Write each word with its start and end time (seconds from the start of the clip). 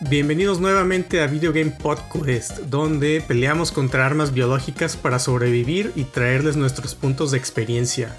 Bienvenidos 0.00 0.60
nuevamente 0.60 1.22
a 1.22 1.26
Video 1.26 1.54
Game 1.54 1.70
Podcast, 1.70 2.58
donde 2.58 3.24
peleamos 3.26 3.72
contra 3.72 4.04
armas 4.04 4.34
biológicas 4.34 4.94
para 4.94 5.18
sobrevivir 5.18 5.90
y 5.96 6.04
traerles 6.04 6.54
nuestros 6.54 6.94
puntos 6.94 7.30
de 7.30 7.38
experiencia. 7.38 8.14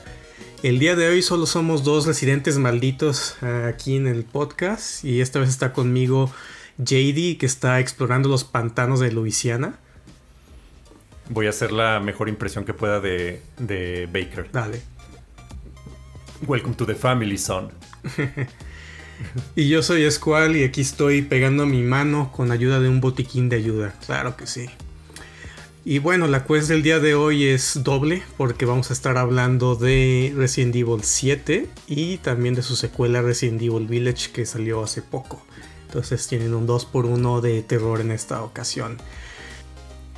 El 0.63 0.79
día 0.79 0.95
de 0.95 1.07
hoy 1.07 1.21
solo 1.21 1.45
somos 1.45 1.83
dos 1.83 2.07
residentes 2.07 2.57
malditos 2.57 3.37
eh, 3.43 3.71
aquí 3.71 3.95
en 3.95 4.07
el 4.07 4.23
podcast 4.23 5.05
y 5.05 5.21
esta 5.21 5.37
vez 5.37 5.49
está 5.49 5.71
conmigo 5.71 6.31
JD 6.79 7.37
que 7.37 7.45
está 7.45 7.79
explorando 7.79 8.27
los 8.27 8.43
pantanos 8.43 8.99
de 8.99 9.11
Luisiana. 9.11 9.77
Voy 11.29 11.45
a 11.45 11.51
hacer 11.51 11.71
la 11.71 11.99
mejor 11.99 12.27
impresión 12.27 12.65
que 12.65 12.73
pueda 12.73 12.99
de, 12.99 13.43
de 13.59 14.07
Baker. 14.07 14.49
Dale. 14.51 14.81
Welcome 16.47 16.73
to 16.73 16.87
the 16.87 16.95
family, 16.95 17.37
son. 17.37 17.69
y 19.55 19.67
yo 19.69 19.83
soy 19.83 20.09
Squall 20.09 20.55
y 20.55 20.63
aquí 20.63 20.81
estoy 20.81 21.21
pegando 21.21 21.65
mi 21.65 21.81
mano 21.81 22.31
con 22.31 22.51
ayuda 22.51 22.79
de 22.79 22.89
un 22.89 23.01
botiquín 23.01 23.49
de 23.49 23.57
ayuda. 23.57 23.93
Claro 24.05 24.35
que 24.35 24.47
sí. 24.47 24.69
Y 25.89 25.99
bueno, 25.99 26.27
la 26.27 26.43
quest 26.43 26.67
del 26.67 26.83
día 26.83 26.99
de 26.99 27.15
hoy 27.15 27.45
es 27.47 27.81
doble 27.81 28.21
porque 28.35 28.65
vamos 28.65 28.89
a 28.89 28.93
estar 28.93 29.17
hablando 29.17 29.75
de 29.75 30.33
Resident 30.35 30.75
Evil 30.75 31.01
7 31.01 31.69
y 31.87 32.17
también 32.17 32.55
de 32.55 32.61
su 32.61 32.75
secuela 32.75 33.21
Resident 33.21 33.61
Evil 33.61 33.87
Village 33.87 34.31
que 34.31 34.45
salió 34.45 34.83
hace 34.83 35.01
poco. 35.01 35.41
Entonces 35.85 36.27
tienen 36.27 36.53
un 36.53 36.67
2x1 36.67 37.39
de 37.39 37.63
terror 37.63 38.01
en 38.01 38.11
esta 38.11 38.43
ocasión. 38.43 38.97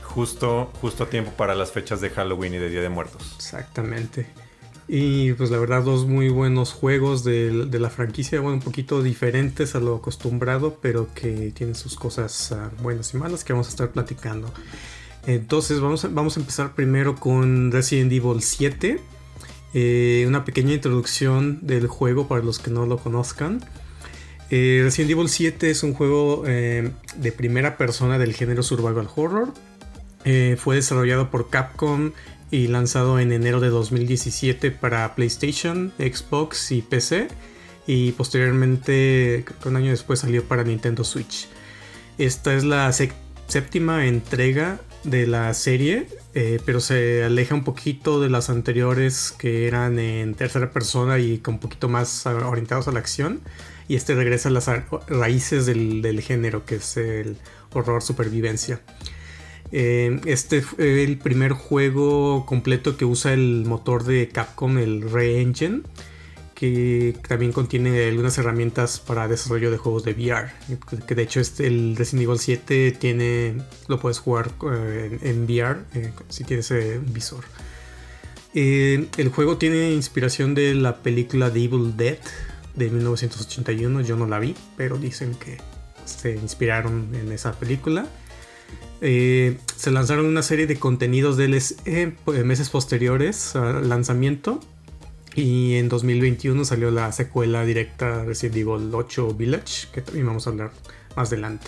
Justo, 0.01 0.71
justo 0.81 1.03
a 1.03 1.09
tiempo 1.11 1.31
para 1.37 1.53
las 1.53 1.71
fechas 1.71 2.01
de 2.01 2.09
Halloween 2.09 2.55
y 2.55 2.57
de 2.57 2.69
Día 2.71 2.81
de 2.81 2.89
Muertos. 2.89 3.35
Exactamente. 3.35 4.25
Y 4.91 5.33
pues 5.33 5.51
la 5.51 5.59
verdad 5.59 5.83
dos 5.83 6.07
muy 6.07 6.29
buenos 6.29 6.73
juegos 6.73 7.23
de, 7.23 7.67
la 7.71 7.91
franquicia, 7.91 8.41
bueno, 8.41 8.55
un 8.55 8.63
poquito 8.63 9.03
diferentes 9.03 9.75
a 9.75 9.79
lo 9.79 9.97
acostumbrado, 9.97 10.79
pero 10.81 11.13
que 11.13 11.51
tienen 11.51 11.75
sus 11.75 11.93
cosas 11.95 12.51
uh, 12.51 12.81
buenas 12.81 13.13
y 13.13 13.17
malas 13.17 13.43
que 13.43 13.53
vamos 13.53 13.67
a 13.67 13.69
estar 13.69 13.91
platicando. 13.91 14.51
Entonces 15.27 15.79
vamos 15.79 16.05
a, 16.05 16.07
vamos 16.07 16.37
a 16.37 16.39
empezar 16.39 16.73
primero 16.73 17.15
con 17.17 17.71
Resident 17.71 18.11
Evil 18.11 18.41
7. 18.41 18.99
Eh, 19.75 20.25
una 20.27 20.43
pequeña 20.43 20.73
introducción 20.73 21.59
del 21.61 21.85
juego 21.85 22.27
para 22.27 22.41
los 22.41 22.57
que 22.57 22.71
no 22.71 22.87
lo 22.87 22.97
conozcan. 22.97 23.63
Eh, 24.49 24.81
Resident 24.83 25.11
Evil 25.11 25.29
7 25.29 25.69
es 25.69 25.83
un 25.83 25.93
juego 25.93 26.45
eh, 26.47 26.89
de 27.15 27.31
primera 27.31 27.77
persona 27.77 28.17
del 28.17 28.33
género 28.33 28.63
survival 28.63 29.07
horror. 29.15 29.53
fue 30.57 30.77
desarrollado 30.77 31.29
por 31.29 31.51
Capcom 31.51 32.11
y 32.51 32.67
lanzado 32.67 33.19
en 33.19 33.31
enero 33.31 33.59
de 33.59 33.69
2017 33.69 34.71
para 34.71 35.15
PlayStation, 35.15 35.93
Xbox 35.97 36.71
y 36.71 36.81
PC. 36.81 37.27
Y 37.87 38.11
posteriormente, 38.13 39.43
creo 39.45 39.59
que 39.59 39.69
un 39.69 39.75
año 39.75 39.91
después 39.91 40.19
salió 40.19 40.43
para 40.43 40.63
Nintendo 40.63 41.03
Switch. 41.03 41.47
Esta 42.17 42.53
es 42.53 42.63
la 42.63 42.91
séptima 42.91 44.05
entrega 44.05 44.79
de 45.03 45.25
la 45.25 45.53
serie, 45.53 46.07
eh, 46.33 46.59
pero 46.65 46.81
se 46.81 47.23
aleja 47.23 47.55
un 47.55 47.63
poquito 47.63 48.19
de 48.19 48.29
las 48.29 48.49
anteriores 48.49 49.33
que 49.37 49.67
eran 49.67 49.97
en 49.97 50.35
tercera 50.35 50.71
persona 50.71 51.17
y 51.17 51.39
con 51.39 51.55
un 51.55 51.59
poquito 51.59 51.87
más 51.89 52.25
orientados 52.25 52.87
a 52.87 52.91
la 52.91 52.99
acción. 52.99 53.41
Y 53.87 53.95
este 53.95 54.13
regresa 54.13 54.49
a 54.49 54.51
las 54.51 54.69
raíces 55.07 55.65
del, 55.65 56.01
del 56.03 56.21
género, 56.21 56.65
que 56.65 56.75
es 56.75 56.97
el 56.97 57.37
horror 57.73 58.03
supervivencia. 58.03 58.81
Eh, 59.71 60.19
este 60.25 60.61
fue 60.61 61.03
el 61.03 61.17
primer 61.17 61.51
juego 61.51 62.45
completo 62.45 62.97
que 62.97 63.05
usa 63.05 63.33
el 63.33 63.65
motor 63.65 64.03
de 64.03 64.29
Capcom, 64.29 64.77
el 64.77 65.09
Re-Engine, 65.09 65.81
que 66.55 67.15
también 67.27 67.51
contiene 67.51 68.07
algunas 68.07 68.37
herramientas 68.37 68.99
para 68.99 69.27
desarrollo 69.27 69.71
de 69.71 69.77
juegos 69.77 70.03
de 70.03 70.13
VR. 70.13 70.49
Que 71.07 71.15
de 71.15 71.23
hecho 71.23 71.39
este, 71.39 71.67
el 71.67 71.95
Resident 71.95 72.23
Evil 72.23 72.39
7 72.39 72.91
tiene, 72.99 73.57
lo 73.87 73.99
puedes 73.99 74.19
jugar 74.19 74.51
eh, 74.71 75.19
en, 75.21 75.43
VR 75.43 75.81
eh, 75.93 76.11
si 76.29 76.43
tienes 76.43 76.71
un 76.71 77.13
visor. 77.13 77.45
el 78.53 79.31
juego 79.33 79.57
tiene 79.57 79.91
inspiración 79.91 80.55
de 80.55 80.73
la 80.73 80.97
película 80.97 81.51
The 81.51 81.63
Evil 81.63 81.95
Dead 81.95 82.17
de 82.75 82.89
1981. 82.89 84.01
Yo 84.01 84.15
no 84.15 84.25
la 84.25 84.39
vi, 84.39 84.55
pero 84.75 84.97
dicen 84.97 85.35
que 85.35 85.57
se 86.05 86.35
inspiraron 86.35 87.13
en 87.13 87.31
esa 87.31 87.53
película. 87.53 88.07
Eh, 89.01 89.57
se 89.75 89.91
lanzaron 89.91 90.25
una 90.25 90.43
serie 90.43 90.67
de 90.67 90.77
contenidos 90.77 91.37
DLC 91.37 91.75
en 91.85 92.17
eh, 92.27 92.43
meses 92.43 92.69
posteriores 92.69 93.55
al 93.55 93.87
lanzamiento. 93.87 94.59
Y 95.35 95.75
en 95.75 95.89
2021 95.89 96.65
salió 96.65 96.91
la 96.91 97.11
secuela 97.11 97.63
directa 97.63 98.25
Resident 98.25 98.57
Evil 98.57 98.93
8 98.93 99.33
Village, 99.35 99.87
que 99.93 100.01
también 100.01 100.25
vamos 100.25 100.47
a 100.47 100.49
hablar 100.49 100.71
más 101.15 101.31
adelante. 101.31 101.67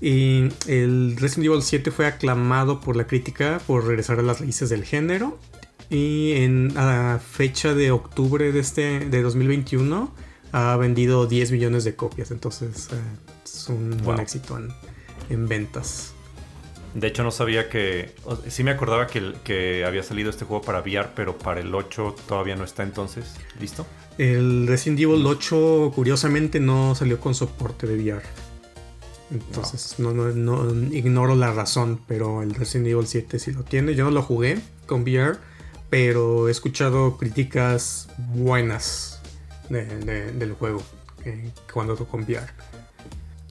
Y 0.00 0.48
el 0.66 1.16
Resident 1.18 1.46
Evil 1.46 1.62
7 1.62 1.90
fue 1.90 2.06
aclamado 2.06 2.80
por 2.80 2.96
la 2.96 3.06
crítica 3.06 3.60
por 3.66 3.86
regresar 3.86 4.18
a 4.20 4.22
las 4.22 4.40
raíces 4.40 4.70
del 4.70 4.84
género. 4.84 5.38
Y 5.90 6.32
en 6.36 6.72
a 6.78 7.18
fecha 7.18 7.74
de 7.74 7.90
octubre 7.90 8.52
de, 8.52 8.60
este, 8.60 9.00
de 9.00 9.22
2021 9.22 10.10
ha 10.52 10.76
vendido 10.76 11.26
10 11.26 11.52
millones 11.52 11.84
de 11.84 11.94
copias. 11.94 12.30
Entonces 12.30 12.88
eh, 12.92 12.96
es 13.44 13.68
un 13.68 14.00
buen 14.02 14.18
éxito 14.18 14.58
en 15.28 15.48
ventas. 15.48 16.14
De 16.94 17.06
hecho, 17.06 17.22
no 17.22 17.30
sabía 17.30 17.68
que. 17.68 18.14
Sí 18.48 18.64
me 18.64 18.70
acordaba 18.70 19.06
que, 19.06 19.32
que 19.44 19.84
había 19.84 20.02
salido 20.02 20.30
este 20.30 20.44
juego 20.44 20.62
para 20.62 20.80
VR, 20.80 21.10
pero 21.14 21.38
para 21.38 21.60
el 21.60 21.74
8 21.74 22.16
todavía 22.28 22.54
no 22.56 22.64
está 22.64 22.82
entonces. 22.82 23.34
¿Listo? 23.58 23.86
El 24.18 24.66
Resident 24.66 25.00
Evil 25.00 25.24
8, 25.24 25.92
curiosamente, 25.94 26.60
no 26.60 26.94
salió 26.94 27.18
con 27.18 27.34
soporte 27.34 27.86
de 27.86 27.96
VR. 27.96 28.22
Entonces, 29.30 29.98
no. 29.98 30.12
No, 30.12 30.70
ignoro 30.92 31.34
la 31.34 31.52
razón, 31.52 32.00
pero 32.06 32.42
el 32.42 32.54
Resident 32.54 32.88
Evil 32.88 33.06
7 33.06 33.38
sí 33.38 33.52
lo 33.52 33.62
tiene. 33.62 33.94
Yo 33.94 34.04
no 34.04 34.10
lo 34.10 34.22
jugué 34.22 34.58
con 34.86 35.02
VR, 35.02 35.38
pero 35.88 36.48
he 36.48 36.50
escuchado 36.50 37.16
críticas 37.16 38.08
buenas 38.34 39.22
del 39.70 40.52
juego 40.52 40.82
eh, 41.24 41.50
cuando 41.72 41.96
con 41.96 42.24
VR. 42.24 42.46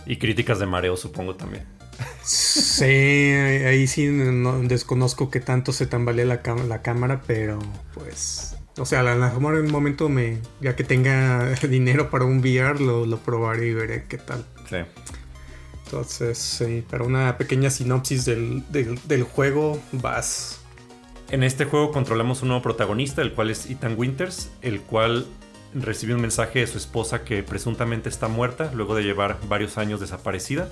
Y 0.06 0.18
críticas 0.18 0.60
de 0.60 0.68
mareo, 0.68 0.96
supongo 0.96 1.36
también. 1.36 1.81
Sí, 2.24 2.86
ahí 2.86 3.88
sí 3.88 4.08
desconozco 4.08 5.30
que 5.30 5.40
tanto 5.40 5.74
se 5.74 5.86
tambalea 5.86 6.26
la, 6.26 6.42
la 6.68 6.82
cámara, 6.82 7.22
pero 7.26 7.60
pues. 7.94 8.56
O 8.78 8.86
sea, 8.86 9.02
a 9.02 9.04
lo 9.04 9.16
mejor 9.16 9.56
en 9.56 9.66
un 9.66 9.72
momento 9.72 10.08
me. 10.10 10.40
Ya 10.62 10.76
que 10.76 10.84
tenga 10.84 11.50
dinero 11.70 12.10
para 12.10 12.26
un 12.26 12.40
VR, 12.40 12.80
lo, 12.80 13.18
probaré 13.20 13.68
y 13.68 13.74
veré 13.74 14.06
qué 14.08 14.18
tal. 14.18 14.46
Sí. 14.70 14.78
Entonces, 15.86 16.38
sí, 16.38 16.86
para 16.90 17.04
una 17.04 17.38
pequeña 17.38 17.70
sinopsis 17.70 18.24
del, 18.24 18.64
del, 18.72 19.24
juego, 19.24 19.82
vas. 19.92 20.62
En 21.30 21.44
este 21.44 21.66
juego 21.66 21.92
controlamos 21.92 22.42
un 22.44 22.50
nuevo 22.50 22.64
protagonista, 22.64 23.22
el 23.22 23.34
cual 23.34 23.50
es 23.50 23.70
Ethan 23.70 23.96
Winters, 23.98 24.52
el 24.62 24.82
cual 24.82 25.28
recibe 25.74 26.14
un 26.16 26.22
mensaje 26.22 26.60
de 26.60 26.68
su 26.68 26.78
esposa 26.78 27.24
que 27.24 27.44
presuntamente 27.44 28.10
está 28.10 28.28
muerta 28.28 28.72
luego 28.74 28.96
de 28.96 29.04
llevar 29.04 29.38
varios 29.48 29.78
años 29.78 30.00
desaparecida 30.00 30.70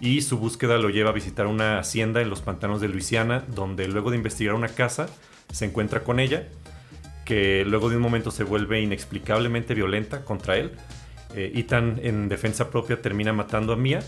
y 0.00 0.22
su 0.22 0.38
búsqueda 0.38 0.78
lo 0.78 0.88
lleva 0.88 1.10
a 1.10 1.12
visitar 1.12 1.46
una 1.46 1.78
hacienda 1.78 2.22
en 2.22 2.30
los 2.30 2.40
pantanos 2.40 2.80
de 2.80 2.88
Luisiana, 2.88 3.44
donde 3.54 3.86
luego 3.86 4.10
de 4.10 4.16
investigar 4.16 4.54
una 4.54 4.68
casa 4.68 5.08
se 5.52 5.66
encuentra 5.66 6.02
con 6.02 6.20
ella, 6.20 6.48
que 7.24 7.64
luego 7.66 7.90
de 7.90 7.96
un 7.96 8.02
momento 8.02 8.30
se 8.30 8.44
vuelve 8.44 8.80
inexplicablemente 8.80 9.74
violenta 9.74 10.24
contra 10.24 10.56
él. 10.56 10.72
Eh, 11.34 11.52
Ethan 11.54 12.00
en 12.02 12.28
defensa 12.28 12.70
propia 12.70 13.02
termina 13.02 13.32
matando 13.32 13.74
a 13.74 13.76
Mia, 13.76 14.00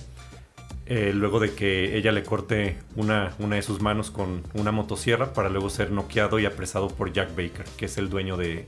eh, 0.87 1.13
luego 1.15 1.39
de 1.39 1.55
que 1.55 1.97
ella 1.97 2.11
le 2.11 2.25
corte 2.25 2.79
una, 2.97 3.35
una, 3.39 3.57
de 3.57 3.63
sus 3.63 3.81
manos 3.81 4.11
con 4.11 4.43
una 4.55 4.73
motosierra 4.73 5.33
para 5.33 5.51
luego 5.51 5.71
ser 5.71 5.93
noqueado 5.93 6.41
y 6.41 6.47
apresado 6.47 6.89
por 6.89 7.13
Jack 7.13 7.31
Baker, 7.37 7.65
que 7.77 7.85
es 7.85 7.99
el 7.99 8.09
dueño 8.09 8.37
de, 8.37 8.67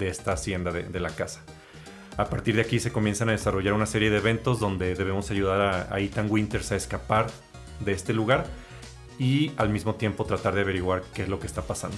esta 0.00 0.32
hacienda 0.32 0.72
de 0.72 1.00
la 1.00 1.10
casa. 1.10 1.44
A 2.16 2.26
partir 2.26 2.54
de 2.54 2.62
aquí 2.62 2.78
se 2.78 2.92
comienzan 2.92 3.28
a 3.28 3.32
desarrollar 3.32 3.72
una 3.72 3.86
serie 3.86 4.08
de 4.08 4.18
eventos 4.18 4.60
donde 4.60 4.94
debemos 4.94 5.30
ayudar 5.30 5.88
a, 5.90 5.98
Ethan 5.98 6.30
Winters 6.30 6.70
a 6.70 6.76
escapar 6.76 7.26
de 7.80 7.92
este 7.92 8.12
lugar 8.12 8.46
y 9.18 9.52
al 9.56 9.70
mismo 9.70 9.96
tiempo 9.96 10.24
tratar 10.24 10.54
de 10.54 10.60
averiguar 10.60 11.02
qué 11.12 11.22
es 11.22 11.28
lo 11.28 11.40
que 11.40 11.46
está 11.46 11.62
pasando. 11.62 11.96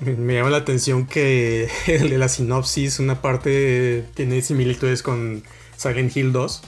Me 0.00 0.34
llama 0.34 0.50
la 0.50 0.58
atención 0.58 1.06
que 1.06 1.68
de 1.86 2.18
la 2.18 2.28
sinopsis 2.28 3.00
una 3.00 3.20
parte 3.20 4.06
tiene 4.14 4.40
similitudes 4.42 5.02
con 5.02 5.42
Silent 5.76 6.16
Hill 6.16 6.32
2, 6.32 6.62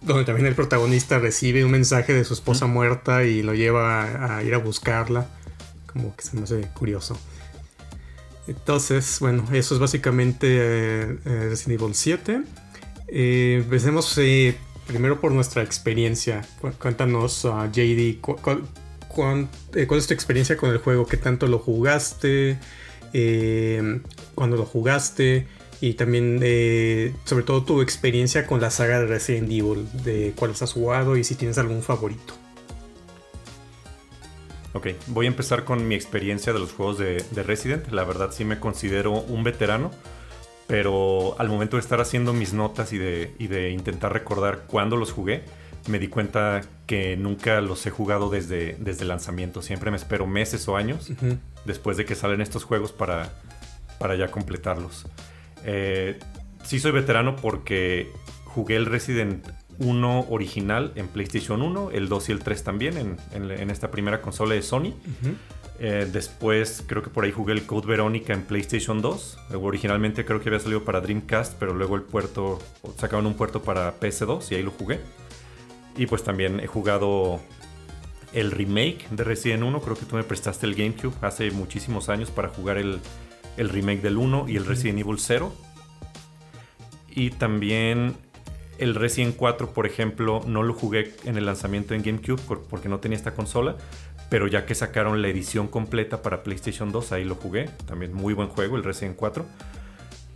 donde 0.00 0.24
también 0.24 0.46
el 0.46 0.54
protagonista 0.54 1.18
recibe 1.18 1.64
un 1.64 1.70
mensaje 1.70 2.14
de 2.14 2.24
su 2.24 2.32
esposa 2.32 2.66
muerta 2.66 3.24
y 3.24 3.42
lo 3.42 3.54
lleva 3.54 4.36
a 4.36 4.42
ir 4.42 4.54
a 4.54 4.58
buscarla. 4.58 5.26
Como 5.86 6.16
que 6.16 6.22
se 6.24 6.36
me 6.36 6.42
hace 6.42 6.62
curioso. 6.74 7.18
Entonces, 8.46 9.18
bueno, 9.20 9.44
eso 9.52 9.74
es 9.74 9.80
básicamente 9.80 10.46
eh, 10.48 11.18
eh, 11.24 11.46
Resident 11.48 11.80
Evil 11.80 11.94
7. 11.94 12.42
Eh, 13.08 13.60
empecemos 13.62 14.18
primero 14.86 15.20
por 15.20 15.32
nuestra 15.32 15.62
experiencia. 15.62 16.46
Cuéntanos, 16.78 17.44
uh, 17.44 17.70
JD, 17.72 18.20
cuál 18.20 18.68
es 19.98 20.06
tu 20.06 20.14
experiencia 20.14 20.56
con 20.56 20.70
el 20.70 20.78
juego? 20.78 21.06
¿Qué 21.06 21.16
tanto 21.16 21.46
lo 21.46 21.58
jugaste? 21.58 22.58
¿Cuándo 24.34 24.56
lo 24.56 24.66
jugaste? 24.66 25.46
Y 25.80 25.94
también, 25.94 26.40
eh, 26.42 27.14
sobre 27.24 27.44
todo, 27.44 27.62
tu 27.62 27.82
experiencia 27.82 28.46
con 28.46 28.60
la 28.60 28.70
saga 28.70 29.00
de 29.00 29.06
Resident 29.06 29.50
Evil, 29.50 29.86
de 30.04 30.32
cuáles 30.34 30.62
has 30.62 30.72
jugado 30.72 31.16
y 31.16 31.24
si 31.24 31.34
tienes 31.34 31.58
algún 31.58 31.82
favorito. 31.82 32.34
Ok, 34.74 34.88
voy 35.06 35.26
a 35.26 35.28
empezar 35.28 35.64
con 35.64 35.86
mi 35.86 35.94
experiencia 35.94 36.52
de 36.52 36.58
los 36.58 36.72
juegos 36.72 36.98
de, 36.98 37.42
Resident. 37.44 37.92
La 37.92 38.02
verdad 38.02 38.32
sí 38.32 38.44
me 38.44 38.58
considero 38.58 39.12
un 39.12 39.44
veterano, 39.44 39.92
pero 40.66 41.36
al 41.38 41.48
momento 41.48 41.76
de 41.76 41.80
estar 41.80 42.00
haciendo 42.00 42.32
mis 42.32 42.52
notas 42.52 42.92
y 42.92 42.98
de, 42.98 43.32
de 43.38 43.70
intentar 43.70 44.12
recordar 44.12 44.64
cuándo 44.66 44.96
los 44.96 45.12
jugué, 45.12 45.44
me 45.86 46.00
di 46.00 46.08
cuenta 46.08 46.62
que 46.86 47.16
nunca 47.16 47.60
los 47.60 47.86
he 47.86 47.90
jugado 47.90 48.30
desde, 48.30 48.76
desde 48.80 49.02
el 49.02 49.08
lanzamiento. 49.08 49.62
Siempre 49.62 49.92
me 49.92 49.96
espero 49.96 50.26
meses 50.26 50.66
o 50.66 50.76
años 50.76 51.12
después 51.64 51.96
de 51.96 52.04
que 52.04 52.16
salen 52.16 52.40
estos 52.40 52.64
juegos 52.64 52.90
para, 52.90 53.32
para 54.00 54.16
ya 54.16 54.28
completarlos. 54.32 55.06
Eh, 55.64 56.18
sí 56.64 56.80
soy 56.80 56.90
veterano 56.90 57.36
porque 57.36 58.10
jugué 58.44 58.74
el 58.74 58.86
Resident 58.86 59.46
1 59.78 60.26
original 60.30 60.92
en 60.94 61.08
PlayStation 61.08 61.62
1, 61.62 61.90
el 61.92 62.08
2 62.08 62.28
y 62.28 62.32
el 62.32 62.38
3 62.40 62.64
también 62.64 63.18
en, 63.32 63.70
esta 63.70 63.90
primera 63.90 64.20
consola 64.20 64.54
de 64.54 64.62
Sony. 64.62 64.94
Eh, 65.80 66.08
después 66.10 66.84
creo 66.86 67.02
que 67.02 67.10
por 67.10 67.24
ahí 67.24 67.32
jugué 67.32 67.52
el 67.52 67.66
Code 67.66 67.86
Verónica 67.86 68.32
en 68.32 68.42
PlayStation 68.42 69.02
2. 69.02 69.38
Originalmente 69.60 70.24
creo 70.24 70.40
que 70.40 70.48
había 70.48 70.60
salido 70.60 70.84
para 70.84 71.00
Dreamcast, 71.00 71.54
pero 71.58 71.74
luego 71.74 71.96
el 71.96 72.02
puerto, 72.02 72.60
sacaban 72.96 73.26
un 73.26 73.34
puerto 73.34 73.62
para 73.62 73.98
PS2 73.98 74.52
y 74.52 74.54
ahí 74.56 74.62
lo 74.62 74.70
jugué. 74.70 75.00
Y 75.96 76.06
pues 76.06 76.22
también 76.22 76.60
he 76.60 76.66
jugado 76.66 77.40
el 78.32 78.50
remake 78.50 79.08
de 79.10 79.24
Resident 79.24 79.62
1. 79.62 79.80
Creo 79.80 79.96
que 79.96 80.06
tú 80.06 80.16
me 80.16 80.24
prestaste 80.24 80.66
el 80.66 80.74
GameCube 80.74 81.14
hace 81.22 81.50
muchísimos 81.50 82.08
años 82.08 82.30
para 82.30 82.48
jugar 82.48 82.78
el, 82.78 83.00
el 83.56 83.68
remake 83.68 84.02
del 84.02 84.16
1 84.16 84.46
y 84.48 84.56
el 84.56 84.66
Resident 84.66 85.00
Evil 85.00 85.18
0. 85.18 85.52
Y 87.10 87.30
también 87.30 88.16
el 88.84 88.94
Resident 88.94 89.34
4, 89.34 89.70
por 89.70 89.86
ejemplo, 89.86 90.42
no 90.46 90.62
lo 90.62 90.74
jugué 90.74 91.14
en 91.24 91.38
el 91.38 91.46
lanzamiento 91.46 91.94
en 91.94 92.02
GameCube 92.02 92.40
porque 92.68 92.90
no 92.90 93.00
tenía 93.00 93.16
esta 93.16 93.34
consola. 93.34 93.76
Pero 94.28 94.46
ya 94.46 94.66
que 94.66 94.74
sacaron 94.74 95.22
la 95.22 95.28
edición 95.28 95.68
completa 95.68 96.20
para 96.20 96.42
PlayStation 96.42 96.92
2, 96.92 97.12
ahí 97.12 97.24
lo 97.24 97.34
jugué. 97.34 97.70
También 97.86 98.12
muy 98.12 98.34
buen 98.34 98.48
juego, 98.48 98.76
el 98.76 98.84
Resident 98.84 99.16
4. 99.16 99.46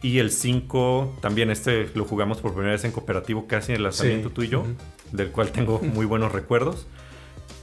Y 0.01 0.19
el 0.19 0.31
5, 0.31 1.19
también 1.21 1.51
este 1.51 1.91
lo 1.95 2.05
jugamos 2.05 2.39
por 2.39 2.53
primera 2.53 2.73
vez 2.73 2.85
en 2.85 2.93
cooperativo 2.93 3.47
casi 3.47 3.73
en 3.73 3.77
el 3.77 3.83
lanzamiento 3.83 4.31
tú 4.31 4.43
y 4.43 4.49
yo, 4.49 4.65
del 5.13 5.31
cual 5.31 5.51
tengo 5.51 5.79
muy 5.83 6.07
buenos 6.07 6.33
recuerdos. 6.33 6.87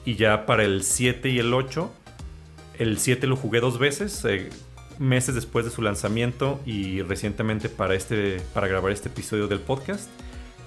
Y 0.04 0.16
ya 0.16 0.46
para 0.46 0.66
el 0.66 0.84
7 0.84 1.30
y 1.30 1.40
el 1.40 1.52
8, 1.52 1.92
el 2.78 3.00
7 3.00 3.26
lo 3.26 3.38
jugué 3.38 3.60
dos 3.60 3.80
veces, 3.80 4.24
eh, 4.26 4.50
meses 5.00 5.34
después 5.34 5.66
de 5.66 5.72
su 5.72 5.82
lanzamiento 5.82 6.60
y 6.64 7.02
recientemente 7.02 7.70
para, 7.70 7.96
este, 7.96 8.40
para 8.54 8.68
grabar 8.68 8.92
este 8.92 9.10
episodio 9.10 9.48
del 9.48 9.62
podcast. 9.62 10.10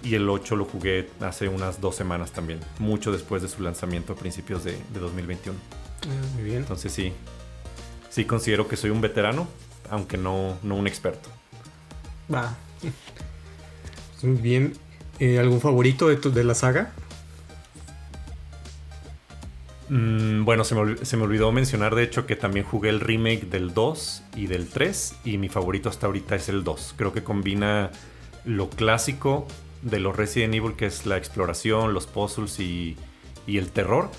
Y 0.03 0.15
el 0.15 0.29
8 0.29 0.57
lo 0.57 0.65
jugué 0.65 1.09
hace 1.21 1.49
unas 1.49 1.81
dos 1.81 1.97
semanas 1.97 2.33
también, 2.33 2.61
mucho 2.79 3.11
después 3.11 3.43
de 3.43 3.49
su 3.49 3.63
lanzamiento 3.63 4.13
a 4.13 4.17
principios 4.17 4.65
de, 4.65 4.79
2021. 4.95 5.59
Ah, 6.03 6.07
muy 6.35 6.45
bien. 6.45 6.59
Entonces 6.59 6.93
sí, 6.93 7.13
sí 8.09 8.25
considero 8.25 8.69
que 8.69 8.77
soy 8.77 8.91
un 8.91 9.01
veterano, 9.01 9.49
aunque 9.91 10.17
no, 10.17 10.57
no 10.63 10.77
un 10.77 10.87
experto. 10.87 11.29
Va. 12.33 12.55
Muy 14.23 14.37
bien. 14.41 14.75
Eh, 15.19 15.39
¿Algún 15.39 15.61
favorito 15.61 16.09
de, 16.09 16.17
de 16.17 16.45
la 16.45 16.55
saga? 16.55 16.93
Mm, 19.89 20.45
bueno, 20.45 20.65
se 20.65 20.75
me, 20.75 21.05
se 21.05 21.17
me, 21.17 21.25
olvidó 21.25 21.51
mencionar 21.51 21.95
de 21.95 22.03
hecho 22.03 22.27
que 22.27 22.37
también 22.37 22.65
jugué 22.65 22.91
el 22.91 23.01
remake 23.01 23.47
del 23.49 23.73
2 23.73 24.23
y 24.37 24.47
del 24.47 24.69
3 24.69 25.17
y 25.25 25.39
mi 25.39 25.49
favorito 25.49 25.89
hasta 25.89 26.07
ahorita 26.07 26.37
es 26.37 26.49
el 26.49 26.63
2. 26.63 26.95
Creo 26.97 27.13
que 27.13 27.25
combina 27.25 27.91
lo 28.45 28.71
clásico 28.71 29.47
de 29.83 30.01
los 30.01 30.17
Resident 30.17 30.55
Evil, 30.55 30.75
que 30.75 30.87
es 30.87 31.07
la 31.07 31.17
exploración, 31.17 31.95
los 31.95 32.07
puzzles 32.07 32.61
y, 32.61 32.97
el 33.47 33.71
terror, 33.71 34.11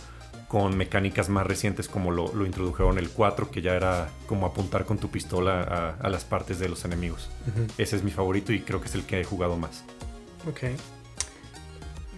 con 0.47 0.75
mecánicas 0.75 1.29
más 1.29 1.45
recientes 1.45 1.87
como 1.87 2.11
lo, 2.11 2.45
introdujeron 2.45 2.97
el 2.97 3.09
4, 3.09 3.51
que 3.51 3.61
ya 3.61 3.75
era 3.75 4.09
como 4.25 4.45
apuntar 4.45 4.85
con 4.85 4.97
tu 4.97 5.09
pistola 5.09 5.97
a, 5.99 6.09
las 6.09 6.25
partes 6.25 6.59
de 6.59 6.69
los 6.69 6.85
enemigos. 6.85 7.29
Ese 7.77 7.95
es 7.95 8.03
mi 8.03 8.11
favorito 8.11 8.51
y 8.51 8.61
creo 8.61 8.81
que 8.81 8.87
es 8.87 8.95
el 8.95 9.03
que 9.03 9.21
he 9.21 9.23
jugado 9.23 9.57
más. 9.57 9.83
Ok. 10.47 10.61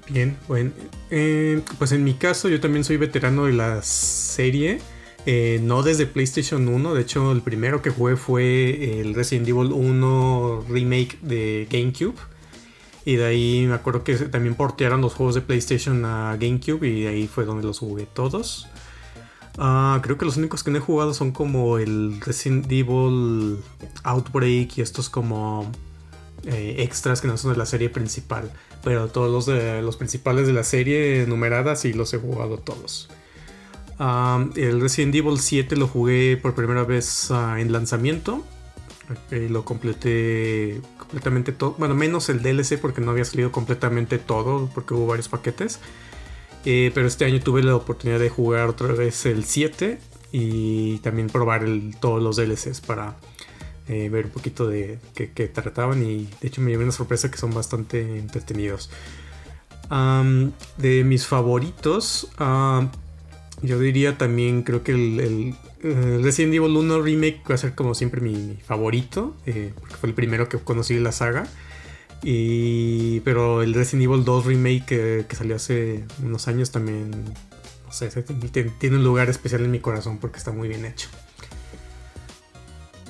Bien, 0.09 0.37
bueno. 0.47 0.71
Eh, 1.09 1.61
pues 1.77 1.91
en 1.91 2.03
mi 2.03 2.13
caso 2.13 2.49
yo 2.49 2.59
también 2.59 2.83
soy 2.83 2.97
veterano 2.97 3.45
de 3.45 3.53
la 3.53 3.81
serie. 3.81 4.79
Eh, 5.25 5.59
no 5.61 5.83
desde 5.83 6.07
PlayStation 6.07 6.67
1, 6.67 6.95
de 6.95 7.01
hecho 7.01 7.31
el 7.31 7.41
primero 7.41 7.83
que 7.83 7.91
jugué 7.91 8.15
fue 8.15 9.01
el 9.01 9.13
Resident 9.13 9.47
Evil 9.47 9.71
1 9.71 10.65
remake 10.67 11.19
de 11.21 11.67
GameCube. 11.69 12.15
Y 13.03 13.15
de 13.15 13.25
ahí 13.25 13.65
me 13.67 13.73
acuerdo 13.73 14.03
que 14.03 14.15
también 14.15 14.55
portearon 14.55 15.01
los 15.01 15.13
juegos 15.15 15.35
de 15.35 15.41
PlayStation 15.41 16.05
a 16.05 16.37
GameCube 16.39 16.87
y 16.87 17.01
de 17.01 17.07
ahí 17.07 17.27
fue 17.27 17.45
donde 17.45 17.63
los 17.63 17.79
jugué 17.79 18.05
todos. 18.05 18.67
Ah, 19.57 19.99
creo 20.01 20.17
que 20.17 20.25
los 20.25 20.37
únicos 20.37 20.63
que 20.63 20.71
no 20.71 20.77
he 20.77 20.81
jugado 20.81 21.13
son 21.13 21.31
como 21.31 21.77
el 21.77 22.21
Resident 22.21 22.71
Evil 22.71 23.57
Outbreak 24.03 24.77
y 24.77 24.81
estos 24.81 25.09
como 25.09 25.69
eh, 26.45 26.75
extras 26.79 27.21
que 27.21 27.27
no 27.27 27.37
son 27.37 27.51
de 27.51 27.57
la 27.57 27.65
serie 27.65 27.89
principal. 27.89 28.51
Pero 28.83 29.07
todos 29.07 29.47
los, 29.47 29.83
los 29.83 29.97
principales 29.97 30.47
de 30.47 30.53
la 30.53 30.63
serie 30.63 31.25
numeradas 31.27 31.81
sí 31.81 31.93
los 31.93 32.13
he 32.13 32.17
jugado 32.17 32.57
todos. 32.57 33.09
Ah, 33.99 34.45
el 34.55 34.81
Resident 34.81 35.13
Evil 35.13 35.39
7 35.39 35.75
lo 35.75 35.87
jugué 35.87 36.35
por 36.35 36.55
primera 36.55 36.83
vez 36.83 37.29
ah, 37.29 37.57
en 37.59 37.71
lanzamiento. 37.71 38.43
Lo 39.29 39.65
completé 39.65 40.81
completamente 40.97 41.51
todo. 41.51 41.75
Bueno, 41.77 41.95
menos 41.95 42.29
el 42.29 42.41
DLC 42.41 42.79
porque 42.79 43.01
no 43.01 43.11
había 43.11 43.25
salido 43.25 43.51
completamente 43.51 44.17
todo, 44.17 44.69
porque 44.73 44.93
hubo 44.93 45.07
varios 45.07 45.27
paquetes. 45.27 45.79
Eh, 46.65 46.91
pero 46.93 47.07
este 47.07 47.25
año 47.25 47.39
tuve 47.39 47.63
la 47.63 47.75
oportunidad 47.75 48.19
de 48.19 48.29
jugar 48.29 48.69
otra 48.69 48.93
vez 48.93 49.25
el 49.25 49.45
7 49.45 49.99
y 50.31 50.99
también 50.99 51.27
probar 51.27 51.65
todos 51.99 52.21
los 52.21 52.35
DLCs 52.35 52.81
para 52.81 53.17
eh, 53.87 54.09
ver 54.09 54.25
un 54.25 54.31
poquito 54.31 54.67
de 54.67 54.99
qué, 55.15 55.27
trataban. 55.47 56.03
Y 56.03 56.29
de 56.39 56.47
hecho 56.47 56.61
me 56.61 56.71
llevé 56.71 56.83
una 56.83 56.91
sorpresa 56.91 57.31
que 57.31 57.37
son 57.37 57.53
bastante 57.53 58.19
entretenidos. 58.19 58.89
de 60.77 61.03
mis 61.03 61.25
favoritos, 61.27 62.29
yo 63.63 63.79
diría 63.79 64.17
también, 64.17 64.63
creo 64.63 64.83
que 64.83 64.91
el, 64.93 65.55
eh, 65.83 66.19
Resident 66.21 66.53
Evil 66.53 66.75
1 66.75 67.01
Remake 67.01 67.41
va 67.49 67.55
a 67.55 67.57
ser 67.57 67.73
como 67.75 67.95
siempre 67.95 68.21
mi, 68.21 68.57
favorito, 68.65 69.35
eh, 69.45 69.73
porque 69.79 69.95
fue 69.95 70.09
el 70.09 70.15
primero 70.15 70.47
que 70.49 70.57
conocí 70.57 70.95
de 70.95 71.01
la 71.01 71.11
saga. 71.11 71.47
Y, 72.23 73.21
pero 73.21 73.63
el 73.63 73.73
Resident 73.73 74.03
Evil 74.03 74.23
2 74.23 74.45
Remake 74.45 75.25
que, 75.27 75.35
salió 75.35 75.55
hace 75.55 76.03
unos 76.23 76.47
años 76.47 76.71
también, 76.71 77.09
no 77.11 77.91
sé, 77.91 78.09
tiene 78.79 78.97
un 78.97 79.03
lugar 79.03 79.29
especial 79.29 79.63
en 79.63 79.71
mi 79.71 79.79
corazón 79.79 80.19
porque 80.19 80.37
está 80.37 80.51
muy 80.51 80.67
bien 80.67 80.85
hecho. 80.85 81.09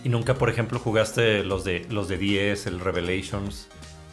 ¿Y 0.04 0.10
nunca, 0.10 0.36
por 0.36 0.50
ejemplo, 0.50 0.80
jugaste 0.80 1.44
los 1.44 1.64
de, 1.64 1.86
los 1.90 2.08
de 2.08 2.18
10, 2.18 2.68
el 2.68 2.80
Revelations? 2.80 3.68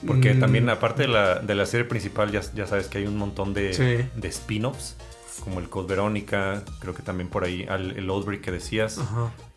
Porque 0.06 0.34
mm. 0.34 0.40
también, 0.40 0.68
aparte 0.68 1.02
de 1.02 1.08
la, 1.08 1.38
de 1.38 1.54
la, 1.54 1.64
serie 1.64 1.84
principal, 1.86 2.30
ya, 2.30 2.42
ya 2.54 2.66
sabes 2.66 2.88
que 2.88 2.98
hay 2.98 3.06
un 3.06 3.16
montón 3.16 3.54
de, 3.54 4.08
de 4.14 4.28
spin-offs 4.28 4.96
como 5.40 5.60
el 5.60 5.68
Code 5.68 5.88
Verónica, 5.88 6.64
creo 6.80 6.94
que 6.94 7.02
también 7.02 7.28
por 7.28 7.44
ahí 7.44 7.66
el 7.68 8.08
Outbreak 8.10 8.42
que 8.42 8.50
decías. 8.50 9.00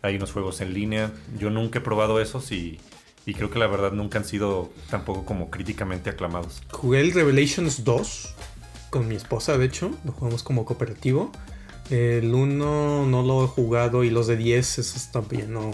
Hay 0.02 0.16
unos 0.16 0.32
juegos 0.32 0.60
en 0.60 0.74
línea. 0.74 1.12
Yo 1.38 1.50
nunca 1.50 1.78
he 1.78 1.82
probado 1.82 2.20
esos 2.20 2.52
y, 2.52 2.80
creo 3.24 3.50
que 3.50 3.58
la 3.58 3.66
verdad 3.66 3.92
nunca 3.92 4.18
han 4.18 4.24
sido 4.24 4.70
tampoco 4.90 5.24
como 5.24 5.50
críticamente 5.50 6.10
aclamados. 6.10 6.62
Jugué 6.70 7.00
el 7.00 7.12
Revelations 7.12 7.84
2 7.84 8.34
con 8.90 9.08
mi 9.08 9.14
esposa, 9.14 9.56
de 9.56 9.66
hecho, 9.66 9.90
lo 10.04 10.12
jugamos 10.12 10.42
como 10.42 10.64
cooperativo. 10.64 11.32
El 11.90 12.34
1 12.34 13.06
no 13.06 13.22
lo 13.22 13.44
he 13.44 13.48
jugado 13.48 14.04
y 14.04 14.10
los 14.10 14.26
de 14.26 14.36
10 14.36 14.78
esos 14.78 15.10
también 15.12 15.52
no, 15.52 15.72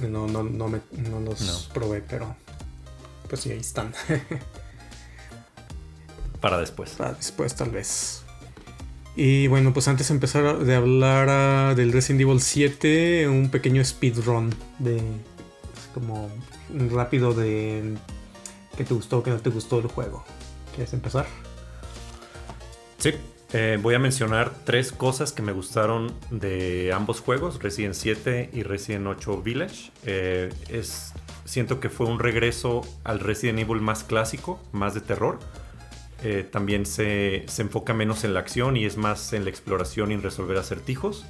no, 0.00 0.26
no, 0.26 0.42
no, 0.42 0.68
me, 0.68 0.80
no 0.92 1.20
los 1.20 1.70
probé, 1.72 2.02
pero 2.02 2.34
pues 3.28 3.42
sí, 3.42 3.52
ahí 3.52 3.58
están. 3.58 3.92
Para 6.40 6.58
después. 6.58 6.90
Para 6.90 7.12
después 7.12 7.54
tal 7.54 7.70
vez. 7.70 8.22
Y 9.22 9.48
bueno, 9.48 9.74
pues 9.74 9.86
antes 9.86 10.08
de 10.08 10.14
empezar 10.14 10.60
de 10.60 10.74
hablar 10.74 11.76
del 11.76 11.92
Resident 11.92 12.22
Evil 12.22 12.40
7, 12.40 13.28
un 13.28 13.50
pequeño 13.50 13.84
speedrun 13.84 14.48
de 14.78 14.98
como 15.92 16.30
rápido 16.90 17.34
de 17.34 17.98
qué 18.78 18.84
te 18.84 18.94
gustó, 18.94 19.22
qué 19.22 19.28
no 19.28 19.36
te 19.36 19.50
gustó 19.50 19.80
el 19.80 19.88
juego. 19.88 20.24
¿Quieres 20.74 20.94
empezar? 20.94 21.26
Sí, 22.96 23.10
eh, 23.52 23.78
voy 23.82 23.94
a 23.94 23.98
mencionar 23.98 24.54
tres 24.64 24.90
cosas 24.90 25.32
que 25.32 25.42
me 25.42 25.52
gustaron 25.52 26.14
de 26.30 26.90
ambos 26.94 27.20
juegos, 27.20 27.62
Resident 27.62 27.96
7 27.96 28.48
y 28.54 28.62
Resident 28.62 29.06
8 29.06 29.42
Village. 29.42 29.90
Eh, 30.06 30.48
es, 30.70 31.12
siento 31.44 31.78
que 31.78 31.90
fue 31.90 32.06
un 32.06 32.20
regreso 32.20 32.80
al 33.04 33.20
Resident 33.20 33.58
Evil 33.58 33.82
más 33.82 34.02
clásico, 34.02 34.58
más 34.72 34.94
de 34.94 35.02
terror 35.02 35.40
eh, 36.22 36.46
también 36.50 36.86
se, 36.86 37.46
enfoca 37.58 37.94
menos 37.94 38.24
en 38.24 38.34
la 38.34 38.40
acción 38.40 38.76
y 38.76 38.84
es 38.84 38.96
más 38.96 39.32
en 39.32 39.44
la 39.44 39.50
exploración 39.50 40.10
y 40.10 40.14
en 40.14 40.22
resolver 40.22 40.56
acertijos. 40.56 41.24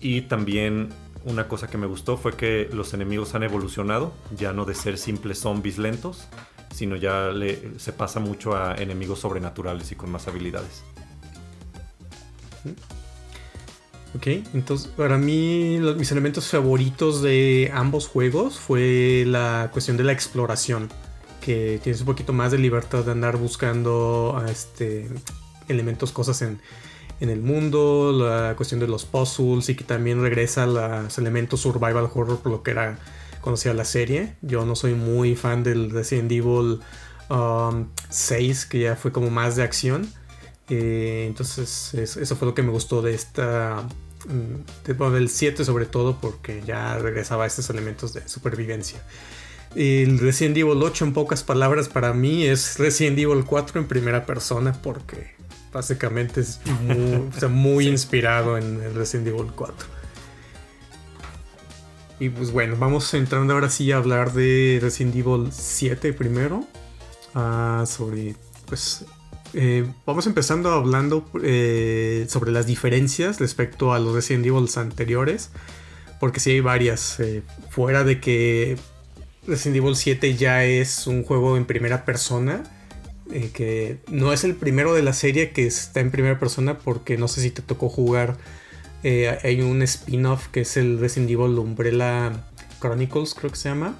Y 0.00 0.22
también 0.22 0.90
una 1.24 1.48
cosa 1.48 1.68
que 1.68 1.78
me 1.78 1.86
gustó 1.86 2.16
fue 2.16 2.36
que 2.36 2.68
los 2.72 2.94
enemigos 2.94 3.34
han 3.34 3.42
evolucionado, 3.42 4.12
ya 4.36 4.52
no 4.52 4.64
de 4.64 4.74
ser 4.74 4.98
simples 4.98 5.38
zombies 5.38 5.78
lentos, 5.78 6.28
sino 6.74 6.96
ya 6.96 7.30
se 7.76 7.92
pasa 7.92 8.20
mucho 8.20 8.56
a 8.56 8.74
enemigos 8.76 9.20
sobrenaturales 9.20 9.92
y 9.92 9.94
con 9.94 10.10
más 10.10 10.26
habilidades. 10.28 10.84
Ok, 14.14 14.26
entonces 14.52 14.88
para 14.88 15.16
mí 15.16 15.78
mis 15.96 16.12
elementos 16.12 16.48
favoritos 16.48 17.22
de 17.22 17.70
ambos 17.72 18.08
juegos 18.08 18.58
fue 18.58 19.24
la 19.26 19.70
cuestión 19.72 19.96
de 19.96 20.04
la 20.04 20.12
exploración, 20.12 20.90
que 21.44 21.80
tienes 21.82 22.00
un 22.00 22.06
poquito 22.06 22.32
más 22.32 22.52
de 22.52 22.58
libertad 22.58 23.04
de 23.04 23.12
andar 23.12 23.36
buscando 23.36 24.42
este, 24.48 25.08
elementos, 25.68 26.12
cosas 26.12 26.40
en, 26.42 26.60
en 27.20 27.30
el 27.30 27.40
mundo, 27.40 28.12
la 28.12 28.54
cuestión 28.56 28.80
de 28.80 28.88
los 28.88 29.04
puzzles 29.04 29.68
y 29.68 29.74
que 29.74 29.84
también 29.84 30.22
regresa 30.22 30.66
los 30.66 31.18
elementos 31.18 31.60
survival 31.60 32.08
horror 32.12 32.38
por 32.40 32.50
lo 32.50 32.62
que 32.62 32.70
era 32.70 32.98
conocida 33.40 33.74
la 33.74 33.84
serie. 33.84 34.34
Yo 34.42 34.64
no 34.64 34.74
soy 34.74 34.94
muy 34.94 35.36
fan 35.36 35.62
del 35.62 35.90
Resident 35.90 36.32
Evil 36.32 36.80
6, 38.08 38.64
um, 38.64 38.70
que 38.70 38.80
ya 38.80 38.96
fue 38.96 39.12
como 39.12 39.30
más 39.30 39.56
de 39.56 39.62
acción. 39.62 40.08
Eh, 40.68 41.26
entonces 41.28 41.92
eso 41.94 42.36
fue 42.36 42.48
lo 42.48 42.54
que 42.54 42.62
me 42.62 42.70
gustó 42.70 43.02
de 43.02 43.14
esta... 43.14 43.86
Mm, 44.26 45.12
del 45.12 45.28
7 45.28 45.64
sobre 45.64 45.84
todo 45.84 46.20
porque 46.20 46.62
ya 46.64 46.96
regresaba 46.98 47.44
a 47.44 47.46
estos 47.46 47.68
elementos 47.70 48.12
de 48.12 48.26
supervivencia. 48.28 49.02
El 49.74 50.18
Resident 50.18 50.56
Evil 50.56 50.82
8 50.82 51.06
en 51.06 51.12
pocas 51.12 51.42
palabras 51.42 51.88
para 51.88 52.12
mí 52.12 52.44
es 52.44 52.78
Resident 52.78 53.18
Evil 53.18 53.44
4 53.44 53.80
en 53.80 53.86
primera 53.86 54.26
persona 54.26 54.72
porque 54.72 55.34
básicamente 55.72 56.40
es 56.40 56.60
muy, 57.50 57.88
inspirado 57.88 58.58
en 58.58 58.82
el 58.82 58.94
Resident 58.94 59.28
Evil 59.28 59.52
4. 59.54 59.86
Y 62.20 62.28
pues 62.28 62.52
bueno, 62.52 62.76
vamos 62.78 63.12
entrando 63.14 63.54
ahora 63.54 63.70
sí 63.70 63.90
a 63.90 63.96
hablar 63.96 64.32
de 64.32 64.78
Resident 64.82 65.16
Evil 65.16 65.48
7 65.50 66.12
primero. 66.12 66.64
Ah, 67.34 67.84
sobre 67.86 68.36
pues 68.66 69.06
eh, 69.54 69.86
vamos 70.06 70.26
empezando 70.26 70.70
hablando 70.70 71.28
eh, 71.42 72.26
sobre 72.28 72.52
las 72.52 72.66
diferencias 72.66 73.40
respecto 73.40 73.92
a 73.92 73.98
los 73.98 74.14
Resident 74.14 74.46
Evil 74.46 74.68
anteriores. 74.76 75.50
Porque 76.20 76.38
sí 76.38 76.50
hay 76.50 76.60
varias. 76.60 77.18
Eh, 77.20 77.42
fuera 77.70 78.04
de 78.04 78.20
que 78.20 78.76
Resident 79.46 79.76
Evil 79.76 79.96
7 79.96 80.36
ya 80.36 80.64
es 80.64 81.06
un 81.06 81.24
juego 81.24 81.56
en 81.56 81.64
primera 81.64 82.04
persona. 82.04 82.62
que 83.54 83.98
no 84.08 84.32
es 84.32 84.44
el 84.44 84.54
primero 84.54 84.94
de 84.94 85.02
la 85.02 85.12
serie 85.12 85.50
que 85.50 85.66
está 85.66 86.00
en 86.00 86.10
primera 86.10 86.38
persona. 86.38 86.78
Porque 86.78 87.16
no 87.16 87.28
sé 87.28 87.40
si 87.40 87.50
te 87.50 87.62
tocó 87.62 87.88
jugar. 87.88 88.36
hay 89.02 89.60
un 89.62 89.82
spin-off 89.82 90.48
que 90.48 90.60
es 90.62 90.76
el 90.76 90.98
Resident 90.98 91.30
Evil 91.30 91.58
Umbrella 91.58 92.32
Chronicles, 92.80 93.34
creo 93.34 93.50
que 93.50 93.56
se 93.56 93.68
llama. 93.68 93.96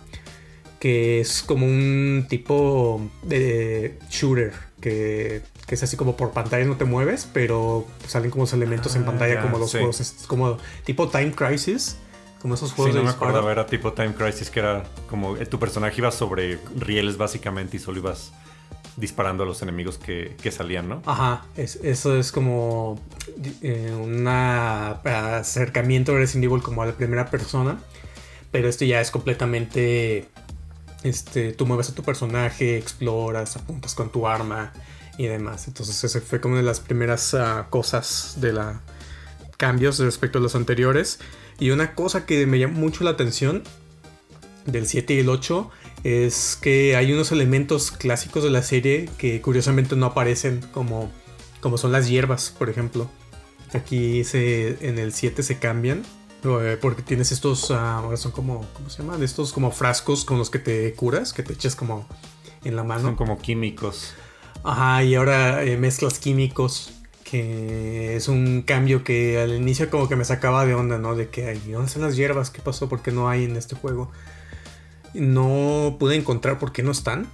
Que 0.79 1.21
es 1.21 1.43
como 1.43 1.67
un 1.67 2.27
tipo 2.29 3.11
de 3.23 3.99
shooter 4.11 4.53
que, 4.83 5.43
es 5.69 5.83
así 5.83 5.97
como 5.97 6.17
por 6.19 6.33
pantalla 6.33 6.67
no 6.67 6.77
te 6.77 6.85
mueves, 6.85 7.27
pero 7.33 7.87
salen 8.07 8.31
como 8.31 8.43
los 8.43 8.53
elementos 8.53 8.95
en 8.97 9.03
ah, 9.03 9.07
pantalla 9.07 9.41
como 9.41 9.57
los 9.59 9.71
juegos, 9.71 10.01
es 10.01 10.15
como 10.27 10.59
tipo 10.85 11.09
Time 11.09 11.33
Crisis. 11.33 11.97
Como 12.43 12.55
esos 12.55 12.73
juegos 12.73 12.93
sí, 12.93 12.99
no 12.99 13.05
me 13.05 13.11
acordaba, 13.11 13.53
era 13.53 13.67
tipo 13.67 13.93
Time 13.93 14.15
Crisis, 14.15 14.51
que 14.51 14.59
era 14.59 14.83
como 15.09 15.37
eh, 15.37 15.47
tu 15.47 15.61
personaje 15.61 15.95
iba 15.99 16.11
sobre 16.11 16.59
rieles 16.77 17.17
básicamente 17.17 17.77
y 17.77 17.81
solo 17.81 18.01
ibas 18.01 18.33
disparando 18.97 19.45
a 19.45 19.47
los 19.47 19.63
enemigos 19.63 19.97
que, 19.97 20.37
salían, 20.51 20.89
¿no? 20.89 21.03
Ajá, 21.07 21.45
eso 21.57 22.17
es 22.17 22.33
como 22.33 23.01
eh, 23.63 23.97
un 23.97 24.27
acercamiento 24.27 26.13
de 26.13 26.19
Resident 26.19 26.47
Evil 26.47 26.63
como 26.63 26.83
a 26.83 26.87
la 26.87 26.93
primera 26.93 27.31
persona, 27.31 27.79
pero 28.51 28.69
esto 28.69 28.85
ya 28.85 29.01
es 29.01 29.13
completamente 29.13 30.29
este, 31.05 31.53
tú 31.53 31.65
mueves 31.65 31.91
a 31.91 31.95
tu 31.95 32.03
personaje, 32.03 32.77
exploras, 32.77 33.57
apuntas 33.57 33.95
con 33.95 34.11
tu 34.11 34.27
arma 34.27 34.73
y 35.17 35.27
demás. 35.27 35.69
Entonces 35.69 36.03
ese 36.03 36.21
fue 36.21 36.41
como 36.41 36.55
una 36.55 36.63
de 36.63 36.67
las 36.67 36.81
primeras 36.81 37.35
ah, 37.35 37.67
cosas 37.71 38.37
de 38.41 38.53
la 38.53 38.81
cambios 39.63 40.01
respecto 40.01 40.39
a 40.39 40.41
los 40.41 40.57
anteriores. 40.57 41.21
Y 41.61 41.71
una 41.71 41.95
cosa 41.95 42.27
que 42.27 42.49
me 42.49 42.59
llama 42.59 42.75
mucho 42.75 43.05
la 43.05 43.11
atención 43.11 43.63
del 44.67 44.89
7 44.89 45.15
y 45.15 45.19
el 45.21 45.29
8 45.29 45.71
es 46.03 46.59
que 46.61 46.97
hay 46.97 47.13
unos 47.13 47.31
elementos 47.31 47.93
clásicos 47.93 48.43
de 48.43 48.51
la 48.51 48.63
serie 48.63 49.09
que 49.19 49.41
curiosamente 49.41 49.95
no 49.95 50.07
aparecen 50.07 50.63
como, 50.73 51.13
como 51.61 51.79
son 51.79 51.93
las 51.93 52.09
hierbas, 52.09 52.53
por 52.59 52.71
ejemplo. 52.71 53.09
Aquí 53.73 54.25
se, 54.25 54.85
en 54.89 54.99
el 54.99 55.13
7 55.13 55.45
se 55.45 55.61
cambian 55.61 56.03
eh, 56.43 56.77
porque 56.81 57.03
tienes 57.03 57.31
estos, 57.31 57.71
ah, 57.71 57.99
ahora 57.99 58.17
son 58.17 58.33
como, 58.33 58.67
¿cómo 58.75 58.91
se 58.91 59.05
llaman? 59.05 59.23
Estos 59.23 59.53
como 59.53 59.71
frascos 59.71 60.25
con 60.25 60.39
los 60.39 60.51
que 60.51 60.59
te 60.59 60.93
curas, 60.95 61.33
que 61.33 61.45
te 61.45 61.53
echas 61.53 61.77
como 61.77 62.09
en 62.65 62.75
la 62.75 62.83
mano. 62.83 63.03
Son 63.03 63.15
como 63.15 63.39
químicos. 63.39 64.15
Ajá, 64.65 65.05
y 65.05 65.15
ahora 65.15 65.63
eh, 65.63 65.77
mezclas 65.77 66.19
químicos, 66.19 66.95
que 67.33 68.15
es 68.15 68.29
un 68.29 68.61
cambio 68.61 69.05
que 69.05 69.41
al 69.41 69.55
inicio 69.55 69.89
como 69.89 70.07
que 70.07 70.17
me 70.17 70.25
sacaba 70.27 70.67
de 70.67 70.75
onda, 70.75 70.99
¿no? 70.99 71.15
De 71.15 71.31
que, 71.31 71.55
¿dónde 71.67 71.87
están 71.87 72.03
las 72.03 72.15
hierbas? 72.15 72.51
¿Qué 72.51 72.61
pasó? 72.61 72.91
¿Por 72.91 73.01
qué 73.01 73.11
no 73.11 73.31
hay 73.31 73.45
en 73.45 73.57
este 73.57 73.75
juego? 73.75 74.13
No 75.15 75.97
pude 75.99 76.17
encontrar 76.17 76.59
por 76.59 76.73
qué 76.73 76.83
no 76.83 76.91
están, 76.91 77.27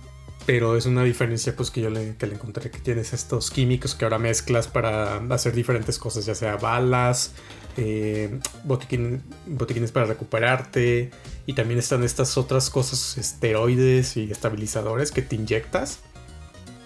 pero 0.46 0.76
es 0.76 0.86
una 0.86 1.02
diferencia 1.02 1.56
pues 1.56 1.72
que 1.72 1.80
yo 1.80 1.90
le, 1.90 2.14
que 2.14 2.28
le 2.28 2.34
encontré, 2.34 2.70
que 2.70 2.78
tienes 2.78 3.12
estos 3.12 3.50
químicos 3.50 3.96
que 3.96 4.04
ahora 4.04 4.20
mezclas 4.20 4.68
para 4.68 5.16
hacer 5.30 5.52
diferentes 5.52 5.98
cosas, 5.98 6.26
ya 6.26 6.36
sea 6.36 6.54
balas, 6.54 7.32
eh, 7.76 8.38
botiquines 8.62 9.90
para 9.90 10.06
recuperarte. 10.06 11.10
Y 11.44 11.54
también 11.54 11.80
están 11.80 12.04
estas 12.04 12.38
otras 12.38 12.70
cosas, 12.70 13.18
esteroides 13.18 14.16
y 14.16 14.30
estabilizadores 14.30 15.10
que 15.10 15.22
te 15.22 15.34
inyectas 15.34 15.98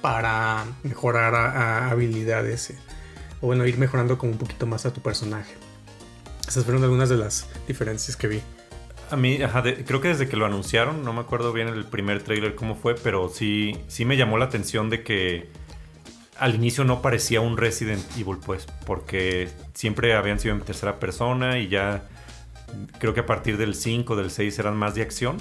para 0.00 0.64
mejorar 0.82 1.34
habilidades. 1.34 2.72
O 3.42 3.46
bueno, 3.46 3.66
ir 3.66 3.76
mejorando 3.76 4.16
como 4.16 4.32
un 4.32 4.38
poquito 4.38 4.66
más 4.66 4.86
a 4.86 4.92
tu 4.94 5.02
personaje. 5.02 5.54
Esas 6.48 6.64
fueron 6.64 6.82
algunas 6.82 7.10
de 7.10 7.18
las 7.18 7.46
diferencias 7.68 8.16
que 8.16 8.28
vi. 8.28 8.40
A 9.10 9.16
mí, 9.16 9.38
creo 9.84 10.00
que 10.00 10.08
desde 10.08 10.26
que 10.26 10.36
lo 10.38 10.46
anunciaron, 10.46 11.04
no 11.04 11.12
me 11.12 11.20
acuerdo 11.20 11.52
bien 11.52 11.68
el 11.68 11.84
primer 11.84 12.22
trailer 12.22 12.54
cómo 12.54 12.76
fue, 12.76 12.94
pero 12.94 13.28
sí, 13.28 13.76
sí 13.86 14.06
me 14.06 14.16
llamó 14.16 14.38
la 14.38 14.46
atención 14.46 14.88
de 14.88 15.02
que 15.02 15.50
al 16.38 16.54
inicio 16.54 16.84
no 16.84 17.02
parecía 17.02 17.42
un 17.42 17.58
Resident 17.58 18.02
Evil, 18.16 18.38
pues, 18.44 18.66
porque 18.86 19.50
siempre 19.74 20.14
habían 20.14 20.40
sido 20.40 20.54
en 20.54 20.62
tercera 20.62 20.98
persona 20.98 21.58
y 21.58 21.68
ya 21.68 22.08
creo 22.98 23.12
que 23.12 23.20
a 23.20 23.26
partir 23.26 23.58
del 23.58 23.74
5, 23.74 24.16
del 24.16 24.30
6 24.30 24.58
eran 24.58 24.76
más 24.76 24.94
de 24.94 25.02
acción. 25.02 25.36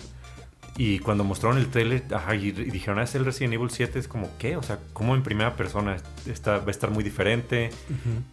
Y 0.77 0.99
cuando 0.99 1.23
mostraron 1.23 1.57
el 1.57 1.67
trailer 1.67 2.03
y, 2.33 2.51
dijeron, 2.51 2.99
ah, 2.99 3.03
es 3.03 3.13
el 3.15 3.25
Resident 3.25 3.53
Evil 3.53 3.69
7, 3.69 3.99
es 3.99 4.07
como, 4.07 4.29
¿qué? 4.39 4.55
O 4.55 4.63
sea, 4.63 4.79
¿cómo 4.93 5.15
en 5.15 5.21
primera 5.21 5.55
persona 5.55 5.97
está, 6.25 6.59
va 6.59 6.67
a 6.67 6.71
estar 6.71 6.89
muy 6.89 7.03
diferente? 7.03 7.71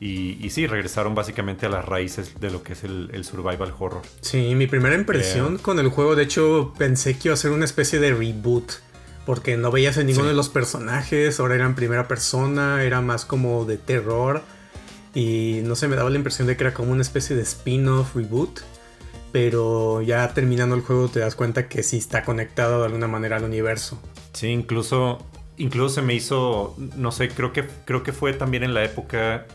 y, 0.01 0.45
y, 0.45 0.51
sí, 0.51 0.67
regresaron 0.67 1.15
básicamente 1.15 1.67
a 1.67 1.69
las 1.69 1.85
raíces 1.85 2.41
de 2.41 2.51
lo 2.51 2.63
que 2.63 2.75
es 2.75 2.85
el, 2.85 3.25
survival 3.25 3.75
horror. 3.79 4.03
Sí, 4.21 4.55
mi 4.55 4.67
primera 4.67 4.95
impresión 4.95 5.59
con 5.59 5.79
el 5.79 5.89
juego, 5.89 6.15
de 6.15 6.23
hecho, 6.23 6.73
pensé 6.79 7.19
que 7.19 7.29
iba 7.29 7.35
a 7.35 7.37
ser 7.37 7.51
una 7.51 7.65
especie 7.65 7.99
de 7.99 8.15
reboot 8.15 8.73
porque 9.27 9.59
no 9.59 9.71
veías 9.71 9.99
a 9.99 10.05
ninguno 10.05 10.29
de 10.29 10.35
los 10.35 10.49
personajes, 10.49 11.39
ahora 11.39 11.57
era 11.57 11.67
en 11.67 11.75
primera 11.75 12.09
persona, 12.09 12.83
era 12.83 13.03
más 13.03 13.27
como 13.27 13.67
de 13.67 13.77
terror 13.77 14.43
y 15.15 15.61
no 15.65 15.77
sé, 15.77 15.89
me 15.89 15.97
daba 15.97 16.11
la 16.11 16.17
impresión 16.17 16.47
de 16.47 16.57
que 16.57 16.65
era 16.65 16.73
como 16.73 16.93
una 16.93 17.03
especie 17.03 17.37
de 17.37 17.43
spin-off 17.43 18.15
reboot, 18.15 18.61
pero 19.33 20.03
ya 20.03 20.33
terminando 20.35 20.75
el 20.75 20.83
juego 20.83 21.09
te 21.09 21.21
das 21.21 21.35
cuenta 21.35 21.69
que 21.69 21.83
sí 21.83 21.99
está 21.99 22.25
conectado 22.25 22.81
de 22.81 22.87
alguna 22.87 23.09
manera 23.09 23.37
al 23.37 23.45
universo. 23.45 24.01
Sí, 24.33 24.49
incluso 24.49 25.19
incluso 25.59 25.97
se 25.97 26.03
me 26.03 26.15
hizo, 26.15 26.77
no 26.97 27.13
sé, 27.13 27.29
creo 27.29 27.53
que 27.53 27.69
creo 27.85 28.03
que 28.03 28.13
fue 28.13 28.33
también 28.33 28.63
en 28.63 28.75
la 28.75 28.85
época 28.85 29.47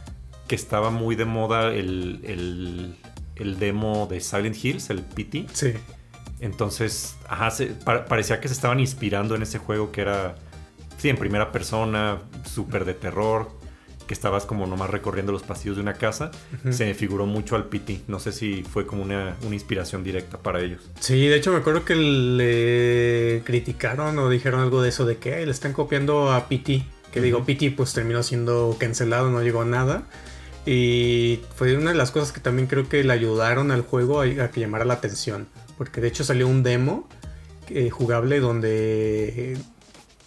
que 0.47 0.55
estaba 0.55 0.89
muy 0.89 1.15
de 1.15 1.25
moda 1.25 1.73
el, 1.73 2.19
el, 2.23 2.95
el 3.35 3.59
demo 3.59 4.07
de 4.07 4.19
Silent 4.19 4.63
Hills, 4.63 4.89
el 4.89 5.01
PT. 5.01 5.47
Sí. 5.53 5.73
Entonces, 6.39 7.15
ajá, 7.27 7.49
parecía 8.07 8.41
que 8.41 8.49
se 8.49 8.53
estaban 8.53 8.81
inspirando 8.81 9.35
en 9.35 9.43
ese 9.43 9.59
juego 9.59 9.91
que 9.91 10.01
era, 10.01 10.35
sí, 10.97 11.07
en 11.07 11.15
primera 11.15 11.53
persona, 11.53 12.21
súper 12.43 12.83
de 12.83 12.93
terror, 12.93 13.49
que 14.07 14.13
estabas 14.13 14.45
como 14.45 14.67
nomás 14.67 14.89
recorriendo 14.89 15.31
los 15.31 15.43
pasillos 15.43 15.77
de 15.77 15.81
una 15.81 15.95
casa. 15.95 16.31
Se 16.69 16.85
me 16.85 16.93
figuró 16.93 17.25
mucho 17.25 17.55
al 17.55 17.65
PT. 17.65 18.01
No 18.07 18.19
sé 18.19 18.31
si 18.31 18.63
fue 18.63 18.85
como 18.85 19.03
una, 19.03 19.35
inspiración 19.51 20.03
directa 20.03 20.37
para 20.37 20.61
ellos. 20.61 20.81
Sí, 20.99 21.27
de 21.27 21.35
hecho 21.35 21.51
me 21.51 21.57
acuerdo 21.57 21.85
que 21.85 21.95
le 21.95 23.43
criticaron 23.45 24.17
o 24.19 24.29
dijeron 24.29 24.61
algo 24.61 24.81
de 24.81 24.89
eso, 24.89 25.05
de 25.05 25.17
que 25.17 25.45
le 25.45 25.51
están 25.51 25.73
copiando 25.73 26.31
a 26.31 26.47
PT. 26.47 26.83
Que 27.11 27.21
digo, 27.21 27.45
PT 27.45 27.71
pues 27.71 27.93
terminó 27.93 28.23
siendo 28.23 28.75
cancelado, 28.79 29.29
no 29.29 29.41
llegó 29.41 29.61
a 29.61 29.65
nada. 29.65 30.03
Y 30.65 31.41
fue 31.55 31.75
una 31.77 31.91
de 31.91 31.97
las 31.97 32.11
cosas 32.11 32.31
que 32.31 32.39
también 32.39 32.67
creo 32.67 32.87
que 32.87 33.03
le 33.03 33.13
ayudaron 33.13 33.71
al 33.71 33.81
juego 33.81 34.21
a 34.21 34.25
que 34.49 34.59
llamara 34.61 34.85
la 34.85 34.95
atención 34.95 35.47
porque 35.77 36.01
de 36.01 36.07
hecho 36.07 36.23
salió 36.23 36.47
un 36.47 36.63
demo 36.63 37.07
eh, 37.69 37.89
jugable 37.89 38.39
donde 38.39 39.57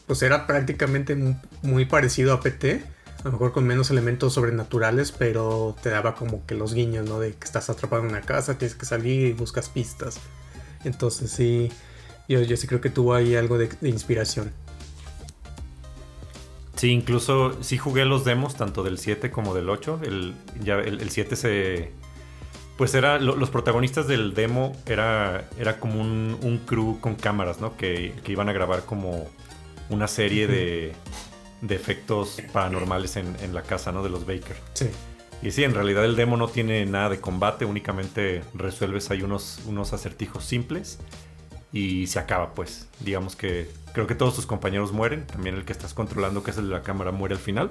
pues 0.06 0.22
era 0.22 0.46
prácticamente 0.46 1.16
muy 1.62 1.84
parecido 1.84 2.32
a 2.32 2.40
PT, 2.40 2.82
a 3.20 3.24
lo 3.24 3.32
mejor 3.32 3.52
con 3.52 3.66
menos 3.66 3.90
elementos 3.90 4.34
sobrenaturales, 4.34 5.12
pero 5.12 5.76
te 5.82 5.90
daba 5.90 6.14
como 6.14 6.44
que 6.46 6.54
los 6.54 6.74
guiños, 6.74 7.08
¿no? 7.08 7.18
De 7.18 7.32
que 7.32 7.44
estás 7.44 7.70
atrapado 7.70 8.02
en 8.02 8.08
una 8.08 8.20
casa, 8.20 8.58
tienes 8.58 8.76
que 8.76 8.86
salir 8.86 9.26
y 9.28 9.32
buscas 9.32 9.68
pistas. 9.68 10.20
Entonces 10.84 11.30
sí, 11.30 11.70
yo, 12.28 12.42
yo 12.42 12.56
sí 12.56 12.66
creo 12.66 12.80
que 12.80 12.90
tuvo 12.90 13.14
ahí 13.14 13.34
algo 13.34 13.58
de, 13.58 13.68
inspiración. 13.82 14.52
Sí, 16.76 16.90
incluso 16.90 17.56
sí 17.62 17.78
jugué 17.78 18.04
los 18.04 18.24
demos, 18.24 18.56
tanto 18.56 18.82
del 18.82 18.98
7 18.98 19.30
como 19.30 19.54
del 19.54 19.70
8. 19.70 20.00
El, 20.04 20.34
ya, 20.60 20.78
el, 20.78 21.10
7 21.10 21.36
se... 21.36 21.92
Pues 22.76 22.94
era... 22.94 23.18
los 23.18 23.48
protagonistas 23.48 24.06
del 24.06 24.34
demo 24.34 24.76
era, 24.84 25.48
era 25.58 25.80
como 25.80 26.02
un, 26.02 26.60
crew 26.66 27.00
con 27.00 27.14
cámaras, 27.14 27.60
¿no? 27.60 27.76
Que, 27.76 28.14
iban 28.26 28.48
a 28.50 28.52
grabar 28.52 28.84
como 28.84 29.26
una 29.88 30.06
serie 30.06 30.46
de, 30.46 30.92
de 31.60 31.74
efectos 31.74 32.40
paranormales 32.52 33.16
en, 33.16 33.34
en, 33.42 33.54
la 33.54 33.62
casa, 33.62 33.92
¿no? 33.92 34.02
De 34.02 34.10
los 34.10 34.26
Baker. 34.26 34.56
Sí. 34.74 34.88
Y 35.42 35.50
sí, 35.50 35.64
en 35.64 35.74
realidad 35.74 36.04
el 36.04 36.16
demo 36.16 36.36
no 36.36 36.48
tiene 36.48 36.86
nada 36.86 37.10
de 37.10 37.20
combate, 37.20 37.64
únicamente 37.64 38.42
resuelves 38.54 39.10
ahí 39.10 39.22
unos, 39.22 39.60
unos 39.66 39.92
acertijos 39.92 40.44
simples 40.44 40.98
y 41.72 42.06
se 42.06 42.18
acaba, 42.18 42.54
pues. 42.54 42.88
Digamos 43.00 43.36
que 43.36 43.70
creo 43.92 44.06
que 44.06 44.14
todos 44.14 44.34
tus 44.34 44.46
compañeros 44.46 44.92
mueren, 44.92 45.26
también 45.26 45.56
el 45.56 45.64
que 45.64 45.72
estás 45.72 45.94
controlando, 45.94 46.42
que 46.42 46.50
es 46.50 46.58
el 46.58 46.68
de 46.68 46.74
la 46.74 46.82
cámara, 46.82 47.12
muere 47.12 47.34
al 47.34 47.40
final. 47.40 47.70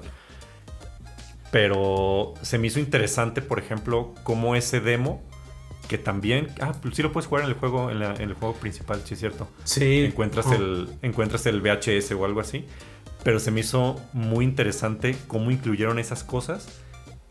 Pero 1.51 2.33
se 2.41 2.57
me 2.59 2.67
hizo 2.67 2.79
interesante, 2.79 3.41
por 3.41 3.59
ejemplo, 3.59 4.13
cómo 4.23 4.55
ese 4.55 4.79
demo, 4.79 5.23
que 5.87 5.97
también, 5.97 6.49
ah, 6.61 6.73
pues 6.81 6.95
sí 6.95 7.01
lo 7.01 7.11
puedes 7.11 7.27
jugar 7.27 7.45
en 7.45 7.49
el 7.49 7.55
juego, 7.55 7.89
en, 7.89 8.01
el 8.01 8.33
juego 8.33 8.55
principal, 8.55 9.01
sí 9.05 9.15
es 9.15 9.19
cierto. 9.19 9.47
Sí. 9.63 10.05
Encuentras, 10.05 10.45
oh. 10.47 10.53
el, 10.53 10.89
encuentras 11.01 11.45
el 11.45 11.61
VHS 11.61 12.11
o 12.11 12.25
algo 12.25 12.41
así. 12.41 12.65
Pero 13.25 13.39
se 13.39 13.49
me 13.49 13.61
hizo 13.61 13.99
muy 14.13 14.45
interesante 14.45 15.17
cómo 15.25 15.49
incluyeron 15.49 15.97
esas 15.97 16.23
cosas 16.23 16.67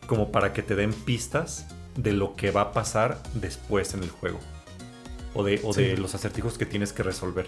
como 0.07 0.29
para 0.29 0.51
que 0.51 0.61
te 0.61 0.75
den 0.75 0.91
pistas 0.91 1.67
de 1.95 2.11
lo 2.11 2.35
que 2.35 2.51
va 2.51 2.61
a 2.61 2.71
pasar 2.73 3.23
después 3.33 3.93
en 3.93 4.03
el 4.03 4.09
juego. 4.09 4.41
O 5.33 5.45
de, 5.45 5.57
de 5.57 5.97
los 5.97 6.13
acertijos 6.13 6.57
que 6.57 6.65
tienes 6.65 6.91
que 6.91 7.01
resolver 7.01 7.47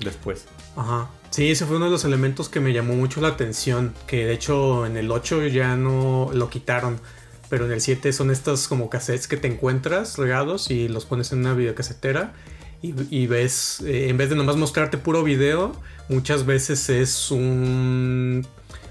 después. 0.00 0.44
Ajá. 0.76 1.08
Sí, 1.30 1.50
ese 1.50 1.64
fue 1.64 1.76
uno 1.76 1.86
de 1.86 1.90
los 1.90 2.04
elementos 2.04 2.50
que 2.50 2.60
me 2.60 2.74
llamó 2.74 2.92
mucho 2.94 3.22
la 3.22 3.28
atención. 3.28 3.94
Que 4.06 4.26
de 4.26 4.34
hecho 4.34 4.84
en 4.84 4.98
el 4.98 5.10
8 5.10 5.46
ya 5.46 5.74
no 5.74 6.28
lo 6.34 6.50
quitaron. 6.50 7.00
Pero 7.48 7.64
en 7.64 7.72
el 7.72 7.80
7 7.80 8.12
son 8.12 8.30
estos 8.30 8.68
como 8.68 8.90
cassettes 8.90 9.28
que 9.28 9.38
te 9.38 9.48
encuentras 9.48 10.18
regados 10.18 10.70
y 10.70 10.88
los 10.88 11.06
pones 11.06 11.32
en 11.32 11.38
una 11.38 11.54
videocasetera. 11.54 12.34
Y, 12.80 13.26
ves, 13.26 13.80
eh, 13.80 14.08
en 14.08 14.16
vez 14.16 14.30
de 14.30 14.36
nomás 14.36 14.56
mostrarte 14.56 14.98
puro 14.98 15.24
video, 15.24 15.72
muchas 16.08 16.46
veces 16.46 16.88
es 16.88 17.32
un, 17.32 18.46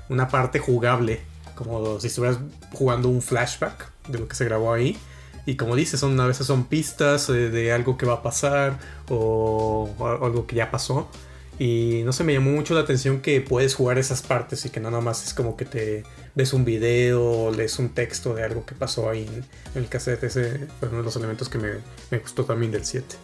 una 0.09 0.27
parte 0.27 0.59
jugable 0.59 1.21
como 1.57 1.99
si 1.99 2.07
estuvieras 2.07 2.39
jugando 2.73 3.09
un 3.09 3.21
flashback 3.21 3.91
de 4.07 4.19
lo 4.19 4.27
que 4.27 4.35
se 4.35 4.45
grabó 4.45 4.71
ahí. 4.73 4.97
Y 5.45 5.55
como 5.55 5.75
dices, 5.75 5.99
son, 5.99 6.19
a 6.19 6.27
veces 6.27 6.45
son 6.45 6.65
pistas 6.65 7.29
eh, 7.29 7.49
de, 7.49 7.71
algo 7.71 7.97
que 7.97 8.05
va 8.05 8.15
a 8.15 8.23
pasar 8.23 8.77
o, 9.09 9.89
algo 10.21 10.45
que 10.45 10.55
ya 10.57 10.69
pasó. 10.69 11.09
Y 11.57 12.01
no 12.05 12.13
sé, 12.13 12.23
me 12.23 12.33
llamó 12.33 12.51
mucho 12.51 12.75
la 12.75 12.81
atención 12.81 13.21
que 13.21 13.41
puedes 13.41 13.73
jugar 13.73 13.97
esas 13.97 14.21
partes 14.21 14.65
y 14.65 14.69
que 14.69 14.79
no 14.79 14.91
nada 14.91 15.01
más 15.01 15.25
es 15.25 15.33
como 15.33 15.57
que 15.57 15.65
te 15.65 16.03
ves 16.35 16.53
un 16.53 16.65
video 16.65 17.23
o 17.23 17.51
lees 17.51 17.79
un 17.79 17.89
texto 17.89 18.35
de 18.35 18.43
algo 18.43 18.63
que 18.65 18.75
pasó 18.75 19.09
ahí 19.09 19.27
en, 19.73 19.81
el 19.81 19.89
cassette. 19.89 20.25
Ese 20.25 20.67
fue 20.79 20.89
uno 20.89 20.99
de 20.99 21.03
los 21.05 21.15
elementos 21.15 21.49
que 21.49 21.57
me, 21.57 22.17
gustó 22.19 22.45
también 22.45 22.71
del 22.71 22.85
7. 22.85 23.15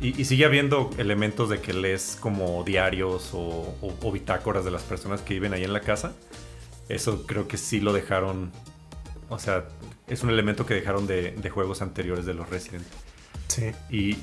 Sí. 0.00 0.14
Y, 0.18 0.24
sigue 0.24 0.44
habiendo 0.44 0.90
elementos 0.98 1.48
de 1.48 1.60
que 1.60 1.72
lees 1.72 2.16
como 2.20 2.62
diarios 2.64 3.30
o, 3.32 3.76
o, 3.80 4.12
bitácoras 4.12 4.64
de 4.64 4.70
las 4.70 4.82
personas 4.82 5.20
que 5.20 5.34
viven 5.34 5.52
ahí 5.52 5.64
en 5.64 5.72
la 5.72 5.80
casa. 5.80 6.14
Eso 6.88 7.26
creo 7.26 7.48
que 7.48 7.56
sí 7.56 7.80
lo 7.80 7.92
dejaron. 7.92 8.52
O 9.28 9.38
sea, 9.38 9.66
es 10.06 10.22
un 10.22 10.30
elemento 10.30 10.66
que 10.66 10.74
dejaron 10.74 11.06
de, 11.06 11.50
juegos 11.52 11.82
anteriores 11.82 12.26
de 12.26 12.34
los 12.34 12.48
Resident. 12.48 12.84
Sí. 13.48 13.72
Y 13.90 14.18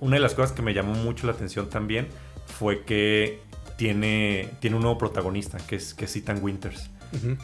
una 0.00 0.16
de 0.16 0.22
las 0.22 0.34
cosas 0.34 0.52
que 0.52 0.62
me 0.62 0.74
llamó 0.74 0.94
mucho 0.94 1.26
la 1.26 1.32
atención 1.32 1.70
también 1.70 2.08
fue 2.46 2.84
que 2.84 3.40
tiene, 3.76 4.50
tiene 4.60 4.76
un 4.76 4.82
nuevo 4.82 4.98
protagonista, 4.98 5.58
que 5.58 5.76
es, 5.76 5.94
que 5.94 6.04
Ethan 6.04 6.42
Winters. 6.42 6.90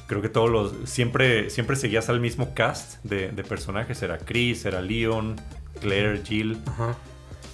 Creo 0.07 0.23
que 0.23 0.31
todos 0.31 0.49
los. 0.49 0.89
Siempre, 0.89 1.51
siempre 1.51 1.77
seguías 1.77 2.09
al 2.09 2.21
mismo 2.21 2.55
cast 2.55 3.05
de, 3.05 3.29
personajes. 3.45 4.01
Era 4.03 4.17
Chris, 4.17 4.65
era 4.65 4.81
Leon, 4.81 5.37
Claire, 5.81 6.23
Jill. 6.25 6.59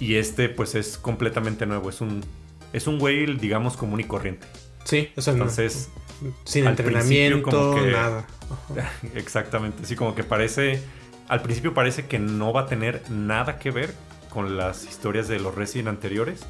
Y 0.00 0.16
este, 0.16 0.48
pues, 0.48 0.74
es 0.74 0.98
completamente 0.98 1.66
nuevo. 1.66 1.90
Es 1.90 2.00
un. 2.00 2.24
Es 2.72 2.86
un 2.86 2.98
güey, 2.98 3.26
digamos, 3.36 3.76
común 3.76 4.00
y 4.00 4.04
corriente. 4.04 4.46
Sí, 4.84 5.10
o 5.16 5.20
sea, 5.20 5.32
Entonces. 5.32 5.90
Sin 6.44 6.66
entrenamiento, 6.66 7.76
nada. 7.86 8.26
Exactamente, 9.14 9.82
así 9.82 9.96
como 9.96 10.14
que 10.14 10.24
parece, 10.24 10.80
al 11.28 11.42
principio 11.42 11.74
parece 11.74 12.06
que 12.06 12.18
no 12.18 12.52
va 12.52 12.62
a 12.62 12.66
tener 12.66 13.02
nada 13.10 13.58
que 13.58 13.70
ver 13.70 13.94
con 14.30 14.56
las 14.56 14.84
historias 14.84 15.28
de 15.28 15.38
los 15.38 15.54
Resident 15.54 15.88
anteriores, 15.88 16.46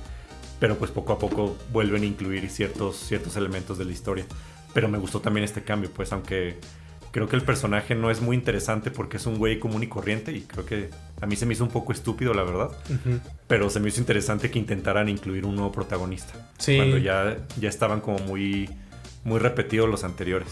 pero 0.61 0.76
pues 0.76 0.90
poco 0.90 1.14
a 1.14 1.18
poco 1.18 1.57
vuelven 1.72 2.02
a 2.02 2.07
incluir 2.07 2.48
ciertos, 2.50 2.96
ciertos 2.96 3.37
elementos 3.37 3.78
de 3.78 3.85
la 3.85 3.92
historia. 3.92 4.26
Pero 4.72 4.88
me 4.88 4.98
gustó 4.98 5.20
también 5.20 5.44
este 5.44 5.62
cambio, 5.62 5.90
pues 5.90 6.12
aunque 6.12 6.59
creo 7.14 7.29
que 7.29 7.37
el 7.37 7.42
personaje 7.42 7.94
no 7.94 8.11
es 8.11 8.20
muy 8.20 8.35
interesante 8.35 8.90
porque 8.90 9.18
es 9.18 9.27
un 9.27 9.38
güey 9.38 9.61
común 9.61 9.85
y 9.85 9.87
corriente 9.87 10.33
y 10.33 10.40
creo 10.40 10.66
que 10.66 10.90
a 11.20 11.27
mí 11.27 11.37
se 11.37 11.46
me 11.46 11.55
hizo 11.55 11.62
un 11.62 11.70
poco 11.70 11.92
estúpido, 11.92 12.35
la 12.35 12.42
verdad. 12.42 12.70
Pero 13.46 13.70
se 13.70 13.79
me 13.79 13.88
hizo 13.88 14.00
interesante 14.00 14.50
que 14.50 14.59
intentaran 14.59 15.09
incluir 15.09 15.46
un 15.46 15.55
nuevo 15.55 15.70
protagonista. 15.70 16.50
Sí. 16.59 16.77
Cuando 16.77 16.98
ya, 16.98 17.38
ya 17.61 17.68
estaban 17.68 18.00
como 18.00 18.18
muy 18.18 18.68
muy 19.22 19.38
repetidos 19.38 19.88
los 19.88 20.03
anteriores. 20.03 20.48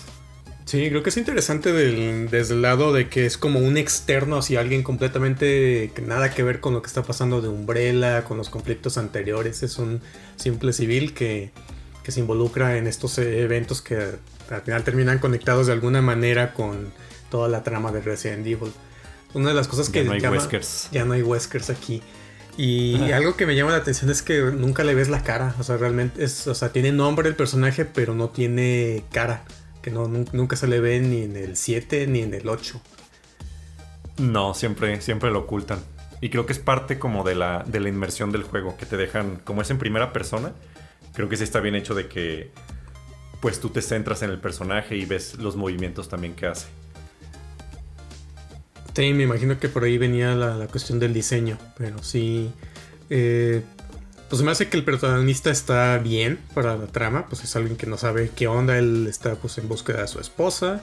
Sí, 0.64 0.88
creo 0.88 1.02
que 1.02 1.10
es 1.10 1.16
interesante 1.16 1.72
desde 1.72 2.54
el 2.54 2.62
lado 2.62 2.92
de 2.92 3.08
que 3.08 3.26
es 3.26 3.36
como 3.36 3.58
un 3.58 3.76
externo 3.76 4.38
hacia 4.38 4.60
alguien 4.60 4.84
completamente 4.84 5.90
que 5.92 6.00
nada 6.02 6.30
que 6.30 6.44
ver 6.44 6.60
con 6.60 6.74
lo 6.74 6.80
que 6.80 6.86
está 6.86 7.02
pasando 7.02 7.42
de 7.42 7.48
Umbrella, 7.48 8.22
con 8.22 8.38
los 8.38 8.50
conflictos 8.50 8.98
anteriores. 8.98 9.64
Es 9.64 9.78
un 9.78 10.00
simple 10.36 10.72
civil 10.72 11.12
que, 11.12 11.50
se 12.06 12.20
involucra 12.20 12.78
en 12.78 12.86
estos 12.86 13.18
eventos 13.18 13.82
que 13.82 14.16
al 14.52 14.62
final 14.62 14.84
terminan 14.84 15.18
conectados 15.18 15.66
de 15.66 15.72
alguna 15.72 16.02
manera 16.02 16.52
con 16.52 16.92
toda 17.30 17.48
la 17.48 17.62
trama 17.62 17.92
de 17.92 18.00
Resident 18.00 18.46
Evil. 18.46 18.72
Una 19.34 19.48
de 19.48 19.54
las 19.54 19.68
cosas 19.68 19.88
que... 19.88 20.00
Ya 20.04 20.30
no 20.30 20.40
hay 20.40 20.60
Ya 20.92 21.04
no 21.04 21.14
hay 21.14 21.22
Weskers 21.22 21.70
aquí. 21.70 22.02
Y 22.56 23.12
algo 23.12 23.34
que 23.34 23.46
me 23.46 23.56
llama 23.56 23.70
la 23.70 23.78
atención 23.78 24.10
es 24.10 24.22
que 24.22 24.40
nunca 24.40 24.84
le 24.84 24.94
ves 24.94 25.08
la 25.08 25.22
cara. 25.22 25.54
O 25.58 25.62
sea, 25.62 25.78
realmente 25.78 26.22
es, 26.22 26.46
o 26.46 26.54
sea, 26.54 26.70
tiene 26.70 26.92
nombre 26.92 27.28
el 27.28 27.34
personaje, 27.34 27.84
pero 27.84 28.14
no 28.14 28.28
tiene 28.28 29.04
cara. 29.10 29.44
Que 29.80 29.90
no, 29.90 30.06
nunca 30.06 30.56
se 30.56 30.68
le 30.68 30.80
ve 30.80 31.00
ni 31.00 31.22
en 31.22 31.36
el 31.36 31.56
7 31.56 32.06
ni 32.06 32.20
en 32.20 32.34
el 32.34 32.48
8. 32.48 32.80
No, 34.18 34.52
siempre, 34.54 35.00
siempre 35.00 35.30
lo 35.30 35.40
ocultan. 35.40 35.80
Y 36.20 36.28
creo 36.28 36.46
que 36.46 36.52
es 36.52 36.58
parte 36.58 36.98
como 36.98 37.24
de 37.24 37.34
la, 37.34 37.64
de 37.66 37.80
la 37.80 37.88
inmersión 37.88 38.30
del 38.30 38.42
juego, 38.42 38.76
que 38.76 38.86
te 38.86 38.96
dejan, 38.96 39.40
como 39.44 39.62
es 39.62 39.70
en 39.70 39.78
primera 39.78 40.12
persona, 40.12 40.52
creo 41.14 41.28
que 41.28 41.36
sí 41.36 41.42
está 41.42 41.60
bien 41.60 41.74
hecho 41.74 41.94
de 41.94 42.06
que 42.06 42.52
pues 43.42 43.60
tú 43.60 43.68
te 43.68 43.82
centras 43.82 44.22
en 44.22 44.30
el 44.30 44.38
personaje 44.38 44.96
y 44.96 45.04
ves 45.04 45.34
los 45.34 45.56
movimientos 45.56 46.08
también 46.08 46.34
que 46.34 46.46
hace. 46.46 46.68
Sí, 48.94 49.12
me 49.12 49.24
imagino 49.24 49.58
que 49.58 49.68
por 49.68 49.82
ahí 49.84 49.98
venía 49.98 50.34
la, 50.36 50.68
cuestión 50.68 51.00
del 51.00 51.12
diseño, 51.12 51.58
pero 51.76 52.02
sí. 52.02 52.50
Eh, 53.10 53.62
pues 54.30 54.42
me 54.42 54.50
hace 54.50 54.68
que 54.68 54.76
el 54.76 54.84
protagonista 54.84 55.50
está 55.50 55.98
bien 55.98 56.38
para 56.54 56.76
la 56.76 56.86
trama, 56.86 57.26
pues 57.28 57.42
es 57.44 57.54
alguien 57.56 57.76
que 57.76 57.86
no 57.86 57.98
sabe 57.98 58.30
qué 58.34 58.46
onda, 58.46 58.78
él 58.78 59.06
está 59.08 59.34
pues 59.34 59.58
en 59.58 59.68
búsqueda 59.68 60.02
de 60.02 60.08
su 60.08 60.20
esposa 60.20 60.80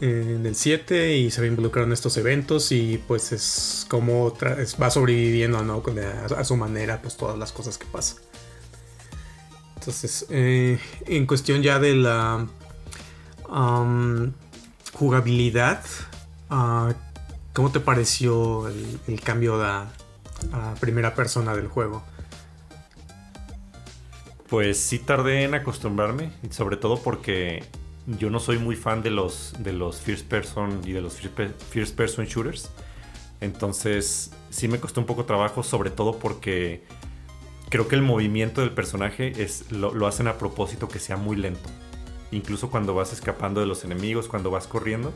eh, 0.00 0.36
en 0.36 0.46
el 0.46 0.54
7 0.54 1.16
y 1.16 1.30
se 1.30 1.40
ve 1.40 1.48
involucrado 1.48 1.86
en 1.86 1.92
estos 1.92 2.16
eventos 2.16 2.70
y 2.70 3.02
pues 3.06 3.32
es 3.32 3.84
como 3.90 4.32
va 4.80 4.90
sobreviviendo 4.90 5.62
¿no? 5.62 5.82
a, 6.36 6.44
su 6.44 6.56
manera 6.56 7.02
pues 7.02 7.16
todas 7.16 7.36
las 7.36 7.52
cosas 7.52 7.76
que 7.76 7.86
pasan. 7.86 8.18
Entonces, 9.88 10.26
eh, 10.28 10.78
en 11.06 11.26
cuestión 11.26 11.62
ya 11.62 11.78
de 11.78 11.94
la 11.94 12.46
jugabilidad, 14.92 15.82
uh, 16.50 16.92
¿Cómo 17.54 17.72
te 17.72 17.80
pareció 17.80 18.68
el, 18.68 19.20
cambio 19.24 19.64
a, 19.64 19.88
primera 20.78 21.14
persona 21.14 21.56
del 21.56 21.68
juego? 21.68 22.02
Pues 24.50 24.78
sí 24.78 24.98
tardé 24.98 25.44
en 25.44 25.54
acostumbrarme, 25.54 26.32
sobre 26.50 26.76
todo 26.76 26.98
porque 27.02 27.64
yo 28.06 28.28
no 28.28 28.40
soy 28.40 28.58
muy 28.58 28.76
fan 28.76 29.02
de 29.02 29.10
los, 29.10 29.54
de 29.58 29.72
los 29.72 30.02
first 30.02 30.26
person 30.28 30.82
y 30.84 30.92
de 30.92 31.00
los 31.00 31.18
first 31.70 31.96
person 31.96 32.26
shooters. 32.26 32.70
Entonces 33.40 34.32
sí 34.50 34.68
me 34.68 34.78
costó 34.78 35.00
un 35.00 35.06
poco 35.06 35.24
trabajo, 35.24 35.62
sobre 35.62 35.90
todo 35.90 36.18
porque 36.18 36.84
creo 37.68 37.88
que 37.88 37.96
el 37.96 38.02
movimiento 38.02 38.60
del 38.60 38.70
personaje 38.70 39.32
es, 39.42 39.70
lo, 39.70 39.94
lo, 39.94 40.06
hacen 40.06 40.28
a 40.28 40.38
propósito 40.38 40.88
que 40.88 40.98
sea 40.98 41.16
muy 41.16 41.36
lento. 41.36 41.68
Incluso 42.30 42.70
cuando 42.70 42.94
vas 42.94 43.12
escapando 43.12 43.60
de 43.60 43.66
los 43.66 43.84
enemigos, 43.84 44.28
cuando 44.28 44.50
vas 44.50 44.66
corriendo, 44.66 45.12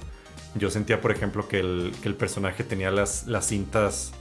yo 0.55 0.71
sentía, 0.71 1.01
por 1.01 1.12
ejemplo, 1.12 1.49
que 1.49 1.61
el, 1.61 2.15
personaje 2.19 2.65
tenía 2.65 2.91
las, 2.91 3.27
las 3.27 3.47
cintas 3.47 4.12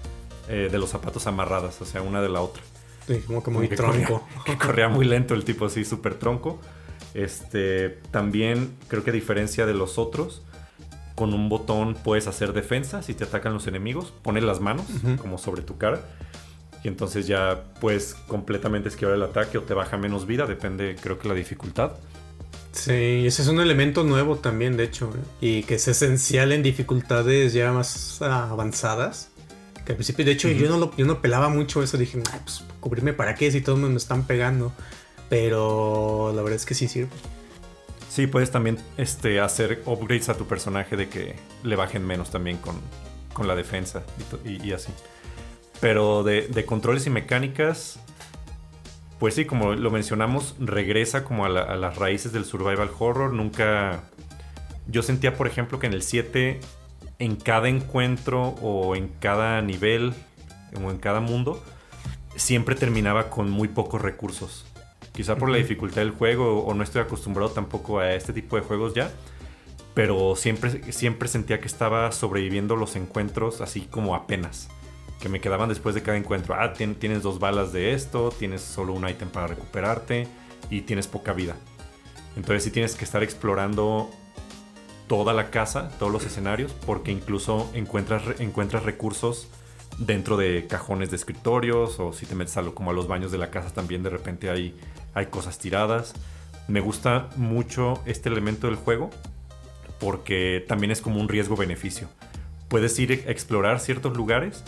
eh, 0.49 0.69
de 0.71 0.77
los 0.77 0.89
zapatos 0.89 1.27
amarradas, 1.27 1.81
o 1.81 1.85
sea, 1.85 2.01
una 2.01 2.21
de 2.21 2.29
la 2.29 2.41
otra. 2.41 2.63
Sí, 3.07 3.19
como 3.25 3.43
que 3.43 3.51
muy 3.51 3.67
tronco. 3.67 4.25
que 4.45 4.57
corría 4.57 4.87
muy 4.87 5.05
lento 5.05 5.33
el 5.33 5.43
tipo, 5.43 5.65
así, 5.65 5.85
súper 5.85 6.15
tronco. 6.15 6.59
Este, 7.13 7.89
también 8.11 8.73
creo 8.87 9.03
que 9.03 9.09
a 9.09 9.13
diferencia 9.13 9.65
de 9.65 9.73
los 9.73 9.97
otros, 9.97 10.43
con 11.15 11.33
un 11.33 11.49
botón 11.49 11.95
puedes 11.95 12.27
hacer 12.27 12.53
defensa 12.53 13.03
si 13.03 13.13
te 13.13 13.25
atacan 13.25 13.53
los 13.53 13.67
enemigos, 13.67 14.13
pones 14.21 14.43
las 14.43 14.61
manos 14.61 14.85
como 15.21 15.37
sobre 15.37 15.61
tu 15.61 15.77
cara 15.77 16.01
y 16.83 16.87
entonces 16.87 17.27
ya 17.27 17.63
puedes 17.79 18.15
completamente 18.27 18.89
esquivar 18.89 19.15
el 19.15 19.23
ataque 19.23 19.57
o 19.57 19.61
te 19.61 19.73
baja 19.73 19.97
menos 19.97 20.25
vida, 20.25 20.45
depende 20.45 20.95
creo 20.99 21.19
que 21.19 21.27
la 21.27 21.33
dificultad. 21.33 21.93
Sí, 22.71 23.25
ese 23.25 23.41
es 23.41 23.47
un 23.49 23.59
elemento 23.59 24.03
nuevo 24.03 24.37
también, 24.37 24.77
de 24.77 24.85
hecho, 24.85 25.11
y 25.41 25.63
que 25.63 25.75
es 25.75 25.87
esencial 25.87 26.53
en 26.53 26.63
dificultades 26.63 27.53
ya 27.53 27.71
más 27.71 28.21
avanzadas. 28.21 29.29
Que 29.85 29.93
al 29.93 29.97
principio, 29.97 30.23
de 30.23 30.31
hecho, 30.31 30.47
yo, 30.49 30.69
no 30.69 30.77
lo, 30.77 30.95
yo 30.95 31.05
no 31.05 31.21
pelaba 31.21 31.49
mucho 31.49 31.83
eso, 31.83 31.97
dije, 31.97 32.21
pues 32.43 32.63
cubrirme 32.79 33.13
para 33.13 33.35
qué 33.35 33.51
si 33.51 33.61
todos 33.61 33.79
me 33.79 33.93
están 33.95 34.25
pegando. 34.25 34.71
Pero 35.29 36.31
la 36.35 36.41
verdad 36.41 36.57
es 36.57 36.65
que 36.65 36.75
sí 36.75 36.87
sirve. 36.87 37.09
Sí, 38.09 38.27
puedes 38.27 38.51
también 38.51 38.77
este, 38.97 39.39
hacer 39.39 39.81
upgrades 39.85 40.27
a 40.27 40.35
tu 40.35 40.45
personaje 40.45 40.97
de 40.97 41.07
que 41.07 41.35
le 41.63 41.77
bajen 41.77 42.05
menos 42.05 42.29
también 42.29 42.57
con, 42.57 42.75
con 43.31 43.47
la 43.47 43.55
defensa 43.55 44.03
y, 44.43 44.73
así. 44.73 44.91
Pero 45.81 46.23
de, 46.23 46.43
de, 46.47 46.65
controles 46.65 47.07
y 47.07 47.09
mecánicas, 47.09 47.99
pues 49.21 49.35
sí, 49.35 49.45
como 49.45 49.73
lo 49.73 49.91
mencionamos, 49.91 50.55
regresa 50.59 51.23
como 51.23 51.45
a, 51.45 51.49
las 51.49 51.95
raíces 51.97 52.31
del 52.31 52.43
survival 52.43 52.89
horror. 52.97 53.33
Nunca... 53.33 54.01
Yo 54.87 55.03
sentía, 55.03 55.35
por 55.35 55.45
ejemplo, 55.45 55.77
que 55.77 55.85
en 55.87 55.93
el 55.93 56.01
7, 56.01 56.59
en 57.19 57.35
cada 57.35 57.69
encuentro 57.69 58.55
o 58.63 58.95
en 58.95 59.09
cada 59.19 59.61
nivel 59.61 60.13
o 60.83 60.89
en 60.89 60.97
cada 60.97 61.19
mundo, 61.19 61.63
siempre 62.35 62.73
terminaba 62.75 63.29
con 63.29 63.49
muy 63.51 63.67
pocos 63.67 64.01
recursos. 64.01 64.65
Quizá 65.13 65.35
por 65.35 65.49
la 65.49 65.57
dificultad 65.57 66.01
del 66.01 66.11
juego 66.11 66.63
o 66.63 66.73
no 66.73 66.83
estoy 66.83 67.01
acostumbrado 67.01 67.51
tampoco 67.51 67.99
a 67.99 68.13
este 68.13 68.33
tipo 68.33 68.55
de 68.55 68.63
juegos 68.63 68.95
ya. 68.95 69.11
Pero 69.93 70.35
siempre, 70.35 70.91
siempre 70.91 71.27
sentía 71.27 71.59
que 71.59 71.67
estaba 71.67 72.11
sobreviviendo 72.11 72.75
los 72.75 72.95
encuentros 72.95 73.61
así 73.61 73.81
como 73.81 74.15
apenas 74.15 74.69
que 75.21 75.29
me 75.29 75.39
quedaban 75.39 75.69
después 75.69 75.95
de 75.95 76.01
cada 76.01 76.17
encuentro. 76.17 76.55
Ah, 76.55 76.73
tienes 76.73 77.23
dos 77.23 77.39
balas 77.39 77.71
de 77.71 77.93
esto, 77.93 78.33
tienes 78.37 78.61
solo 78.61 78.91
un 78.93 79.07
ítem 79.07 79.29
para 79.29 79.47
recuperarte 79.47 80.27
y 80.69 80.81
tienes 80.81 81.07
poca 81.07 81.31
vida. 81.31 81.55
Entonces 82.35 82.63
sí 82.63 82.71
tienes 82.71 82.95
que 82.95 83.05
estar 83.05 83.23
explorando 83.23 84.09
toda 85.07 85.33
la 85.33 85.49
casa, 85.49 85.89
todos 85.99 86.11
los 86.11 86.25
escenarios, 86.25 86.73
porque 86.85 87.11
incluso 87.11 87.69
encuentras, 87.73 88.39
encuentras 88.39 88.83
recursos 88.83 89.47
dentro 89.97 90.37
de 90.37 90.67
cajones 90.67 91.11
de 91.11 91.17
escritorios 91.17 91.99
o 91.99 92.13
si 92.13 92.25
te 92.25 92.33
metes 92.33 92.57
a 92.57 92.63
como 92.63 92.91
a 92.91 92.93
los 92.93 93.07
baños 93.07 93.31
de 93.31 93.37
la 93.37 93.51
casa 93.51 93.73
también 93.73 94.03
de 94.03 94.09
repente 94.09 94.49
hay, 94.49 94.75
hay 95.13 95.27
cosas 95.27 95.59
tiradas. 95.59 96.13
Me 96.67 96.79
gusta 96.79 97.29
mucho 97.35 98.01
este 98.05 98.29
elemento 98.29 98.67
del 98.67 98.75
juego 98.75 99.09
porque 99.99 100.65
también 100.67 100.91
es 100.91 101.01
como 101.01 101.19
un 101.19 101.29
riesgo-beneficio. 101.29 102.07
Puedes 102.69 102.97
ir 102.97 103.25
a 103.27 103.31
explorar 103.31 103.79
ciertos 103.79 104.15
lugares 104.17 104.63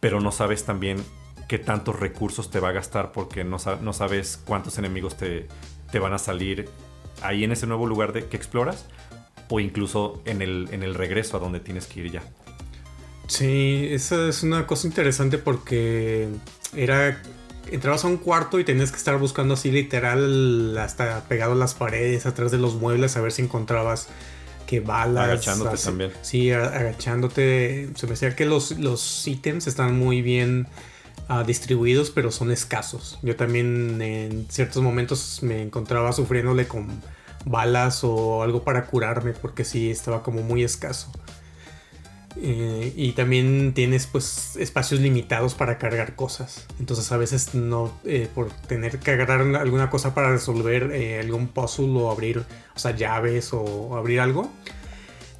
pero 0.00 0.20
no 0.20 0.32
sabes 0.32 0.64
también 0.64 1.04
qué 1.48 1.58
tantos 1.58 1.98
recursos 1.98 2.50
te 2.50 2.60
va 2.60 2.68
a 2.68 2.72
gastar 2.72 3.12
porque 3.12 3.44
no, 3.44 3.58
sabes 3.58 4.40
cuántos 4.44 4.78
enemigos 4.78 5.16
te, 5.16 5.48
te, 5.90 5.98
van 5.98 6.12
a 6.12 6.18
salir 6.18 6.68
ahí 7.22 7.44
en 7.44 7.52
ese 7.52 7.66
nuevo 7.66 7.86
lugar 7.86 8.12
de, 8.12 8.26
que 8.26 8.36
exploras 8.36 8.86
o 9.48 9.60
incluso 9.60 10.20
en 10.26 10.42
el, 10.42 10.68
en 10.72 10.82
el 10.82 10.94
regreso 10.94 11.38
a 11.38 11.40
donde 11.40 11.60
tienes 11.60 11.86
que 11.86 12.00
ir 12.00 12.12
ya. 12.12 12.22
Sí, 13.26 13.88
esa 13.90 14.28
es 14.28 14.42
una 14.42 14.66
cosa 14.66 14.86
interesante 14.86 15.38
porque 15.38 16.28
era 16.74 17.20
entrabas 17.70 18.04
a 18.04 18.08
un 18.08 18.16
cuarto 18.16 18.58
y 18.58 18.64
tenías 18.64 18.90
que 18.90 18.96
estar 18.96 19.18
buscando 19.18 19.54
así 19.54 19.70
literal 19.70 20.76
hasta 20.78 21.24
pegado 21.28 21.52
a 21.52 21.56
las 21.56 21.74
paredes, 21.74 22.26
atrás 22.26 22.50
de 22.50 22.58
los 22.58 22.74
muebles, 22.74 23.16
a 23.16 23.20
ver 23.20 23.32
si 23.32 23.42
encontrabas 23.42 24.08
que 24.68 24.80
balas. 24.80 25.24
Agachándote 25.24 25.78
también. 25.78 26.12
Sí, 26.20 26.52
agachándote. 26.52 27.88
Se 27.94 28.06
me 28.06 28.10
decía 28.10 28.36
que 28.36 28.44
los, 28.44 28.72
los 28.72 29.26
ítems 29.26 29.66
están 29.66 29.98
muy 29.98 30.20
bien 30.20 30.66
ah, 31.26 31.42
distribuidos, 31.42 32.10
pero 32.10 32.30
son 32.30 32.52
escasos. 32.52 33.18
Yo 33.22 33.34
también 33.34 34.00
en 34.02 34.46
ciertos 34.50 34.82
momentos 34.82 35.38
me 35.40 35.62
encontraba 35.62 36.12
sufriéndole 36.12 36.68
con 36.68 36.86
balas 37.46 38.04
o 38.04 38.42
algo 38.42 38.62
para 38.62 38.84
curarme, 38.84 39.32
porque 39.32 39.64
sí, 39.64 39.90
estaba 39.90 40.22
como 40.22 40.42
muy 40.42 40.62
escaso. 40.62 41.10
Eh, 42.40 42.92
y 42.94 43.12
también 43.12 43.72
tienes 43.74 44.06
pues 44.06 44.54
espacios 44.56 45.00
limitados 45.00 45.54
para 45.54 45.78
cargar 45.78 46.14
cosas. 46.14 46.66
Entonces 46.78 47.10
a 47.10 47.16
veces 47.16 47.54
no, 47.54 47.92
eh, 48.04 48.28
por 48.32 48.50
tener 48.52 49.00
que 49.00 49.10
agarrar 49.10 49.40
alguna 49.56 49.90
cosa 49.90 50.14
para 50.14 50.30
resolver 50.30 50.92
eh, 50.92 51.18
algún 51.18 51.48
puzzle 51.48 51.90
o 51.98 52.10
abrir, 52.10 52.44
o 52.74 52.78
sea, 52.78 52.94
llaves 52.94 53.50
o 53.52 53.96
abrir 53.96 54.20
algo, 54.20 54.52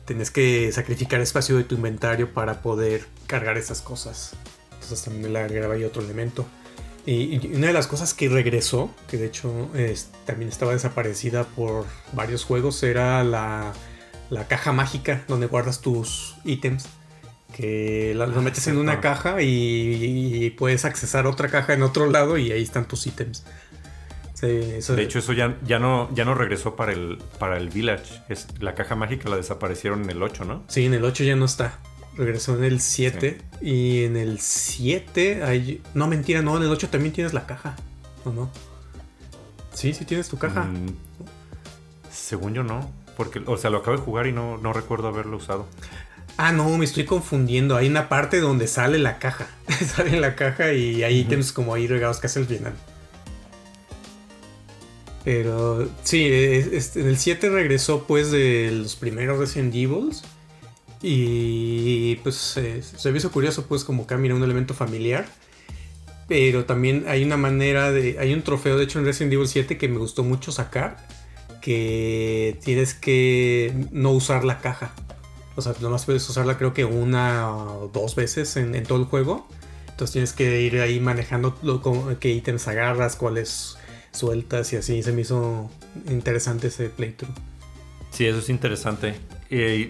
tienes 0.06 0.32
que 0.32 0.72
sacrificar 0.72 1.20
espacio 1.20 1.56
de 1.56 1.64
tu 1.64 1.76
inventario 1.76 2.32
para 2.34 2.62
poder 2.62 3.06
cargar 3.28 3.58
esas 3.58 3.80
cosas. 3.80 4.32
Entonces 4.72 5.02
también 5.02 5.32
le 5.32 5.38
agregaba 5.38 5.74
ahí 5.74 5.84
otro 5.84 6.02
elemento. 6.02 6.46
Y, 7.06 7.54
una 7.54 7.68
de 7.68 7.72
las 7.72 7.86
cosas 7.86 8.12
que 8.12 8.28
regresó, 8.28 8.90
que 9.08 9.16
de 9.18 9.26
hecho 9.26 9.70
también 10.26 10.48
estaba 10.50 10.72
desaparecida 10.72 11.44
por 11.44 11.86
varios 12.12 12.44
juegos, 12.44 12.82
era 12.82 13.22
la 13.24 13.72
la 14.30 14.46
caja 14.46 14.72
mágica 14.72 15.24
donde 15.28 15.46
guardas 15.46 15.80
tus 15.80 16.36
ítems. 16.44 16.86
Que 17.54 18.12
lo 18.14 18.24
ah, 18.24 18.40
metes 18.42 18.66
en 18.66 18.76
una 18.76 19.00
caja 19.00 19.40
y, 19.40 20.54
puedes 20.58 20.84
accesar 20.84 21.26
otra 21.26 21.48
caja 21.48 21.72
en 21.72 21.82
otro 21.82 22.10
lado 22.10 22.36
y 22.36 22.52
ahí 22.52 22.62
están 22.62 22.86
tus 22.86 23.06
ítems. 23.06 23.44
de 24.42 25.02
hecho, 25.02 25.18
eso 25.18 25.32
ya, 25.32 25.56
ya, 25.64 25.78
no, 25.78 26.14
ya 26.14 26.26
no 26.26 26.34
regresó 26.34 26.76
para 26.76 26.92
el, 26.92 27.18
para 27.38 27.56
el 27.56 27.70
Village. 27.70 28.22
Es, 28.28 28.48
la 28.60 28.74
caja 28.74 28.96
mágica 28.96 29.30
la 29.30 29.36
desaparecieron 29.36 30.04
en 30.04 30.10
el 30.10 30.22
8, 30.22 30.44
¿no? 30.44 30.64
Sí, 30.68 30.84
en 30.84 30.94
el 30.94 31.04
8 31.04 31.24
ya 31.24 31.36
no 31.36 31.46
está. 31.46 31.78
Regresó 32.18 32.56
en 32.58 32.64
el 32.64 32.80
7. 32.80 33.38
Y 33.62 34.04
en 34.04 34.16
el 34.16 34.40
7 34.40 35.42
hay... 35.42 35.80
No, 35.94 36.06
mentira, 36.06 36.42
no. 36.42 36.56
En 36.56 36.64
el 36.64 36.70
8 36.70 36.88
también 36.90 37.14
tienes 37.14 37.32
la 37.32 37.46
caja. 37.46 37.76
¿O 38.24 38.30
no? 38.30 38.50
Sí, 39.72 39.94
sí 39.94 40.04
tienes 40.04 40.28
tu 40.28 40.36
caja. 40.36 40.64
Mm, 40.64 40.96
según 42.10 42.54
yo 42.54 42.64
no. 42.64 42.90
Porque, 43.18 43.42
o 43.44 43.56
sea, 43.56 43.68
lo 43.68 43.78
acabo 43.78 43.96
de 43.96 44.02
jugar 44.02 44.28
y 44.28 44.32
no, 44.32 44.58
no 44.58 44.72
recuerdo 44.72 45.08
haberlo 45.08 45.36
usado. 45.36 45.66
Ah, 46.36 46.52
no, 46.52 46.78
me 46.78 46.84
estoy 46.84 47.04
confundiendo. 47.04 47.76
Hay 47.76 47.88
una 47.88 48.08
parte 48.08 48.38
donde 48.38 48.68
sale 48.68 49.00
la 49.00 49.18
caja. 49.18 49.48
sale 49.86 50.20
la 50.20 50.36
caja 50.36 50.72
y 50.72 51.02
hay 51.02 51.18
ítems 51.18 51.52
como 51.52 51.74
ahí 51.74 51.88
regados 51.88 52.20
casi 52.20 52.38
al 52.38 52.46
final. 52.46 52.74
Pero 55.24 55.88
sí, 56.04 56.26
en 56.26 57.08
el 57.08 57.18
7 57.18 57.50
regresó 57.50 58.04
pues 58.04 58.30
de 58.30 58.70
los 58.70 58.94
primeros 58.94 59.36
Resident 59.40 59.74
Evil. 59.74 60.10
Y 61.02 62.16
pues 62.22 62.56
eh, 62.56 62.82
se 62.82 63.10
me 63.10 63.18
hizo 63.18 63.32
curioso 63.32 63.66
pues 63.66 63.82
como 63.82 64.06
cambia 64.06 64.32
un 64.32 64.44
elemento 64.44 64.74
familiar. 64.74 65.26
Pero 66.28 66.66
también 66.66 67.06
hay 67.08 67.24
una 67.24 67.36
manera 67.36 67.90
de... 67.90 68.16
Hay 68.20 68.32
un 68.32 68.42
trofeo 68.42 68.78
de 68.78 68.84
hecho 68.84 69.00
en 69.00 69.06
Resident 69.06 69.32
Evil 69.32 69.48
7 69.48 69.76
que 69.76 69.88
me 69.88 69.98
gustó 69.98 70.22
mucho 70.22 70.52
sacar 70.52 70.98
que 71.68 72.58
tienes 72.64 72.94
que 72.94 73.74
no 73.90 74.12
usar 74.12 74.42
la 74.42 74.60
caja. 74.60 74.94
O 75.54 75.60
sea, 75.60 75.74
nomás 75.82 76.06
puedes 76.06 76.26
usarla 76.26 76.56
creo 76.56 76.72
que 76.72 76.86
una 76.86 77.52
o 77.52 77.90
dos 77.92 78.14
veces 78.14 78.56
en, 78.56 78.82
todo 78.84 78.98
el 78.98 79.04
juego. 79.04 79.46
Entonces 79.90 80.12
tienes 80.12 80.32
que 80.32 80.62
ir 80.62 80.80
ahí 80.80 80.98
manejando 80.98 81.54
qué 82.20 82.30
ítems 82.30 82.68
agarras, 82.68 83.16
cuáles 83.16 83.76
sueltas 84.12 84.72
y 84.72 84.76
así. 84.76 85.02
Se 85.02 85.12
me 85.12 85.20
hizo 85.20 85.70
interesante 86.08 86.68
ese 86.68 86.88
playthrough. 86.88 87.34
Sí, 88.12 88.24
eso 88.24 88.38
es 88.38 88.48
interesante. 88.48 89.16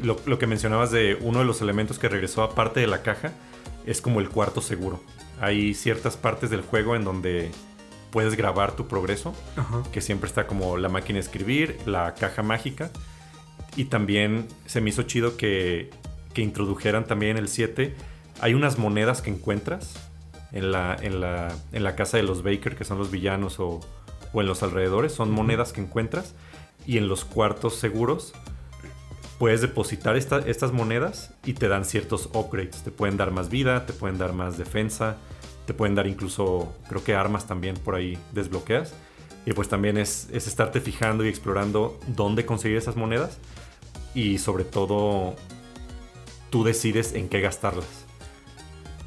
Lo, 0.02 0.16
lo, 0.26 0.36
que 0.40 0.48
mencionabas 0.48 0.90
de 0.90 1.16
uno 1.20 1.38
de 1.38 1.44
los 1.44 1.62
elementos 1.62 2.00
que 2.00 2.08
regresó 2.08 2.42
aparte 2.42 2.80
de 2.80 2.88
la 2.88 3.02
caja 3.02 3.30
es 3.86 4.00
como 4.00 4.18
el 4.18 4.30
cuarto 4.30 4.62
seguro. 4.62 5.00
Hay 5.40 5.74
ciertas 5.74 6.16
partes 6.16 6.50
del 6.50 6.62
juego 6.62 6.96
en 6.96 7.04
donde 7.04 7.52
puedes 8.10 8.36
grabar 8.36 8.72
tu 8.72 8.88
progreso, 8.88 9.34
que 9.92 10.00
siempre 10.00 10.28
está 10.28 10.46
como 10.46 10.76
la 10.76 10.88
máquina 10.88 11.16
de 11.18 11.20
escribir, 11.20 11.78
la 11.86 12.14
caja 12.14 12.42
mágica. 12.42 12.90
Y 13.76 13.86
también 13.86 14.48
se 14.66 14.80
me 14.80 14.90
hizo 14.90 15.02
chido 15.02 15.36
que, 15.36 15.90
que 16.34 16.42
introdujeran 16.42 17.06
también 17.06 17.36
el 17.36 17.48
7. 17.48 17.94
Hay 18.40 18.54
unas 18.54 18.78
monedas 18.78 19.22
que 19.22 19.30
encuentras 19.30 19.94
en 20.52 20.72
la, 20.72 20.96
en 21.00 21.20
la, 21.20 21.54
en 21.72 21.84
la 21.84 21.94
casa 21.94 22.16
de 22.16 22.22
los 22.22 22.42
Baker, 22.42 22.76
que 22.76 22.84
son 22.84 22.98
los 22.98 23.10
villanos, 23.10 23.60
o, 23.60 23.80
o 24.32 24.40
en 24.40 24.46
los 24.46 24.62
alrededores. 24.62 25.12
Son 25.12 25.30
monedas 25.30 25.72
que 25.72 25.80
encuentras. 25.80 26.34
Y 26.86 26.96
en 26.96 27.08
los 27.08 27.24
cuartos 27.24 27.76
seguros 27.76 28.32
puedes 29.38 29.60
depositar 29.60 30.16
estas 30.16 30.72
monedas 30.72 31.32
y 31.44 31.52
te 31.52 31.68
dan 31.68 31.84
ciertos 31.84 32.30
upgrades. 32.32 32.82
Te 32.82 32.90
pueden 32.90 33.16
dar 33.16 33.30
más 33.30 33.50
vida, 33.50 33.86
te 33.86 33.92
pueden 33.92 34.18
dar 34.18 34.32
más 34.32 34.58
defensa 34.58 35.16
te 35.68 35.74
pueden 35.74 35.94
dar 35.94 36.06
incluso, 36.06 36.74
creo 36.88 37.04
que 37.04 37.14
armas 37.14 37.46
también 37.46 37.76
por 37.76 37.94
ahí 37.94 38.18
desbloqueas. 38.32 38.94
Y 39.44 39.52
pues 39.52 39.68
también 39.68 39.98
es, 39.98 40.30
estarte 40.32 40.80
fijando 40.80 41.26
y 41.26 41.28
explorando 41.28 42.00
dónde 42.06 42.46
conseguir 42.46 42.78
esas 42.78 42.96
monedas. 42.96 43.36
Y 44.14 44.38
sobre 44.38 44.64
todo, 44.64 45.36
tú 46.48 46.64
decides 46.64 47.12
en 47.12 47.28
qué 47.28 47.42
gastarlas. 47.42 47.84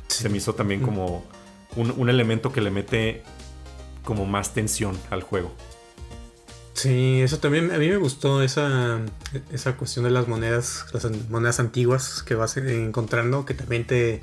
Se 0.07 0.29
me 0.29 0.37
hizo 0.37 0.53
también 0.53 0.81
como 0.81 1.25
un, 1.75 2.09
elemento 2.09 2.51
que 2.51 2.61
le 2.61 2.69
mete 2.69 3.23
como 4.05 4.27
más 4.27 4.53
tensión 4.53 4.95
al 5.09 5.23
juego. 5.23 5.51
Sí, 6.73 7.21
eso 7.21 7.39
también 7.39 7.71
a 7.71 7.79
mí 7.79 7.87
me 7.87 7.97
gustó 7.97 8.43
esa, 8.43 8.99
esa 9.51 9.77
cuestión 9.77 10.05
de 10.05 10.11
las 10.11 10.27
monedas, 10.27 10.85
las 10.93 11.07
monedas 11.27 11.59
antiguas 11.59 12.21
que 12.21 12.35
vas 12.35 12.55
encontrando, 12.57 13.45
que 13.45 13.55
también 13.55 13.87
te 13.87 14.21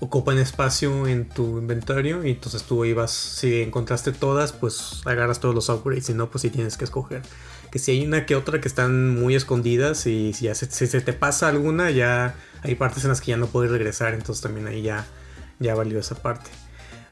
ocupan 0.00 0.38
espacio 0.38 1.06
en 1.06 1.28
tu 1.28 1.58
inventario 1.58 2.24
y 2.24 2.32
entonces 2.32 2.64
tú 2.64 2.84
ibas, 2.84 3.10
si 3.10 3.62
encontraste 3.62 4.12
todas, 4.12 4.52
pues 4.52 5.02
agarras 5.04 5.40
todos 5.40 5.54
los 5.54 5.68
upgrades, 5.68 6.06
si 6.06 6.14
no, 6.14 6.30
pues 6.30 6.42
sí 6.42 6.50
tienes 6.50 6.76
que 6.76 6.84
escoger. 6.84 7.22
Que 7.70 7.78
si 7.78 7.92
hay 7.92 8.06
una 8.06 8.26
que 8.26 8.36
otra 8.36 8.60
que 8.60 8.68
están 8.68 9.10
muy 9.10 9.34
escondidas 9.34 10.06
y 10.06 10.32
si, 10.32 10.44
ya 10.44 10.54
se, 10.54 10.66
te 11.00 11.12
pasa 11.12 11.48
alguna, 11.48 11.90
ya 11.90 12.34
hay 12.62 12.74
partes 12.74 13.04
en 13.04 13.10
las 13.10 13.20
que 13.20 13.32
ya 13.32 13.36
no 13.36 13.46
puedes 13.46 13.70
regresar, 13.70 14.14
entonces 14.14 14.42
también 14.42 14.66
ahí 14.66 14.82
ya, 14.82 15.06
ya 15.58 15.74
valió 15.74 15.98
esa 15.98 16.16
parte. 16.16 16.50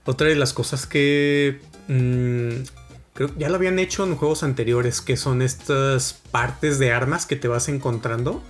Otra 0.05 0.29
de 0.29 0.37
las 0.37 0.53
cosas 0.53 0.87
que 0.87 1.61
mmm, 1.89 2.65
creo 3.15 3.31
ya 3.39 3.49
lo 3.49 3.57
habían 3.57 3.79
hecho 3.79 4.05
en 4.05 4.17
juegos 4.17 4.43
anteriores, 4.43 5.01
que 5.01 5.17
son 5.17 5.43
estas 5.43 6.15
partes 6.31 6.79
de 6.79 6.93
armas 6.93 7.27
que 7.27 7.37
te 7.37 7.49
vas 7.49 7.69
encontrando 7.69 8.43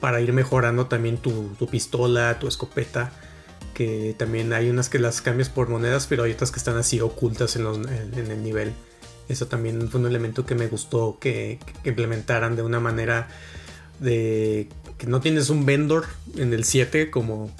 para 0.00 0.20
ir 0.20 0.32
mejorando 0.32 0.86
también 0.86 1.16
tu 1.16 1.68
pistola, 1.70 2.38
tu 2.38 2.48
escopeta 2.48 3.12
que 3.76 4.14
también 4.16 4.54
hay 4.54 4.70
unas 4.70 4.88
que 4.88 4.98
las 4.98 5.20
cambias 5.20 5.50
por 5.50 5.68
monedas, 5.68 6.06
pero 6.06 6.22
hay 6.22 6.32
otras 6.32 6.50
que 6.50 6.58
están 6.58 6.78
así 6.78 6.98
ocultas 7.02 7.56
en, 7.56 7.66
el 7.66 8.42
nivel. 8.42 8.72
Eso 9.28 9.48
también 9.48 9.90
fue 9.90 10.00
un 10.00 10.06
elemento 10.06 10.46
que 10.46 10.54
me 10.54 10.66
gustó 10.66 11.18
que, 11.20 11.58
implementaran 11.84 12.56
de 12.56 12.62
una 12.62 12.80
manera 12.80 13.28
de 14.00 14.70
que 14.96 15.06
no 15.06 15.20
tienes 15.20 15.50
un 15.50 15.66
vendor 15.66 16.06
en 16.38 16.54
el 16.54 16.64
7 16.64 17.10
como 17.10 17.50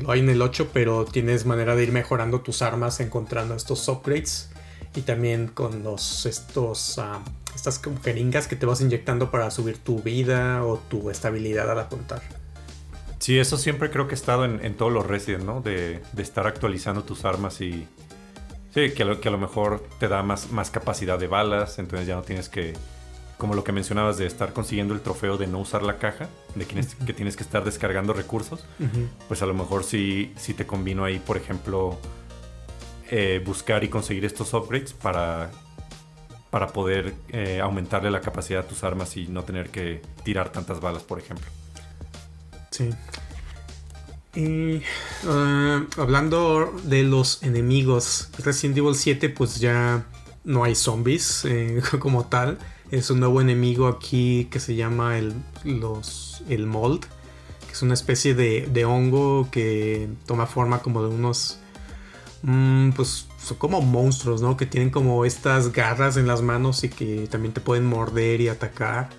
lo 0.00 0.10
hay 0.10 0.18
en 0.18 0.30
el 0.30 0.42
8, 0.42 0.70
pero 0.72 1.04
tienes 1.04 1.46
manera 1.46 1.76
de 1.76 1.84
ir 1.84 1.92
mejorando 1.92 2.40
tus 2.40 2.62
armas 2.62 2.98
encontrando 2.98 3.54
estos 3.54 3.86
upgrades 3.86 4.48
y 4.96 5.02
también 5.02 5.46
con 5.46 5.84
los 5.84 6.26
estos 6.26 6.98
uh, 6.98 7.22
estas 7.54 7.80
jeringas 8.02 8.48
que 8.48 8.56
te 8.56 8.66
vas 8.66 8.80
inyectando 8.80 9.30
para 9.30 9.52
subir 9.52 9.78
tu 9.78 10.02
vida 10.02 10.64
o 10.64 10.78
tu 10.78 11.10
estabilidad 11.10 11.70
al 11.70 11.78
apuntar. 11.78 12.22
Sí, 13.20 13.38
eso 13.38 13.58
siempre 13.58 13.90
creo 13.90 14.08
que 14.08 14.14
ha 14.14 14.16
estado 14.16 14.46
en, 14.46 14.74
todos 14.74 14.90
los 14.90 15.06
Resident, 15.06 15.44
¿no? 15.44 15.60
De, 15.60 16.02
estar 16.16 16.46
actualizando 16.46 17.04
tus 17.04 17.24
armas 17.24 17.60
y... 17.60 17.86
Sí, 18.74 18.92
que 18.92 19.02
a 19.02 19.06
lo, 19.06 19.20
que 19.20 19.28
a 19.28 19.30
lo 19.32 19.38
mejor 19.38 19.84
te 19.98 20.08
da 20.08 20.22
más, 20.22 20.52
más 20.52 20.70
capacidad 20.70 21.18
de 21.18 21.26
balas, 21.26 21.78
entonces 21.78 22.08
ya 22.08 22.16
no 22.16 22.22
tienes 22.22 22.48
que... 22.48 22.72
Como 23.36 23.54
lo 23.54 23.62
que 23.62 23.72
mencionabas 23.72 24.16
de 24.16 24.26
estar 24.26 24.52
consiguiendo 24.52 24.94
el 24.94 25.00
trofeo 25.00 25.36
de 25.36 25.46
no 25.46 25.58
usar 25.58 25.82
la 25.82 25.98
caja, 25.98 26.28
de 26.54 26.66
que, 26.66 26.84
que 27.06 27.12
tienes 27.12 27.36
que 27.36 27.42
estar 27.42 27.62
descargando 27.64 28.12
recursos, 28.12 28.64
pues 29.28 29.42
a 29.42 29.46
lo 29.46 29.54
mejor 29.54 29.84
sí, 29.84 30.32
sí 30.36 30.52
te 30.52 30.66
convino 30.66 31.04
ahí, 31.04 31.18
por 31.18 31.38
ejemplo, 31.38 31.98
eh, 33.10 33.42
buscar 33.44 33.82
y 33.82 33.88
conseguir 33.88 34.26
estos 34.26 34.52
upgrades 34.52 34.92
para, 34.92 35.50
para 36.50 36.66
poder 36.68 37.14
eh, 37.28 37.60
aumentarle 37.62 38.10
la 38.10 38.20
capacidad 38.20 38.60
a 38.60 38.68
tus 38.68 38.84
armas 38.84 39.16
y 39.16 39.26
no 39.26 39.42
tener 39.42 39.70
que 39.70 40.02
tirar 40.22 40.52
tantas 40.52 40.80
balas, 40.80 41.02
por 41.02 41.18
ejemplo. 41.18 41.46
Sí. 42.70 42.90
Y 44.34 44.82
ah, 45.26 45.84
hablando 45.96 46.72
de 46.84 47.02
los 47.02 47.42
enemigos, 47.42 48.28
Resident 48.38 48.78
Evil 48.78 48.94
7 48.94 49.28
pues 49.30 49.58
ya 49.58 50.06
no 50.44 50.64
hay 50.64 50.74
zombies 50.74 51.44
eh, 51.44 51.82
como 51.98 52.26
tal. 52.26 52.58
Es 52.90 53.10
un 53.10 53.20
nuevo 53.20 53.40
enemigo 53.40 53.86
aquí 53.86 54.48
que 54.50 54.58
se 54.60 54.74
llama 54.74 55.18
el, 55.18 55.34
los, 55.64 56.42
el 56.48 56.66
mold, 56.66 57.06
que 57.66 57.72
es 57.72 57.82
una 57.82 57.94
especie 57.94 58.34
de, 58.34 58.84
hongo 58.84 59.48
que 59.50 60.08
toma 60.26 60.46
forma 60.46 60.80
como 60.80 61.02
de 61.02 61.08
unos... 61.08 61.58
Mm, 62.42 62.90
pues 62.92 63.26
son 63.42 63.58
como 63.58 63.80
monstruos, 63.80 64.42
¿no? 64.42 64.56
Que 64.56 64.66
tienen 64.66 64.90
como 64.90 65.24
estas 65.24 65.72
garras 65.72 66.16
en 66.16 66.26
las 66.26 66.42
manos 66.42 66.84
y 66.84 66.88
que 66.88 67.26
también 67.30 67.52
te 67.54 67.60
pueden 67.60 67.86
morder 67.86 68.40
y 68.40 68.48
atacar. 68.48 69.10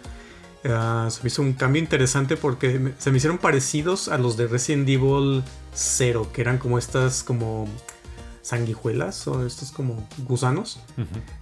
Ah, 0.63 1.07
se 1.09 1.23
me 1.23 1.27
hizo 1.27 1.41
un 1.41 1.53
cambio 1.53 1.81
interesante 1.81 2.37
porque 2.37 2.93
se 2.99 3.11
me 3.11 3.17
hicieron 3.17 3.39
parecidos 3.39 4.09
a 4.09 4.17
los 4.17 4.37
de 4.37 4.47
Resident 4.47 4.87
Evil 4.87 5.43
0, 5.73 6.29
que 6.31 6.41
eran 6.41 6.59
como 6.59 6.77
estas 6.77 7.23
como 7.23 7.67
sanguijuelas 8.43 9.27
o 9.27 9.45
estos 9.45 9.71
como 9.71 10.07
gusanos. 10.27 10.79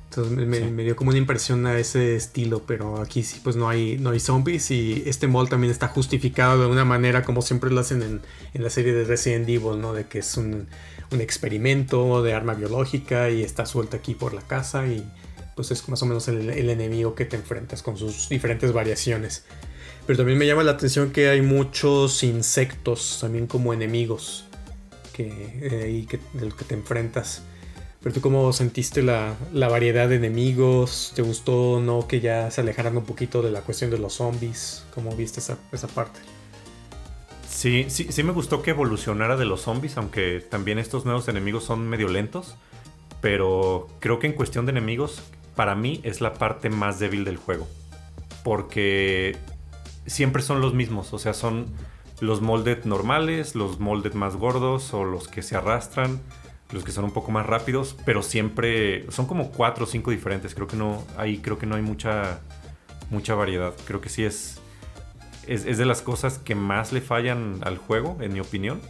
Entonces 0.10 0.48
me, 0.48 0.84
dio 0.84 0.96
como 0.96 1.10
una 1.10 1.20
impresión 1.20 1.68
a 1.68 1.78
ese 1.78 2.16
estilo, 2.16 2.64
pero 2.66 3.02
aquí 3.02 3.24
sí 3.24 3.42
pues 3.44 3.56
no 3.56 3.70
hay, 3.70 3.98
no 3.98 4.10
hay 4.12 4.20
zombies 4.20 4.72
y 4.72 5.04
este 5.06 5.28
mall 5.28 5.50
también 5.50 5.72
está 5.72 5.88
justificado 5.88 6.62
de 6.62 6.68
una 6.68 6.86
manera 6.86 7.24
como 7.24 7.42
siempre 7.42 7.70
lo 7.70 7.80
hacen 7.80 8.02
en, 8.02 8.22
en 8.54 8.64
la 8.64 8.70
serie 8.70 8.94
de 8.94 9.04
Resident 9.04 9.48
Evil, 9.48 9.80
¿no? 9.80 9.94
De 9.94 10.08
que 10.08 10.20
es 10.20 10.38
un, 10.38 10.68
un 11.12 11.22
experimento 11.22 12.24
de 12.24 12.34
arma 12.34 12.54
biológica 12.54 13.30
y 13.30 13.44
está 13.44 13.66
suelta 13.66 13.98
aquí 13.98 14.16
por 14.16 14.34
la 14.34 14.42
casa 14.42 14.88
y 14.88 15.06
pues 15.60 15.72
es 15.72 15.90
más 15.90 16.02
o 16.04 16.06
menos 16.06 16.26
el, 16.30 16.50
enemigo 16.70 17.16
que 17.16 17.26
te 17.26 17.36
enfrentas 17.36 17.84
con 17.84 17.98
sus 17.98 18.30
diferentes 18.30 18.72
variaciones. 18.72 19.44
Pero 20.08 20.16
también 20.16 20.38
me 20.38 20.48
llama 20.48 20.64
la 20.64 20.72
atención 20.72 21.12
que 21.12 21.28
hay 21.28 21.42
muchos 21.42 22.24
insectos 22.24 23.18
también 23.20 23.46
como 23.46 23.74
enemigos 23.74 24.46
que, 25.12 25.28
eh, 25.62 26.06
que, 26.08 26.18
te 26.64 26.74
enfrentas. 26.76 27.42
Pero 28.02 28.16
tú 28.16 28.22
cómo 28.22 28.54
sentiste 28.54 29.02
la, 29.02 29.36
variedad 29.52 30.08
de 30.08 30.16
enemigos? 30.16 31.12
¿Te 31.14 31.24
gustó 31.24 31.74
o 31.74 31.82
no 31.82 32.08
que 32.08 32.22
ya 32.22 32.50
se 32.52 32.62
alejaran 32.62 32.96
un 32.96 33.04
poquito 33.04 33.42
de 33.42 33.52
la 33.52 33.60
cuestión 33.60 33.92
de 33.92 33.98
los 33.98 34.14
zombies? 34.14 34.86
¿Cómo 34.96 35.14
viste 35.14 35.42
esa, 35.42 35.58
esa 35.74 35.90
parte? 35.90 36.22
Sí, 37.50 37.88
sí, 37.90 38.08
sí 38.12 38.24
me 38.24 38.32
gustó 38.32 38.62
que 38.62 38.70
evolucionara 38.70 39.36
de 39.36 39.44
los 39.44 39.60
zombies, 39.64 39.98
aunque 39.98 40.40
también 40.40 40.80
estos 40.80 41.04
nuevos 41.04 41.28
enemigos 41.28 41.66
son 41.66 41.90
medio 41.90 42.08
lentos. 42.08 42.56
Pero 43.20 43.90
creo 44.00 44.20
que 44.20 44.28
en 44.28 44.34
cuestión 44.34 44.66
de 44.66 44.72
enemigos 44.72 45.22
para 45.56 45.76
mí 45.76 46.02
es 46.04 46.22
la 46.22 46.34
parte 46.34 46.70
más 46.70 47.00
débil 47.00 47.26
del 47.26 47.38
juego. 47.38 47.68
Porque 48.44 49.38
siempre 50.06 50.42
son 50.42 50.62
los 50.62 50.74
mismos, 50.74 51.14
o 51.14 51.20
sea, 51.20 51.34
son 51.34 51.68
los 52.22 52.42
molded 52.42 52.84
normales, 52.86 53.56
los 53.56 53.80
molded 53.80 54.14
más 54.14 54.36
gordos 54.36 54.94
o 54.94 55.06
los 55.06 55.28
que 55.28 55.42
se 55.42 55.56
arrastran, 55.56 56.20
los 56.72 56.84
que 56.84 56.92
son 56.92 57.06
un 57.06 57.12
poco 57.12 57.32
más 57.32 57.46
rápidos, 57.46 57.96
pero 58.06 58.22
siempre 58.22 59.10
son 59.12 59.26
como 59.26 59.52
cuatro 59.52 59.86
o 59.86 59.88
cinco 59.88 60.12
diferentes. 60.12 60.54
Creo 60.54 60.68
que 60.68 60.78
no, 60.78 61.04
ahí 61.18 61.40
creo 61.40 61.58
que 61.58 61.66
no 61.66 61.76
hay 61.76 61.82
mucha, 61.82 62.42
mucha 63.10 63.36
variedad. 63.36 63.74
Creo 63.86 64.02
que 64.02 64.10
sí 64.10 64.24
es, 64.24 64.60
es, 65.48 65.78
de 65.78 65.86
las 65.86 66.02
cosas 66.02 66.38
que 66.38 66.56
más 66.56 66.92
le 66.92 67.02
fallan 67.02 67.60
al 67.64 67.78
juego, 67.78 68.18
en 68.22 68.34
mi 68.34 68.40
opinión. 68.40 68.82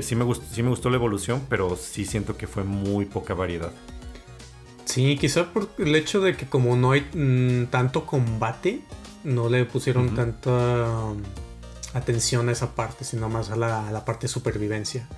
sí, 0.00 0.14
me 0.14 0.24
gustó, 0.24 0.44
sí 0.52 0.62
me 0.62 0.68
gustó 0.68 0.90
la 0.90 0.96
evolución, 0.96 1.42
pero 1.48 1.76
sí 1.76 2.04
siento 2.04 2.36
que 2.36 2.46
fue 2.46 2.64
muy 2.64 3.06
poca 3.06 3.34
variedad. 3.34 3.72
Sí, 4.86 5.18
quizá 5.18 5.52
por 5.52 5.68
el 5.78 5.94
hecho 5.94 6.20
de 6.20 6.36
que 6.36 6.46
como 6.46 6.76
no 6.76 6.92
hay 6.92 7.02
mm, 7.12 7.66
tanto 7.66 8.06
combate, 8.06 8.80
no 9.24 9.48
le 9.48 9.64
pusieron 9.64 10.14
tanta 10.14 10.50
um, 10.50 11.20
atención 11.92 12.48
a 12.48 12.52
esa 12.52 12.74
parte, 12.74 13.04
sino 13.04 13.28
más 13.28 13.50
a 13.50 13.56
la, 13.56 14.04
parte 14.04 14.26
de 14.26 14.32
supervivencia. 14.32 15.08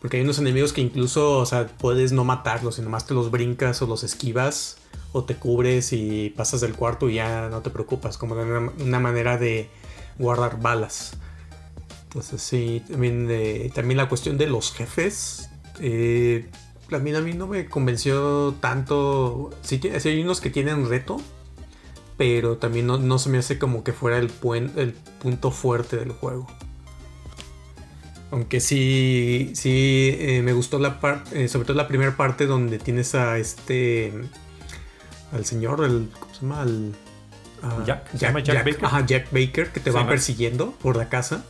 Porque 0.00 0.16
hay 0.16 0.22
unos 0.22 0.38
enemigos 0.38 0.72
que 0.72 0.80
incluso, 0.80 1.38
o 1.38 1.44
sea, 1.44 1.66
puedes 1.66 2.12
no 2.12 2.24
matarlos, 2.24 2.76
sino 2.76 2.88
más 2.88 3.06
te 3.06 3.12
los 3.12 3.30
brincas 3.30 3.82
o 3.82 3.86
los 3.86 4.04
esquivas 4.04 4.78
o 5.12 5.24
te 5.24 5.34
cubres 5.34 5.92
y 5.92 6.30
pasas 6.30 6.60
del 6.60 6.74
cuarto 6.74 7.10
y 7.10 7.14
ya 7.14 7.48
no 7.50 7.60
te 7.60 7.70
preocupas, 7.70 8.16
como 8.16 8.34
una, 8.34 8.70
una 8.78 9.00
manera 9.00 9.36
de 9.36 9.68
guardar 10.18 10.60
balas. 10.60 11.14
Entonces 12.04 12.40
sí, 12.40 12.82
también, 12.88 13.26
eh, 13.30 13.70
también 13.74 13.96
la 13.98 14.08
cuestión 14.08 14.38
de 14.38 14.46
los 14.46 14.72
jefes. 14.72 15.50
Eh, 15.80 16.48
a 16.96 17.00
mí, 17.00 17.14
a 17.14 17.20
mí 17.20 17.32
no 17.32 17.46
me 17.46 17.66
convenció 17.66 18.54
tanto. 18.60 19.50
Sí, 19.62 19.80
hay 20.04 20.22
unos 20.22 20.40
que 20.40 20.50
tienen 20.50 20.88
reto, 20.88 21.20
pero 22.16 22.56
también 22.56 22.86
no, 22.86 23.18
se 23.18 23.30
me 23.30 23.38
hace 23.38 23.58
como 23.58 23.82
que 23.84 23.92
fuera 23.92 24.18
el, 24.18 24.30
el 24.76 24.92
punto 25.20 25.50
fuerte 25.50 25.96
del 25.96 26.12
juego. 26.12 26.46
Aunque 28.30 28.60
sí, 28.60 29.52
sí 29.54 30.16
eh, 30.18 30.42
me 30.42 30.52
gustó 30.52 30.78
la 30.78 31.00
parte, 31.00 31.44
eh, 31.44 31.48
sobre 31.48 31.66
todo 31.66 31.76
la 31.76 31.88
primera 31.88 32.16
parte 32.16 32.46
donde 32.46 32.78
tienes 32.78 33.14
a 33.16 33.38
este, 33.38 34.12
al 35.32 35.44
señor, 35.44 35.84
el, 35.84 36.10
¿cómo 36.18 36.34
se 36.34 36.40
llama? 36.42 36.60
Al, 36.62 36.94
Jack, 37.84 38.14
Jack, 38.14 38.32
Baker. 38.32 38.78
Ajá, 38.84 39.04
Jack 39.04 39.32
Baker, 39.32 39.70
que 39.70 39.80
te 39.80 39.90
va 39.90 40.08
persiguiendo 40.08 40.72
por 40.80 40.96
la 40.96 41.08
casa. 41.08 41.44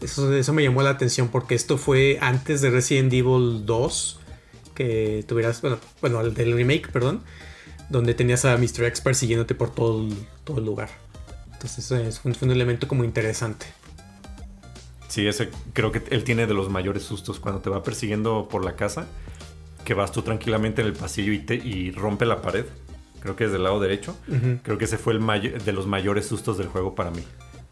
Eso, 0.00 0.32
eso 0.34 0.52
me 0.52 0.62
llamó 0.62 0.82
la 0.82 0.90
atención 0.90 1.28
porque 1.28 1.54
esto 1.54 1.76
fue 1.76 2.18
antes 2.22 2.60
de 2.62 2.70
Resident 2.70 3.12
Evil 3.12 3.66
2 3.66 4.20
que 4.74 5.24
tuvieras, 5.26 5.60
bueno, 5.60 5.78
bueno, 6.00 6.20
el 6.20 6.34
del 6.34 6.54
remake, 6.54 6.90
perdón, 6.90 7.22
donde 7.88 8.14
tenías 8.14 8.44
a 8.44 8.56
Mr. 8.56 8.84
X 8.84 9.00
persiguiéndote 9.00 9.54
por 9.54 9.74
todo 9.74 10.02
el, 10.02 10.14
todo 10.44 10.58
el 10.58 10.64
lugar. 10.64 10.88
Entonces 11.52 11.90
es 11.90 12.20
un, 12.24 12.34
fue 12.34 12.46
un 12.46 12.52
elemento 12.52 12.88
como 12.88 13.04
interesante. 13.04 13.66
Sí, 15.08 15.26
ese 15.26 15.50
creo 15.74 15.92
que 15.92 16.02
él 16.10 16.24
tiene 16.24 16.46
de 16.46 16.54
los 16.54 16.70
mayores 16.70 17.02
sustos 17.02 17.38
cuando 17.38 17.60
te 17.60 17.68
va 17.68 17.82
persiguiendo 17.82 18.48
por 18.50 18.64
la 18.64 18.76
casa, 18.76 19.06
que 19.84 19.94
vas 19.94 20.10
tú 20.10 20.22
tranquilamente 20.22 20.80
en 20.80 20.88
el 20.88 20.94
pasillo 20.94 21.32
y, 21.32 21.38
te, 21.40 21.54
y 21.54 21.90
rompe 21.90 22.24
la 22.24 22.40
pared. 22.40 22.64
Creo 23.20 23.36
que 23.36 23.44
es 23.44 23.52
del 23.52 23.62
lado 23.62 23.78
derecho. 23.78 24.16
Creo 24.64 24.78
que 24.78 24.86
ese 24.86 24.98
fue 24.98 25.12
el 25.12 25.20
de 25.64 25.72
los 25.72 25.86
mayores 25.86 26.26
sustos 26.26 26.58
del 26.58 26.66
juego 26.66 26.94
para 26.96 27.10
mí. 27.10 27.22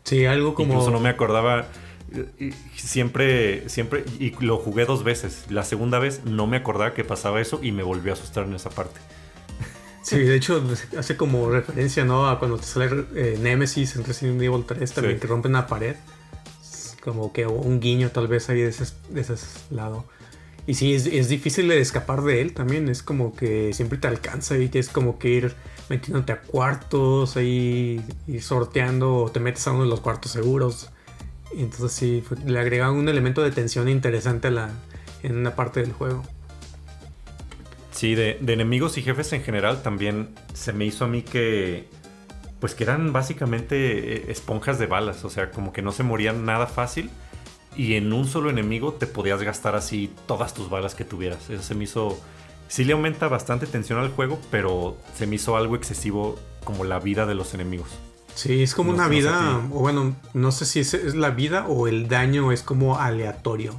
Sí, 0.05 0.25
algo 0.27 0.55
como. 0.55 0.75
Incluso 0.75 0.93
no 0.93 1.01
me 1.01 1.09
acordaba 1.09 1.67
siempre, 2.77 3.69
siempre, 3.69 4.05
y 4.19 4.31
lo 4.45 4.59
jugué 4.59 4.85
dos 4.85 5.05
veces. 5.05 5.45
La 5.49 5.65
segunda 5.65 5.99
vez 5.99 6.25
no 6.25 6.47
me 6.47 6.59
acordaba 6.59 6.95
que 6.95 7.05
pasaba 7.05 7.41
eso 7.41 7.61
y 7.63 7.73
me 7.73 7.83
volvió 7.83 8.13
a 8.13 8.15
asustar 8.15 8.45
en 8.45 8.55
esa 8.55 8.71
parte. 8.71 9.01
Sí, 10.03 10.19
de 10.19 10.35
hecho 10.35 10.63
hace 10.99 11.17
como 11.17 11.51
referencia, 11.51 12.05
¿no? 12.05 12.29
A 12.29 12.39
cuando 12.39 12.57
te 12.57 12.65
sale 12.65 13.05
eh, 13.15 13.39
Nemesis 13.41 13.97
en 13.97 14.05
Resident 14.05 14.41
Evil 14.41 14.65
3 14.67 14.93
también, 14.93 15.21
que 15.21 15.27
rompen 15.27 15.53
una 15.53 15.67
pared. 15.67 15.97
como 17.03 17.33
que 17.33 17.47
un 17.47 17.81
guiño 17.81 18.11
tal 18.11 18.27
vez 18.27 18.49
ahí 18.49 18.61
de 18.61 18.69
ese, 18.69 18.87
de 19.11 19.21
ese 19.21 19.35
lado. 19.71 20.07
Y 20.67 20.75
sí, 20.75 20.95
es, 20.95 21.07
es, 21.07 21.29
difícil 21.29 21.69
de 21.69 21.81
escapar 21.81 22.23
de 22.23 22.41
él 22.41 22.55
también. 22.55 22.89
Es 22.89 23.03
como 23.03 23.35
que 23.35 23.73
siempre 23.73 23.99
te 23.99 24.09
alcanza 24.09 24.57
y 24.57 24.69
tienes 24.69 24.89
como 24.89 25.19
que 25.19 25.29
ir 25.29 25.55
metiéndote 25.89 26.33
a 26.33 26.41
cuartos, 26.41 27.37
ahí 27.37 28.03
y 28.27 28.41
sorteando 28.41 29.17
o 29.17 29.31
te 29.31 29.41
metes 29.41 29.67
a 29.67 29.73
uno 29.73 29.85
de 29.85 29.91
los 29.91 30.01
cuartos 30.01 30.33
seguros. 30.33 30.91
Entonces 31.57 31.93
sí, 31.93 32.25
le 32.47 32.59
agregan 32.59 32.91
un 32.93 33.09
elemento 33.09 33.43
de 33.43 33.51
tensión 33.51 33.89
interesante 33.89 34.49
a 34.49 34.51
la, 34.51 34.71
en 35.23 35.37
una 35.37 35.55
parte 35.55 35.81
del 35.81 35.93
juego. 35.93 36.23
Sí, 38.01 38.15
de, 38.15 38.39
enemigos 38.47 38.97
y 38.99 39.03
jefes 39.03 39.33
en 39.33 39.43
general 39.43 39.83
también 39.83 40.31
se 40.55 40.73
me 40.73 40.85
hizo 40.87 41.05
a 41.05 41.09
mí 41.09 41.23
que. 41.23 41.89
Pues 42.61 42.75
que 42.75 42.85
eran 42.85 43.13
básicamente 43.13 44.17
eh, 44.17 44.25
esponjas 44.29 44.79
de 44.79 44.87
balas. 44.87 45.25
O 45.25 45.31
sea, 45.31 45.51
como 45.51 45.73
que 45.73 45.83
no 45.83 45.93
se 45.93 46.03
morían 46.03 46.45
nada 46.45 46.67
fácil. 46.67 47.11
Y 47.77 47.95
en 47.95 48.13
un 48.13 48.27
solo 48.27 48.51
enemigo 48.51 48.95
te 48.95 49.07
podías 49.07 49.43
gastar 49.43 49.77
así 49.77 50.11
todas 50.27 50.55
tus 50.55 50.71
balas 50.71 50.95
que 50.95 51.05
tuvieras. 51.05 51.51
Eso 51.51 51.63
se 51.63 51.75
me 51.75 51.85
hizo. 51.85 52.19
Sí 52.69 52.85
le 52.85 52.93
aumenta 52.93 53.29
bastante 53.29 53.67
tensión 53.67 53.99
al 53.99 54.11
juego, 54.11 54.39
pero 54.51 54.97
se 55.15 55.27
me 55.27 55.37
hizo 55.37 55.57
algo 55.57 55.77
excesivo 55.77 56.39
como 56.65 56.85
la 56.85 57.01
vida 57.01 57.27
de 57.27 57.35
los 57.35 57.53
enemigos. 57.55 57.89
Sí, 58.41 58.63
es 58.63 58.75
como 58.75 58.91
una 58.91 59.07
vida, 59.07 59.61
o 59.71 59.81
bueno, 59.81 60.17
no 60.33 60.51
sé 60.51 60.65
si 60.65 60.81
es, 60.81 60.95
es, 60.95 61.15
la 61.15 61.29
vida 61.29 61.67
o 61.67 61.89
el 61.89 62.09
daño 62.09 62.53
es 62.53 62.63
como 62.63 62.99
aleatorio. 62.99 63.75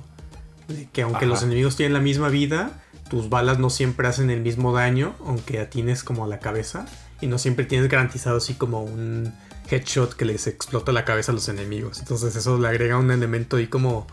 Que 0.93 1.01
aunque 1.01 1.25
los 1.25 1.41
enemigos 1.41 1.75
tienen 1.75 1.93
la 1.93 1.99
misma 1.99 2.29
vida, 2.29 2.83
tus 3.09 3.27
balas 3.27 3.57
no 3.57 3.71
siempre 3.71 4.07
hacen 4.07 4.29
el 4.29 4.41
mismo 4.41 4.71
daño, 4.71 5.15
aunque 5.25 5.59
atines 5.59 6.03
como 6.03 6.25
a 6.25 6.27
la 6.27 6.37
cabeza. 6.37 6.85
Y 7.21 7.25
no 7.25 7.39
siempre 7.39 7.65
tienes 7.65 7.89
garantizado 7.89 8.37
así 8.37 8.53
como 8.53 8.83
un 8.83 9.33
headshot 9.67 10.13
que 10.13 10.25
les 10.25 10.45
explota 10.45 10.91
la 10.91 11.05
cabeza 11.05 11.31
a 11.31 11.35
los 11.35 11.49
enemigos. 11.49 11.99
Entonces 11.99 12.35
eso 12.35 12.59
le 12.59 12.67
agrega 12.67 12.97
un 12.97 13.09
elemento 13.09 13.57
ahí 13.57 13.65
como 13.65 14.05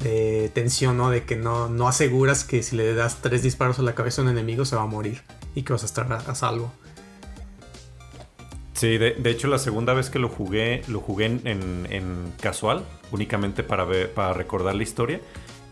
de 0.00 0.50
tensión, 0.52 0.96
¿no? 0.96 1.10
De 1.10 1.22
que 1.22 1.36
no, 1.36 1.68
no 1.68 1.86
aseguras 1.86 2.42
que 2.42 2.64
si 2.64 2.74
le 2.74 2.94
das 2.94 3.22
tres 3.22 3.44
disparos 3.44 3.78
a 3.78 3.82
la 3.82 3.94
cabeza 3.94 4.22
a 4.22 4.24
un 4.24 4.30
enemigo 4.32 4.64
se 4.64 4.74
va 4.74 4.82
a 4.82 4.86
morir 4.86 5.22
y 5.54 5.62
que 5.62 5.72
vas 5.72 5.84
a 5.84 5.86
estar 5.86 6.12
a, 6.12 6.34
salvo. 6.34 6.72
Sí, 8.84 8.98
de, 8.98 9.30
hecho 9.30 9.48
la 9.48 9.56
segunda 9.56 9.94
vez 9.94 10.10
que 10.10 10.18
lo 10.18 10.28
jugué, 10.28 10.82
lo 10.88 11.00
jugué 11.00 11.24
en, 11.24 12.32
casual, 12.38 12.84
únicamente 13.12 13.62
para, 13.62 13.86
para 14.14 14.34
recordar 14.34 14.74
la 14.74 14.82
historia. 14.82 15.22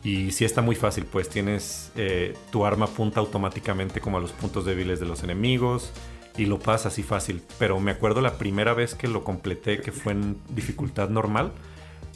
Y 0.03 0.31
sí 0.31 0.47
está 0.47 0.63
muy 0.63 0.77
fácil, 0.77 1.05
pues 1.05 1.29
tienes 1.29 1.93
eh, 1.95 2.33
tu 2.51 2.65
arma 2.65 2.87
apunta 2.87 3.21
automáticamente 3.21 4.01
como 4.01 4.17
a 4.17 4.21
los 4.21 4.33
puntos 4.33 4.65
débiles 4.65 4.99
de 4.99 5.05
los 5.05 5.23
enemigos 5.23 5.93
y 6.39 6.47
lo 6.47 6.59
pasa 6.59 6.89
así 6.89 7.03
fácil. 7.03 7.43
Pero 7.59 7.79
me 7.81 7.91
acuerdo 7.91 8.23
la 8.23 8.39
primera 8.39 8.73
vez 8.73 8.95
que 8.95 9.09
lo 9.09 9.25
completé, 9.25 9.83
que 9.83 9.93
fue 9.93 10.15
en 10.15 10.39
dificultad 10.49 11.11
normal, 11.11 11.53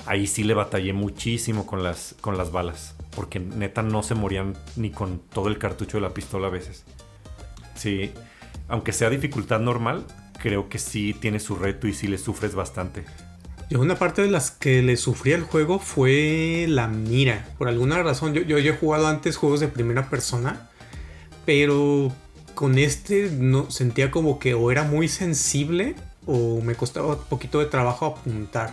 ahí 0.06 0.26
sí 0.26 0.44
le 0.44 0.54
batallé 0.54 0.94
muchísimo 0.94 1.66
con 1.66 1.82
las, 1.82 2.14
con 2.22 2.38
las 2.38 2.52
balas. 2.52 2.96
Porque 3.14 3.38
neta 3.38 3.82
no 3.82 4.02
se 4.02 4.14
morían 4.14 4.54
ni 4.76 4.88
con 4.92 5.18
todo 5.18 5.48
el 5.48 5.58
cartucho 5.58 5.98
de 5.98 6.00
la 6.04 6.14
pistola 6.14 6.46
a 6.46 6.50
veces. 6.50 6.86
Sí, 7.74 8.12
aunque 8.68 8.92
sea 8.92 9.10
dificultad 9.10 9.60
normal, 9.60 10.06
creo 10.38 10.68
que 10.68 10.78
sí 10.78 11.14
tiene 11.18 11.40
su 11.40 11.56
reto 11.56 11.86
y 11.86 11.92
sí 11.92 12.06
le 12.06 12.18
sufres 12.18 12.54
bastante. 12.54 13.04
Yo 13.68 13.80
una 13.80 13.96
parte 13.96 14.22
de 14.22 14.30
las 14.30 14.52
que 14.52 14.80
le 14.82 14.96
sufrí 14.96 15.32
al 15.32 15.42
juego 15.42 15.80
fue 15.80 16.66
la 16.68 16.86
mira. 16.86 17.48
Por 17.58 17.68
alguna 17.68 18.00
razón, 18.02 18.32
yo, 18.32 18.42
yo, 18.42 18.58
he 18.58 18.76
jugado 18.76 19.08
antes 19.08 19.36
juegos 19.36 19.58
de 19.58 19.66
primera 19.66 20.08
persona, 20.08 20.70
pero 21.44 22.12
con 22.54 22.78
este 22.78 23.28
no 23.30 23.70
sentía 23.70 24.10
como 24.10 24.38
que 24.38 24.54
o 24.54 24.70
era 24.70 24.84
muy 24.84 25.08
sensible 25.08 25.96
o 26.26 26.60
me 26.60 26.76
costaba 26.76 27.08
un 27.14 27.24
poquito 27.24 27.58
de 27.58 27.66
trabajo 27.66 28.06
apuntar. 28.06 28.72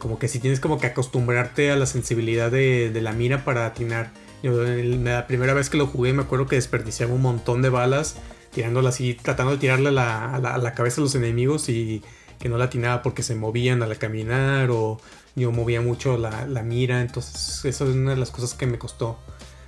Como 0.00 0.18
que 0.18 0.26
si 0.26 0.40
tienes 0.40 0.58
como 0.58 0.78
que 0.78 0.88
acostumbrarte 0.88 1.70
a 1.70 1.76
la 1.76 1.86
sensibilidad 1.86 2.50
de, 2.50 2.90
la 3.00 3.12
mira 3.12 3.44
para 3.44 3.64
atinar. 3.64 4.10
Yo, 4.42 4.60
la 4.62 5.26
primera 5.28 5.54
vez 5.54 5.70
que 5.70 5.76
lo 5.76 5.86
jugué 5.86 6.12
me 6.12 6.22
acuerdo 6.22 6.46
que 6.46 6.56
desperdiciaba 6.56 7.14
un 7.14 7.22
montón 7.22 7.62
de 7.62 7.68
balas 7.68 8.16
tirándola 8.56 8.88
así, 8.88 9.12
tratando 9.12 9.52
de 9.52 9.58
tirarle 9.58 9.90
a 9.90 9.92
la 10.40 10.74
cabeza 10.74 11.02
a 11.02 11.04
los 11.04 11.14
enemigos 11.14 11.68
y 11.68 12.02
que 12.38 12.48
no 12.48 12.56
latinaba 12.56 13.02
porque 13.02 13.22
se 13.22 13.34
movían 13.34 13.82
al 13.82 13.98
caminar 13.98 14.70
o 14.70 14.98
yo 15.34 15.52
movía 15.52 15.82
mucho 15.82 16.16
la, 16.16 16.46
mira. 16.62 17.02
Entonces, 17.02 17.62
eso 17.66 17.84
es 17.86 17.94
una 17.94 18.12
de 18.12 18.16
las 18.16 18.30
cosas 18.30 18.54
que 18.54 18.66
me 18.66 18.78
costó 18.78 19.18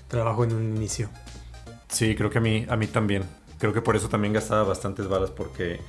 trabajo 0.08 0.42
en 0.44 0.54
un 0.54 0.74
inicio. 0.74 1.10
Sí, 1.88 2.16
creo 2.16 2.30
que 2.30 2.38
a 2.38 2.40
mí, 2.40 2.64
a 2.66 2.76
mí 2.76 2.86
también. 2.86 3.24
Creo 3.58 3.74
que 3.74 3.82
por 3.82 3.94
eso 3.94 4.08
también 4.08 4.32
gastaba 4.32 4.62
bastantes 4.62 5.06
balas 5.06 5.30
porque 5.30 5.80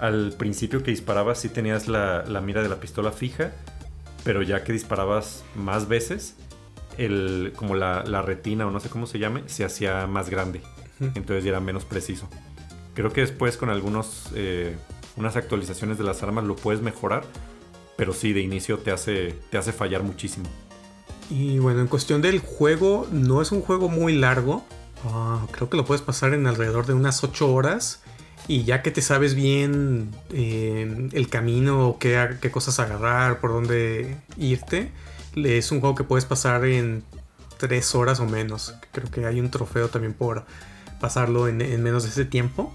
al 0.00 0.32
principio 0.36 0.82
que 0.82 0.90
disparabas 0.90 1.38
sí 1.38 1.50
tenías 1.50 1.86
la, 1.86 2.24
mira 2.42 2.64
de 2.64 2.68
la 2.68 2.80
pistola 2.80 3.12
fija, 3.12 3.52
pero 4.24 4.42
ya 4.42 4.64
que 4.64 4.72
disparabas 4.72 5.44
más 5.54 5.86
veces, 5.86 6.34
el, 6.98 7.52
como 7.54 7.76
la, 7.76 8.02
retina 8.22 8.66
o 8.66 8.72
no 8.72 8.80
sé 8.80 8.88
cómo 8.88 9.06
se 9.06 9.20
llame, 9.20 9.44
se 9.46 9.64
hacía 9.64 10.08
más 10.08 10.30
grande. 10.30 10.62
Entonces 11.00 11.44
ya 11.44 11.50
era 11.50 11.60
menos 11.60 11.84
preciso. 11.84 12.28
Creo 12.94 13.12
que 13.12 13.22
después 13.22 13.56
con 13.56 13.70
algunos 13.70 14.28
eh, 14.34 14.76
unas 15.16 15.36
actualizaciones 15.36 15.98
de 15.98 16.04
las 16.04 16.22
armas 16.22 16.44
lo 16.44 16.56
puedes 16.56 16.82
mejorar, 16.82 17.24
pero 17.96 18.12
sí, 18.12 18.32
de 18.32 18.40
inicio 18.40 18.78
te 18.78 18.90
hace, 18.90 19.34
te 19.50 19.58
hace 19.58 19.72
fallar 19.72 20.02
muchísimo. 20.02 20.46
Y 21.30 21.58
bueno, 21.58 21.80
en 21.80 21.86
cuestión 21.86 22.22
del 22.22 22.40
juego, 22.40 23.06
no 23.12 23.40
es 23.40 23.52
un 23.52 23.62
juego 23.62 23.88
muy 23.88 24.14
largo. 24.14 24.64
Ah, 25.04 25.46
creo 25.52 25.70
que 25.70 25.76
lo 25.76 25.84
puedes 25.84 26.02
pasar 26.02 26.34
en 26.34 26.46
alrededor 26.46 26.86
de 26.86 26.94
unas 26.94 27.22
8 27.22 27.52
horas. 27.52 28.02
Y 28.48 28.64
ya 28.64 28.82
que 28.82 28.90
te 28.90 29.00
sabes 29.00 29.34
bien 29.34 30.10
eh, 30.30 31.08
el 31.12 31.28
camino, 31.28 31.98
qué, 32.00 32.36
qué 32.40 32.50
cosas 32.50 32.80
agarrar, 32.80 33.38
por 33.38 33.52
dónde 33.52 34.16
irte, 34.36 34.90
es 35.36 35.70
un 35.70 35.80
juego 35.80 35.94
que 35.94 36.04
puedes 36.04 36.24
pasar 36.24 36.64
en 36.64 37.04
3 37.58 37.94
horas 37.94 38.18
o 38.18 38.26
menos. 38.26 38.74
Creo 38.90 39.08
que 39.10 39.26
hay 39.26 39.38
un 39.38 39.50
trofeo 39.50 39.88
también 39.88 40.14
por 40.14 40.46
pasarlo 41.00 41.48
en, 41.48 41.60
en 41.60 41.82
menos 41.82 42.04
de 42.04 42.10
ese 42.10 42.24
tiempo. 42.24 42.72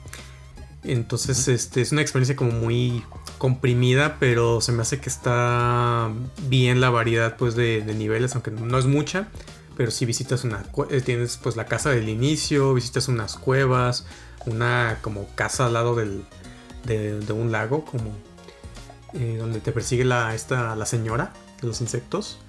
Entonces, 0.84 1.48
este 1.48 1.82
es 1.82 1.92
una 1.92 2.02
experiencia 2.02 2.36
como 2.36 2.52
muy 2.52 3.04
comprimida, 3.38 4.18
pero 4.20 4.62
se 4.62 4.72
me 4.72 4.82
hace 4.82 5.00
que 5.00 5.10
está 5.10 6.12
bien 6.48 6.80
la 6.80 6.90
variedad 6.90 7.38
pues 7.38 7.56
de, 7.56 7.84
niveles, 7.96 8.34
aunque 8.34 8.52
no 8.52 8.78
es 8.78 8.86
mucha. 8.86 9.28
Pero 9.76 9.92
si 9.92 10.06
visitas 10.06 10.44
una 10.44 10.64
eh, 10.90 11.02
tienes 11.02 11.38
pues 11.38 11.56
la 11.56 11.66
casa 11.66 11.90
del 11.90 12.08
inicio, 12.08 12.74
visitas 12.74 13.08
unas 13.08 13.36
cuevas, 13.36 14.06
una 14.46 15.00
como 15.02 15.28
casa 15.36 15.66
al 15.66 15.74
lado 15.74 15.96
del, 15.96 16.24
de, 16.86 17.34
un 17.34 17.52
lago, 17.52 17.84
como 17.84 18.12
eh, 19.14 19.36
donde 19.38 19.60
te 19.60 19.72
persigue 19.72 20.06
la, 20.06 20.34
esta, 20.34 20.76
la 20.76 20.86
señora 20.86 21.34
de 21.62 21.68
los 21.68 21.82
insectos. 21.82 22.40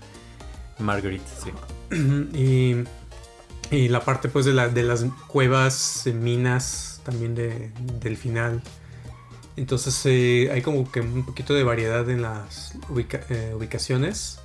Marguerite, 0.78 1.24
sí. 1.42 1.50
y, 2.36 2.84
y 3.70 3.88
la 3.88 4.00
parte 4.00 4.28
pues 4.28 4.44
de, 4.44 4.52
la, 4.52 4.68
de 4.68 4.82
las 4.82 5.04
cuevas, 5.26 6.04
minas 6.12 7.00
también 7.04 7.34
del 7.34 8.16
final. 8.16 8.62
Entonces 9.56 10.00
eh, 10.04 10.50
hay 10.52 10.60
como 10.60 10.90
que 10.90 11.00
un 11.00 11.24
poquito 11.24 11.54
de 11.54 11.64
variedad 11.64 12.08
en 12.10 12.22
las 12.22 12.74
eh, 13.30 13.54
ubicaciones, 13.54 14.38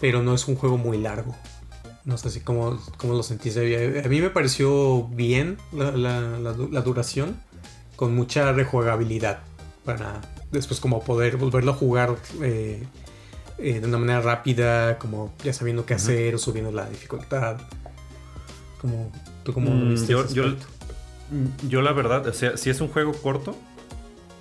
pero 0.00 0.22
no 0.22 0.34
es 0.34 0.48
un 0.48 0.56
juego 0.56 0.76
muy 0.76 0.98
largo. 0.98 1.34
No 2.04 2.18
sé 2.18 2.30
si 2.30 2.40
cómo, 2.40 2.80
cómo 2.96 3.14
lo 3.14 3.22
sentiste. 3.22 4.00
A 4.04 4.08
mí 4.08 4.20
me 4.20 4.30
pareció 4.30 5.04
bien 5.08 5.58
la, 5.72 6.82
duración, 6.82 7.38
con 7.96 8.14
mucha 8.14 8.52
rejugabilidad, 8.52 9.40
para 9.84 10.20
después 10.50 10.80
como 10.80 11.04
poder 11.04 11.36
volverlo 11.36 11.72
a 11.72 11.74
jugar 11.74 12.16
eh, 12.42 12.82
de 13.58 13.82
una 13.84 13.98
manera 13.98 14.22
rápida, 14.22 14.98
como 14.98 15.34
ya 15.44 15.52
sabiendo 15.52 15.84
qué 15.84 15.94
hacer 15.94 16.34
o 16.34 16.38
subiendo 16.38 16.72
la 16.72 16.88
dificultad. 16.88 17.58
Como, 18.80 19.10
¿Tú 19.44 19.52
cómo 19.52 19.70
mm, 19.70 20.06
yo, 20.06 20.24
Mm, 21.30 21.68
yo 21.68 21.82
la 21.82 21.92
verdad, 21.92 22.26
o 22.26 22.32
sea, 22.32 22.56
si 22.56 22.70
es 22.70 22.80
un 22.80 22.88
juego 22.88 23.12
corto, 23.12 23.56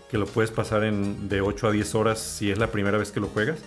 que 0.09 0.17
lo 0.17 0.25
puedes 0.25 0.51
pasar 0.51 0.83
en 0.83 1.27
de 1.27 1.41
8 1.41 1.67
a 1.67 1.71
10 1.71 1.95
horas 1.95 2.19
si 2.19 2.49
es 2.49 2.57
la 2.57 2.67
primera 2.67 2.97
vez 2.97 3.11
que 3.11 3.19
lo 3.19 3.27
juegas. 3.27 3.59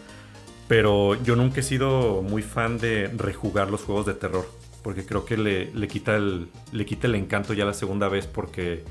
Pero 0.69 1.21
yo 1.23 1.37
nunca 1.37 1.61
he 1.61 1.63
sido 1.63 2.23
muy 2.23 2.43
fan 2.43 2.79
de 2.79 3.09
rejugar 3.17 3.71
los 3.71 3.83
juegos 3.83 4.07
de 4.07 4.15
terror. 4.15 4.49
Porque 4.83 5.05
creo 5.05 5.27
que 5.27 5.37
le, 5.37 5.89
quita, 5.89 6.17
el, 6.17 6.49
le 6.73 6.87
quita 6.87 7.07
el 7.07 7.15
encanto 7.17 7.53
ya 7.53 7.67
la 7.67 7.75
segunda 7.75 8.09
vez 8.09 8.27
porque 8.27 8.85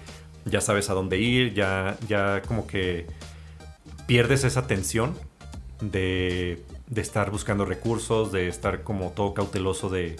ya 0.46 0.62
sabes 0.62 0.90
a 0.92 0.94
dónde 0.94 1.18
ir, 1.18 1.54
ya, 1.54 1.98
ya 2.08 2.44
como 2.44 2.68
que 2.68 3.08
pierdes 4.06 4.44
esa 4.44 4.68
tensión 4.68 5.16
de, 5.82 6.64
de 6.88 7.02
estar 7.02 7.32
buscando 7.32 7.66
recursos, 7.66 8.32
de 8.32 8.50
estar 8.50 8.84
como 8.84 9.12
todo 9.12 9.34
cauteloso 9.34 9.90
de, 9.90 10.18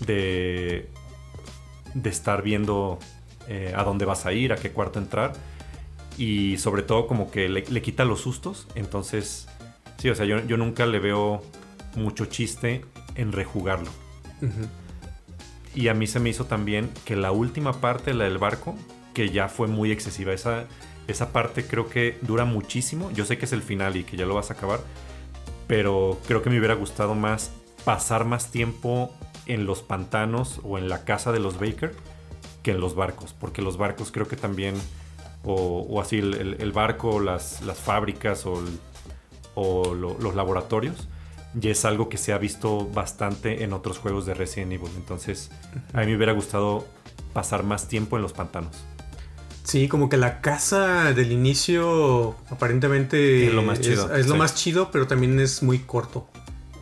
de, 0.00 0.88
de 1.94 2.10
estar 2.10 2.42
viendo 2.42 2.98
eh, 3.48 3.72
a 3.76 3.84
dónde 3.84 4.04
vas 4.04 4.26
a 4.26 4.32
ir, 4.32 4.52
a 4.52 4.56
qué 4.56 4.70
cuarto 4.70 4.98
entrar. 4.98 5.32
Y 6.18 6.56
sobre 6.58 6.82
todo 6.82 7.06
como 7.06 7.30
que 7.30 7.48
le, 7.48 7.62
quita 7.82 8.04
los 8.04 8.20
sustos. 8.20 8.66
Entonces, 8.74 9.48
sí, 9.98 10.08
o 10.08 10.14
sea, 10.14 10.26
yo, 10.26 10.56
nunca 10.56 10.86
le 10.86 10.98
veo 10.98 11.42
mucho 11.94 12.26
chiste 12.26 12.84
en 13.14 13.32
rejugarlo. 13.32 13.90
Y 15.74 15.88
a 15.88 15.94
mí 15.94 16.06
se 16.06 16.20
me 16.20 16.30
hizo 16.30 16.46
también 16.46 16.90
que 17.04 17.16
la 17.16 17.32
última 17.32 17.80
parte, 17.80 18.14
la 18.14 18.24
del 18.24 18.38
barco, 18.38 18.74
que 19.14 19.30
ya 19.30 19.48
fue 19.48 19.68
muy 19.68 19.92
excesiva. 19.92 20.32
Esa, 20.32 20.64
esa 21.06 21.32
parte 21.32 21.66
creo 21.66 21.88
que 21.88 22.18
dura 22.22 22.44
muchísimo. 22.44 23.10
Yo 23.12 23.24
sé 23.24 23.38
que 23.38 23.44
es 23.44 23.52
el 23.52 23.62
final 23.62 23.96
y 23.96 24.04
que 24.04 24.16
ya 24.16 24.26
lo 24.26 24.34
vas 24.34 24.50
a 24.50 24.54
acabar, 24.54 24.80
pero 25.66 26.18
creo 26.26 26.42
que 26.42 26.50
me 26.50 26.58
hubiera 26.58 26.74
gustado 26.74 27.14
más 27.14 27.52
pasar 27.84 28.24
más 28.24 28.50
tiempo 28.50 29.14
en 29.46 29.66
los 29.66 29.82
pantanos 29.82 30.60
o 30.64 30.78
en 30.78 30.88
la 30.88 31.04
casa 31.04 31.32
de 31.32 31.40
los 31.40 31.58
Baker 31.58 31.94
que 32.62 32.72
en 32.72 32.80
los 32.80 32.96
barcos, 32.96 33.32
porque 33.32 33.62
los 33.62 33.76
barcos 33.76 34.10
creo 34.10 34.26
que 34.26 34.34
también, 34.34 34.74
o, 35.44 36.00
así 36.00 36.18
el, 36.18 36.72
barco, 36.72 37.20
las, 37.20 37.62
las 37.62 37.78
fábricas 37.78 38.44
o, 38.44 39.94
los 39.94 40.34
laboratorios, 40.34 41.06
ya 41.54 41.70
es 41.70 41.84
algo 41.84 42.08
que 42.08 42.18
se 42.18 42.32
ha 42.32 42.38
visto 42.38 42.88
bastante 42.88 43.62
en 43.62 43.72
otros 43.72 43.98
juegos 43.98 44.26
de 44.26 44.34
Resident 44.34 44.72
Evil. 44.72 44.90
Entonces, 44.96 45.52
a 45.92 46.00
mí 46.00 46.06
me 46.06 46.16
hubiera 46.16 46.32
gustado 46.32 46.84
pasar 47.32 47.62
más 47.62 47.86
tiempo 47.86 48.16
en 48.16 48.22
los 48.22 48.32
pantanos. 48.32 48.74
Sí, 49.62 49.86
como 49.86 50.08
que 50.08 50.16
la 50.16 50.40
casa 50.40 51.12
del 51.12 51.30
inicio 51.30 52.34
aparentemente 52.50 53.46
es 53.46 53.54
lo 53.54 53.62
más 53.62 53.80
chido, 53.80 54.12
es, 54.14 54.26
lo 54.26 54.36
más 54.36 54.54
chido 54.54 54.90
pero 54.90 55.06
también 55.06 55.38
es 55.38 55.62
muy 55.62 55.80
corto. 55.80 56.28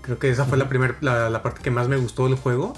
Creo 0.04 0.18
que 0.18 0.28
esa 0.28 0.44
fue 0.44 0.58
la 0.58 0.68
primera, 0.68 0.96
la, 1.00 1.42
parte 1.42 1.62
que 1.62 1.70
más 1.70 1.88
me 1.88 1.96
gustó 1.96 2.26
del 2.26 2.36
juego 2.36 2.74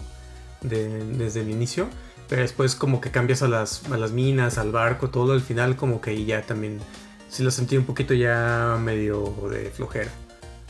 desde 0.61 1.41
el 1.41 1.51
inicio. 1.51 1.89
Pero 2.29 2.43
después 2.43 2.77
como 2.77 3.01
que 3.01 3.11
cambias 3.11 3.43
a 3.43 3.49
las, 3.49 3.89
las 3.89 4.13
minas, 4.13 4.59
al 4.59 4.71
barco, 4.71 5.11
todo 5.11 5.33
al 5.33 5.41
final 5.41 5.77
como 5.77 6.01
que 6.01 6.25
ya 6.25 6.43
también 6.43 6.81
sí 7.29 7.43
lo 7.43 7.51
sentí 7.51 7.77
un 7.77 7.85
poquito 7.85 8.15
ya 8.15 8.79
medio 8.81 9.35
de 9.51 9.71
flojera. 9.71 10.11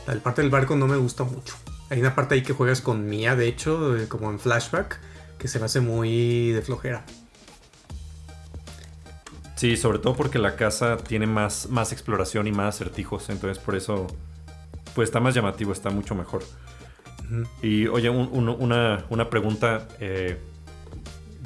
La 0.07 0.15
parte 0.15 0.41
del 0.41 0.49
barco 0.49 0.75
no 0.75 0.87
me 0.87 0.97
gusta 0.97 1.23
mucho. 1.23 1.55
Hay 1.89 1.99
una 1.99 2.15
parte 2.15 2.35
ahí 2.35 2.43
que 2.43 2.53
juegas 2.53 2.81
con 2.81 3.07
Mia, 3.07 3.35
de 3.35 3.47
hecho, 3.47 3.95
como 4.09 4.31
en 4.31 4.39
flashback, 4.39 4.99
que 5.37 5.47
se 5.47 5.59
me 5.59 5.65
hace 5.65 5.79
muy 5.79 6.51
de 6.51 6.61
flojera. 6.61 7.05
Sí, 9.55 9.77
sobre 9.77 9.99
todo 9.99 10.15
porque 10.15 10.37
la 10.37 10.55
casa 10.55 10.97
tiene 10.97 11.27
más, 11.27 11.69
más 11.69 11.91
exploración 11.91 12.47
y 12.47 12.51
más 12.51 12.75
acertijos, 12.75 13.29
entonces 13.29 13.57
por 13.57 13.75
eso 13.75 14.07
pues 14.97 15.09
está 15.09 15.19
más 15.19 15.35
llamativo, 15.35 15.73
está 15.73 15.91
mucho 15.91 16.15
mejor. 16.15 16.41
Y 17.61 17.85
oye, 17.85 18.09
una, 18.09 19.05
una, 19.09 19.29
pregunta, 19.29 19.87
eh, 19.99 20.39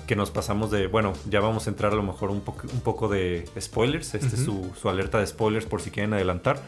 que 0.07 0.15
nos 0.15 0.31
pasamos 0.31 0.71
de, 0.71 0.87
bueno, 0.87 1.11
ya 1.29 1.41
vamos 1.41 1.67
a 1.67 1.69
entrar 1.69 1.91
a 1.91 1.95
lo 1.97 2.01
mejor 2.01 2.29
un, 2.29 2.37
un 2.37 2.79
poco 2.79 3.09
de 3.09 3.45
spoilers, 3.59 4.15
este 4.15 4.37
es 4.37 4.45
su, 4.45 4.71
alerta 4.87 5.19
de 5.19 5.27
spoilers 5.27 5.65
por 5.65 5.81
si 5.81 5.91
quieren 5.91 6.13
adelantar, 6.13 6.61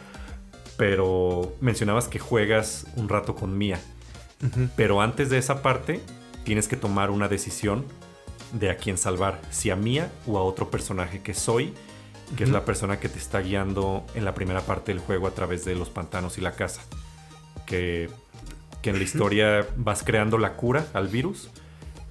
pero 0.76 1.56
mencionabas 1.62 2.10
que 2.10 2.20
juegas 2.20 2.86
un 2.98 3.08
rato 3.08 3.34
con 3.34 3.58
Mia, 3.58 3.80
pero 4.76 5.00
antes 5.00 5.30
de 5.30 5.38
esa 5.38 5.62
parte 5.62 6.02
tienes 6.44 6.68
que 6.68 6.76
tomar 6.76 7.12
una 7.12 7.30
decisión 7.30 7.86
de 8.52 8.72
a 8.72 8.76
quién 8.76 8.98
salvar, 8.98 9.40
si 9.52 9.70
a 9.70 9.78
Mia 9.78 10.12
o 10.28 10.38
a 10.38 10.44
otro 10.44 10.70
personaje 10.70 11.22
que 11.22 11.34
soy, 11.34 11.74
que 12.36 12.44
es 12.44 12.50
la 12.50 12.66
persona 12.66 13.00
que 13.00 13.10
te 13.10 13.20
está 13.20 13.40
guiando 13.40 14.06
en 14.16 14.26
la 14.26 14.34
primera 14.34 14.62
parte 14.62 14.92
del 14.92 15.02
juego 15.02 15.28
a 15.28 15.32
través 15.32 15.66
de 15.66 15.76
los 15.76 15.90
pantanos 15.90 16.38
y 16.38 16.42
la 16.42 16.54
casa, 16.54 16.82
que, 17.66 18.10
que 18.82 18.90
en 18.90 18.98
la 18.98 19.04
historia 19.04 19.68
vas 19.78 20.04
creando 20.04 20.38
la 20.38 20.56
cura 20.56 20.86
al 20.94 21.08
virus 21.08 21.50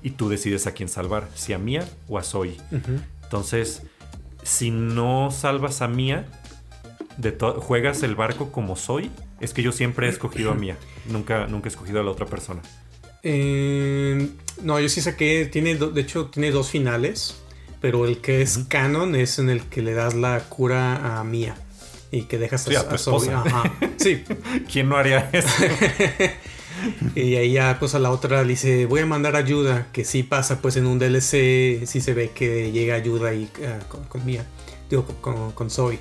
y 0.03 0.11
tú 0.11 0.29
decides 0.29 0.67
a 0.67 0.73
quién 0.73 0.89
salvar, 0.89 1.29
si 1.35 1.53
a 1.53 1.59
Mia 1.59 1.89
o 2.09 2.19
a 2.19 2.23
Zoe. 2.23 2.57
Entonces, 3.23 3.83
si 4.43 4.71
no 4.71 5.31
salvas 5.31 5.83
a 5.83 5.89
Mia, 5.89 6.27
de 7.17 7.37
juegas 7.59 8.03
el 8.03 8.15
barco 8.15 8.53
como 8.53 8.77
Zoe. 8.77 9.11
Es 9.41 9.53
que 9.53 9.63
yo 9.63 9.73
siempre 9.73 10.07
he 10.07 10.11
escogido 10.11 10.53
a 10.53 10.55
Mia, 10.55 10.77
nunca, 11.09 11.47
nunca 11.47 11.69
he 11.69 11.71
escogido 11.71 12.01
a 12.01 12.05
la 12.05 12.11
otra 12.11 12.27
persona. 12.27 12.63
Eh, 13.25 14.31
no, 14.63 14.79
yo 14.81 14.89
sí 14.89 15.01
saqué, 15.01 15.47
tiene, 15.47 15.75
de 15.75 16.01
hecho, 16.01 16.27
tiene 16.27 16.51
dos 16.51 16.71
finales, 16.71 17.42
pero 17.83 18.07
el 18.07 18.19
que 18.19 18.41
es 18.41 18.61
canon 18.69 19.15
es 19.17 19.39
en 19.39 19.51
el 19.51 19.63
que 19.65 19.83
le 19.83 19.93
das 19.93 20.15
la 20.15 20.41
cura 20.49 21.19
a 21.19 21.25
Mia 21.25 21.57
y 22.13 22.23
que 22.23 22.39
dejas 22.39 22.69
a, 22.69 22.97
Zoe. 22.97 23.29
Sí. 23.97 24.23
¿Quién 24.73 24.89
no 24.89 24.97
haría 24.97 25.29
eso? 25.33 25.49
y 27.17 27.35
ahí 27.35 27.53
ya 27.53 27.79
pues 27.81 27.95
a 27.95 27.99
la 27.99 28.11
otra 28.11 28.43
le 28.43 28.51
dice, 28.51 28.87
voy 28.87 29.01
a 29.01 29.07
mandar 29.07 29.35
ayuda, 29.35 29.89
que 29.93 30.05
sí 30.05 30.23
pasa 30.23 30.63
pues 30.63 30.77
en 30.77 30.87
un 30.87 30.99
DLC, 30.99 31.85
sí 31.87 32.01
se 32.01 32.15
ve 32.15 32.31
que 32.31 32.71
llega 32.71 32.95
ayuda 32.95 33.35
y, 33.35 33.51
ah, 33.67 33.81
con, 34.09 34.25
Mia, 34.25 34.47
digo, 34.89 35.05
con, 35.21 35.51
con 35.53 35.69
Zoe. 35.69 35.99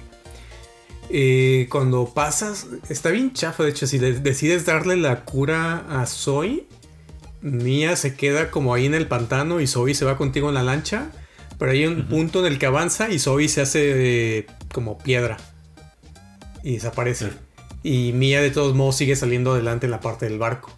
Eh, 1.10 1.68
cuando 1.70 2.06
pasas, 2.14 2.68
está 2.90 3.10
bien 3.10 3.34
chafa, 3.34 3.64
de 3.64 3.72
hecho, 3.72 3.88
si 3.88 3.98
decides 3.98 4.66
darle 4.66 4.98
la 4.98 5.26
cura 5.26 5.86
a 5.90 6.06
Zoe, 6.06 6.68
Mia 7.42 7.96
se 7.96 8.16
queda 8.16 8.52
como 8.52 8.74
ahí 8.76 8.86
en 8.86 8.94
el 8.94 9.08
pantano 9.08 9.62
y 9.62 9.68
Zoe 9.68 9.96
se 9.96 10.06
va 10.06 10.16
contigo 10.16 10.50
en 10.50 10.56
la 10.56 10.64
lancha, 10.64 11.12
pero 11.62 11.74
hay 11.74 11.86
un 11.86 12.08
punto 12.08 12.40
en 12.40 12.52
el 12.52 12.58
que 12.58 12.66
avanza 12.66 13.12
y 13.12 13.20
Zoe 13.20 13.48
se 13.48 13.62
hace 13.62 14.48
como 14.74 14.98
piedra 14.98 15.38
y 16.64 16.74
desaparece. 16.74 17.30
Y 17.84 18.14
Mia 18.14 18.42
de 18.42 18.50
todos 18.50 18.74
modos 18.74 18.96
sigue 18.96 19.16
saliendo 19.16 19.54
adelante 19.54 19.86
en 19.86 19.92
la 19.92 20.00
parte 20.00 20.28
del 20.28 20.40
barco. 20.40 20.72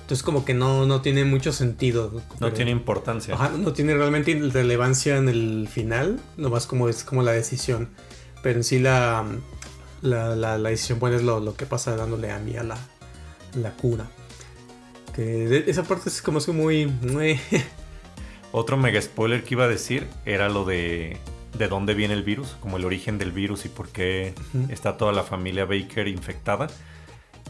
Entonces 0.00 0.22
como 0.22 0.46
que 0.46 0.54
no, 0.54 0.86
no 0.86 1.02
tiene 1.02 1.26
mucho 1.26 1.52
sentido. 1.52 2.22
No 2.40 2.54
tiene 2.54 2.70
importancia. 2.70 3.36
no 3.58 3.74
tiene 3.74 3.92
realmente 3.92 4.34
relevancia 4.50 5.18
en 5.18 5.28
el 5.28 5.68
final, 5.70 6.18
nomás 6.38 6.66
como 6.66 6.88
es 6.88 7.04
como 7.04 7.22
la 7.22 7.32
decisión. 7.32 7.90
Pero 8.42 8.60
en 8.60 8.64
sí 8.64 8.78
la, 8.78 9.26
la, 10.00 10.36
la, 10.36 10.56
decisión 10.56 11.00
buena 11.00 11.18
es 11.18 11.22
lo, 11.22 11.54
que 11.54 11.66
pasa 11.66 11.96
dándole 11.96 12.30
a 12.30 12.38
Mia 12.38 12.62
la, 12.62 12.78
la 13.56 13.76
cura. 13.76 14.06
Que 15.14 15.64
esa 15.66 15.82
parte 15.82 16.08
es 16.08 16.22
como 16.22 16.38
es 16.38 16.48
muy... 16.48 16.90
Otro 18.52 18.76
mega 18.76 19.00
spoiler 19.00 19.44
que 19.44 19.54
iba 19.54 19.64
a 19.64 19.68
decir 19.68 20.06
era 20.24 20.48
lo 20.48 20.64
de 20.64 21.18
de 21.56 21.68
dónde 21.68 21.94
viene 21.94 22.14
el 22.14 22.22
virus, 22.22 22.56
como 22.60 22.76
el 22.76 22.84
origen 22.84 23.18
del 23.18 23.32
virus 23.32 23.64
y 23.64 23.68
por 23.68 23.88
qué 23.88 24.34
está 24.68 24.96
toda 24.96 25.12
la 25.12 25.22
familia 25.22 25.64
Baker 25.64 26.08
infectada, 26.08 26.68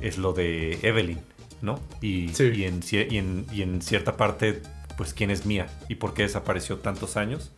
es 0.01 0.18
lo 0.18 0.32
de 0.32 0.78
Evelyn, 0.82 1.20
¿no? 1.62 1.78
Y, 2.01 2.30
y, 2.42 2.64
en, 2.64 3.82
cierta 3.82 4.16
parte, 4.16 4.62
pues 4.96 5.14
quién 5.14 5.30
es 5.30 5.46
Mía 5.46 5.66
y 5.88 5.96
por 5.96 6.14
qué 6.14 6.22
desapareció 6.22 6.78
tantos 6.78 7.16
años 7.16 7.53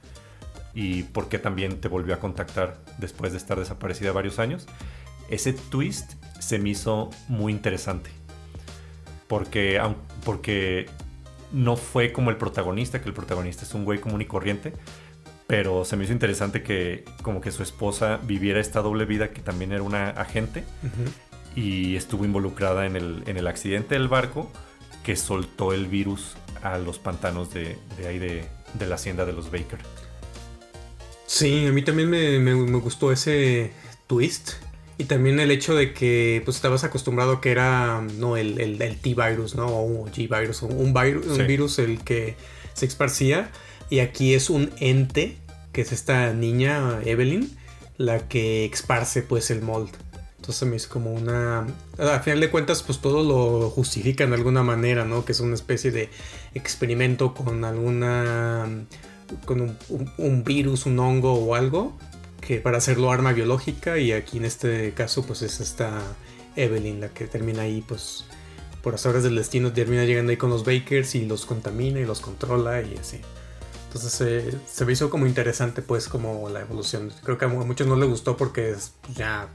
y 0.75 1.05
por 1.05 1.29
qué 1.29 1.39
también 1.39 1.81
te 1.81 1.89
volvió 1.89 2.15
a 2.15 2.19
contactar 2.19 2.79
después 2.99 3.33
de 3.33 3.39
estar 3.39 3.59
desaparecida 3.59 4.13
varios 4.13 4.39
años. 4.39 4.67
Ese 5.31 5.53
twist 5.53 6.15
se 6.41 6.59
me 6.59 6.71
hizo 6.71 7.11
muy 7.29 7.53
interesante. 7.53 8.11
Porque, 9.29 9.81
porque 10.27 10.87
no 11.53 11.77
fue 11.77 12.13
como 12.13 12.31
el 12.31 12.37
protagonista, 12.37 13.01
que 13.01 13.09
el 13.09 13.15
protagonista 13.15 13.65
es 13.65 13.75
un 13.75 13.85
güey 13.85 13.99
común 14.01 14.23
y 14.23 14.27
corriente, 14.27 14.73
pero 15.47 15.85
se 15.85 15.97
me 15.97 16.05
hizo 16.05 16.13
interesante 16.13 16.63
que 16.63 17.05
como 17.23 17.41
que 17.41 17.51
su 17.51 17.63
esposa 17.63 18.19
viviera 18.23 18.61
esta 18.61 18.81
doble 18.81 19.05
vida 19.05 19.33
que 19.33 19.43
también 19.43 19.73
era 19.73 19.83
una 19.83 20.11
agente 20.11 20.65
y 21.55 21.97
estuvo 21.97 22.25
involucrada 22.25 22.87
en 22.87 22.97
el, 22.97 23.23
en 23.27 23.37
el, 23.37 23.47
accidente 23.47 23.95
del 23.95 24.09
barco 24.09 24.51
que 25.03 25.17
soltó 25.17 25.73
el 25.73 25.87
virus 25.87 26.37
a 26.63 26.79
los 26.79 26.99
pantanos 26.99 27.53
de, 27.53 27.77
de 27.99 28.07
ahí 28.07 28.19
de, 28.19 28.45
de, 28.75 28.87
la 28.87 28.95
hacienda 28.95 29.27
de 29.27 29.33
los 29.33 29.51
Baker. 29.51 29.81
Sí, 31.27 31.67
a 31.67 31.73
mí 31.73 31.83
también 31.83 32.09
me, 32.09 32.39
me, 32.39 32.55
gustó 32.79 33.13
ese 33.13 33.73
twist. 34.07 34.53
Y 34.99 35.05
también 35.05 35.41
el 35.41 35.51
hecho 35.51 35.75
de 35.75 35.93
que 35.93 36.43
pues 36.45 36.57
estabas 36.57 36.85
acostumbrado 36.85 37.41
que 37.41 37.51
era 37.51 38.01
no 38.19 38.37
el, 38.37 38.61
el, 38.61 38.97
T-virus, 38.97 39.55
¿no? 39.55 39.67
O 39.67 40.07
G-virus, 40.07 40.63
un, 40.63 40.93
virus, 40.93 41.27
un 41.27 41.47
virus 41.47 41.79
el 41.79 42.01
que 42.01 42.37
se 42.75 42.87
esparcía. 42.87 43.51
Y 43.91 44.01
aquí 44.01 44.35
es 44.35 44.51
un 44.51 44.71
ente 44.79 45.37
que 45.73 45.81
es 45.81 45.93
esta 45.93 46.33
niña, 46.33 47.01
Evelyn, 47.05 47.51
la 47.97 48.29
que 48.29 48.67
esparce 48.67 49.23
pues 49.23 49.51
el 49.51 49.63
mold. 49.63 49.91
Entonces 50.37 50.69
me 50.69 50.77
hizo 50.77 50.89
como 50.89 51.13
una... 51.13 51.67
A 51.99 52.19
final 52.21 52.41
de 52.41 52.51
cuentas 52.51 52.83
pues 52.83 52.99
todo 52.99 53.23
lo 53.23 53.71
justifican 53.71 54.31
de 54.31 54.37
alguna 54.37 54.63
manera, 54.63 55.05
¿no? 55.05 55.25
Que 55.25 55.33
es 55.33 55.41
una 55.41 55.55
especie 55.55 55.93
de 55.93 56.11
experimento 56.53 57.33
con 57.33 57.65
alguna... 57.65 58.67
con 59.45 59.77
un, 60.19 60.45
virus, 60.45 60.87
un 60.87 60.99
hongo 60.99 61.35
o 61.35 61.55
algo, 61.55 61.97
que 62.47 62.61
para 62.61 62.79
hacerlo 62.79 63.11
arma 63.11 63.33
biológica 63.33 63.99
y 63.99 64.13
aquí 64.13 64.37
en 64.37 64.45
este 64.45 64.93
caso 64.93 65.25
pues 65.25 65.41
es 65.43 65.61
esta 65.61 66.03
Evelyn 66.57 67.01
la 67.01 67.09
que 67.09 67.27
termina 67.27 67.63
ahí 67.63 67.83
pues 67.87 68.25
por 68.83 68.93
las 68.93 69.07
horas 69.07 69.23
del 69.23 69.37
destino 69.37 69.73
termina 69.73 70.05
llegando 70.05 70.31
ahí 70.31 70.37
con 70.37 70.51
los 70.51 70.65
Bakers 70.65 71.15
y 71.15 71.25
los 71.25 71.47
contamina 71.47 72.01
y 72.01 72.05
los 72.05 72.21
controla 72.21 72.83
y 72.83 72.97
así. 72.99 73.21
Entonces 73.87 74.57
se 74.67 74.85
me 74.85 74.93
hizo 74.93 75.11
como 75.11 75.27
interesante 75.27 75.83
pues 75.83 76.09
como 76.09 76.49
la 76.49 76.61
evolución. 76.61 77.13
Creo 77.23 77.39
que 77.39 77.45
a 77.45 77.49
muchos 77.49 77.87
no 77.87 77.95
les 77.95 78.09
gustó 78.09 78.37
porque 78.37 78.71
es 78.71 78.93
ya 79.15 79.49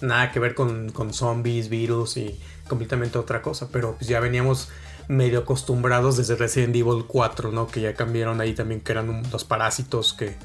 nada 0.00 0.30
que 0.32 0.38
ver 0.38 0.54
con, 0.54 0.92
zombies, 1.12 1.68
virus 1.68 2.16
y 2.16 2.38
completamente 2.68 3.18
otra 3.18 3.42
cosa. 3.42 3.68
Pero 3.70 3.96
pues 3.96 4.08
ya 4.08 4.20
veníamos 4.20 4.68
medio 5.08 5.40
acostumbrados 5.40 6.16
desde 6.16 6.36
Resident 6.36 6.74
Evil 6.76 7.04
4, 7.06 7.50
¿no? 7.50 7.66
Que 7.66 7.80
ya 7.80 7.94
cambiaron 7.94 8.40
ahí 8.40 8.54
también 8.54 8.80
que 8.80 8.92
eran 8.92 9.24
los 9.30 9.44
parásitos 9.44 10.14
que, 10.14 10.36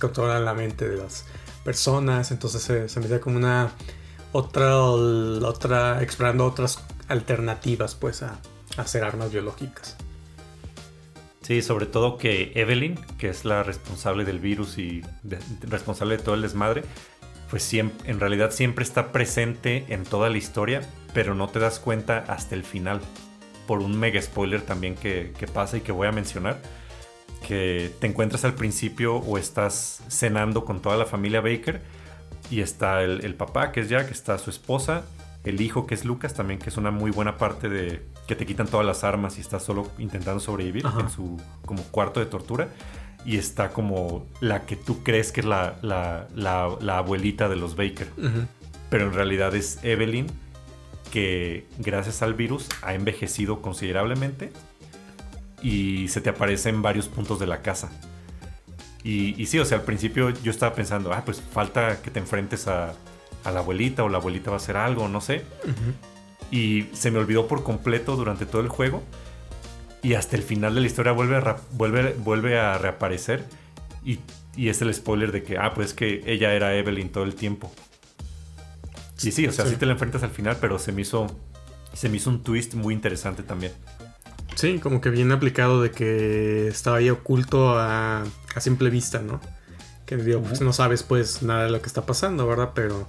controlan 0.00 0.44
la 0.44 0.54
mente 0.54 0.88
de 0.88 0.96
las 0.96 1.24
personas. 1.64 2.30
Entonces 2.30 2.62
se, 2.62 3.00
me 3.00 3.06
hizo 3.06 3.20
como 3.20 3.36
una 3.36 3.72
otra, 4.32 4.80
otra, 4.80 6.02
explorando 6.02 6.44
otras 6.46 6.84
alternativas 7.08 7.94
pues 7.94 8.22
a 8.22 8.38
hacer 8.76 9.04
armas 9.04 9.32
biológicas. 9.32 9.96
Sí, 11.42 11.60
sobre 11.60 11.84
todo 11.84 12.16
que 12.16 12.52
Evelyn, 12.54 12.98
que 13.18 13.28
es 13.28 13.44
la 13.44 13.62
responsable 13.62 14.24
del 14.24 14.38
virus 14.38 14.78
y 14.78 15.02
responsable 15.68 16.16
de 16.16 16.22
todo 16.22 16.34
el 16.34 16.40
desmadre, 16.40 16.84
pues 17.50 17.72
en 17.74 18.18
realidad 18.18 18.50
siempre 18.50 18.82
está 18.82 19.12
presente 19.12 19.84
en 19.88 20.04
toda 20.04 20.30
la 20.30 20.38
historia, 20.38 20.80
pero 21.12 21.34
no 21.34 21.48
te 21.48 21.58
das 21.58 21.78
cuenta 21.78 22.24
hasta 22.28 22.54
el 22.54 22.64
final. 22.64 23.00
Por 23.66 23.80
un 23.80 23.96
mega 23.98 24.20
spoiler 24.22 24.62
también 24.62 24.94
que, 24.94 25.32
pasa 25.52 25.76
y 25.76 25.80
que 25.82 25.92
voy 25.92 26.08
a 26.08 26.12
mencionar. 26.12 26.60
Que 27.46 27.92
te 28.00 28.06
encuentras 28.06 28.44
al 28.44 28.54
principio 28.54 29.16
o 29.16 29.38
estás 29.38 30.02
cenando 30.08 30.64
con 30.64 30.80
toda 30.80 30.96
la 30.96 31.04
familia 31.04 31.40
Baker 31.40 31.82
y 32.50 32.60
está 32.60 33.02
el, 33.02 33.34
papá 33.34 33.72
que 33.72 33.80
es 33.80 33.88
Jack, 33.88 34.10
está 34.10 34.38
su 34.38 34.50
esposa, 34.50 35.04
el 35.44 35.60
hijo 35.60 35.86
que 35.86 35.94
es 35.94 36.04
Lucas 36.04 36.34
también, 36.34 36.58
que 36.58 36.70
es 36.70 36.76
una 36.76 36.90
muy 36.90 37.10
buena 37.10 37.36
parte 37.36 37.68
de 37.68 38.02
que 38.26 38.34
te 38.34 38.46
quitan 38.46 38.66
todas 38.66 38.86
las 38.86 39.04
armas 39.04 39.38
y 39.38 39.40
estás 39.40 39.62
solo 39.62 39.90
intentando 39.98 40.40
sobrevivir 40.40 40.84
en 40.98 41.10
su 41.10 41.40
como 41.64 41.82
cuarto 41.84 42.20
de 42.20 42.26
tortura. 42.26 42.68
Y 43.26 43.38
está 43.38 43.70
como 43.70 44.26
la 44.40 44.66
que 44.66 44.76
tú 44.76 45.02
crees 45.02 45.32
que 45.32 45.40
es 45.40 45.46
la, 45.46 45.76
la, 45.82 46.98
abuelita 46.98 47.48
de 47.48 47.56
los 47.56 47.74
Baker. 47.74 48.08
Pero 48.90 49.06
en 49.06 49.14
realidad 49.14 49.54
es 49.54 49.82
Evelyn 49.82 50.26
que 51.10 51.66
gracias 51.78 52.22
al 52.22 52.34
virus 52.34 52.68
ha 52.82 52.92
envejecido 52.94 53.62
considerablemente 53.62 54.52
y 55.64 56.08
se 56.08 56.20
te 56.20 56.28
aparece 56.28 56.68
en 56.68 56.82
varios 56.82 57.08
puntos 57.08 57.40
de 57.40 57.46
la 57.46 57.62
casa. 57.62 57.90
Y, 59.02 59.44
sí, 59.46 59.58
o 59.58 59.64
sea, 59.66 59.78
al 59.78 59.84
principio 59.84 60.30
yo 60.30 60.50
estaba 60.50 60.74
pensando, 60.74 61.12
ah, 61.12 61.22
pues 61.26 61.40
falta 61.40 62.00
que 62.00 62.10
te 62.10 62.20
enfrentes 62.20 62.68
a, 62.68 62.94
la 63.44 63.58
abuelita 63.58 64.02
o 64.02 64.08
la 64.08 64.16
abuelita 64.16 64.50
va 64.50 64.56
a 64.56 64.60
hacer 64.60 64.76
algo, 64.76 65.08
no 65.08 65.20
sé. 65.20 65.42
Y 66.50 66.88
se 66.92 67.10
me 67.10 67.18
olvidó 67.18 67.48
por 67.48 67.62
completo 67.64 68.16
durante 68.16 68.46
todo 68.46 68.62
el 68.62 68.68
juego 68.68 69.02
y 70.02 70.14
hasta 70.14 70.36
el 70.36 70.42
final 70.42 70.74
de 70.74 70.82
la 70.82 70.86
historia 70.86 71.12
vuelve 71.12 71.36
a, 71.36 71.56
vuelve, 71.72 72.14
vuelve 72.14 72.58
a 72.58 72.78
reaparecer. 72.78 73.44
Y, 74.04 74.20
es 74.56 74.80
el 74.82 74.94
spoiler 74.94 75.32
de 75.32 75.42
que, 75.42 75.58
ah, 75.58 75.74
pues 75.74 75.92
que 75.92 76.22
ella 76.26 76.52
era 76.52 76.74
Evelyn 76.74 77.10
todo 77.10 77.24
el 77.24 77.34
tiempo. 77.34 77.72
Y 79.22 79.32
sí, 79.32 79.46
o 79.46 79.52
sea, 79.52 79.66
sí. 79.66 79.76
te 79.76 79.84
la 79.86 79.92
enfrentas 79.92 80.22
al 80.22 80.30
final, 80.30 80.58
pero 80.60 80.78
se 80.78 80.92
me 80.92 81.02
hizo, 81.02 81.26
se 81.92 82.08
me 82.08 82.18
hizo 82.18 82.30
un 82.30 82.42
twist 82.42 82.74
muy 82.74 82.94
interesante 82.94 83.42
también. 83.42 83.72
Sí, 84.54 84.78
como 84.78 85.00
que 85.00 85.10
bien 85.10 85.32
aplicado 85.32 85.82
de 85.82 85.90
que 85.90 86.68
estaba 86.68 86.98
ahí 86.98 87.10
oculto 87.10 87.78
a, 87.78 88.22
a 88.54 88.60
simple 88.60 88.90
vista, 88.90 89.20
¿no? 89.20 89.40
Que 90.06 90.16
digo, 90.16 90.42
pues 90.42 90.60
no 90.60 90.72
sabes 90.72 91.02
pues 91.02 91.42
nada 91.42 91.64
de 91.64 91.70
lo 91.70 91.80
que 91.80 91.86
está 91.86 92.06
pasando, 92.06 92.46
¿verdad? 92.46 92.70
Pero 92.74 93.06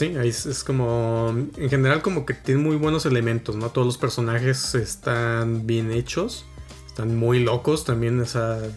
Sí, 0.00 0.16
ahí 0.16 0.30
es, 0.30 0.64
como. 0.64 1.28
En 1.58 1.68
general, 1.68 2.00
como 2.00 2.24
que 2.24 2.32
tiene 2.32 2.62
muy 2.62 2.76
buenos 2.76 3.04
elementos, 3.04 3.54
¿no? 3.56 3.68
Todos 3.68 3.86
los 3.86 3.98
personajes 3.98 4.74
están 4.74 5.66
bien 5.66 5.92
hechos. 5.92 6.46
Están 6.86 7.16
muy 7.16 7.40
locos 7.40 7.84
también. 7.84 8.24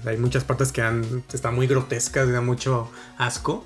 hay 0.06 0.18
muchas 0.18 0.44
partes 0.44 0.74
que 0.74 0.82
están 1.32 1.56
muy 1.56 1.68
grotescas, 1.68 2.30
da 2.30 2.42
mucho 2.42 2.92
asco. 3.18 3.64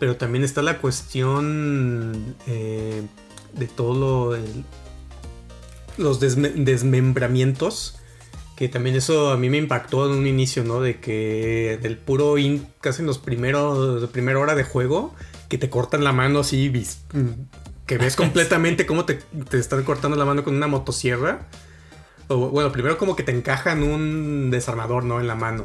Pero 0.00 0.16
también 0.16 0.44
está 0.44 0.60
la 0.60 0.82
cuestión 0.82 2.36
eh, 2.46 3.06
de 3.54 3.66
todo 3.68 3.94
lo. 4.34 4.36
Los 5.96 6.20
desmembramientos. 6.20 7.98
Que 8.56 8.68
también 8.68 8.94
eso 8.96 9.30
a 9.30 9.36
mí 9.36 9.48
me 9.48 9.56
impactó 9.56 10.06
en 10.06 10.18
un 10.18 10.26
inicio, 10.26 10.62
¿no? 10.62 10.80
De 10.80 11.00
que 11.00 11.78
del 11.82 11.96
puro 11.96 12.34
casi 12.80 13.00
en 13.00 13.06
los 13.06 13.18
primeros. 13.18 14.00
De 14.00 14.08
primera 14.08 14.38
hora 14.38 14.54
de 14.54 14.64
juego 14.64 15.14
que 15.52 15.58
te 15.58 15.68
cortan 15.68 16.02
la 16.02 16.12
mano 16.12 16.40
así, 16.40 16.72
que 17.86 17.98
ves 17.98 18.16
completamente 18.16 18.86
cómo 18.86 19.04
te, 19.04 19.18
están 19.52 19.82
cortando 19.82 20.16
la 20.16 20.24
mano 20.24 20.44
con 20.44 20.56
una 20.56 20.66
motosierra. 20.66 21.46
O, 22.28 22.48
bueno, 22.48 22.72
primero 22.72 22.96
como 22.96 23.16
que 23.16 23.22
te 23.22 23.32
encajan 23.32 23.82
un 23.82 24.50
desarmador, 24.50 25.04
¿no? 25.04 25.20
En 25.20 25.26
la 25.26 25.34
mano. 25.34 25.64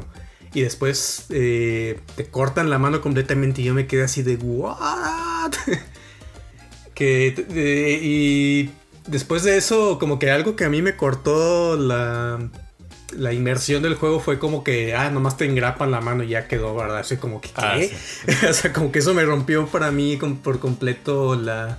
Y 0.52 0.60
después 0.60 1.24
eh, 1.30 2.00
te 2.16 2.26
cortan 2.26 2.68
la 2.68 2.78
mano 2.78 3.00
completamente 3.00 3.62
y 3.62 3.64
yo 3.64 3.72
me 3.72 3.86
quedé 3.86 4.02
así 4.02 4.22
de, 4.22 4.36
¿what? 4.36 5.54
que, 6.94 8.00
y 8.02 8.70
después 9.08 9.42
de 9.42 9.56
eso, 9.56 9.98
como 9.98 10.18
que 10.18 10.30
algo 10.30 10.56
que 10.56 10.64
a 10.64 10.68
mí 10.68 10.82
me 10.82 10.96
cortó 10.96 11.76
la, 11.76 12.38
la 13.16 13.32
inmersión 13.32 13.82
del 13.82 13.94
juego 13.94 14.20
fue 14.20 14.38
como 14.38 14.62
que, 14.62 14.94
ah, 14.94 15.10
nomás 15.10 15.36
te 15.36 15.46
engrapan 15.46 15.90
la 15.90 16.00
mano 16.00 16.22
y 16.22 16.28
ya 16.28 16.46
quedó, 16.46 16.74
¿verdad? 16.74 16.98
Así 16.98 17.16
como 17.16 17.40
que, 17.40 17.50
ah, 17.56 17.76
¿qué? 17.76 18.46
o 18.48 18.52
sea, 18.52 18.72
como 18.72 18.92
que 18.92 19.00
eso 19.00 19.14
me 19.14 19.24
rompió 19.24 19.66
para 19.66 19.90
mí 19.90 20.18
por 20.42 20.60
completo 20.60 21.34
la, 21.34 21.78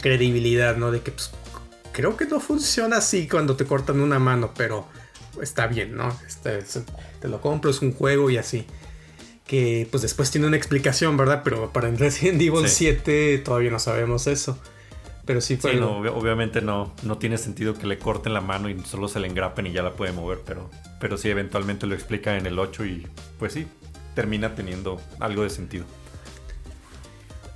credibilidad, 0.00 0.76
¿no? 0.76 0.90
De 0.90 1.00
que, 1.00 1.10
pues, 1.10 1.30
creo 1.92 2.16
que 2.16 2.26
no 2.26 2.40
funciona 2.40 2.98
así 2.98 3.26
cuando 3.26 3.56
te 3.56 3.64
cortan 3.64 4.00
una 4.00 4.18
mano, 4.18 4.52
pero 4.56 4.86
está 5.42 5.66
bien, 5.66 5.96
¿no? 5.96 6.16
Este, 6.26 6.62
te 7.20 7.28
lo 7.28 7.40
compro, 7.40 7.70
es 7.70 7.80
un 7.80 7.92
juego 7.92 8.30
y 8.30 8.36
así. 8.36 8.66
Que, 9.46 9.88
pues, 9.90 10.02
después 10.02 10.30
tiene 10.30 10.46
una 10.46 10.58
explicación, 10.58 11.16
¿verdad? 11.16 11.40
Pero 11.42 11.72
para 11.72 11.90
Resident 11.90 12.40
Evil 12.42 12.68
7 12.68 13.38
todavía 13.38 13.70
no 13.70 13.78
sabemos 13.78 14.26
eso. 14.26 14.58
Pero 15.28 15.42
sí 15.42 15.58
fue. 15.58 15.78
obviamente 15.78 16.62
no, 16.62 16.94
no 17.02 17.18
tiene 17.18 17.36
sentido 17.36 17.74
que 17.74 17.86
le 17.86 17.98
corten 17.98 18.32
la 18.32 18.40
mano 18.40 18.70
y 18.70 18.80
solo 18.80 19.08
se 19.08 19.20
le 19.20 19.28
engrapen 19.28 19.66
y 19.66 19.72
ya 19.72 19.82
la 19.82 19.92
puede 19.92 20.10
mover, 20.10 20.38
pero, 20.42 20.70
pero 21.00 21.18
sí, 21.18 21.28
eventualmente 21.28 21.86
lo 21.86 21.94
explica 21.94 22.38
en 22.38 22.46
el 22.46 22.58
8 22.58 22.86
y 22.86 23.06
pues 23.38 23.52
sí, 23.52 23.66
termina 24.14 24.54
teniendo 24.54 24.98
algo 25.20 25.42
de 25.42 25.50
sentido. 25.50 25.84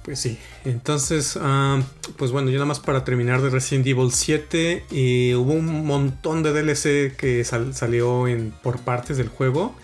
Pues 0.05 0.21
sí, 0.21 0.37
entonces, 0.67 1.39
ah, 1.41 1.81
pues 2.19 2.31
bueno, 2.31 2.51
ya 2.51 2.57
nada 2.57 2.67
más 2.67 2.79
para 2.79 3.05
terminar 3.05 3.41
de 3.41 3.49
Resident 3.49 3.87
Evil 3.87 4.13
7, 4.13 4.85
y 4.91 5.33
hubo 5.33 5.55
un 5.55 5.87
montón 5.87 6.43
de 6.43 6.53
DLC 6.53 7.17
que 7.17 7.43
salió 7.43 8.29
en, 8.29 8.51
por 8.63 8.81
partes 8.81 9.17
del 9.17 9.29
juego. 9.29 9.75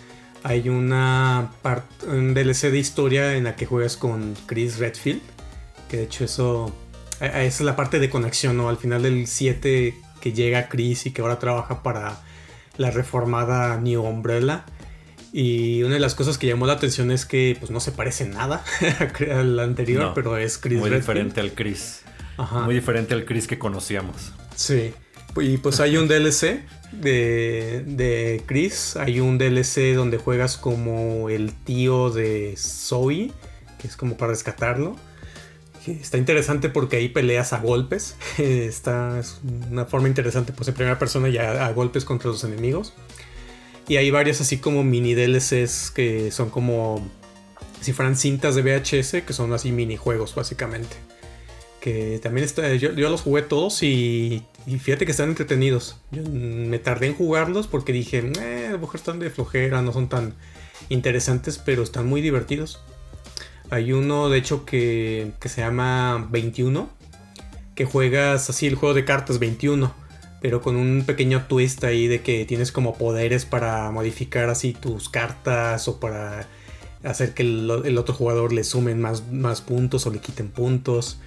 Hay 0.43 0.69
una 0.69 1.53
un 2.07 2.35
DLC 2.35 2.71
de 2.71 2.79
historia 2.79 3.35
en 3.35 3.45
la 3.45 3.57
que 3.57 3.65
juegas 3.65 3.97
con 3.97 4.35
Chris 4.45 4.79
Redfield, 4.79 5.23
que 5.89 5.97
de 5.97 6.03
hecho 6.03 6.25
eso 6.25 6.75
esa 7.21 7.41
es 7.41 7.61
la 7.61 7.77
parte 7.77 7.99
de 7.99 8.11
conexión, 8.11 8.57
¿no? 8.57 8.69
Al 8.69 8.77
final 8.77 9.03
del 9.03 9.27
7 9.27 9.95
que 10.21 10.33
llega 10.33 10.69
Chris 10.69 11.07
y 11.07 11.13
que 11.13 11.23
ahora 11.23 11.39
trabaja 11.39 11.83
para 11.83 12.21
la 12.77 12.91
reformada 12.91 13.79
New 13.81 14.03
Umbrella. 14.03 14.65
Y 15.33 15.83
una 15.83 15.95
de 15.95 16.01
las 16.01 16.15
cosas 16.15 16.39
que 16.39 16.47
llamó 16.47 16.67
la 16.67 16.75
atención 16.75 17.11
es 17.11 17.27
que 17.27 17.57
pues 17.59 17.71
no 17.71 17.81
se 17.81 17.93
parece 17.93 18.27
nada 18.27 18.65
al 19.31 19.59
anterior, 19.59 20.13
pero 20.15 20.37
es 20.37 20.59
Chris. 20.59 20.79
Muy 20.79 20.91
diferente 20.91 21.41
al 21.41 21.53
Chris. 21.53 22.03
Muy 22.65 22.75
diferente 22.75 23.15
al 23.15 23.25
Chris 23.25 23.47
que 23.47 23.59
conocíamos. 23.59 24.33
Sí. 24.55 24.95
Y 25.37 25.59
pues 25.59 25.81
hay 25.81 25.97
un 25.97 26.09
DLC 26.09 26.63
de, 26.93 27.85
de 27.87 28.43
Chris. 28.47 28.97
Hay 28.97 29.21
un 29.21 29.39
DLC 29.39 29.95
donde 29.95 30.19
juegas 30.19 30.57
como 30.57 31.29
el 31.29 31.53
tío 31.53 32.11
de 32.11 32.55
Zoe, 32.57 33.33
que 33.79 33.89
es 33.89 33.97
como 33.97 34.17
para 34.17 34.33
rescatarlo 34.33 34.97
está 35.87 36.19
interesante 36.19 36.69
porque 36.69 36.97
ahí 36.97 37.09
peleas 37.09 37.53
a 37.53 37.59
golpes. 37.61 38.17
Está 38.39 39.19
es 39.19 39.41
una 39.71 39.85
forma 39.87 40.09
interesante, 40.09 40.53
pues 40.53 40.69
en 40.69 40.75
primera 40.75 40.99
persona 40.99 41.29
ya 41.29 41.67
a 41.67 41.73
golpes 41.73 42.05
contra 42.05 42.31
los 42.31 42.45
enemigos. 42.45 42.95
Y 43.89 43.97
hay 43.97 44.11
varios 44.11 44.41
así 44.41 44.59
como 44.59 44.85
mini 44.85 45.15
DLCs 45.15 45.91
que 45.91 46.31
son 46.31 46.51
como 46.51 47.07
si 47.81 47.93
fueran 47.93 48.17
cintas 48.17 48.55
de 48.55 48.63
VHS, 48.63 49.23
que 49.25 49.33
son 49.33 49.53
así 49.53 49.73
minijuegos 49.73 50.35
básicamente. 50.35 50.97
Que 51.81 52.19
también 52.23 52.47
yo, 52.79 52.91
los 52.93 53.23
jugué 53.23 53.43
todos 53.43 53.83
y, 53.83 54.45
fíjate 54.67 55.07
que 55.07 55.13
están 55.13 55.31
entretenidos. 55.31 55.97
Yo 56.11 56.23
me 56.25 56.79
tardé 56.79 57.07
en 57.07 57.15
jugarlos 57.15 57.67
porque 57.67 57.93
dije, 57.93 58.31
eh, 58.41 58.67
a 58.69 58.77
lo 58.77 58.93
están 58.93 59.21
de 59.21 59.31
flojera, 59.31 59.81
no 59.81 59.93
son 59.93 60.09
tan 60.09 60.35
interesantes, 60.89 61.59
pero 61.59 61.83
están 61.83 62.07
muy 62.07 62.21
divertidos. 62.21 62.81
Hay 63.71 63.93
uno, 63.93 64.29
de 64.29 64.39
hecho, 64.39 64.65
que, 64.65 65.33
se 65.45 65.61
llama 65.61 66.27
21, 66.31 66.89
que 67.75 67.85
juegas 67.85 68.49
así 68.49 68.67
el 68.67 68.75
juego 68.75 68.95
de 68.95 69.05
cartas 69.05 69.39
21, 69.39 69.93
pero 70.41 70.63
con 70.63 70.77
un 70.77 71.05
pequeño 71.05 71.47
twist 71.47 71.85
ahí 71.85 72.07
de 72.07 72.23
que 72.23 72.45
tienes 72.45 72.73
como 72.73 72.97
poderes 72.97 73.45
para 73.45 73.91
modificar 73.91 74.49
así 74.49 74.73
tus 74.73 75.09
cartas 75.09 75.89
o 75.89 76.01
para 76.01 76.47
hacer 77.05 77.35
que 77.35 77.43
el, 77.43 77.99
otro 77.99 78.15
jugador 78.15 78.53
le 78.53 78.65
sumen 78.65 79.01
más, 79.01 79.31
más 79.31 79.61
puntos 79.61 80.07
o 80.07 80.11
le 80.11 80.19
quiten 80.19 80.49
puntos. 80.49 81.21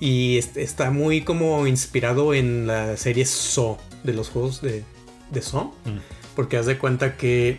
Y 0.00 0.38
está 0.38 0.90
muy 0.90 1.22
como 1.22 1.66
inspirado 1.66 2.34
en 2.34 2.66
la 2.66 2.96
serie 2.96 3.24
So 3.24 3.78
de 4.04 4.12
los 4.12 4.28
juegos 4.28 4.60
de, 4.60 4.84
de 5.30 5.42
So. 5.42 5.74
Mm. 5.84 5.98
Porque 6.36 6.56
haz 6.56 6.66
de 6.66 6.78
cuenta 6.78 7.16
que 7.16 7.58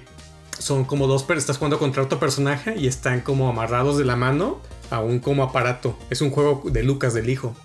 son 0.59 0.85
como 0.85 1.07
dos, 1.07 1.23
pero 1.23 1.39
estás 1.39 1.57
jugando 1.57 1.79
contra 1.79 2.03
otro 2.03 2.19
personaje 2.19 2.75
y 2.77 2.87
están 2.87 3.21
como 3.21 3.49
amarrados 3.49 3.97
de 3.97 4.05
la 4.05 4.15
mano 4.15 4.61
a 4.89 4.99
un 4.99 5.19
como 5.19 5.43
aparato. 5.43 5.97
Es 6.09 6.21
un 6.21 6.29
juego 6.29 6.63
de 6.69 6.83
Lucas, 6.83 7.13
del 7.13 7.29
hijo. 7.29 7.55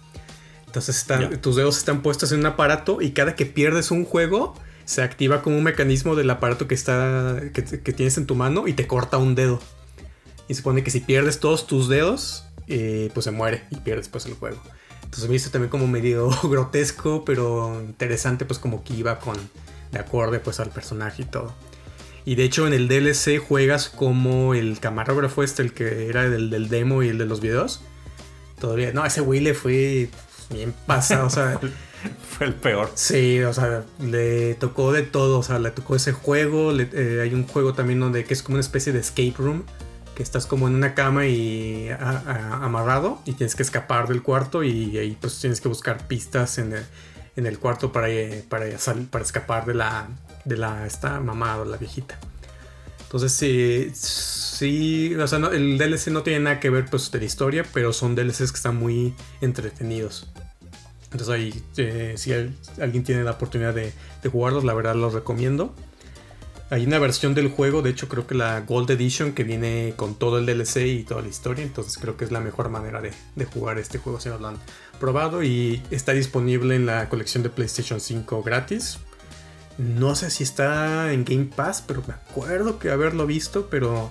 Entonces 0.66 1.07
tus 1.40 1.57
dedos 1.57 1.76
están 1.76 2.03
puestos 2.03 2.32
en 2.32 2.40
un 2.40 2.47
aparato 2.47 3.01
y 3.01 3.11
cada 3.11 3.36
que 3.36 3.47
pierdes 3.47 3.90
un 3.90 4.05
juego 4.05 4.55
se 4.84 5.03
activa 5.03 5.42
como 5.42 5.57
un 5.57 5.62
mecanismo 5.62 6.14
del 6.14 6.30
aparato 6.30 6.68
que, 6.68 6.74
está, 6.74 7.40
que, 7.53 7.62
tienes 7.62 8.18
en 8.18 8.26
tu 8.26 8.34
mano 8.34 8.66
y 8.68 8.72
te 8.72 8.86
corta 8.86 9.16
un 9.16 9.34
dedo. 9.34 9.61
Y 10.49 10.55
se 10.55 10.59
supone 10.59 10.82
que 10.82 10.90
si 10.90 11.01
pierdes 11.01 11.40
todos 11.40 11.66
tus 11.66 11.88
dedos, 11.88 12.47
eh, 12.66 13.11
pues 13.14 13.24
se 13.24 13.30
muere 13.30 13.64
y 13.70 13.76
pierdes 13.76 14.09
pues 14.09 14.26
el 14.26 14.34
juego. 14.34 14.61
Entonces 15.05 15.28
me 15.28 15.36
hizo 15.36 15.51
también 15.51 15.70
como 15.70 15.86
medio 15.86 16.28
grotesco, 16.42 17.24
pero 17.24 17.80
interesante 17.80 18.45
pues 18.45 18.59
como 18.59 18.84
que 18.84 18.95
iba 18.95 19.18
con 19.18 19.36
de 19.92 19.99
acorde 19.99 20.40
pues 20.40 20.61
al 20.61 20.70
personaje 20.70 21.22
y 21.22 21.26
todo. 21.26 21.55
Y 22.25 22.37
de 22.37 22.45
hecho 22.45 22.66
en 22.66 22.72
el 22.72 22.89
DLC 22.89 23.39
juegas 23.39 23.89
como 23.89 24.55
el 24.55 24.81
camarógrafo 24.81 25.43
este, 25.43 25.62
el 25.62 25.72
que 25.72 26.09
era 26.09 26.29
del, 26.29 26.51
del 26.51 26.68
demo 26.68 27.03
y 27.03 27.09
el 27.09 27.18
de 27.18 27.27
los 27.27 27.41
videos. 27.41 27.83
Todavía, 28.59 28.93
no, 28.93 29.05
ese 29.05 29.20
güey 29.20 29.41
le 29.41 29.55
fue 29.55 30.09
bien 30.51 30.75
pasado, 30.87 31.27
o 31.27 31.31
sea... 31.31 31.61
fue 32.37 32.47
el 32.47 32.55
peor. 32.55 32.91
Sí, 32.95 33.41
o 33.43 33.53
sea, 33.53 33.85
le 34.01 34.55
tocó 34.55 34.93
de 34.93 35.03
todo, 35.03 35.39
o 35.39 35.43
sea, 35.43 35.59
le 35.59 35.70
tocó 35.70 35.97
ese 35.97 36.12
juego, 36.12 36.72
eh, 36.72 37.20
hay 37.22 37.35
un 37.35 37.47
juego 37.47 37.75
también 37.75 38.01
donde 38.01 38.25
que 38.25 38.35
es 38.35 38.43
como 38.43 38.55
una 38.55 38.61
especie 38.61 38.93
de 38.93 39.01
escape 39.01 39.35
room, 39.39 39.64
que 40.14 40.22
estás 40.22 40.47
como 40.47 40.68
en 40.68 40.75
una 40.75 40.95
cama 40.95 41.27
y 41.27 41.89
amarrado 41.91 43.20
y 43.25 43.33
tienes 43.33 43.57
que 43.57 43.62
escapar 43.62 44.09
del 44.09 44.22
cuarto 44.22 44.62
y 44.62 44.97
ahí 44.97 45.16
pues 45.20 45.41
tienes 45.41 45.61
que 45.61 45.68
buscar 45.68 46.07
pistas 46.07 46.59
en 46.59 46.72
el, 46.72 46.85
en 47.37 47.47
el 47.47 47.59
cuarto 47.59 47.93
para, 47.93 48.09
eh, 48.11 48.45
para, 48.49 48.66
para 49.11 49.25
escapar 49.25 49.66
de 49.66 49.75
la, 49.75 50.09
de 50.45 50.57
la 50.57 50.86
esta 50.86 51.20
mamada, 51.20 51.64
la 51.64 51.76
viejita. 51.76 52.18
Entonces 53.14 53.32
sí, 53.32 53.92
sí, 53.95 55.14
o 55.14 55.26
sea, 55.28 55.38
el 55.53 55.78
DLC 55.78 56.09
no 56.09 56.24
tiene 56.24 56.40
nada 56.40 56.59
que 56.59 56.68
ver 56.68 56.86
pues 56.86 57.12
de 57.12 57.20
la 57.20 57.24
historia, 57.24 57.64
pero 57.72 57.92
son 57.92 58.16
DLCs 58.16 58.51
que 58.51 58.57
están 58.57 58.76
muy 58.76 59.14
entretenidos. 59.40 60.26
Entonces 61.12 61.28
ahí, 61.28 61.62
eh, 61.76 62.14
si 62.16 62.32
alguien 62.80 63.05
tiene 63.05 63.22
la 63.22 63.30
oportunidad 63.30 63.72
de, 63.72 63.92
de, 64.20 64.28
jugarlos, 64.28 64.64
la 64.64 64.74
verdad 64.74 64.97
los 64.97 65.12
recomiendo. 65.12 65.72
Hay 66.70 66.86
una 66.86 66.99
versión 66.99 67.36
del 67.36 67.51
juego, 67.51 67.82
de 67.82 67.90
hecho 67.90 68.09
creo 68.09 68.26
que 68.26 68.34
la 68.34 68.62
Gold 68.62 68.90
Edition 68.90 69.32
que 69.32 69.45
viene 69.45 69.95
con 69.97 70.16
todo 70.16 70.38
el 70.38 70.47
DLC 70.47 70.78
y 70.78 71.05
toda 71.05 71.22
la 71.22 71.28
historia, 71.28 71.62
entonces 71.62 71.97
creo 71.99 72.16
que 72.16 72.24
es 72.24 72.32
la 72.32 72.40
mejor 72.40 72.68
manera 72.68 73.01
de, 73.01 73.12
de 73.36 73.45
jugar 73.45 73.78
este 73.78 73.99
juego 73.99 74.18
si 74.18 74.28
no 74.28 74.38
lo 74.38 74.49
han 74.49 74.57
probado 74.99 75.45
y 75.45 75.82
está 75.92 76.12
disponible 76.14 76.74
en 76.74 76.86
la 76.86 77.09
colección 77.09 77.45
de 77.45 77.51
PlayStation 77.51 78.01
5 78.01 78.42
gratis 78.42 78.99
no 79.79 80.14
sé 80.14 80.31
si 80.31 80.45
está 80.45 81.12
en 81.12 81.25
Game 81.25 81.51
Pass, 81.55 81.83
pero 81.87 82.03
me 82.07 82.14
acuerdo 82.14 82.79
que 82.79 82.91
haberlo 82.91 83.27
visto, 83.27 83.68
pero 83.70 84.11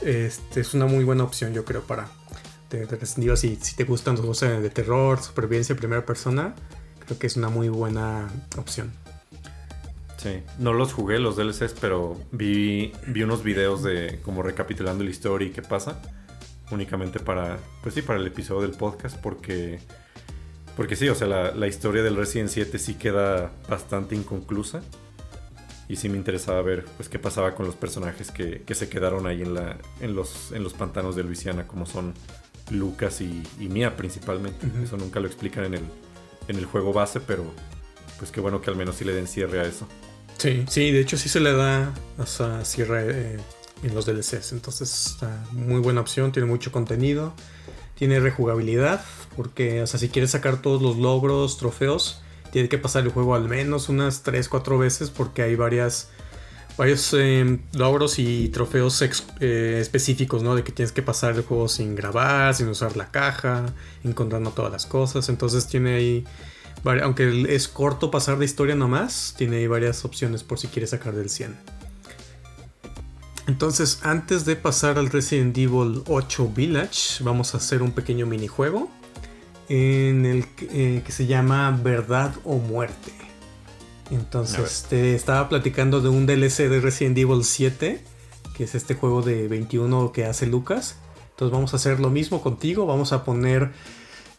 este, 0.00 0.60
es 0.60 0.74
una 0.74 0.86
muy 0.86 1.04
buena 1.04 1.24
opción, 1.24 1.52
yo 1.52 1.64
creo, 1.64 1.82
para 1.82 2.08
de, 2.70 3.36
si, 3.36 3.56
si 3.56 3.76
te 3.76 3.84
gustan 3.84 4.14
los 4.14 4.20
juegos 4.20 4.40
de 4.40 4.70
terror, 4.70 5.20
supervivencia, 5.20 5.76
primera 5.76 6.04
persona, 6.06 6.54
creo 7.04 7.18
que 7.18 7.26
es 7.26 7.36
una 7.36 7.48
muy 7.48 7.68
buena 7.68 8.28
opción. 8.56 8.92
Sí, 10.16 10.42
no 10.58 10.72
los 10.72 10.92
jugué 10.92 11.18
los 11.18 11.36
DLCs, 11.36 11.74
pero 11.80 12.16
vi, 12.30 12.92
vi 13.08 13.24
unos 13.24 13.42
videos 13.42 13.82
de 13.82 14.20
como 14.24 14.42
recapitulando 14.42 15.02
la 15.02 15.10
historia 15.10 15.48
y 15.48 15.50
qué 15.50 15.62
pasa. 15.62 16.00
Únicamente 16.70 17.18
para, 17.18 17.58
pues 17.82 17.94
sí, 17.94 18.02
para 18.02 18.20
el 18.20 18.26
episodio 18.26 18.62
del 18.62 18.70
podcast, 18.70 19.16
porque, 19.16 19.80
porque 20.76 20.96
sí, 20.96 21.08
o 21.08 21.14
sea, 21.14 21.26
la, 21.26 21.52
la 21.52 21.66
historia 21.66 22.02
del 22.02 22.16
Resident 22.16 22.50
7 22.50 22.78
sí 22.78 22.94
queda 22.94 23.52
bastante 23.68 24.14
inconclusa 24.14 24.82
y 25.92 25.96
sí 25.96 26.08
me 26.08 26.16
interesaba 26.16 26.62
ver 26.62 26.86
pues 26.96 27.10
qué 27.10 27.18
pasaba 27.18 27.54
con 27.54 27.66
los 27.66 27.74
personajes 27.74 28.30
que, 28.30 28.62
se 28.74 28.88
quedaron 28.88 29.26
ahí 29.26 29.42
en, 29.42 29.52
la, 29.52 29.76
en, 30.00 30.14
los, 30.14 30.50
en 30.52 30.62
los 30.62 30.72
pantanos 30.72 31.16
de 31.16 31.22
Luisiana, 31.22 31.66
como 31.66 31.84
son 31.84 32.14
Lucas 32.70 33.20
y, 33.20 33.42
Mia 33.58 33.94
principalmente. 33.94 34.66
Eso 34.82 34.96
nunca 34.96 35.20
lo 35.20 35.26
explican 35.26 35.64
en 35.64 35.74
el, 35.74 35.84
en 36.48 36.56
el 36.56 36.64
juego 36.64 36.94
base, 36.94 37.20
pero 37.20 37.44
pues 38.18 38.30
qué 38.30 38.40
bueno 38.40 38.62
que 38.62 38.70
al 38.70 38.76
menos 38.76 38.96
sí 38.96 39.04
le 39.04 39.12
den 39.12 39.26
cierre 39.26 39.60
a 39.60 39.64
eso. 39.64 39.86
Sí, 40.38 40.64
sí, 40.66 40.90
de 40.90 41.00
hecho 41.00 41.18
sí 41.18 41.28
se 41.28 41.40
le 41.40 41.52
da 41.52 41.92
hasta 42.16 42.64
cierre 42.64 43.34
eh, 43.34 43.40
en 43.82 43.94
los 43.94 44.06
DLCs, 44.06 44.52
entonces 44.52 45.08
está 45.12 45.44
muy 45.52 45.80
buena 45.80 46.00
opción, 46.00 46.32
tiene 46.32 46.48
mucho 46.48 46.72
contenido, 46.72 47.34
tiene 48.02 48.18
rejugabilidad, 48.18 49.04
porque 49.36 49.80
o 49.80 49.86
sea, 49.86 50.00
si 50.00 50.08
quieres 50.08 50.32
sacar 50.32 50.60
todos 50.60 50.82
los 50.82 50.96
logros, 50.96 51.56
trofeos, 51.56 52.20
tiene 52.50 52.68
que 52.68 52.76
pasar 52.76 53.04
el 53.04 53.10
juego 53.10 53.36
al 53.36 53.48
menos 53.48 53.88
unas 53.88 54.24
3-4 54.24 54.76
veces 54.76 55.08
porque 55.08 55.42
hay 55.42 55.54
varias 55.54 56.08
varios 56.76 57.14
em, 57.14 57.60
logros 57.74 58.18
y 58.18 58.48
trofeos 58.48 59.04
eh, 59.38 59.78
específicos, 59.80 60.42
¿no? 60.42 60.56
De 60.56 60.64
que 60.64 60.72
tienes 60.72 60.90
que 60.90 61.02
pasar 61.02 61.36
el 61.36 61.42
juego 61.42 61.68
sin 61.68 61.94
grabar, 61.94 62.56
sin 62.56 62.66
usar 62.66 62.96
la 62.96 63.08
caja, 63.12 63.66
encontrando 64.02 64.50
todas 64.50 64.72
las 64.72 64.84
cosas. 64.84 65.28
Entonces 65.28 65.68
tiene 65.68 65.94
ahí, 65.94 66.24
aunque 67.04 67.54
es 67.54 67.68
corto 67.68 68.10
pasar 68.10 68.36
de 68.36 68.46
historia 68.46 68.74
nomás, 68.74 69.36
tiene 69.38 69.58
ahí 69.58 69.68
varias 69.68 70.04
opciones 70.04 70.42
por 70.42 70.58
si 70.58 70.66
quieres 70.66 70.90
sacar 70.90 71.14
del 71.14 71.30
100. 71.30 71.81
Entonces, 73.46 74.00
antes 74.02 74.44
de 74.44 74.56
pasar 74.56 74.98
al 74.98 75.10
Resident 75.10 75.56
Evil 75.58 76.02
8 76.06 76.52
Village, 76.54 77.24
vamos 77.24 77.54
a 77.54 77.56
hacer 77.56 77.82
un 77.82 77.92
pequeño 77.92 78.26
minijuego 78.26 78.88
en 79.68 80.26
el 80.26 80.46
eh, 80.60 81.02
que 81.04 81.12
se 81.12 81.26
llama 81.26 81.76
Verdad 81.82 82.34
o 82.44 82.58
Muerte. 82.58 83.12
Entonces 84.10 84.86
te 84.88 85.14
estaba 85.14 85.48
platicando 85.48 86.00
de 86.00 86.10
un 86.10 86.26
DLC 86.26 86.68
de 86.68 86.80
Resident 86.80 87.16
Evil 87.16 87.44
7, 87.44 88.04
que 88.54 88.64
es 88.64 88.74
este 88.74 88.94
juego 88.94 89.22
de 89.22 89.48
21 89.48 90.12
que 90.12 90.26
hace 90.26 90.46
Lucas. 90.46 90.96
Entonces 91.30 91.52
vamos 91.52 91.72
a 91.72 91.76
hacer 91.76 91.98
lo 91.98 92.10
mismo 92.10 92.42
contigo, 92.42 92.84
vamos 92.84 93.12
a 93.12 93.24
poner 93.24 93.72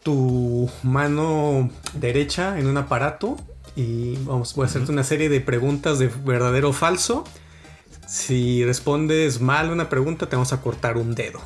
tu 0.03 0.69
mano 0.83 1.71
derecha 1.93 2.59
en 2.59 2.67
un 2.67 2.77
aparato 2.77 3.37
y 3.75 4.17
vamos, 4.17 4.53
voy 4.53 4.65
a 4.65 4.67
hacerte 4.67 4.91
una 4.91 5.03
serie 5.03 5.29
de 5.29 5.41
preguntas 5.41 5.97
de 5.97 6.07
verdadero 6.07 6.69
o 6.69 6.73
falso. 6.73 7.23
Si 8.13 8.63
respondes 8.63 9.41
mal 9.41 9.71
una 9.71 9.89
pregunta, 9.89 10.29
te 10.29 10.35
vamos 10.35 10.53
a 10.53 10.61
cortar 10.61 10.97
un 10.97 11.15
dedo. 11.15 11.41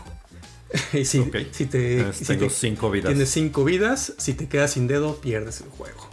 y 0.92 1.06
si, 1.06 1.24
si 1.52 1.66
te, 1.66 2.04
tengo 2.28 2.50
cinco 2.50 2.92
vidas. 2.92 3.08
Tienes 3.08 3.30
cinco 3.30 3.64
vidas. 3.64 4.12
Si 4.18 4.34
te 4.34 4.50
quedas 4.50 4.72
sin 4.72 4.86
dedo, 4.86 5.16
pierdes 5.22 5.62
el 5.62 5.70
juego. 5.70 6.10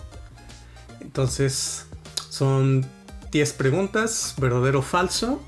Entonces, 1.01 1.87
son 2.31 2.87
10 3.33 3.53
preguntas, 3.55 4.37
verdadero 4.39 4.79
o 4.79 4.83
falso, 4.83 5.43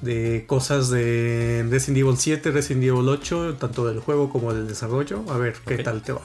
de 0.00 0.46
cosas 0.46 0.88
de 0.88 1.66
Resident 1.68 1.98
Evil 1.98 2.16
7, 2.16 2.50
Resident 2.50 2.84
Evil 2.84 3.06
8, 3.06 3.56
tanto 3.60 3.86
del 3.86 4.00
juego 4.00 4.30
como 4.30 4.54
del 4.54 4.66
desarrollo. 4.66 5.26
A 5.28 5.36
ver 5.36 5.56
qué 5.66 5.76
tal 5.76 6.00
te 6.00 6.12
va. 6.12 6.22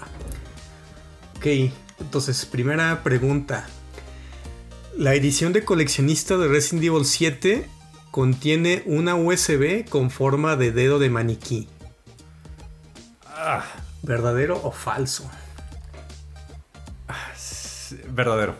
Ok, 1.35 1.47
entonces, 1.99 2.45
primera 2.45 3.03
pregunta. 3.03 3.67
La 4.97 5.13
edición 5.13 5.51
de 5.51 5.65
coleccionista 5.65 6.37
de 6.37 6.47
Resident 6.47 6.85
Evil 6.85 7.03
7 7.03 7.67
contiene 8.13 8.83
una 8.85 9.15
USB 9.15 9.89
con 9.89 10.11
forma 10.11 10.55
de 10.55 10.71
dedo 10.71 10.99
de 10.99 11.09
maniquí. 11.09 11.67
¿Verdadero 14.03 14.61
o 14.63 14.71
falso? 14.71 15.27
Verdadero. 18.09 18.53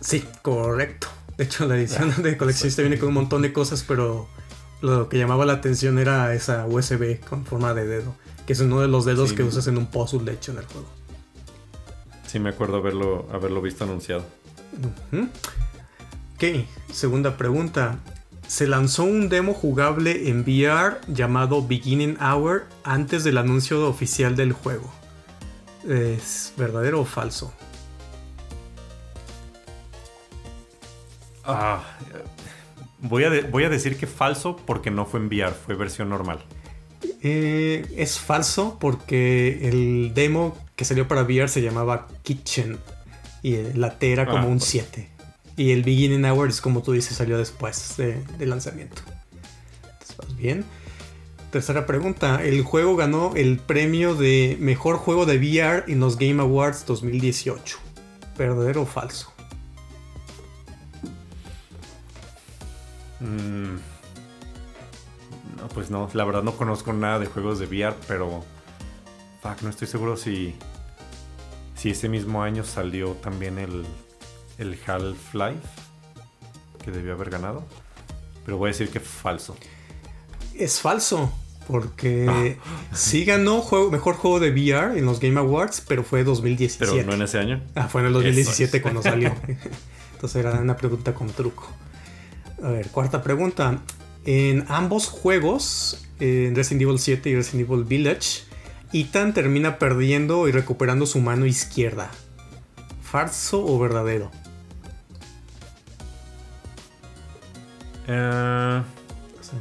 Sí, 0.00 0.24
correcto. 0.40 1.08
De 1.36 1.44
hecho, 1.44 1.66
la 1.66 1.76
edición 1.76 2.22
de 2.22 2.38
coleccionista 2.38 2.80
viene 2.80 2.98
con 2.98 3.08
un 3.08 3.14
montón 3.16 3.42
de 3.42 3.52
cosas, 3.52 3.84
pero 3.86 4.28
lo 4.80 5.10
que 5.10 5.18
llamaba 5.18 5.44
la 5.44 5.52
atención 5.52 5.98
era 5.98 6.32
esa 6.32 6.64
USB 6.64 7.20
con 7.20 7.44
forma 7.44 7.74
de 7.74 7.84
dedo, 7.84 8.14
que 8.46 8.54
es 8.54 8.60
uno 8.60 8.80
de 8.80 8.88
los 8.88 9.04
dedos 9.04 9.34
que 9.34 9.42
usas 9.42 9.66
en 9.66 9.76
un 9.76 9.88
puzzle, 9.88 10.24
de 10.24 10.32
hecho, 10.32 10.52
en 10.52 10.58
el 10.58 10.64
juego. 10.64 10.88
Sí, 12.26 12.38
me 12.38 12.48
acuerdo 12.48 12.78
haberlo, 12.78 13.28
haberlo 13.30 13.60
visto 13.60 13.84
anunciado. 13.84 14.24
Ok, 15.12 16.44
segunda 16.90 17.36
pregunta 17.36 17.98
se 18.50 18.66
lanzó 18.66 19.04
un 19.04 19.28
demo 19.28 19.54
jugable 19.54 20.28
en 20.28 20.40
VR 20.40 20.96
llamado 21.06 21.64
Beginning 21.64 22.18
Hour 22.20 22.66
antes 22.82 23.22
del 23.22 23.38
anuncio 23.38 23.86
oficial 23.88 24.34
del 24.34 24.52
juego. 24.52 24.92
¿Es 25.88 26.52
verdadero 26.56 27.00
o 27.00 27.04
falso? 27.04 27.54
Ah, 31.44 31.84
voy, 32.98 33.22
a 33.22 33.30
voy 33.48 33.62
a 33.62 33.68
decir 33.68 33.96
que 33.96 34.08
falso 34.08 34.56
porque 34.56 34.90
no 34.90 35.06
fue 35.06 35.20
en 35.20 35.28
VR, 35.28 35.52
fue 35.52 35.76
versión 35.76 36.08
normal. 36.08 36.40
Eh, 37.22 37.86
es 37.96 38.18
falso 38.18 38.78
porque 38.80 39.68
el 39.68 40.12
demo 40.12 40.58
que 40.74 40.84
salió 40.84 41.06
para 41.06 41.22
VR 41.22 41.46
se 41.46 41.62
llamaba 41.62 42.08
Kitchen 42.24 42.80
y 43.44 43.58
la 43.74 43.96
T 43.96 44.10
era 44.10 44.26
como 44.26 44.48
ah, 44.48 44.50
un 44.50 44.60
7. 44.60 45.19
Y 45.56 45.72
el 45.72 45.82
Beginning 45.82 46.24
Hour 46.24 46.48
es 46.48 46.60
como 46.60 46.82
tú 46.82 46.92
dices, 46.92 47.16
salió 47.16 47.36
después 47.38 47.96
del 47.96 48.50
lanzamiento. 48.50 49.02
¿Estás 50.00 50.36
bien? 50.36 50.64
Tercera 51.50 51.84
pregunta. 51.84 52.44
El 52.44 52.62
juego 52.62 52.94
ganó 52.96 53.32
el 53.34 53.58
premio 53.58 54.14
de 54.14 54.56
mejor 54.60 54.96
juego 54.96 55.26
de 55.26 55.36
VR 55.36 55.84
en 55.88 56.00
los 56.00 56.16
Game 56.16 56.40
Awards 56.40 56.86
2018. 56.86 57.78
¿Verdadero 58.38 58.82
o 58.82 58.86
falso? 58.86 59.32
Mm. 63.18 63.74
No, 65.56 65.68
pues 65.74 65.90
no. 65.90 66.08
La 66.14 66.24
verdad 66.24 66.42
no 66.42 66.56
conozco 66.56 66.92
nada 66.92 67.18
de 67.18 67.26
juegos 67.26 67.58
de 67.58 67.66
VR, 67.66 67.96
pero. 68.06 68.44
Fuck, 69.42 69.62
no 69.62 69.70
estoy 69.70 69.88
seguro 69.88 70.16
si. 70.16 70.54
Si 71.74 71.90
ese 71.90 72.08
mismo 72.08 72.42
año 72.42 72.62
salió 72.62 73.12
también 73.14 73.58
el 73.58 73.84
el 74.60 74.78
Half-Life, 74.86 75.66
que 76.84 76.90
debió 76.90 77.14
haber 77.14 77.30
ganado. 77.30 77.64
Pero 78.44 78.58
voy 78.58 78.68
a 78.68 78.72
decir 78.72 78.90
que 78.90 78.98
es 78.98 79.04
falso. 79.04 79.56
Es 80.54 80.80
falso, 80.80 81.32
porque 81.66 82.26
ah. 82.28 82.94
sí 82.94 83.24
ganó 83.24 83.62
juego, 83.62 83.90
mejor 83.90 84.14
juego 84.14 84.38
de 84.38 84.50
VR 84.50 84.98
en 84.98 85.06
los 85.06 85.18
Game 85.18 85.38
Awards, 85.38 85.82
pero 85.86 86.04
fue 86.04 86.24
2017. 86.24 86.92
Pero 86.92 87.06
no 87.06 87.14
en 87.14 87.22
ese 87.22 87.38
año. 87.38 87.62
Ah, 87.74 87.88
fue 87.88 88.02
en 88.02 88.08
el 88.08 88.12
2017 88.12 88.82
cuando 88.82 89.02
salió. 89.02 89.34
Entonces 90.14 90.36
era 90.36 90.52
una 90.52 90.76
pregunta 90.76 91.14
con 91.14 91.28
truco. 91.28 91.66
A 92.62 92.68
ver, 92.68 92.88
cuarta 92.88 93.22
pregunta. 93.22 93.80
En 94.26 94.66
ambos 94.68 95.06
juegos, 95.06 96.06
en 96.18 96.54
Resident 96.54 96.82
Evil 96.82 96.98
7 96.98 97.30
y 97.30 97.36
Resident 97.36 97.70
Evil 97.70 97.84
Village, 97.84 98.42
Ethan 98.92 99.32
termina 99.32 99.78
perdiendo 99.78 100.46
y 100.46 100.52
recuperando 100.52 101.06
su 101.06 101.20
mano 101.20 101.46
izquierda. 101.46 102.10
¿Falso 103.02 103.64
o 103.64 103.78
verdadero? 103.78 104.30
Eh, 108.06 108.82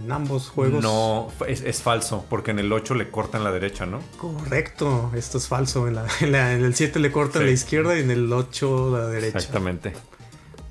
en 0.05 0.11
ambos 0.11 0.49
juegos. 0.49 0.83
no, 0.83 1.29
es, 1.47 1.61
es 1.61 1.81
falso, 1.81 2.25
porque 2.29 2.51
en 2.51 2.59
el 2.59 2.71
8 2.71 2.93
le 2.95 3.09
cortan 3.09 3.43
la 3.43 3.51
derecha, 3.51 3.85
¿no? 3.87 3.99
Correcto, 4.17 5.11
esto 5.15 5.37
es 5.39 5.47
falso. 5.47 5.87
En, 5.87 5.95
la- 5.95 6.05
en 6.21 6.31
la- 6.31 6.53
en 6.53 6.63
el 6.63 6.75
7 6.75 6.99
le 6.99 7.11
cortan 7.11 7.41
Sí. 7.41 7.45
la 7.47 7.51
izquierda 7.53 7.97
y 7.97 8.01
en 8.01 8.11
el 8.11 8.31
8 8.31 8.91
la 8.97 9.07
derecha. 9.07 9.37
Exactamente. 9.37 9.93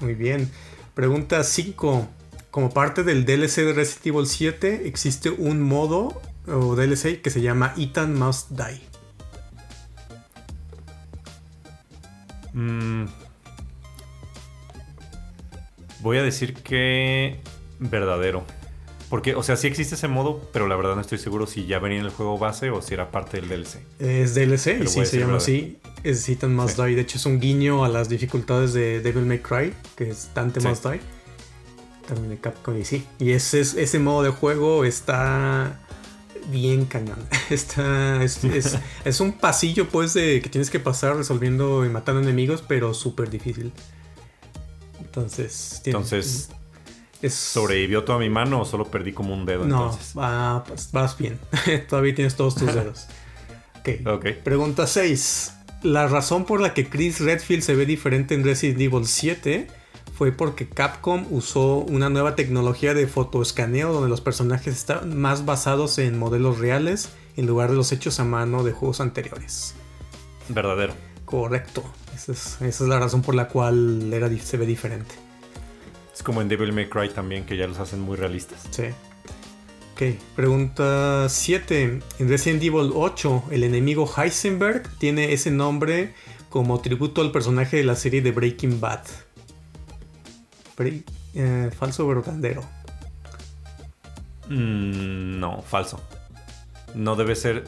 Muy 0.00 0.14
bien. 0.14 0.50
Pregunta 0.94 1.42
5. 1.42 2.08
Como 2.50 2.70
parte 2.70 3.02
del 3.04 3.24
DLC 3.24 3.56
de 3.64 3.72
Resident 3.72 4.06
Evil 4.06 4.26
7, 4.26 4.86
existe 4.88 5.30
un 5.30 5.60
modo 5.62 6.20
o 6.46 6.74
DLC 6.76 7.20
que 7.20 7.30
se 7.30 7.40
llama 7.42 7.74
Ethan 7.76 8.18
Must 8.18 8.50
Die. 8.52 8.80
Mm. 12.54 13.04
voy 16.00 16.16
a 16.18 16.22
decir 16.22 16.54
que 16.54 17.40
verdadero. 17.78 18.44
Porque, 19.10 19.34
o 19.34 19.42
sea, 19.42 19.56
sí 19.56 19.66
existe 19.66 19.94
ese 19.94 20.06
modo, 20.06 20.46
pero 20.52 20.68
la 20.68 20.76
verdad 20.76 20.94
no 20.94 21.00
estoy 21.00 21.16
seguro 21.16 21.46
si 21.46 21.64
ya 21.64 21.78
venía 21.78 21.98
en 22.00 22.04
el 22.04 22.10
juego 22.10 22.36
base 22.38 22.68
o 22.70 22.82
si 22.82 22.92
era 22.92 23.10
parte 23.10 23.40
del 23.40 23.48
DLC. 23.48 23.78
Es 23.98 24.34
DLC 24.34 24.82
y 24.82 24.86
sí 24.86 25.06
se 25.06 25.18
llama 25.20 25.38
así. 25.38 25.78
Es 26.02 26.28
Ethan 26.28 26.54
Must 26.54 26.76
Sí. 26.76 26.82
Die. 26.84 26.94
De 26.94 27.00
hecho, 27.02 27.16
es 27.16 27.24
un 27.24 27.40
guiño 27.40 27.84
a 27.84 27.88
las 27.88 28.10
dificultades 28.10 28.74
de 28.74 29.00
Devil 29.00 29.24
May 29.24 29.38
Cry, 29.38 29.72
que 29.96 30.10
es 30.10 30.28
Dante 30.34 30.60
Sí. 30.60 30.68
Must 30.68 30.84
Die. 30.84 31.00
También 32.06 32.28
de 32.30 32.38
Capcom 32.38 32.76
y 32.78 32.84
sí. 32.84 33.06
Y 33.18 33.30
ese, 33.32 33.60
es- 33.60 33.74
ese 33.74 33.98
modo 33.98 34.22
de 34.22 34.30
juego 34.30 34.84
está 34.84 35.80
bien 36.50 36.84
cañón. 36.84 37.18
Está, 37.50 38.22
es, 38.22 38.44
es- 38.44 38.78
es 39.06 39.20
un 39.20 39.32
pasillo, 39.32 39.88
pues, 39.88 40.12
de 40.14 40.40
que 40.42 40.50
tienes 40.50 40.68
que 40.70 40.80
pasar 40.80 41.16
resolviendo 41.16 41.84
y 41.86 41.88
matando 41.88 42.20
enemigos, 42.20 42.62
pero 42.66 42.92
súper 42.92 43.30
difícil. 43.30 43.72
Entonces, 45.00 45.80
tiene- 45.82 45.98
Entonces, 45.98 46.50
es, 47.22 47.34
¿sobrevivió 47.34 48.04
toda 48.04 48.18
mi 48.18 48.30
mano 48.30 48.60
o 48.60 48.64
solo 48.64 48.84
perdí 48.86 49.12
como 49.12 49.34
un 49.34 49.44
dedo 49.44 49.64
No, 49.66 49.92
entonces? 49.92 50.12
pues, 50.66 50.92
vas 50.92 51.18
bien. 51.18 51.38
Todavía 51.88 52.14
tienes 52.14 52.36
todos 52.36 52.54
tus 52.54 52.74
dedos. 52.74 53.06
Ok. 53.78 54.06
Ok. 54.06 54.26
Pregunta 54.42 54.86
6. 54.86 55.54
La 55.82 56.08
razón 56.08 56.44
por 56.44 56.60
la 56.60 56.74
que 56.74 56.88
Chris 56.88 57.20
Redfield 57.20 57.62
se 57.62 57.74
ve 57.76 57.86
diferente 57.86 58.34
en 58.34 58.44
Resident 58.44 58.80
Evil 58.80 59.06
7 59.06 59.68
fue 60.16 60.32
porque 60.32 60.68
Capcom 60.68 61.24
usó 61.30 61.76
una 61.76 62.10
nueva 62.10 62.34
tecnología 62.34 62.92
de 62.92 63.06
fotoescaneo 63.06 63.92
donde 63.92 64.08
los 64.08 64.20
personajes 64.20 64.74
están 64.74 65.16
más 65.16 65.44
basados 65.44 65.98
en 65.98 66.18
modelos 66.18 66.58
reales 66.58 67.10
en 67.36 67.46
lugar 67.46 67.70
de 67.70 67.76
los 67.76 67.92
hechos 67.92 68.18
a 68.18 68.24
mano 68.24 68.64
de 68.64 68.72
juegos 68.72 69.00
anteriores. 69.00 69.74
Verdadero. 70.48 70.94
Correcto. 71.24 71.84
Esa 72.16 72.32
es, 72.32 72.56
esa 72.60 72.84
es 72.84 72.88
la 72.88 72.98
razón 72.98 73.22
por 73.22 73.36
la 73.36 73.46
cual 73.46 74.12
era, 74.12 74.28
se 74.38 74.56
ve 74.56 74.66
diferente. 74.66 75.14
Es 76.18 76.24
como 76.24 76.42
en 76.42 76.48
Devil 76.48 76.72
May 76.72 76.88
Cry 76.88 77.10
también, 77.10 77.46
que 77.46 77.56
ya 77.56 77.68
los 77.68 77.78
hacen 77.78 78.00
muy 78.00 78.16
realistas. 78.16 78.64
Sí. 78.72 78.86
Ok, 79.92 80.18
pregunta 80.34 81.28
7. 81.28 82.00
En 82.18 82.28
Resident 82.28 82.60
Evil 82.60 82.90
8, 82.92 83.44
el 83.52 83.62
enemigo 83.62 84.10
Heisenberg 84.16 84.88
tiene 84.98 85.32
ese 85.32 85.52
nombre 85.52 86.14
como 86.48 86.80
tributo 86.80 87.20
al 87.20 87.30
personaje 87.30 87.76
de 87.76 87.84
la 87.84 87.94
serie 87.94 88.20
de 88.20 88.32
Breaking 88.32 88.80
Bad. 88.80 89.02
Bre- 90.76 91.04
eh, 91.34 91.70
falso 91.78 92.04
o 92.04 92.08
verdadero. 92.08 92.62
Mm, 94.48 95.38
no, 95.38 95.62
falso. 95.62 96.00
No 96.96 97.14
debe 97.14 97.36
ser. 97.36 97.64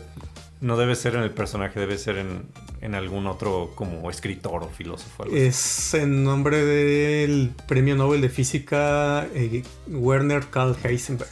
No 0.61 0.77
debe 0.77 0.97
ser 0.97 1.15
en 1.15 1.23
el 1.23 1.31
personaje, 1.31 1.79
debe 1.79 1.99
ser 1.99 2.19
en, 2.19 2.47
en 2.81 2.95
algún 2.95 3.27
otro 3.27 3.73
como 3.75 4.11
escritor 4.11 4.63
o 4.63 4.69
filósofo. 4.69 5.25
algo. 5.25 5.37
Es 5.37 5.93
el 5.95 6.23
nombre 6.25 6.65
del 6.65 7.53
premio 7.69 7.95
Nobel 7.97 8.21
de 8.21 8.29
Física 8.31 9.27
eh, 9.35 9.63
Werner 9.89 10.47
Karl 10.51 10.77
Heisenberg. 10.83 11.29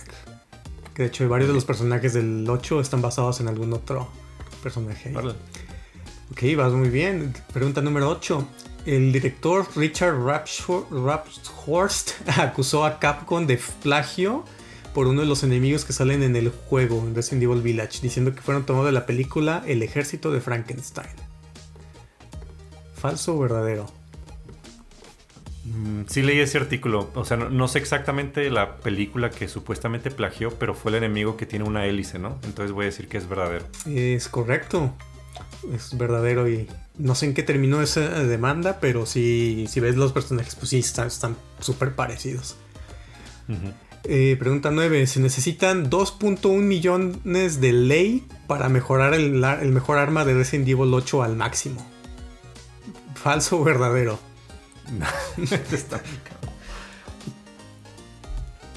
Que 0.94 1.02
de 1.02 1.08
hecho 1.08 1.28
varios 1.28 1.48
de 1.48 1.54
los 1.54 1.64
personajes 1.64 2.12
del 2.12 2.44
8 2.48 2.80
están 2.80 3.00
basados 3.00 3.40
en 3.40 3.48
algún 3.48 3.72
otro 3.72 4.08
personaje. 4.62 5.14
Ok, 6.30 6.42
vas 6.56 6.72
muy 6.72 6.90
bien. 6.90 7.32
Pregunta 7.52 7.80
número 7.80 8.08
8. 8.10 8.46
El 8.86 9.12
director 9.12 9.66
Richard 9.76 10.14
Rapshor- 10.16 10.86
Rapshorst 10.90 12.10
acusó 12.38 12.84
a 12.84 12.98
Capcom 12.98 13.46
de 13.46 13.58
plagio 13.82 14.44
por 14.94 15.06
uno 15.06 15.20
de 15.20 15.26
los 15.26 15.42
enemigos 15.42 15.84
que 15.84 15.92
salen 15.92 16.22
en 16.22 16.34
el 16.36 16.50
juego, 16.50 16.98
en 17.06 17.14
Resident 17.14 17.44
Evil 17.44 17.62
Village, 17.62 18.00
diciendo 18.02 18.34
que 18.34 18.40
fueron 18.42 18.66
tomados 18.66 18.86
de 18.86 18.92
la 18.92 19.06
película 19.06 19.62
El 19.66 19.82
ejército 19.82 20.30
de 20.32 20.40
Frankenstein. 20.40 21.06
¿Falso 22.98 23.36
o 23.36 23.38
verdadero? 23.38 23.86
Mm, 25.64 26.02
Sí 26.08 26.22
leí 26.22 26.40
ese 26.40 26.58
artículo. 26.58 27.10
O 27.14 27.24
sea, 27.24 27.36
no, 27.36 27.50
no 27.50 27.68
sé 27.68 27.78
exactamente 27.78 28.50
la 28.50 28.76
película 28.76 29.30
que 29.30 29.48
supuestamente 29.48 30.10
plagió, 30.10 30.50
pero 30.50 30.74
fue 30.74 30.90
el 30.90 30.96
enemigo 30.96 31.36
que 31.36 31.46
tiene 31.46 31.64
una 31.64 31.86
hélice, 31.86 32.18
¿no? 32.18 32.38
Entonces 32.44 32.72
voy 32.72 32.84
a 32.84 32.86
decir 32.86 33.08
que 33.08 33.18
es 33.18 33.28
verdadero. 33.28 33.64
Es 33.86 34.28
correcto. 34.28 34.92
Es 35.74 35.96
verdadero 35.96 36.48
y 36.48 36.68
no 36.96 37.14
sé 37.14 37.26
en 37.26 37.34
qué 37.34 37.42
terminó 37.42 37.82
esa 37.82 38.00
demanda, 38.00 38.78
pero 38.80 39.06
si, 39.06 39.66
si 39.68 39.80
ves 39.80 39.96
los 39.96 40.12
personajes, 40.12 40.54
pues 40.54 40.70
sí, 40.70 40.78
están 40.78 41.36
súper 41.60 41.94
parecidos. 41.94 42.56
Eh, 44.04 44.36
pregunta 44.38 44.70
9. 44.70 45.06
Se 45.06 45.20
necesitan 45.20 45.90
2.1 45.90 46.60
millones 46.62 47.60
de 47.60 47.72
ley 47.72 48.26
para 48.46 48.68
mejorar 48.68 49.14
el, 49.14 49.42
el 49.44 49.72
mejor 49.72 49.98
arma 49.98 50.24
de 50.24 50.34
Resident 50.34 50.68
Evil 50.68 50.94
8 50.94 51.22
al 51.22 51.36
máximo. 51.36 51.84
¿Falso 53.22 53.60
o 53.60 53.64
verdadero? 53.64 54.18
Está 55.72 55.96
muy 55.98 56.18
cabrón. 56.24 56.54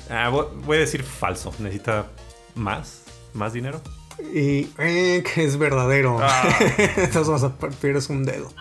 Ah, 0.10 0.30
vo- 0.30 0.50
voy 0.66 0.78
a 0.78 0.80
decir 0.82 1.04
falso. 1.04 1.54
Necesita 1.60 2.08
más, 2.56 3.04
más 3.34 3.54
dinero. 3.54 3.82
Y 4.34 4.68
eh, 4.78 5.24
que 5.34 5.46
es 5.46 5.58
verdadero. 5.58 6.20
Ah. 6.22 6.44
Entonces 6.98 7.28
vas 7.28 7.44
a 7.44 7.56
pierdes 7.58 8.10
un 8.10 8.26
dedo. 8.26 8.52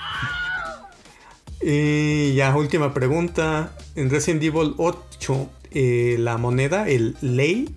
Y 1.61 2.35
ya, 2.35 2.55
última 2.57 2.95
pregunta. 2.95 3.72
En 3.97 4.11
Resident 4.11 4.43
Evil 4.45 4.74
8, 4.78 5.51
eh, 5.72 6.16
la 6.18 6.37
moneda, 6.39 6.89
el 6.89 7.16
ley, 7.20 7.74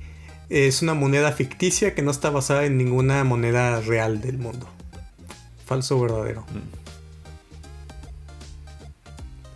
es 0.49 0.81
una 0.83 0.93
moneda 0.93 1.31
ficticia 1.31 1.95
que 1.95 2.01
no 2.03 2.11
está 2.11 2.29
basada 2.29 2.65
en 2.65 2.77
ninguna 2.77 3.23
moneda 3.23 3.81
real 3.81 4.21
del 4.21 4.37
mundo. 4.37 4.67
¿Falso 5.65 5.97
o 5.97 6.01
verdadero? 6.01 6.45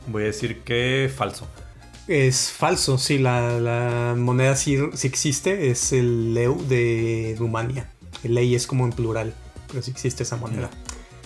Voy 0.07 0.23
a 0.23 0.25
decir 0.27 0.61
que 0.61 1.11
falso. 1.15 1.47
Es 2.07 2.51
falso, 2.51 2.97
sí, 2.97 3.17
la, 3.17 3.59
la 3.59 4.15
moneda 4.17 4.55
sí, 4.55 4.77
sí 4.93 5.07
existe, 5.07 5.69
es 5.69 5.91
el 5.91 6.33
leu 6.33 6.65
de 6.67 7.35
Rumania. 7.37 7.91
El 8.23 8.35
ley 8.35 8.55
es 8.55 8.65
como 8.65 8.85
en 8.85 8.93
plural, 8.93 9.33
pero 9.67 9.81
sí 9.81 9.91
existe 9.91 10.23
esa 10.23 10.37
moneda. 10.37 10.69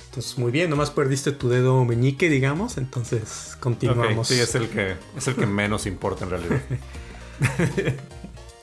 Entonces, 0.10 0.38
muy 0.38 0.52
bien, 0.52 0.70
nomás 0.70 0.90
perdiste 0.90 1.32
tu 1.32 1.48
dedo 1.50 1.86
meñique, 1.86 2.30
digamos, 2.30 2.78
entonces 2.78 3.56
continuamos. 3.60 4.28
Sí, 4.28 4.40
es 4.40 4.56
el 4.56 4.68
que 4.68 4.96
es 5.16 5.28
el 5.28 5.36
que 5.36 5.46
menos 5.46 5.86
importa 5.86 6.26
en 6.26 6.32
realidad. 6.32 6.62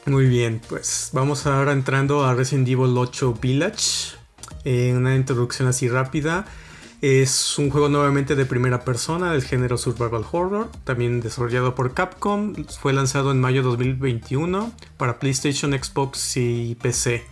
Muy 0.09 0.27
bien, 0.27 0.62
pues 0.69 1.11
vamos 1.12 1.47
ahora 1.47 1.73
entrando 1.73 2.25
a 2.25 2.35
Resident 2.35 2.66
Evil 2.66 2.97
8 2.97 3.35
Village. 3.43 4.16
Eh, 4.64 4.95
una 4.97 5.14
introducción 5.14 5.69
así 5.69 5.89
rápida. 5.89 6.47
Es 7.01 7.57
un 7.61 7.70
juego 7.70 7.88
nuevamente 7.88 8.34
de 8.34 8.44
primera 8.44 8.80
persona 8.84 9.30
del 9.30 9.44
género 9.44 9.78
Survival 9.78 10.24
Horror, 10.32 10.68
también 10.82 11.20
desarrollado 11.20 11.76
por 11.76 11.94
Capcom. 11.94 12.55
Fue 12.80 12.92
lanzado 12.92 13.30
en 13.30 13.40
mayo 13.40 13.62
2021 13.62 14.72
para 14.96 15.20
PlayStation, 15.20 15.70
Xbox 15.72 16.36
y 16.36 16.74
PC. 16.74 17.24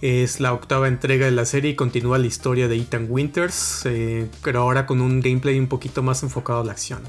Es 0.00 0.40
la 0.40 0.54
octava 0.54 0.88
entrega 0.88 1.26
de 1.26 1.32
la 1.32 1.44
serie 1.44 1.72
y 1.72 1.76
continúa 1.76 2.16
la 2.16 2.26
historia 2.26 2.68
de 2.68 2.76
Ethan 2.76 3.06
Winters, 3.10 3.82
eh, 3.84 4.30
pero 4.42 4.60
ahora 4.60 4.86
con 4.86 5.02
un 5.02 5.20
gameplay 5.20 5.58
un 5.58 5.66
poquito 5.66 6.02
más 6.02 6.22
enfocado 6.22 6.60
a 6.60 6.64
la 6.64 6.72
acción. 6.72 7.02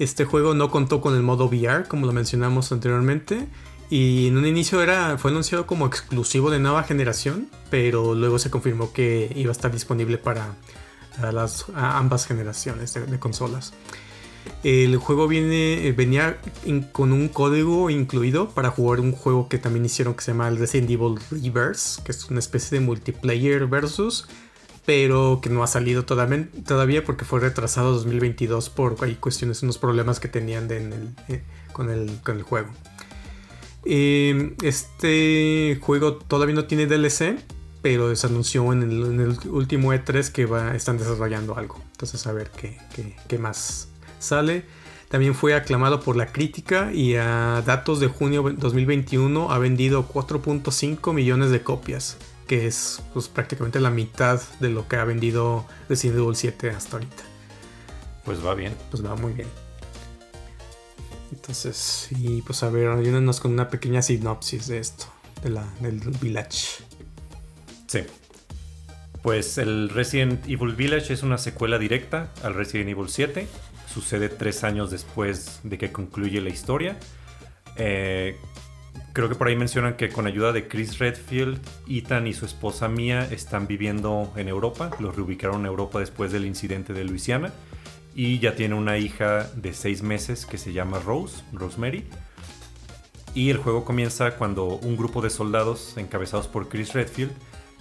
Este 0.00 0.24
juego 0.24 0.54
no 0.54 0.72
contó 0.72 1.00
con 1.00 1.14
el 1.14 1.22
modo 1.22 1.46
VR, 1.46 1.86
como 1.86 2.06
lo 2.06 2.12
mencionamos 2.12 2.72
anteriormente, 2.72 3.46
y 3.90 4.26
en 4.26 4.38
un 4.38 4.44
inicio 4.44 4.82
era, 4.82 5.18
fue 5.18 5.30
anunciado 5.30 5.68
como 5.68 5.86
exclusivo 5.86 6.50
de 6.50 6.58
nueva 6.58 6.82
generación, 6.82 7.48
pero 7.70 8.16
luego 8.16 8.40
se 8.40 8.50
confirmó 8.50 8.92
que 8.92 9.30
iba 9.36 9.50
a 9.50 9.52
estar 9.52 9.70
disponible 9.70 10.18
para 10.18 10.56
a 11.20 11.32
las, 11.32 11.66
ambas 11.74 12.26
generaciones 12.26 12.94
de, 12.94 13.18
consolas. 13.18 13.72
El 14.62 14.96
juego 14.96 15.26
viene, 15.26 15.86
eh, 15.86 15.92
venía 15.92 16.38
con 16.92 17.12
un 17.12 17.28
código 17.28 17.90
incluido 17.90 18.50
para 18.50 18.70
jugar 18.70 19.00
un 19.00 19.12
juego 19.12 19.48
que 19.48 19.58
también 19.58 19.84
hicieron 19.84 20.14
que 20.14 20.22
se 20.22 20.32
llama 20.32 20.50
Resident 20.50 20.90
Evil 20.90 21.16
Reverse, 21.30 22.02
que 22.04 22.12
es 22.12 22.30
una 22.30 22.38
especie 22.38 22.78
de 22.78 22.84
multiplayer 22.84 23.66
versus, 23.66 24.26
pero 24.84 25.40
que 25.42 25.50
no 25.50 25.64
ha 25.64 25.66
salido 25.66 26.04
todavía 26.04 27.04
porque 27.04 27.24
fue 27.24 27.40
retrasado 27.40 27.92
2022 27.92 28.70
por 28.70 28.96
hay 29.02 29.16
cuestiones, 29.16 29.62
unos 29.64 29.78
problemas 29.78 30.20
que 30.20 30.28
tenían 30.28 30.68
eh, 30.70 31.42
con, 31.72 31.90
el, 31.90 32.20
con 32.22 32.36
el 32.36 32.44
juego. 32.44 32.70
Em, 33.84 34.54
este 34.62 35.78
juego 35.80 36.16
todavía 36.16 36.56
no 36.56 36.64
tiene 36.64 36.86
DLC, 36.86 37.36
pero 37.86 38.16
se 38.16 38.26
anunció 38.26 38.72
en 38.72 38.82
el, 38.82 39.38
último 39.48 39.94
E3 39.94 40.32
que 40.32 40.44
va, 40.44 40.74
están 40.74 40.98
desarrollando 40.98 41.56
algo. 41.56 41.80
Entonces 41.92 42.26
a 42.26 42.32
ver 42.32 42.50
qué, 42.50 42.76
qué, 43.28 43.38
más 43.38 43.86
sale. 44.18 44.64
También 45.08 45.36
fue 45.36 45.54
aclamado 45.54 46.00
por 46.00 46.16
la 46.16 46.32
crítica 46.32 46.92
y 46.92 47.14
a 47.14 47.62
datos 47.64 48.00
de 48.00 48.08
junio 48.08 48.42
2021 48.42 49.52
ha 49.52 49.58
vendido 49.58 50.08
4.5 50.08 51.14
millones 51.14 51.50
de 51.50 51.62
copias, 51.62 52.16
que 52.48 52.66
es 52.66 53.00
pues, 53.12 53.28
prácticamente 53.28 53.78
la 53.78 53.90
mitad 53.90 54.42
de 54.58 54.70
lo 54.70 54.88
que 54.88 54.96
ha 54.96 55.04
vendido 55.04 55.64
Resident 55.88 56.18
Evil 56.18 56.34
7 56.34 56.70
hasta 56.70 56.96
ahorita. 56.96 57.22
Pues 58.24 58.44
va 58.44 58.56
bien. 58.56 58.74
Pues 58.90 59.06
va 59.06 59.14
muy 59.14 59.32
bien. 59.32 59.46
Entonces, 61.30 62.08
y 62.10 62.42
pues 62.42 62.64
a 62.64 62.68
ver, 62.68 62.88
ayúdenos 62.88 63.38
con 63.38 63.52
una 63.52 63.68
pequeña 63.68 64.02
sinopsis 64.02 64.66
de 64.66 64.78
esto, 64.78 65.04
de 65.44 65.50
la, 65.50 65.72
del 65.78 66.00
Village. 66.20 66.85
Pues 69.22 69.58
el 69.58 69.88
Resident 69.88 70.46
Evil 70.46 70.74
Village 70.76 71.12
es 71.12 71.22
una 71.22 71.38
secuela 71.38 71.78
directa 71.78 72.32
al 72.44 72.54
Resident 72.54 72.90
Evil 72.90 73.08
7. 73.08 73.48
Sucede 73.92 74.28
tres 74.28 74.62
años 74.62 74.90
después 74.90 75.60
de 75.64 75.78
que 75.78 75.90
concluye 75.90 76.40
la 76.40 76.50
historia. 76.50 76.96
Eh, 77.76 78.36
creo 79.12 79.28
que 79.28 79.34
por 79.34 79.48
ahí 79.48 79.56
mencionan 79.56 79.96
que 79.96 80.10
con 80.10 80.28
ayuda 80.28 80.52
de 80.52 80.68
Chris 80.68 80.98
Redfield, 80.98 81.58
Ethan 81.88 82.28
y 82.28 82.34
su 82.34 82.46
esposa 82.46 82.88
Mia 82.88 83.24
están 83.24 83.66
viviendo 83.66 84.32
en 84.36 84.48
Europa. 84.48 84.90
Los 85.00 85.16
reubicaron 85.16 85.62
en 85.62 85.66
Europa 85.66 85.98
después 85.98 86.30
del 86.30 86.44
incidente 86.44 86.92
de 86.92 87.02
Luisiana. 87.02 87.52
Y 88.14 88.38
ya 88.38 88.54
tiene 88.54 88.76
una 88.76 88.96
hija 88.96 89.50
de 89.56 89.74
seis 89.74 90.02
meses 90.02 90.46
que 90.46 90.56
se 90.56 90.72
llama 90.72 91.00
Rose, 91.00 91.42
Rosemary. 91.52 92.04
Y 93.34 93.50
el 93.50 93.58
juego 93.58 93.84
comienza 93.84 94.36
cuando 94.36 94.66
un 94.66 94.96
grupo 94.96 95.20
de 95.20 95.30
soldados 95.30 95.96
encabezados 95.96 96.46
por 96.46 96.68
Chris 96.68 96.92
Redfield 96.94 97.32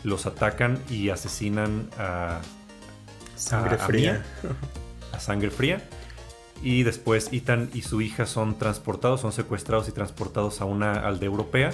los 0.05 0.27
atacan 0.27 0.79
y 0.89 1.09
asesinan 1.09 1.89
a 1.97 2.39
sangre 3.35 3.77
fría. 3.77 4.23
A, 5.11 5.19
sangre 5.19 5.49
fría. 5.49 5.81
Y 6.61 6.83
después 6.83 7.29
Ethan 7.33 7.69
y 7.73 7.81
su 7.81 8.01
hija 8.01 8.25
son 8.27 8.57
transportados, 8.57 9.21
son 9.21 9.31
secuestrados 9.31 9.89
y 9.89 9.91
transportados 9.91 10.61
a 10.61 10.65
una 10.65 10.93
aldea 10.93 11.27
europea. 11.27 11.73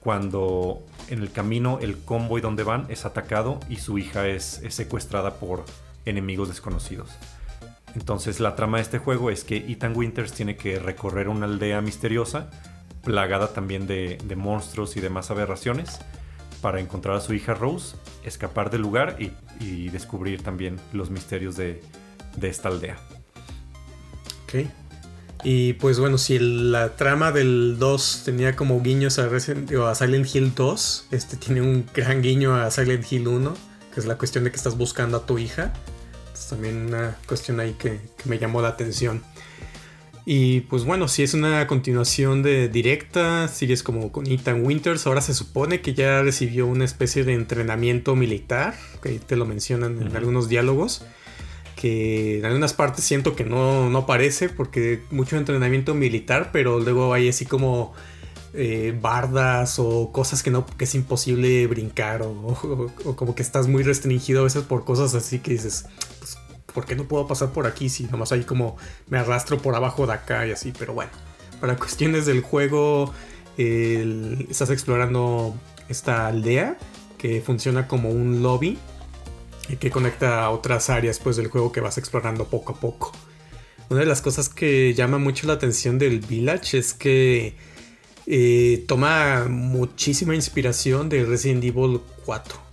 Cuando 0.00 0.84
en 1.08 1.20
el 1.20 1.30
camino 1.30 1.78
el 1.80 1.98
convoy 1.98 2.40
donde 2.40 2.64
van 2.64 2.86
es 2.88 3.04
atacado 3.04 3.60
y 3.68 3.76
su 3.76 3.98
hija 3.98 4.26
es, 4.26 4.60
secuestrada 4.70 5.34
por 5.34 5.64
enemigos 6.04 6.48
desconocidos. 6.48 7.10
Entonces 7.94 8.40
la 8.40 8.56
trama 8.56 8.78
de 8.78 8.82
este 8.82 8.98
juego 8.98 9.30
es 9.30 9.44
que 9.44 9.56
Ethan 9.56 9.96
Winters 9.96 10.32
tiene 10.32 10.56
que 10.56 10.78
recorrer 10.78 11.28
una 11.28 11.46
aldea 11.46 11.80
misteriosa, 11.80 12.50
plagada 13.02 13.52
también 13.52 13.86
de, 13.86 14.18
de 14.24 14.36
monstruos 14.36 14.96
y 14.96 15.00
demás 15.00 15.30
aberraciones 15.30 16.00
para 16.60 16.80
encontrar 16.80 17.16
a 17.16 17.20
su 17.20 17.34
hija 17.34 17.54
Rose, 17.54 17.96
escapar 18.24 18.70
del 18.70 18.82
lugar 18.82 19.16
y, 19.18 19.30
descubrir 19.88 20.42
también 20.42 20.76
los 20.92 21.10
misterios 21.10 21.56
de, 21.56 21.82
esta 22.40 22.68
aldea. 22.68 22.96
Ok. 24.44 24.68
Y 25.44 25.74
pues 25.74 25.98
bueno, 26.00 26.18
si 26.18 26.38
la 26.38 26.96
trama 26.96 27.32
del 27.32 27.76
2 27.78 28.22
tenía 28.24 28.56
como 28.56 28.80
guiños 28.82 29.18
a, 29.18 29.28
Silent 29.94 30.34
Hill 30.34 30.52
2, 30.54 31.06
este 31.10 31.36
tiene 31.36 31.60
un 31.60 31.86
gran 31.94 32.22
guiño 32.22 32.56
a 32.56 32.70
Silent 32.70 33.10
Hill 33.10 33.28
1, 33.28 33.54
que 33.94 34.00
es 34.00 34.06
la 34.06 34.18
cuestión 34.18 34.44
de 34.44 34.50
que 34.50 34.56
estás 34.56 34.76
buscando 34.76 35.16
a 35.16 35.26
tu 35.26 35.38
hija. 35.38 35.72
Es 36.32 36.48
también 36.48 36.86
una 36.86 37.16
cuestión 37.26 37.60
ahí 37.60 37.74
que 37.78 38.00
me 38.24 38.38
llamó 38.38 38.62
la 38.62 38.68
atención. 38.68 39.22
Y 40.30 40.60
pues 40.60 40.84
bueno, 40.84 41.08
si 41.08 41.22
es 41.22 41.32
una 41.32 41.66
continuación 41.66 42.42
de 42.42 42.68
directa, 42.68 43.48
sigues 43.48 43.82
como 43.82 44.12
con 44.12 44.30
Ethan 44.30 44.62
Winters. 44.62 45.06
Ahora 45.06 45.22
se 45.22 45.32
supone 45.32 45.80
que 45.80 45.94
ya 45.94 46.20
recibió 46.20 46.66
una 46.66 46.84
especie 46.84 47.24
de 47.24 47.32
entrenamiento 47.32 48.14
militar, 48.14 48.74
que 49.02 49.08
ahí 49.08 49.20
te 49.20 49.36
lo 49.36 49.46
mencionan 49.46 50.02
en 50.02 50.14
algunos 50.14 50.50
diálogos. 50.50 51.02
Que 51.76 52.40
en 52.40 52.44
algunas 52.44 52.74
partes 52.74 53.06
siento 53.06 53.34
que 53.34 53.44
no, 53.44 53.88
no 53.88 54.04
parece, 54.04 54.50
porque 54.50 55.00
mucho 55.10 55.38
entrenamiento 55.38 55.94
militar, 55.94 56.50
pero 56.52 56.78
luego 56.78 57.14
hay 57.14 57.30
así 57.30 57.46
como 57.46 57.94
eh, 58.52 58.94
bardas 59.00 59.78
o 59.78 60.12
cosas 60.12 60.42
que 60.42 60.50
no 60.50 60.66
que 60.66 60.84
es 60.84 60.94
imposible 60.94 61.66
brincar 61.66 62.22
o, 62.22 62.56
como 63.16 63.34
que 63.34 63.42
estás 63.42 63.68
muy 63.68 63.82
restringido 63.82 64.40
a 64.40 64.44
veces 64.44 64.62
por 64.64 64.84
cosas 64.86 65.14
así 65.14 65.38
que 65.40 65.50
dices 65.50 65.84
¿por 66.78 66.86
qué 66.86 66.94
no 66.94 67.08
puedo 67.08 67.26
pasar 67.26 67.50
por 67.50 67.66
aquí 67.66 67.88
si 67.88 68.04
nomás 68.04 68.30
ahí 68.30 68.44
como 68.44 68.76
me 69.08 69.18
arrastro 69.18 69.58
por 69.58 69.74
abajo 69.74 70.06
de 70.06 70.12
acá 70.12 70.46
y 70.46 70.52
así? 70.52 70.72
Pero 70.78 70.94
bueno, 70.94 71.10
para 71.60 71.74
cuestiones 71.74 72.24
del 72.24 72.40
juego, 72.40 73.12
estás 73.56 74.70
explorando 74.70 75.56
esta 75.88 76.28
aldea 76.28 76.78
que 77.18 77.40
funciona 77.40 77.88
como 77.88 78.10
un 78.10 78.44
lobby 78.44 78.78
y 79.68 79.74
que 79.74 79.90
conecta 79.90 80.44
a 80.44 80.50
otras 80.50 80.88
áreas 80.88 81.18
pues, 81.18 81.34
del 81.34 81.48
juego 81.48 81.72
que 81.72 81.80
vas 81.80 81.98
explorando 81.98 82.44
poco 82.44 82.74
a 82.74 82.76
poco. 82.76 83.10
Una 83.90 83.98
de 83.98 84.06
las 84.06 84.22
cosas 84.22 84.48
que 84.48 84.94
llama 84.94 85.18
mucho 85.18 85.48
la 85.48 85.54
atención 85.54 85.98
del 85.98 86.20
Village 86.20 86.78
es 86.78 86.94
que 86.94 87.56
eh, 88.28 88.84
toma 88.86 89.46
muchísima 89.48 90.36
inspiración 90.36 91.08
de 91.08 91.24
Resident 91.24 91.64
Evil 91.64 92.02
4 92.24 92.67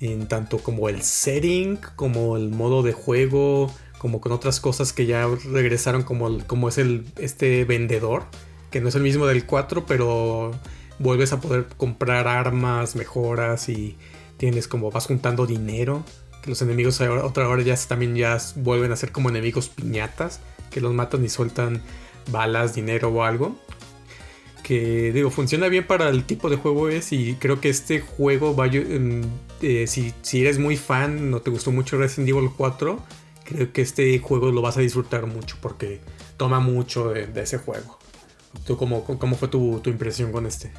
en 0.00 0.28
tanto 0.28 0.58
como 0.58 0.88
el 0.88 1.02
setting, 1.02 1.78
como 1.96 2.36
el 2.36 2.50
modo 2.50 2.82
de 2.82 2.92
juego, 2.92 3.72
como 3.98 4.20
con 4.20 4.32
otras 4.32 4.60
cosas 4.60 4.92
que 4.92 5.06
ya 5.06 5.26
regresaron 5.52 6.02
como, 6.02 6.38
como 6.46 6.68
es 6.68 6.78
el, 6.78 7.06
este 7.18 7.64
vendedor, 7.64 8.24
que 8.70 8.80
no 8.80 8.88
es 8.88 8.94
el 8.94 9.02
mismo 9.02 9.26
del 9.26 9.46
4, 9.46 9.86
pero 9.86 10.52
vuelves 10.98 11.32
a 11.32 11.40
poder 11.40 11.66
comprar 11.76 12.28
armas, 12.28 12.96
mejoras 12.96 13.68
y 13.68 13.96
tienes 14.36 14.68
como 14.68 14.90
vas 14.90 15.06
juntando 15.06 15.46
dinero, 15.46 16.04
que 16.42 16.50
los 16.50 16.62
enemigos 16.62 17.00
otra 17.00 17.48
hora 17.48 17.62
ya 17.62 17.76
también 17.88 18.14
ya 18.14 18.38
vuelven 18.56 18.92
a 18.92 18.96
ser 18.96 19.12
como 19.12 19.30
enemigos 19.30 19.68
piñatas, 19.68 20.40
que 20.70 20.80
los 20.80 20.92
matan 20.92 21.24
y 21.24 21.28
sueltan 21.28 21.82
balas, 22.30 22.74
dinero 22.74 23.08
o 23.08 23.22
algo. 23.22 23.56
Que 24.62 25.12
digo, 25.12 25.30
funciona 25.30 25.68
bien 25.68 25.86
para 25.86 26.08
el 26.08 26.24
tipo 26.24 26.50
de 26.50 26.56
juego 26.56 26.88
es 26.88 27.12
y 27.12 27.34
creo 27.34 27.60
que 27.60 27.68
este 27.68 28.00
juego 28.00 28.54
va 28.56 28.66
eh, 29.62 29.86
si, 29.86 30.14
si, 30.22 30.42
eres 30.42 30.58
muy 30.58 30.76
fan, 30.76 31.30
no 31.30 31.40
te 31.40 31.50
gustó 31.50 31.72
mucho 31.72 31.98
Resident 31.98 32.28
Evil 32.30 32.50
4, 32.56 32.98
creo 33.44 33.72
que 33.72 33.82
este 33.82 34.18
juego 34.18 34.50
lo 34.50 34.62
vas 34.62 34.76
a 34.76 34.80
disfrutar 34.80 35.26
mucho 35.26 35.56
porque 35.60 36.00
toma 36.36 36.60
mucho 36.60 37.10
de, 37.10 37.30
ese 37.40 37.58
juego. 37.58 37.98
¿Tú 38.66 38.76
cómo, 38.76 39.04
cómo 39.04 39.36
fue 39.36 39.48
tu, 39.48 39.82
impresión 39.86 40.32
con 40.32 40.46
este? 40.46 40.72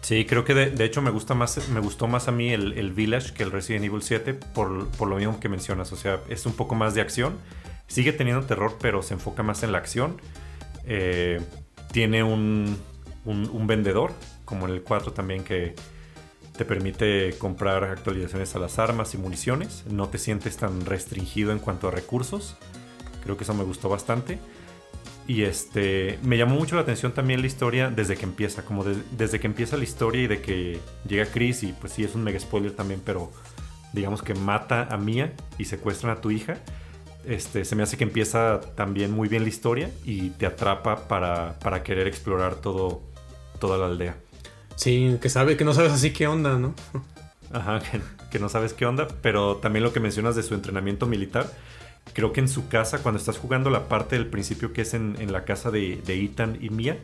Sí, 0.00 0.24
creo 0.24 0.44
que 0.44 0.54
de, 0.54 0.84
hecho 0.84 1.00
me 1.00 1.10
gusta 1.10 1.34
más, 1.34 1.68
me 1.68 1.80
gustó 1.80 2.08
más 2.08 2.28
a 2.28 2.32
mí 2.32 2.50
el, 2.52 2.92
Village 2.92 3.32
que 3.32 3.44
el 3.44 3.52
Resident 3.52 3.84
Evil 3.84 4.02
7 4.02 4.34
por, 4.34 4.88
por, 4.88 5.08
lo 5.08 5.16
mismo 5.16 5.38
que 5.38 5.48
mencionas. 5.48 5.92
O 5.92 5.96
sea, 5.96 6.20
es 6.28 6.44
un 6.44 6.54
poco 6.54 6.74
más 6.74 6.94
de 6.94 7.00
acción. 7.00 7.38
Sigue 7.86 8.12
teniendo 8.12 8.44
terror, 8.44 8.76
pero 8.80 9.02
se 9.02 9.14
enfoca 9.14 9.42
más 9.42 9.62
en 9.62 9.72
la 9.72 9.78
acción. 9.78 10.20
Eh, 10.84 11.40
tiene 11.92 12.22
un, 12.22 12.78
vendedor, 13.66 14.12
como 14.44 14.66
en 14.66 14.74
el 14.74 14.82
4 14.82 15.12
también, 15.12 15.44
que 15.44 15.74
te 16.56 16.64
permite 16.64 17.34
comprar 17.38 17.84
actualizaciones 17.84 18.54
a 18.54 18.58
las 18.58 18.78
armas 18.78 19.14
y 19.14 19.18
municiones. 19.18 19.84
No 19.90 20.08
te 20.08 20.18
sientes 20.18 20.56
tan 20.56 20.84
restringido 20.84 21.52
en 21.52 21.58
cuanto 21.58 21.88
a 21.88 21.90
recursos. 21.90 22.56
Creo 23.22 23.36
que 23.36 23.44
eso 23.44 23.54
me 23.54 23.64
gustó 23.64 23.88
bastante. 23.88 24.38
Y 25.26 25.42
este 25.42 26.18
me 26.22 26.36
llamó 26.36 26.56
mucho 26.56 26.74
la 26.74 26.82
atención 26.82 27.12
también 27.12 27.40
la 27.40 27.46
historia 27.46 27.90
desde 27.90 28.16
que 28.16 28.24
empieza, 28.24 28.64
como 28.64 28.84
desde 28.84 29.38
que 29.38 29.46
empieza 29.46 29.76
la 29.76 29.84
historia 29.84 30.22
y 30.22 30.26
de 30.26 30.42
que 30.42 30.80
llega 31.08 31.26
Chris 31.26 31.62
y 31.62 31.72
pues 31.72 31.92
sí 31.92 32.02
es 32.02 32.14
un 32.14 32.24
mega 32.24 32.40
spoiler 32.40 32.72
también, 32.72 33.00
pero 33.04 33.30
digamos 33.92 34.22
que 34.22 34.34
mata 34.34 34.88
a 34.90 34.96
Mia 34.96 35.32
y 35.58 35.66
secuestran 35.66 36.16
a 36.16 36.20
tu 36.20 36.30
hija. 36.30 36.58
Este, 37.24 37.64
se 37.64 37.76
me 37.76 37.84
hace 37.84 37.96
que 37.96 38.02
empieza 38.02 38.60
también 38.74 39.12
muy 39.12 39.28
bien 39.28 39.44
la 39.44 39.48
historia 39.48 39.90
y 40.04 40.30
te 40.30 40.46
atrapa 40.46 41.06
para, 41.06 41.82
querer 41.84 42.08
explorar 42.08 42.56
todo, 42.56 43.00
toda 43.60 43.78
la 43.78 43.86
aldea. 43.86 44.16
Sí, 44.82 45.16
que 45.22 45.28
sabe, 45.28 45.56
que 45.56 45.64
no 45.64 45.74
sabes 45.74 45.92
así 45.92 46.12
qué 46.12 46.26
onda, 46.26 46.58
¿no? 46.58 46.74
Ajá, 47.52 47.80
que, 48.32 48.40
no 48.40 48.48
sabes 48.48 48.72
qué 48.72 48.84
onda, 48.84 49.06
pero 49.22 49.58
también 49.58 49.84
lo 49.84 49.92
que 49.92 50.00
mencionas 50.00 50.34
de 50.34 50.42
su 50.42 50.54
entrenamiento 50.54 51.06
militar, 51.06 51.48
creo 52.14 52.32
que 52.32 52.40
en 52.40 52.48
su 52.48 52.66
casa, 52.66 52.98
cuando 52.98 53.20
estás 53.20 53.38
jugando 53.38 53.70
la 53.70 53.88
parte 53.88 54.16
del 54.16 54.26
principio 54.26 54.72
que 54.72 54.80
es 54.80 54.94
en, 54.94 55.30
la 55.30 55.44
casa 55.44 55.70
de, 55.70 56.02
de, 56.04 56.24
Ethan 56.24 56.58
y 56.60 56.70
Mia, 56.70 56.98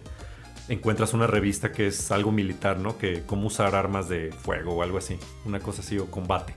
encuentras 0.68 1.14
una 1.14 1.29
revista 1.29 1.70
que 1.70 1.87
es 1.87 2.11
algo 2.11 2.33
militar, 2.33 2.81
¿no? 2.81 2.99
Que 2.99 3.22
cómo 3.24 3.47
usar 3.47 3.76
armas 3.76 4.09
de 4.09 4.33
fuego 4.33 4.72
o 4.74 4.83
algo 4.83 4.99
así, 4.99 5.16
una 5.45 5.61
cosa 5.61 5.81
así, 5.81 6.01
o 6.01 6.07
combate. 6.07 6.57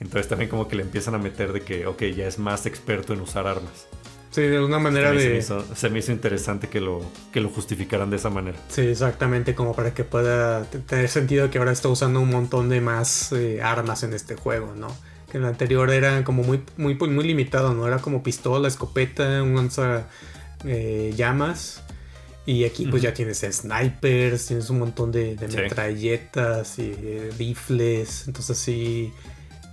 Entonces 0.00 0.26
también 0.26 0.50
como 0.50 0.66
que 0.66 0.74
le 0.74 0.82
empiezan 0.82 1.14
a 1.14 1.18
meter 1.18 1.52
de 1.52 1.60
que, 1.60 1.86
ok, 1.86 2.02
ya 2.16 2.26
es 2.26 2.40
más 2.40 2.66
experto 2.66 3.12
en 3.12 3.20
usar 3.20 3.46
armas. 3.46 3.86
Sí, 4.32 4.40
de 4.42 4.64
una 4.64 4.78
manera 4.78 5.10
Se 5.10 5.28
de... 5.28 5.38
hizo, 5.38 5.64
se 5.76 5.90
me 5.90 5.98
hizo 6.00 6.10
interesante 6.10 6.68
que 6.68 6.80
lo, 6.80 7.00
que 7.32 7.40
lo 7.40 7.50
justificaran 7.50 8.08
de 8.10 8.16
esa 8.16 8.30
manera. 8.30 8.56
Sí, 8.68 8.80
exactamente, 8.80 9.54
como 9.54 9.76
para 9.76 9.92
que 9.94 10.04
pueda 10.04 10.64
tener 10.64 11.08
sentido 11.08 11.50
que 11.50 11.58
ahora 11.58 11.70
está 11.72 11.88
usando 11.88 12.18
un 12.20 12.30
montón 12.30 12.68
de 12.70 12.80
más 12.80 13.30
eh, 13.32 13.60
armas 13.62 14.02
en 14.02 14.14
este 14.14 14.34
juego, 14.34 14.72
¿no? 14.74 14.88
Que 15.30 15.36
en 15.36 15.44
el 15.44 15.50
anterior 15.50 15.90
era 15.90 16.24
como 16.24 16.42
muy, 16.42 16.62
muy, 16.78 16.94
muy 16.94 17.24
limitado, 17.26 17.74
¿no? 17.74 17.86
Era 17.86 17.98
como 17.98 18.22
pistola, 18.22 18.68
escopeta, 18.68 19.42
un 19.42 19.54
lanza 19.54 20.08
eh, 20.64 21.12
llamas. 21.16 21.82
Y 22.44 22.64
aquí 22.64 22.86
pues 22.86 23.02
ya 23.02 23.14
tienes 23.14 23.38
snipers, 23.48 24.46
tienes 24.46 24.68
un 24.70 24.80
montón 24.80 25.12
de, 25.12 25.36
de 25.36 25.48
Sí. 25.48 25.56
metralletas 25.58 26.78
y 26.80 26.92
eh, 26.98 27.30
rifles. 27.38 28.24
Entonces 28.26 28.58
sí 28.58 29.12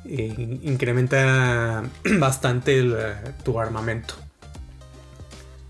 eh, 0.06 0.34
in- 0.38 0.60
incrementa 0.64 1.84
bastante 2.20 2.78
el, 2.78 2.96
tu 3.44 3.60
armamento. 3.60 4.16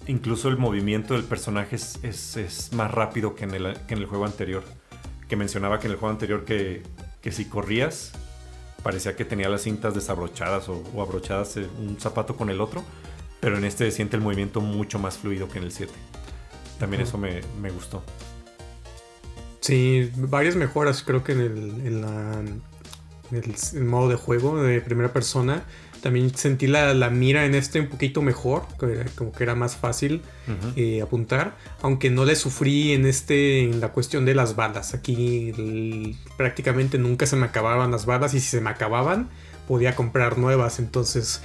Incluso 0.09 0.49
el 0.49 0.57
movimiento 0.57 1.13
del 1.13 1.23
personaje 1.23 1.75
es, 1.75 1.99
es- 2.03 2.35
es 2.37 2.73
más 2.73 2.89
rápido 2.91 3.35
que 3.35 3.43
en, 3.43 3.53
el, 3.53 3.73
que 3.87 3.93
en 3.93 3.99
el 3.99 4.05
juego 4.07 4.25
anterior. 4.25 4.63
Que 5.27 5.35
mencionaba 5.35 5.79
que 5.79 5.85
en 5.87 5.93
el 5.93 5.99
juego 5.99 6.11
anterior 6.11 6.45
que, 6.45 6.81
que 7.21 7.31
si 7.31 7.45
corrías, 7.45 8.11
parecía 8.81 9.15
que 9.15 9.23
tenía 9.25 9.49
las 9.49 9.61
cintas 9.61 9.93
desabrochadas 9.93 10.67
o, 10.67 10.83
o 10.95 11.01
abrochadas 11.03 11.55
eh, 11.57 11.67
un 11.79 11.97
zapato 11.99 12.35
con 12.35 12.49
el 12.49 12.59
otro. 12.59 12.83
Pero 13.39 13.57
en 13.57 13.65
este 13.65 13.91
siente 13.91 14.15
el 14.17 14.23
movimiento 14.23 14.61
mucho 14.61 14.97
más 14.99 15.17
fluido 15.19 15.47
que 15.47 15.59
en 15.59 15.65
el 15.65 15.71
7. 15.71 15.93
También 16.79 17.03
eso 17.03 17.17
me, 17.17 17.41
me 17.61 17.69
gustó. 17.69 18.03
Sí, 19.61 20.11
varias 20.15 20.55
mejoras 20.55 21.03
creo 21.03 21.23
que 21.23 21.33
en 21.33 21.39
el, 21.41 21.85
en 21.87 22.01
la- 22.01 22.39
en 22.39 22.63
el, 23.75 23.83
modo 23.85 24.09
de 24.09 24.15
juego 24.15 24.61
de 24.61 24.81
primera 24.81 25.13
persona. 25.13 25.63
También 26.01 26.33
sentí 26.35 26.67
la, 26.67 26.93
la 26.93 27.09
mira 27.09 27.45
en 27.45 27.55
este 27.55 27.79
un 27.79 27.87
poquito 27.87 28.21
mejor, 28.21 28.63
como 29.15 29.31
que 29.31 29.43
era 29.43 29.55
más 29.55 29.75
fácil 29.75 30.21
eh, 30.75 31.01
apuntar, 31.01 31.55
aunque 31.81 32.09
no 32.09 32.25
le 32.25 32.35
sufrí 32.35 32.93
en 32.93 33.05
este 33.05 33.63
en 33.63 33.79
la 33.81 33.89
cuestión 33.89 34.25
de 34.25 34.33
las 34.35 34.55
balas. 34.55 34.93
Aquí 34.93 35.49
el- 35.55 36.15
prácticamente 36.37 36.97
nunca 36.97 37.25
se 37.25 37.35
me 37.35 37.45
acababan 37.45 37.91
las 37.91 38.05
balas 38.05 38.33
y 38.33 38.39
si 38.39 38.47
se 38.47 38.61
me 38.61 38.69
acababan 38.69 39.29
podía 39.67 39.95
comprar 39.95 40.37
nuevas. 40.37 40.79
Entonces 40.79 41.41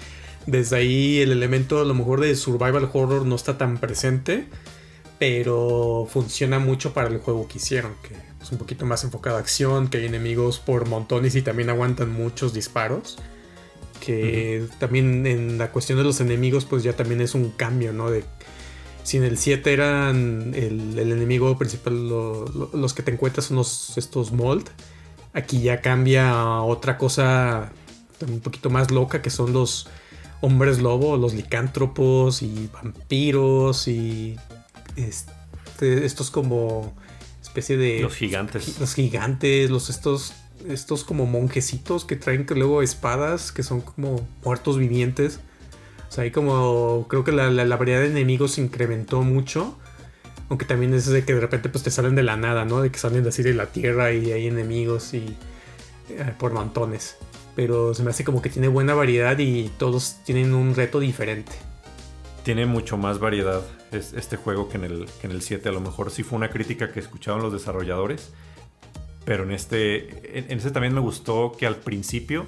desde 0.46 0.76
ahí 0.76 1.18
el 1.20 1.32
elemento 1.32 1.80
a 1.80 1.84
lo 1.84 1.94
mejor 1.94 2.20
de 2.20 2.34
survival 2.36 2.88
horror 2.92 3.24
no 3.26 3.34
está 3.34 3.56
tan 3.58 3.78
presente, 3.78 4.46
pero 5.18 6.06
funciona 6.10 6.58
mucho 6.58 6.92
para 6.92 7.08
el 7.08 7.18
juego 7.18 7.46
que 7.48 7.58
hicieron, 7.58 7.92
que 8.02 8.14
es 8.42 8.52
un 8.52 8.58
poquito 8.58 8.84
más 8.84 9.04
enfocado 9.04 9.36
a 9.36 9.40
acción, 9.40 9.88
que 9.88 9.98
hay 9.98 10.06
enemigos 10.06 10.58
por 10.58 10.88
montones 10.88 11.34
y 11.36 11.42
también 11.42 11.70
aguantan 11.70 12.10
muchos 12.12 12.52
disparos. 12.52 13.16
Que 14.04 14.66
también 14.78 15.26
en 15.26 15.58
la 15.58 15.70
cuestión 15.72 15.98
de 15.98 16.04
los 16.04 16.20
enemigos, 16.20 16.64
pues 16.64 16.82
ya 16.82 16.94
también 16.94 17.20
es 17.20 17.34
un 17.34 17.50
cambio, 17.50 17.92
¿no? 17.92 18.10
De 18.10 18.24
si 19.02 19.16
en 19.18 19.24
el 19.24 19.36
7 19.38 19.72
eran 19.72 20.52
el, 20.54 20.98
el 20.98 21.12
enemigo 21.12 21.56
principal, 21.58 22.08
lo- 22.08 22.46
lo- 22.46 22.70
los 22.72 22.94
que 22.94 23.02
te 23.02 23.10
encuentras 23.12 23.46
son 23.46 23.56
los, 23.58 23.96
estos 23.98 24.32
mold. 24.32 24.68
Aquí 25.32 25.60
ya 25.60 25.80
cambia 25.80 26.30
a 26.30 26.62
otra 26.62 26.96
cosa 26.96 27.72
un 28.26 28.40
poquito 28.40 28.70
más 28.70 28.90
loca, 28.90 29.20
que 29.20 29.30
son 29.30 29.52
los 29.52 29.88
hombres 30.40 30.80
lobo, 30.80 31.16
los 31.16 31.34
licántropos 31.34 32.42
y 32.42 32.68
vampiros 32.72 33.88
y 33.88 34.36
este, 34.96 36.04
estos 36.04 36.30
como 36.30 36.94
especie 37.42 37.76
de 37.76 38.00
Los 38.00 38.14
gigantes. 38.14 38.78
los 38.80 38.94
gigantes, 38.94 39.70
los 39.70 39.90
estos 39.90 40.32
estos 40.68 41.04
como 41.04 41.26
monjecitos 41.26 42.04
que 42.04 42.16
traen 42.16 42.46
luego 42.54 42.82
espadas 42.82 43.52
que 43.52 43.62
son 43.62 43.80
como 43.80 44.26
muertos 44.44 44.78
vivientes. 44.78 45.40
O 46.08 46.12
sea, 46.12 46.24
ahí 46.24 46.30
como 46.30 47.06
creo 47.08 47.24
que 47.24 47.32
la, 47.32 47.50
la- 47.50 47.76
variedad 47.76 48.00
de 48.00 48.06
enemigos 48.08 48.52
se 48.52 48.60
incrementó 48.62 49.22
mucho. 49.22 49.76
Aunque 50.48 50.64
también 50.66 50.92
es 50.94 51.06
de 51.06 51.24
que 51.24 51.34
de 51.34 51.40
repente 51.40 51.68
pues 51.70 51.82
te 51.84 51.90
salen 51.90 52.14
de 52.14 52.22
la 52.22 52.36
nada, 52.36 52.64
¿no? 52.64 52.82
De 52.82 52.90
que 52.90 52.98
salen 52.98 53.26
así 53.26 53.42
de 53.42 53.54
la 53.54 53.66
tierra 53.66 54.12
y 54.12 54.30
hay 54.32 54.46
enemigos 54.46 55.14
y 55.14 55.36
eh, 56.10 56.32
por 56.38 56.52
montones. 56.52 57.16
Pero 57.56 57.94
se 57.94 58.02
me 58.02 58.10
hace 58.10 58.24
como 58.24 58.42
que 58.42 58.50
tiene 58.50 58.68
buena 58.68 58.94
variedad 58.94 59.38
y 59.38 59.70
todos 59.78 60.16
tienen 60.24 60.54
un 60.54 60.74
reto 60.74 61.00
diferente. 61.00 61.52
Tiene 62.44 62.66
mucho 62.66 62.96
más 62.98 63.18
variedad 63.20 63.62
es- 63.90 64.12
este 64.12 64.36
juego 64.36 64.68
que 64.68 64.76
en, 64.76 64.84
el, 64.84 65.06
que 65.20 65.26
en 65.28 65.32
el 65.32 65.40
7. 65.40 65.68
A 65.68 65.72
lo 65.72 65.80
mejor 65.80 66.10
sí 66.10 66.22
fue 66.22 66.36
una 66.36 66.50
crítica 66.50 66.92
que 66.92 67.00
escuchaban 67.00 67.42
los 67.42 67.52
desarrolladores. 67.52 68.30
Pero 69.24 69.44
en 69.44 69.52
este, 69.52 70.38
en, 70.38 70.50
este 70.58 70.70
también 70.70 70.94
me 70.94 71.00
gustó 71.00 71.52
que 71.58 71.66
al 71.66 71.76
principio, 71.76 72.44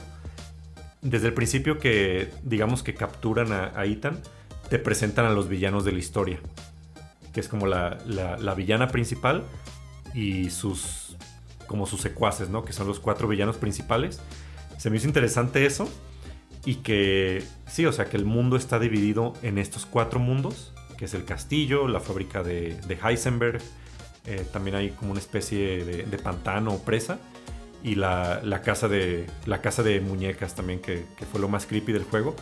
desde 1.00 1.28
el 1.28 1.34
principio 1.34 1.78
que 1.78 2.30
digamos 2.42 2.82
que 2.82 2.94
capturan 2.94 3.52
a, 3.52 3.72
a 3.78 3.86
Ethan, 3.86 4.20
te 4.68 4.78
presentan 4.78 5.24
a 5.26 5.30
los 5.30 5.48
villanos 5.48 5.84
de 5.84 5.92
la 5.92 5.98
historia. 5.98 6.38
Que 7.32 7.40
es 7.40 7.48
como 7.48 7.66
la, 7.66 7.98
la- 8.06 8.36
la 8.36 8.54
villana 8.54 8.88
principal 8.88 9.44
y 10.14 10.50
sus, 10.50 11.16
como 11.66 11.86
sus 11.86 12.00
secuaces, 12.00 12.48
¿no? 12.50 12.64
Que 12.64 12.72
son 12.72 12.86
los 12.86 13.00
cuatro 13.00 13.28
villanos 13.28 13.56
principales. 13.56 14.20
Se 14.78 14.90
me 14.90 14.96
hizo 14.96 15.06
interesante 15.06 15.64
eso. 15.66 15.88
Y 16.64 16.76
que 16.76 17.44
sí, 17.68 17.86
o 17.86 17.92
sea, 17.92 18.06
que 18.06 18.16
el 18.16 18.24
mundo 18.24 18.56
está 18.56 18.78
dividido 18.80 19.34
en 19.42 19.56
estos 19.58 19.86
cuatro 19.86 20.18
mundos, 20.18 20.72
que 20.98 21.04
es 21.04 21.14
el 21.14 21.24
castillo, 21.24 21.86
la 21.86 22.00
fábrica 22.00 22.42
de, 22.42 22.74
de 22.88 22.98
Heisenberg, 23.02 23.60
eh, 24.26 24.44
también 24.52 24.76
hay 24.76 24.90
como 24.90 25.12
una 25.12 25.20
especie 25.20 25.84
de, 25.84 26.02
de 26.04 26.18
pantano 26.18 26.72
o 26.72 26.78
presa, 26.82 27.18
y 27.82 27.94
la, 27.94 28.40
la 28.42 28.62
casa 28.62 28.88
de, 28.88 29.26
la 29.44 29.60
casa 29.60 29.82
de 29.82 30.00
muñecas 30.00 30.54
también, 30.54 30.80
que, 30.80 31.04
que 31.16 31.24
fue 31.26 31.40
lo 31.40 31.48
más 31.48 31.66
creepy 31.66 31.92
del 31.92 32.04
juego. 32.04 32.34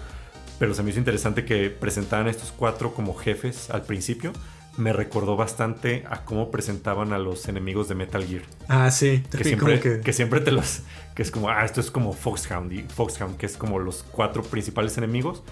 Pero 0.59 0.73
se 0.73 0.83
me 0.83 0.91
hizo 0.91 0.99
interesante 1.01 1.45
que 1.45 1.69
presentaran 1.69 2.29
a 2.29 2.31
estos 2.31 2.53
cuatro 2.53 2.95
como 2.95 3.15
jefes 3.15 3.69
al 3.71 3.83
principio. 3.83 4.33
Me 4.77 4.93
recordó 4.93 5.37
bastante 5.37 6.05
a 6.09 6.25
cómo 6.25 6.51
presentaban 6.51 7.13
a 7.13 7.19
los 7.19 7.47
enemigos 7.49 7.89
de 7.89 7.95
Metal 7.95 8.25
Gear 8.25 8.43
Ah, 8.69 8.91
sí. 8.91 9.23
que 9.31 9.45
siempre, 9.45 9.81
como 9.81 10.01
que... 10.03 10.13
siempre 10.13 10.41
te 10.41 10.51
los 10.51 10.81
que 11.15 11.23
es 11.23 11.31
como 11.31 11.49
ah 11.49 11.65
esto 11.65 11.81
es 11.81 11.93
como 11.93 12.13
Foxhound 12.13 12.73
y 12.73 12.83
Foxhound 12.83 13.37
que 13.37 13.47
es 13.47 13.57
como 13.57 13.79
los 13.79 14.03
cuatro 14.03 14.43
principales 14.43 14.99
enemigos 14.99 15.45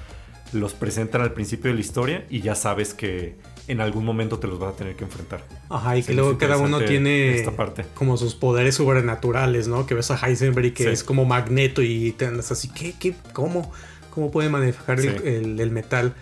los 0.53 0.74
presentan 0.74 1.20
al 1.20 1.33
principio 1.33 1.70
de 1.70 1.74
la 1.74 1.80
historia 1.80 2.26
y 2.30 2.41
ya 2.41 2.57
sabes 2.57 2.95
que 2.95 3.37
en 3.68 3.80
algún 3.80 4.04
momento 4.04 4.38
te 4.38 4.46
los 4.48 4.58
vas 4.58 4.74
a 4.74 4.76
tener 4.76 4.96
que 4.96 5.04
enfrentar 5.04 5.44
Ajá, 5.68 5.96
y 5.96 6.02
que 6.02 6.14
luego 6.14 6.36
cada 6.36 6.56
uno 6.58 6.80
tiene 6.84 7.36
esta 7.36 7.52
parte. 7.52 7.84
como 7.94 8.16
sus 8.16 8.34
poderes 8.34 8.74
sobrenaturales, 8.74 9.68
¿no? 9.68 9.86
Que 9.86 9.94
ves 9.94 10.10
a 10.10 10.16
Heisenberg 10.16 10.66
y 10.66 10.70
que 10.72 10.84
Sí. 10.84 10.88
es 10.90 11.04
como 11.04 11.24
magneto 11.24 11.80
y 11.82 12.12
te 12.12 12.26
andas 12.26 12.50
así, 12.52 12.68
¿qué? 12.68 12.94
¿Qué? 12.98 13.14
¿Cómo? 13.32 13.70
¿Cómo 14.10 14.30
puede 14.30 14.48
manejar 14.48 14.98
el, 15.00 15.10
Sí. 15.18 15.22
el- 15.24 15.60
el 15.60 15.70
metal? 15.70 16.14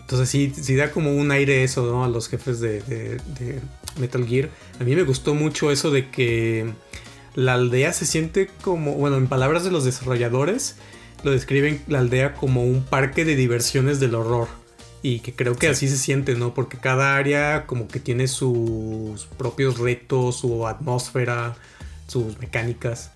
Entonces 0.00 0.28
sí, 0.28 0.52
sí 0.60 0.74
da 0.74 0.90
como 0.90 1.14
un 1.14 1.30
aire 1.30 1.62
eso, 1.64 1.86
¿no? 1.86 2.02
A 2.04 2.08
los 2.08 2.28
jefes 2.28 2.60
de, 2.60 2.80
de- 2.82 3.16
de 3.38 3.60
Metal 4.00 4.26
Gear. 4.26 4.48
A 4.80 4.84
mí 4.84 4.94
me 4.96 5.02
gustó 5.02 5.34
mucho 5.34 5.70
eso 5.70 5.90
de 5.90 6.08
que 6.10 6.66
la 7.34 7.54
aldea 7.54 7.92
se 7.92 8.06
siente 8.06 8.48
como, 8.62 8.94
bueno, 8.94 9.16
en 9.18 9.26
palabras 9.28 9.64
de 9.64 9.70
los 9.70 9.84
desarrolladores, 9.84 10.76
lo 11.24 11.30
describen 11.30 11.82
la 11.88 11.98
aldea 12.00 12.34
como 12.34 12.64
un 12.64 12.82
parque 12.84 13.24
de 13.24 13.36
diversiones 13.36 14.00
del 14.00 14.14
horror. 14.14 14.48
Y 15.02 15.20
que 15.20 15.32
creo 15.34 15.54
que 15.54 15.66
Sí. 15.68 15.72
así 15.72 15.88
se 15.88 15.96
siente, 15.96 16.34
¿no? 16.34 16.54
Porque 16.54 16.76
cada 16.78 17.16
área 17.16 17.66
como 17.66 17.86
que 17.88 18.00
tiene 18.00 18.26
sus 18.28 19.26
propios 19.36 19.78
retos, 19.78 20.36
su 20.40 20.66
atmósfera, 20.66 21.56
sus 22.08 22.38
mecánicas. 22.40 23.12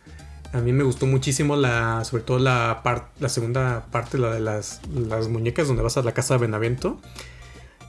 A 0.52 0.58
mí 0.60 0.72
me 0.72 0.84
gustó 0.84 1.06
muchísimo 1.06 1.56
la, 1.56 2.04
sobre 2.04 2.22
todo 2.24 2.38
la, 2.38 2.82
la 3.18 3.28
segunda 3.28 3.86
parte, 3.90 4.18
la 4.18 4.32
de 4.34 4.40
las, 4.40 4.80
las 4.94 5.28
muñecas 5.28 5.66
donde 5.66 5.82
vas 5.82 5.96
a 5.96 6.02
la 6.02 6.12
casa 6.12 6.34
de 6.34 6.40
Benavento. 6.40 7.00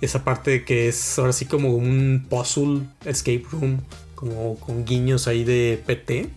Esa 0.01 0.23
parte 0.23 0.63
que 0.65 0.87
es 0.87 1.19
ahora 1.19 1.33
sí 1.33 1.45
como 1.45 1.73
un 1.75 2.25
puzzle 2.29 2.81
escape 3.05 3.43
room, 3.51 3.81
como 4.15 4.57
con 4.59 4.85
guiños 4.85 5.27
ahí 5.27 5.43
de 5.43 5.81
PT. 5.85 6.29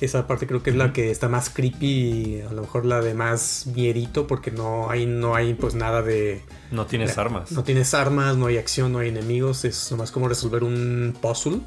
Esa 0.00 0.26
parte 0.26 0.46
creo 0.46 0.62
que 0.62 0.70
es 0.70 0.76
la 0.76 0.92
que 0.92 1.10
está 1.10 1.28
más 1.28 1.50
creepy 1.50 1.86
y 1.86 2.40
a 2.40 2.52
lo 2.52 2.62
mejor 2.62 2.84
la 2.84 3.00
de 3.00 3.14
más 3.14 3.66
mierito 3.74 4.26
porque 4.26 4.50
no 4.50 4.90
hay, 4.90 5.06
no 5.06 5.34
hay 5.34 5.54
pues 5.54 5.74
nada 5.74 6.02
de... 6.02 6.42
no 6.72 6.84
tienes 6.86 7.16
armas 7.16 7.52
No 7.52 7.62
tienes 7.64 7.94
armas, 7.94 8.36
no 8.36 8.46
hay 8.46 8.58
acción, 8.58 8.92
no 8.92 8.98
hay 8.98 9.08
enemigos. 9.08 9.64
Es 9.64 9.90
nomás 9.90 10.10
como 10.10 10.28
resolver 10.28 10.62
un 10.64 11.16
puzzle. 11.20 11.60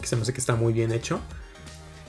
Que 0.00 0.06
se 0.06 0.16
me 0.16 0.22
hace 0.22 0.32
que 0.32 0.40
está 0.40 0.56
muy 0.56 0.72
bien 0.72 0.90
hecho. 0.92 1.20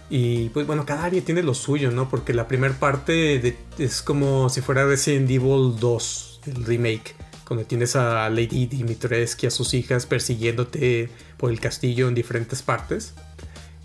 Y 0.09 0.49
pues 0.49 0.65
bueno, 0.65 0.85
cada 0.85 1.03
área 1.03 1.21
tiene 1.21 1.43
lo 1.43 1.53
suyo, 1.53 1.91
¿no? 1.91 2.09
Porque 2.09 2.33
la 2.33 2.47
primera 2.47 2.73
parte 2.73 3.11
de- 3.39 3.57
es 3.77 4.01
como 4.01 4.49
si 4.49 4.61
fuera 4.61 4.85
Resident 4.85 5.29
Evil 5.29 5.75
2, 5.79 6.41
el 6.47 6.65
remake. 6.65 7.13
Cuando 7.45 7.65
tienes 7.65 7.95
a 7.95 8.29
Lady 8.29 8.65
Dimitrescu 8.67 9.45
y 9.45 9.47
a 9.47 9.51
sus 9.51 9.73
hijas 9.73 10.05
persiguiéndote 10.05 11.09
por 11.37 11.51
el 11.51 11.59
castillo 11.59 12.07
en 12.07 12.15
diferentes 12.15 12.61
partes. 12.61 13.13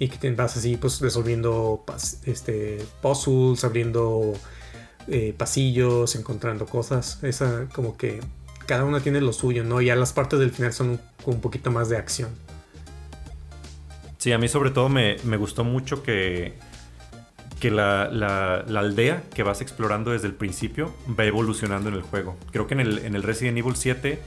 Y 0.03 0.09
que 0.09 0.33
vas 0.33 0.57
así 0.57 0.77
pues 0.77 1.01
resolviendo 1.01 1.85
este, 2.25 2.85
puzzles, 3.01 3.63
abriendo 3.63 4.33
eh, 5.07 5.35
pasillos, 5.37 6.17
encontrando 6.17 6.67
cosas. 6.67 7.23
Esa 7.23 7.69
como 7.73 7.97
que 7.97 8.21
cada 8.67 8.85
una 8.85 9.01
tiene 9.01 9.21
lo 9.21 9.33
suyo, 9.33 9.63
¿no? 9.63 9.81
Ya 9.81 9.95
las 9.95 10.13
partes 10.13 10.41
del 10.41 10.51
final 10.51 10.73
son 10.73 10.91
un, 10.91 11.01
un 11.27 11.41
poquito 11.41 11.71
más 11.71 11.89
de 11.89 11.99
acción. 11.99 12.31
Sí, 14.19 14.33
a 14.33 14.39
mí 14.39 14.49
sobre 14.49 14.71
todo 14.71 14.89
me, 14.89 15.19
me 15.25 15.37
gustó 15.37 15.63
mucho 15.63 16.03
que, 16.03 16.55
que 17.63 17.71
la, 17.71 18.07
aldea 18.75 19.23
que 19.33 19.45
vas 19.45 19.61
explorando 19.61 20.11
desde 20.11 20.27
el 20.27 20.35
principio 20.35 20.93
va 21.09 21.27
evolucionando 21.27 21.91
en 21.91 21.95
el 21.95 22.03
juego. 22.03 22.37
Creo 22.51 22.67
que 22.67 22.75
en 22.75 22.81
el, 22.81 22.99
en 22.99 23.15
el 23.15 23.23
Resident 23.23 23.57
Evil 23.57 23.77
7 23.77 24.19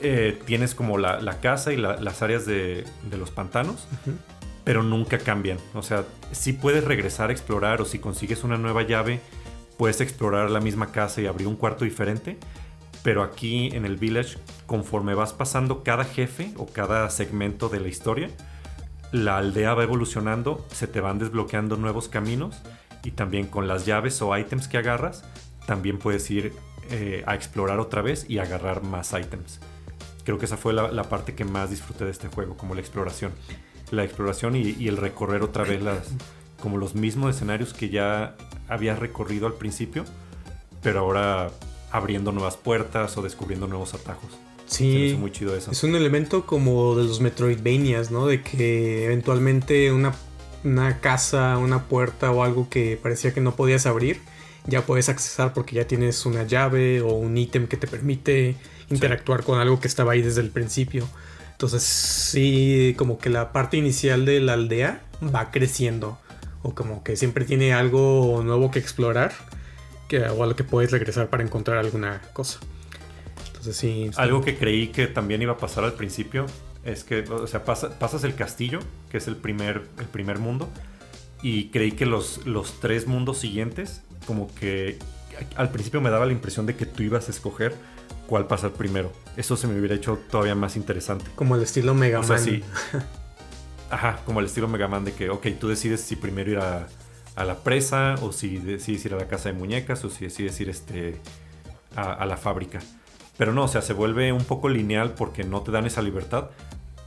eh, 0.00 0.38
tienes 0.44 0.76
como 0.76 0.96
la, 0.96 1.40
casa 1.40 1.72
y 1.72 1.76
las 1.76 2.22
áreas 2.22 2.46
de, 2.46 2.84
los 3.10 3.32
pantanos, 3.32 3.88
pero 4.64 4.82
nunca 4.82 5.18
cambian. 5.18 5.58
O 5.74 5.82
sea, 5.82 6.04
si 6.32 6.52
puedes 6.52 6.84
regresar 6.84 7.30
a 7.30 7.32
explorar 7.32 7.80
o 7.80 7.84
si 7.84 7.98
consigues 7.98 8.44
una 8.44 8.56
nueva 8.56 8.82
llave, 8.82 9.20
puedes 9.76 10.00
explorar 10.00 10.50
la 10.50 10.60
misma 10.60 10.92
casa 10.92 11.20
y 11.20 11.26
abrir 11.26 11.46
un 11.48 11.56
cuarto 11.56 11.84
diferente. 11.84 12.38
Pero 13.02 13.22
aquí 13.22 13.68
en 13.74 13.84
el 13.84 13.96
village, 13.96 14.38
conforme 14.66 15.14
vas 15.14 15.34
pasando 15.34 15.82
cada 15.82 16.04
jefe 16.04 16.52
o 16.56 16.66
cada 16.66 17.10
segmento 17.10 17.68
de 17.68 17.80
la 17.80 17.88
historia, 17.88 18.30
la 19.12 19.36
aldea 19.36 19.74
va 19.74 19.82
evolucionando, 19.82 20.66
se 20.72 20.86
te 20.86 21.00
van 21.00 21.18
desbloqueando 21.18 21.76
nuevos 21.76 22.08
caminos 22.08 22.62
y 23.04 23.10
también 23.10 23.46
con 23.46 23.68
las 23.68 23.84
llaves 23.84 24.22
o 24.22 24.36
ítems 24.36 24.68
que 24.68 24.78
agarras, 24.78 25.22
también 25.66 25.98
puedes 25.98 26.30
ir 26.30 26.54
eh, 26.90 27.22
a 27.26 27.34
explorar 27.34 27.78
otra 27.78 28.00
vez 28.00 28.24
y 28.28 28.38
agarrar 28.38 28.82
más 28.82 29.12
ítems 29.12 29.60
creo 30.24 30.38
que 30.38 30.46
esa 30.46 30.56
fue 30.56 30.72
la, 30.72 31.02
parte 31.04 31.34
que 31.34 31.44
más 31.44 31.70
disfruté 31.70 32.04
de 32.04 32.10
este 32.10 32.28
juego, 32.28 32.56
como 32.56 32.74
la 32.74 32.80
exploración. 32.80 33.32
La 33.94 34.04
exploración 34.04 34.56
y, 34.56 34.88
el 34.88 34.96
recorrer 34.96 35.42
otra 35.42 35.64
vez 35.64 35.82
las, 35.82 36.08
como 36.60 36.78
los 36.78 36.94
mismos 36.94 37.34
escenarios 37.34 37.72
que 37.72 37.88
ya 37.88 38.36
había 38.68 38.96
recorrido 38.96 39.46
al 39.46 39.54
principio, 39.54 40.04
pero 40.82 41.00
ahora 41.00 41.50
abriendo 41.90 42.32
nuevas 42.32 42.56
puertas 42.56 43.16
o 43.16 43.22
descubriendo 43.22 43.66
nuevos 43.66 43.94
atajos. 43.94 44.30
Sí, 44.66 45.16
muy 45.18 45.30
chido 45.30 45.54
eso. 45.54 45.70
Es 45.70 45.84
un 45.84 45.94
elemento 45.94 46.46
como 46.46 46.96
de 46.96 47.04
los 47.04 47.20
Metroidvanias, 47.20 48.10
¿no? 48.10 48.26
De 48.26 48.42
que 48.42 49.04
eventualmente 49.04 49.92
una, 49.92 50.14
una 50.64 51.00
casa, 51.00 51.58
una 51.58 51.84
puerta 51.84 52.30
o 52.30 52.42
algo 52.42 52.68
que 52.68 52.98
parecía 53.00 53.32
que 53.32 53.40
no 53.40 53.54
podías 53.54 53.86
abrir, 53.86 54.20
ya 54.66 54.84
puedes 54.86 55.08
accesar 55.08 55.52
porque 55.52 55.76
ya 55.76 55.86
tienes 55.86 56.24
una 56.26 56.44
llave 56.44 57.02
o 57.02 57.12
un 57.12 57.36
ítem 57.36 57.66
que 57.66 57.76
te 57.76 57.86
permite 57.86 58.56
interactuar 58.90 59.44
con 59.44 59.58
algo 59.58 59.80
que 59.80 59.88
estaba 59.88 60.12
ahí 60.12 60.22
desde 60.22 60.40
el 60.40 60.50
principio. 60.50 61.06
Entonces 61.54 61.82
sí, 61.84 62.94
como 62.98 63.18
que 63.18 63.30
la 63.30 63.52
parte 63.52 63.76
inicial 63.76 64.24
de 64.26 64.40
la 64.40 64.54
aldea 64.54 65.02
va 65.34 65.50
creciendo. 65.50 66.18
O 66.62 66.74
como 66.74 67.04
que 67.04 67.16
siempre 67.16 67.44
tiene 67.44 67.72
algo 67.72 68.42
nuevo 68.44 68.70
que 68.70 68.80
explorar. 68.80 69.32
Que, 70.08 70.20
o 70.28 70.42
a 70.42 70.46
lo 70.46 70.56
que 70.56 70.64
puedes 70.64 70.90
regresar 70.90 71.30
para 71.30 71.42
encontrar 71.42 71.78
alguna 71.78 72.20
cosa. 72.32 72.58
Entonces 73.46 73.76
sí. 73.76 74.10
Algo 74.16 74.42
que 74.42 74.56
creí 74.58 74.88
que 74.88 75.06
también 75.06 75.40
iba 75.42 75.52
a 75.52 75.58
pasar 75.58 75.84
al 75.84 75.94
principio 75.94 76.46
es 76.84 77.04
que, 77.04 77.20
o 77.20 77.46
sea, 77.46 77.64
pasas 77.64 78.24
el 78.24 78.34
castillo, 78.34 78.80
que 79.10 79.18
es 79.18 79.28
el 79.28 79.36
primer, 79.36 79.82
el 79.98 80.06
primer 80.06 80.38
mundo. 80.38 80.68
Y 81.40 81.68
creí 81.68 81.92
que 81.92 82.06
los, 82.06 82.46
los 82.46 82.80
tres 82.80 83.06
mundos 83.06 83.38
siguientes, 83.38 84.02
como 84.26 84.52
que 84.54 84.98
al 85.56 85.70
principio 85.70 86.00
me 86.00 86.10
daba 86.10 86.26
la 86.26 86.32
impresión 86.32 86.66
de 86.66 86.74
que 86.74 86.86
tú 86.86 87.02
ibas 87.02 87.28
a 87.28 87.30
escoger 87.30 87.74
cuál 88.26 88.46
pasar 88.46 88.72
primero. 88.72 89.12
Eso 89.36 89.56
se 89.56 89.66
me 89.66 89.78
hubiera 89.78 89.94
hecho 89.94 90.18
todavía 90.30 90.54
más 90.54 90.76
interesante. 90.76 91.26
Como 91.34 91.56
el 91.56 91.62
estilo 91.62 91.94
Mega 91.94 92.22
Man. 92.22 92.62
Ajá, 93.90 94.20
como 94.24 94.40
el 94.40 94.46
estilo 94.46 94.68
Mega 94.68 94.88
Man 94.88 95.04
de 95.04 95.12
que, 95.12 95.30
ok, 95.30 95.46
tú 95.58 95.68
decides 95.68 96.00
si 96.00 96.16
primero 96.16 96.50
ir 96.52 96.58
a, 96.58 96.86
la 97.36 97.58
presa 97.58 98.14
o 98.22 98.32
si 98.32 98.58
decides 98.58 99.04
ir 99.04 99.14
a 99.14 99.16
la 99.16 99.26
casa 99.26 99.50
de 99.50 99.58
muñecas 99.58 100.04
o 100.04 100.10
si 100.10 100.24
decides 100.24 100.60
ir 100.60 100.68
este, 100.68 101.20
a, 101.96 102.24
la 102.26 102.36
fábrica. 102.36 102.80
Pero 103.36 103.52
no, 103.52 103.64
o 103.64 103.68
sea, 103.68 103.82
se 103.82 103.92
vuelve 103.92 104.32
un 104.32 104.44
poco 104.44 104.68
lineal 104.68 105.14
porque 105.14 105.42
no 105.42 105.62
te 105.62 105.72
dan 105.72 105.86
esa 105.86 106.02
libertad. 106.02 106.50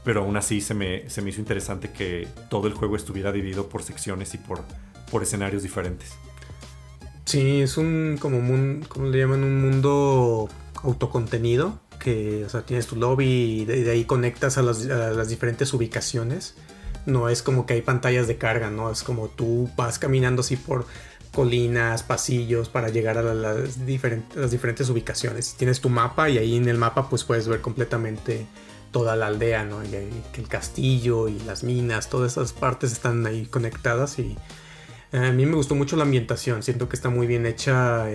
Pero 0.04 0.22
aún 0.22 0.36
así 0.36 0.60
se 0.60 0.74
me, 0.74 1.08
se 1.10 1.22
me 1.22 1.30
hizo 1.30 1.40
interesante 1.40 1.90
que 1.90 2.28
todo 2.48 2.66
el 2.66 2.74
juego 2.74 2.96
estuviera 2.96 3.32
dividido 3.32 3.68
por 3.68 3.82
secciones 3.82 4.32
y 4.34 4.38
por, 4.38 4.62
por 5.10 5.22
escenarios 5.22 5.62
diferentes. 5.62 6.12
Sí, 7.24 7.60
es 7.60 7.76
un 7.76 8.16
como 8.18 8.38
un, 8.38 8.86
¿cómo 8.88 9.06
le 9.08 9.18
llaman? 9.18 9.44
Un 9.44 9.60
mundo 9.60 10.48
autocontenido, 10.82 11.78
que 11.98 12.44
o 12.44 12.48
sea, 12.48 12.62
tienes 12.62 12.86
tu 12.86 12.96
lobby 12.96 13.62
y 13.62 13.64
de, 13.64 13.90
ahí 13.90 14.04
conectas 14.04 14.58
a 14.58 14.62
las, 14.62 15.28
diferentes 15.28 15.72
ubicaciones. 15.72 16.54
No 17.06 17.28
es 17.28 17.42
como 17.42 17.66
que 17.66 17.74
hay 17.74 17.82
pantallas 17.82 18.26
de 18.28 18.36
carga, 18.36 18.70
¿no? 18.70 18.90
Es 18.90 19.02
como 19.02 19.28
tú 19.28 19.70
vas 19.76 19.98
caminando 19.98 20.40
así 20.40 20.56
por 20.56 20.86
colinas, 21.32 22.02
pasillos 22.02 22.68
para 22.68 22.88
llegar 22.88 23.18
a 23.18 23.22
las, 23.22 23.86
diferentes, 23.86 24.36
las 24.36 24.50
diferentes 24.50 24.88
ubicaciones. 24.90 25.54
Tienes 25.54 25.80
tu 25.80 25.88
mapa 25.88 26.28
y 26.28 26.38
ahí 26.38 26.56
en 26.56 26.68
el 26.68 26.76
mapa 26.76 27.08
pues 27.08 27.24
puedes 27.24 27.48
ver 27.48 27.60
completamente 27.60 28.46
toda 28.90 29.16
la 29.16 29.26
aldea, 29.26 29.64
¿no? 29.64 29.82
El 29.82 30.48
castillo 30.48 31.28
y 31.28 31.38
las 31.40 31.62
minas, 31.62 32.08
todas 32.08 32.32
esas 32.32 32.52
partes 32.52 32.92
están 32.92 33.26
ahí 33.26 33.46
conectadas 33.46 34.18
y 34.18 34.36
a 35.12 35.32
mí 35.32 35.46
me 35.46 35.54
gustó 35.54 35.74
mucho 35.74 35.96
la 35.96 36.02
ambientación, 36.02 36.62
siento 36.62 36.88
que 36.88 36.96
está 36.96 37.08
muy 37.08 37.26
bien 37.26 37.46
hecha 37.46 38.06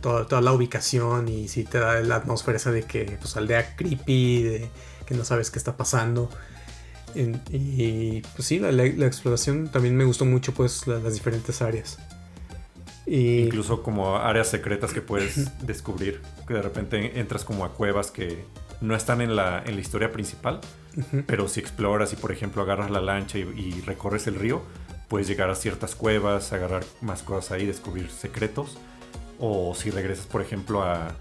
toda, 0.00 0.40
la 0.40 0.52
ubicación 0.52 1.28
y 1.28 1.48
sí 1.48 1.64
te 1.64 1.78
da 1.78 2.00
la 2.00 2.16
atmósfera 2.16 2.56
esa 2.56 2.72
de 2.72 2.84
que 2.84 3.18
pues 3.20 3.36
aldea 3.36 3.76
creepy, 3.76 4.42
de 4.42 4.70
que 5.04 5.14
no 5.14 5.24
sabes 5.24 5.50
qué 5.50 5.58
está 5.58 5.76
pasando. 5.76 6.30
y 7.14 8.22
pues 8.22 8.46
sí, 8.46 8.58
la, 8.58 8.84
exploración 8.84 9.68
también 9.68 9.96
me 9.96 10.04
gustó 10.04 10.24
mucho 10.24 10.54
pues 10.54 10.86
las 10.86 11.12
diferentes 11.12 11.60
áreas. 11.60 11.98
Y... 13.04 13.40
Incluso 13.40 13.82
como 13.82 14.16
áreas 14.16 14.48
secretas 14.48 14.94
que 14.94 15.02
puedes 15.02 15.50
descubrir, 15.66 16.22
que 16.48 16.54
de 16.54 16.62
repente 16.62 17.20
entras 17.20 17.44
como 17.44 17.66
a 17.66 17.74
cuevas 17.74 18.10
que 18.10 18.44
no 18.80 18.96
están 18.96 19.20
en 19.20 19.36
la, 19.36 19.62
en 19.66 19.74
la 19.74 19.80
historia 19.82 20.10
principal, 20.10 20.60
pero 21.26 21.48
si 21.48 21.60
exploras 21.60 22.14
y 22.14 22.16
por 22.16 22.32
ejemplo 22.32 22.62
agarras 22.62 22.90
la 22.90 23.02
lancha 23.02 23.36
y 23.36 23.82
recorres 23.84 24.26
el 24.26 24.36
río, 24.36 24.62
puedes 25.10 25.26
llegar 25.26 25.50
a 25.50 25.56
ciertas 25.56 25.96
cuevas, 25.96 26.52
agarrar 26.52 26.84
más 27.00 27.22
cosas 27.24 27.50
ahí, 27.50 27.66
descubrir 27.66 28.08
secretos. 28.10 28.78
O 29.40 29.74
si 29.74 29.90
regresas, 29.90 30.26
por 30.26 30.40
ejemplo, 30.40 30.82
a, 30.82 31.16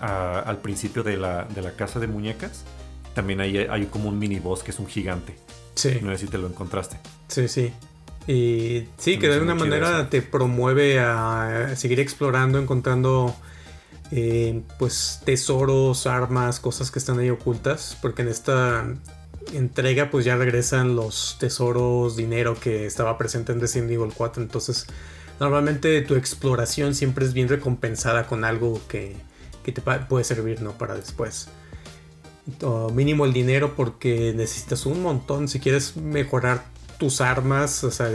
al 0.00 0.58
principio 0.58 1.02
de 1.02 1.16
la, 1.16 1.48
casa 1.76 1.98
de 1.98 2.06
muñecas, 2.06 2.62
también 3.14 3.40
hay, 3.40 3.58
hay 3.58 3.86
como 3.86 4.08
un 4.08 4.18
mini 4.18 4.38
boss 4.38 4.62
que 4.62 4.70
es 4.70 4.78
un 4.78 4.86
gigante. 4.86 5.34
Sí. 5.74 5.98
No 6.02 6.12
sé 6.12 6.18
si 6.18 6.26
te 6.28 6.38
lo 6.38 6.46
encontraste. 6.46 6.98
Sí, 7.26 7.48
sí. 7.48 7.72
Y 8.28 8.86
sí, 8.96 9.18
que 9.18 9.26
de 9.26 9.34
alguna 9.34 9.56
manera 9.56 10.08
te 10.08 10.22
promueve 10.22 11.00
a 11.00 11.74
seguir 11.74 11.98
explorando, 11.98 12.60
encontrando 12.60 13.34
eh, 14.12 14.62
pues 14.78 15.20
tesoros, 15.24 16.06
armas, 16.06 16.60
cosas 16.60 16.92
que 16.92 17.00
están 17.00 17.18
ahí 17.18 17.30
ocultas. 17.30 17.98
Porque 18.00 18.22
en 18.22 18.28
esta 18.28 18.86
entrega 19.52 20.10
pues 20.10 20.24
ya 20.24 20.36
regresan 20.36 20.96
los 20.96 21.36
tesoros, 21.38 22.16
dinero 22.16 22.58
que 22.58 22.86
estaba 22.86 23.18
presente 23.18 23.52
en 23.52 23.60
Resident 23.60 23.90
Evil 23.90 24.12
4. 24.14 24.42
Entonces 24.42 24.86
normalmente 25.40 26.00
tu 26.02 26.14
exploración 26.14 26.94
siempre 26.94 27.24
es 27.24 27.32
bien 27.32 27.48
recompensada 27.48 28.26
con 28.26 28.44
algo 28.44 28.80
que, 28.88 29.16
te 29.62 29.80
puede 29.80 30.24
servir 30.24 30.60
¿no? 30.62 30.72
para 30.72 30.94
después. 30.94 31.48
mínimo 32.92 33.24
el 33.24 33.32
dinero 33.32 33.74
porque 33.76 34.32
necesitas 34.34 34.86
un 34.86 35.02
montón 35.02 35.48
si 35.48 35.60
quieres 35.60 35.96
mejorar 35.96 36.64
tus 36.98 37.20
armas, 37.20 37.82
o 37.84 37.90
sea, 37.90 38.08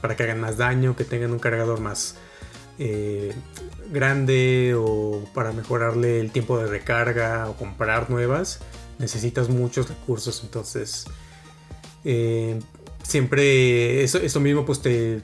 para 0.00 0.16
que 0.16 0.24
hagan 0.24 0.40
más 0.40 0.56
daño, 0.56 0.96
que 0.96 1.04
tengan 1.04 1.30
un 1.30 1.38
cargador 1.38 1.80
más 1.80 2.16
eh, 2.78 3.32
grande 3.92 4.74
o 4.76 5.24
para 5.34 5.52
mejorarle 5.52 6.20
el 6.20 6.32
tiempo 6.32 6.58
de 6.58 6.66
recarga 6.66 7.48
o 7.48 7.56
comprar 7.56 8.10
nuevas 8.10 8.60
necesitas 8.98 9.48
muchos 9.48 9.88
recursos, 9.88 10.42
entonces 10.42 11.06
eh, 12.04 12.58
siempre 13.02 14.02
eso, 14.04 14.18
eso, 14.18 14.40
mismo 14.40 14.64
pues 14.64 14.80
te, 14.80 15.22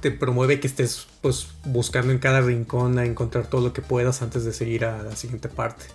te 0.00 0.10
promueve 0.10 0.60
que 0.60 0.66
estés 0.66 1.06
pues 1.20 1.48
buscando 1.64 2.12
en 2.12 2.18
cada 2.18 2.40
rincón 2.40 2.98
a 2.98 3.04
encontrar 3.04 3.48
todo 3.48 3.60
lo 3.60 3.72
que 3.72 3.82
puedas 3.82 4.22
antes 4.22 4.44
de 4.44 4.52
seguir 4.52 4.84
a 4.84 5.02
la 5.02 5.16
siguiente 5.16 5.48
parte. 5.48 5.86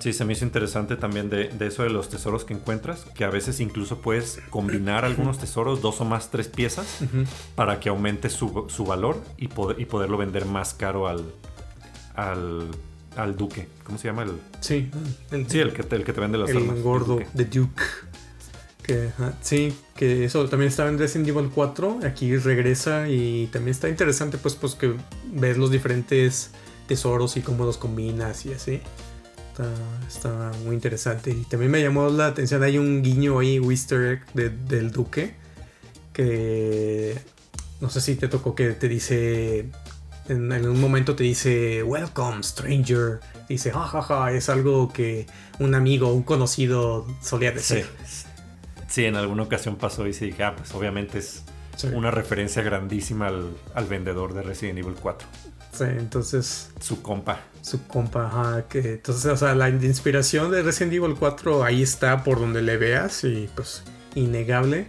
Sí, 0.00 0.14
se 0.14 0.24
me 0.24 0.32
hizo 0.32 0.46
interesante 0.46 0.96
también 0.96 1.28
de, 1.28 1.50
eso 1.60 1.82
de 1.82 1.90
los 1.90 2.08
tesoros 2.08 2.44
que 2.44 2.54
encuentras, 2.54 3.04
que 3.14 3.24
a 3.24 3.28
veces 3.28 3.60
incluso 3.60 3.98
puedes 3.98 4.40
combinar 4.48 5.04
algunos 5.04 5.38
tesoros, 5.38 5.82
dos 5.82 6.00
o 6.00 6.06
más, 6.06 6.30
tres 6.30 6.48
piezas, 6.48 7.00
para 7.54 7.80
que 7.80 7.90
aumente 7.90 8.30
su, 8.30 8.50
valor 8.86 9.22
y, 9.36 9.48
poder, 9.48 9.78
y 9.78 9.84
poderlo 9.84 10.16
vender 10.16 10.46
más 10.46 10.72
caro 10.72 11.06
al, 11.06 11.34
al 12.14 12.70
al 13.16 13.36
duque. 13.36 13.68
¿Cómo 13.84 13.98
se 13.98 14.08
llama 14.08 14.22
el? 14.22 14.32
Sí, 14.60 14.90
el, 15.30 15.48
sí, 15.48 15.58
el 15.58 15.72
que 15.72 15.82
te, 15.82 15.96
el 15.96 16.04
que 16.04 16.12
te 16.12 16.20
vende 16.20 16.38
las 16.38 16.50
el 16.50 16.82
gordo, 16.82 17.20
de 17.34 17.44
Duke. 17.44 17.82
Que, 18.82 19.10
sí, 19.40 19.72
que 19.94 20.24
eso 20.24 20.48
también 20.48 20.68
estaba 20.68 20.88
en 20.88 20.98
Resident 20.98 21.28
Evil 21.28 21.50
4. 21.54 22.00
Aquí 22.04 22.36
regresa 22.36 23.08
y 23.08 23.48
también 23.52 23.72
está 23.72 23.88
interesante, 23.88 24.38
pues, 24.38 24.54
pues 24.54 24.74
que 24.74 24.94
ves 25.32 25.58
los 25.58 25.70
diferentes 25.70 26.50
tesoros 26.88 27.36
y 27.36 27.40
cómo 27.40 27.64
los 27.64 27.76
combinas 27.76 28.46
y 28.46 28.52
así. 28.52 28.80
Está, 30.08 30.52
muy 30.64 30.74
interesante. 30.74 31.30
Y 31.30 31.44
también 31.44 31.70
me 31.70 31.82
llamó 31.82 32.08
la 32.08 32.26
atención, 32.26 32.62
hay 32.62 32.78
un 32.78 33.02
guiño 33.02 33.38
ahí, 33.38 33.60
Wister 33.60 34.22
egg 34.34 34.58
del 34.66 34.90
duque. 34.90 35.34
Que 36.12 37.16
no 37.80 37.90
sé 37.90 38.00
si 38.00 38.16
te 38.16 38.28
tocó 38.28 38.54
que 38.54 38.70
te 38.70 38.88
dice 38.88 39.66
en, 40.30 40.68
un 40.68 40.80
momento 40.80 41.16
te 41.16 41.24
dice, 41.24 41.82
Welcome, 41.82 42.42
stranger. 42.42 43.20
Dice, 43.48 43.72
jajaja, 43.72 44.32
es 44.32 44.48
algo 44.48 44.92
que 44.92 45.26
un 45.58 45.74
amigo, 45.74 46.12
un 46.12 46.22
conocido 46.22 47.06
solía 47.20 47.50
decir. 47.50 47.86
Sí. 48.88 49.04
en 49.04 49.16
alguna 49.16 49.42
ocasión 49.42 49.76
pasó 49.76 50.06
y 50.06 50.12
se 50.12 50.26
dije, 50.26 50.44
ah, 50.44 50.54
pues 50.56 50.72
obviamente 50.74 51.18
es 51.18 51.42
una 51.92 52.10
referencia 52.10 52.62
grandísima 52.62 53.28
al, 53.28 53.86
vendedor 53.86 54.34
de 54.34 54.42
Resident 54.42 54.78
Evil 54.78 54.94
4. 55.00 55.26
Sí, 55.72 55.84
entonces. 55.84 56.70
Su 56.80 57.02
compa. 57.02 57.40
Su 57.62 57.86
compa, 57.86 58.26
ajá. 58.26 58.68
Que, 58.68 58.94
entonces, 58.94 59.26
o 59.26 59.36
sea, 59.36 59.54
la 59.54 59.68
inspiración 59.68 60.50
de 60.50 60.62
Resident 60.62 60.94
Evil 60.94 61.16
4 61.18 61.64
ahí 61.64 61.82
está 61.82 62.22
por 62.22 62.38
donde 62.38 62.62
le 62.62 62.76
veas 62.76 63.24
y 63.24 63.48
pues 63.54 63.82
innegable 64.14 64.86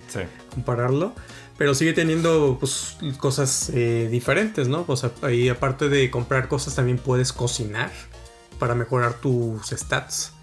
compararlo. 0.53 1.13
Pero 1.61 1.75
sigue 1.75 1.93
teniendo 1.93 2.57
pues, 2.59 2.97
cosas 3.19 3.69
eh, 3.71 4.07
diferentes, 4.09 4.67
¿no? 4.67 4.83
O 4.88 4.97
sea, 4.97 5.11
ahí 5.21 5.47
aparte 5.47 5.89
de 5.89 6.09
comprar 6.09 6.47
cosas 6.47 6.73
también 6.73 6.97
puedes 6.97 7.31
cocinar 7.31 7.91
para 8.57 8.73
mejorar 8.73 9.13
tus 9.13 9.67
stats 9.67 10.33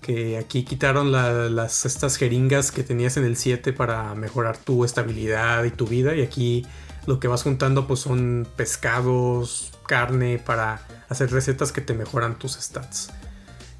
que 0.00 0.36
aquí 0.36 0.64
quitaron 0.64 1.12
las, 1.12 1.86
estas 1.86 2.16
jeringas 2.16 2.72
que 2.72 2.82
tenías 2.82 3.16
en 3.16 3.24
el 3.24 3.36
7 3.36 3.74
para 3.74 4.12
mejorar 4.16 4.58
tu 4.58 4.84
estabilidad 4.84 5.62
y 5.62 5.70
tu 5.70 5.86
vida 5.86 6.16
y 6.16 6.22
aquí 6.22 6.66
lo 7.06 7.20
que 7.20 7.28
vas 7.28 7.44
juntando 7.44 7.86
pues 7.86 8.00
son 8.00 8.48
pescados, 8.56 9.72
carne 9.86 10.40
para 10.44 10.84
hacer 11.08 11.30
recetas 11.30 11.70
que 11.70 11.80
te 11.80 11.94
mejoran 11.94 12.40
tus 12.40 12.54
stats. 12.54 13.12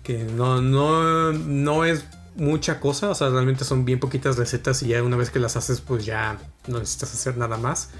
Que 0.05 0.23
no, 0.23 0.63
no, 0.63 1.33
no 1.33 1.85
es 1.85 2.05
mucha 2.37 2.81
cosa, 2.81 3.11
o 3.11 3.15
sea, 3.15 3.31
realmente 3.31 3.65
son 3.65 3.85
bien 3.85 3.99
poquitas 3.99 4.37
recetas 4.37 4.83
y 4.83 4.89
ya 4.89 5.03
una 5.03 5.17
vez 5.17 5.31
que 5.31 5.39
las 5.39 5.57
haces 5.57 5.81
pues 5.81 6.05
ya 6.05 6.39
no 6.67 6.79
necesitas 6.79 7.15
hacer 7.15 7.37
nada 7.37 7.57
más. 7.57 7.91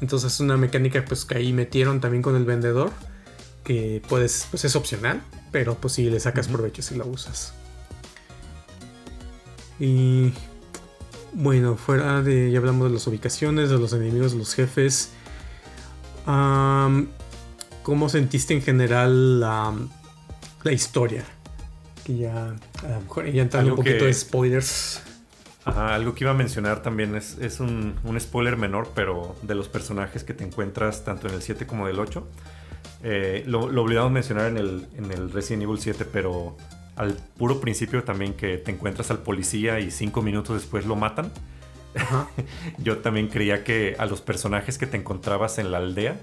Entonces 0.00 0.34
es 0.34 0.40
una 0.40 0.56
mecánica 0.56 1.04
pues 1.04 1.24
que 1.24 1.38
ahí 1.38 1.52
metieron 1.52 2.00
también 2.00 2.22
con 2.22 2.36
el 2.36 2.44
vendedor 2.44 2.90
que 3.64 4.02
puedes, 4.08 4.46
pues 4.50 4.64
es 4.64 4.76
opcional, 4.76 5.22
pero 5.50 5.74
pues 5.74 5.94
si 5.94 6.08
le 6.08 6.20
sacas 6.20 6.48
provecho 6.48 6.82
si 6.82 6.94
la 6.96 7.04
usas. 7.04 7.54
Y 9.78 10.32
bueno, 11.32 11.76
fuera 11.76 12.22
de, 12.22 12.50
ya 12.50 12.58
hablamos 12.58 12.88
de 12.88 12.94
las 12.94 13.06
ubicaciones, 13.06 13.70
de 13.70 13.78
los 13.78 13.92
enemigos, 13.92 14.32
de 14.32 14.38
los 14.38 14.54
jefes. 14.54 15.10
¿Cómo 16.24 18.08
sentiste 18.08 18.54
en 18.54 18.62
general 18.62 19.40
la, 19.40 19.74
la 20.62 20.72
historia? 20.72 21.24
Que 22.06 22.16
ya, 22.16 22.54
a 22.84 22.88
lo 22.88 23.00
mejor 23.00 23.26
ya 23.26 23.42
entrando 23.42 23.72
un 23.72 23.76
poquito 23.78 24.04
de 24.04 24.14
spoilers. 24.14 25.02
Ajá, 25.64 25.92
algo 25.96 26.14
que 26.14 26.22
iba 26.22 26.30
a 26.30 26.34
mencionar 26.34 26.80
también 26.80 27.16
es, 27.16 27.36
es 27.38 27.58
un, 27.58 27.96
un, 28.04 28.20
spoiler 28.20 28.56
menor, 28.56 28.92
pero 28.94 29.34
de 29.42 29.56
los 29.56 29.68
personajes 29.68 30.22
que 30.22 30.32
te 30.32 30.44
encuentras 30.44 31.02
tanto 31.02 31.26
en 31.26 31.34
el 31.34 31.42
7 31.42 31.66
como 31.66 31.88
del 31.88 31.98
8. 31.98 32.24
Eh, 33.02 33.42
lo, 33.48 33.68
lo, 33.68 33.82
olvidamos 33.82 34.12
mencionar 34.12 34.46
en 34.46 34.56
el, 34.56 34.86
en 34.96 35.10
el 35.10 35.32
Resident 35.32 35.64
Evil 35.64 35.80
7, 35.80 36.04
pero 36.04 36.56
al 36.94 37.14
puro 37.36 37.60
principio 37.60 38.04
también 38.04 38.34
que 38.34 38.56
te 38.56 38.70
encuentras 38.70 39.10
al 39.10 39.18
policía 39.18 39.80
y 39.80 39.90
cinco 39.90 40.22
minutos 40.22 40.60
después 40.60 40.86
lo 40.86 40.94
matan. 40.94 41.32
Yo 42.78 42.98
también 42.98 43.26
creía 43.26 43.64
que 43.64 43.96
a 43.98 44.06
los 44.06 44.20
personajes 44.20 44.78
que 44.78 44.86
te 44.86 44.96
encontrabas 44.96 45.58
en 45.58 45.72
la 45.72 45.78
aldea, 45.78 46.20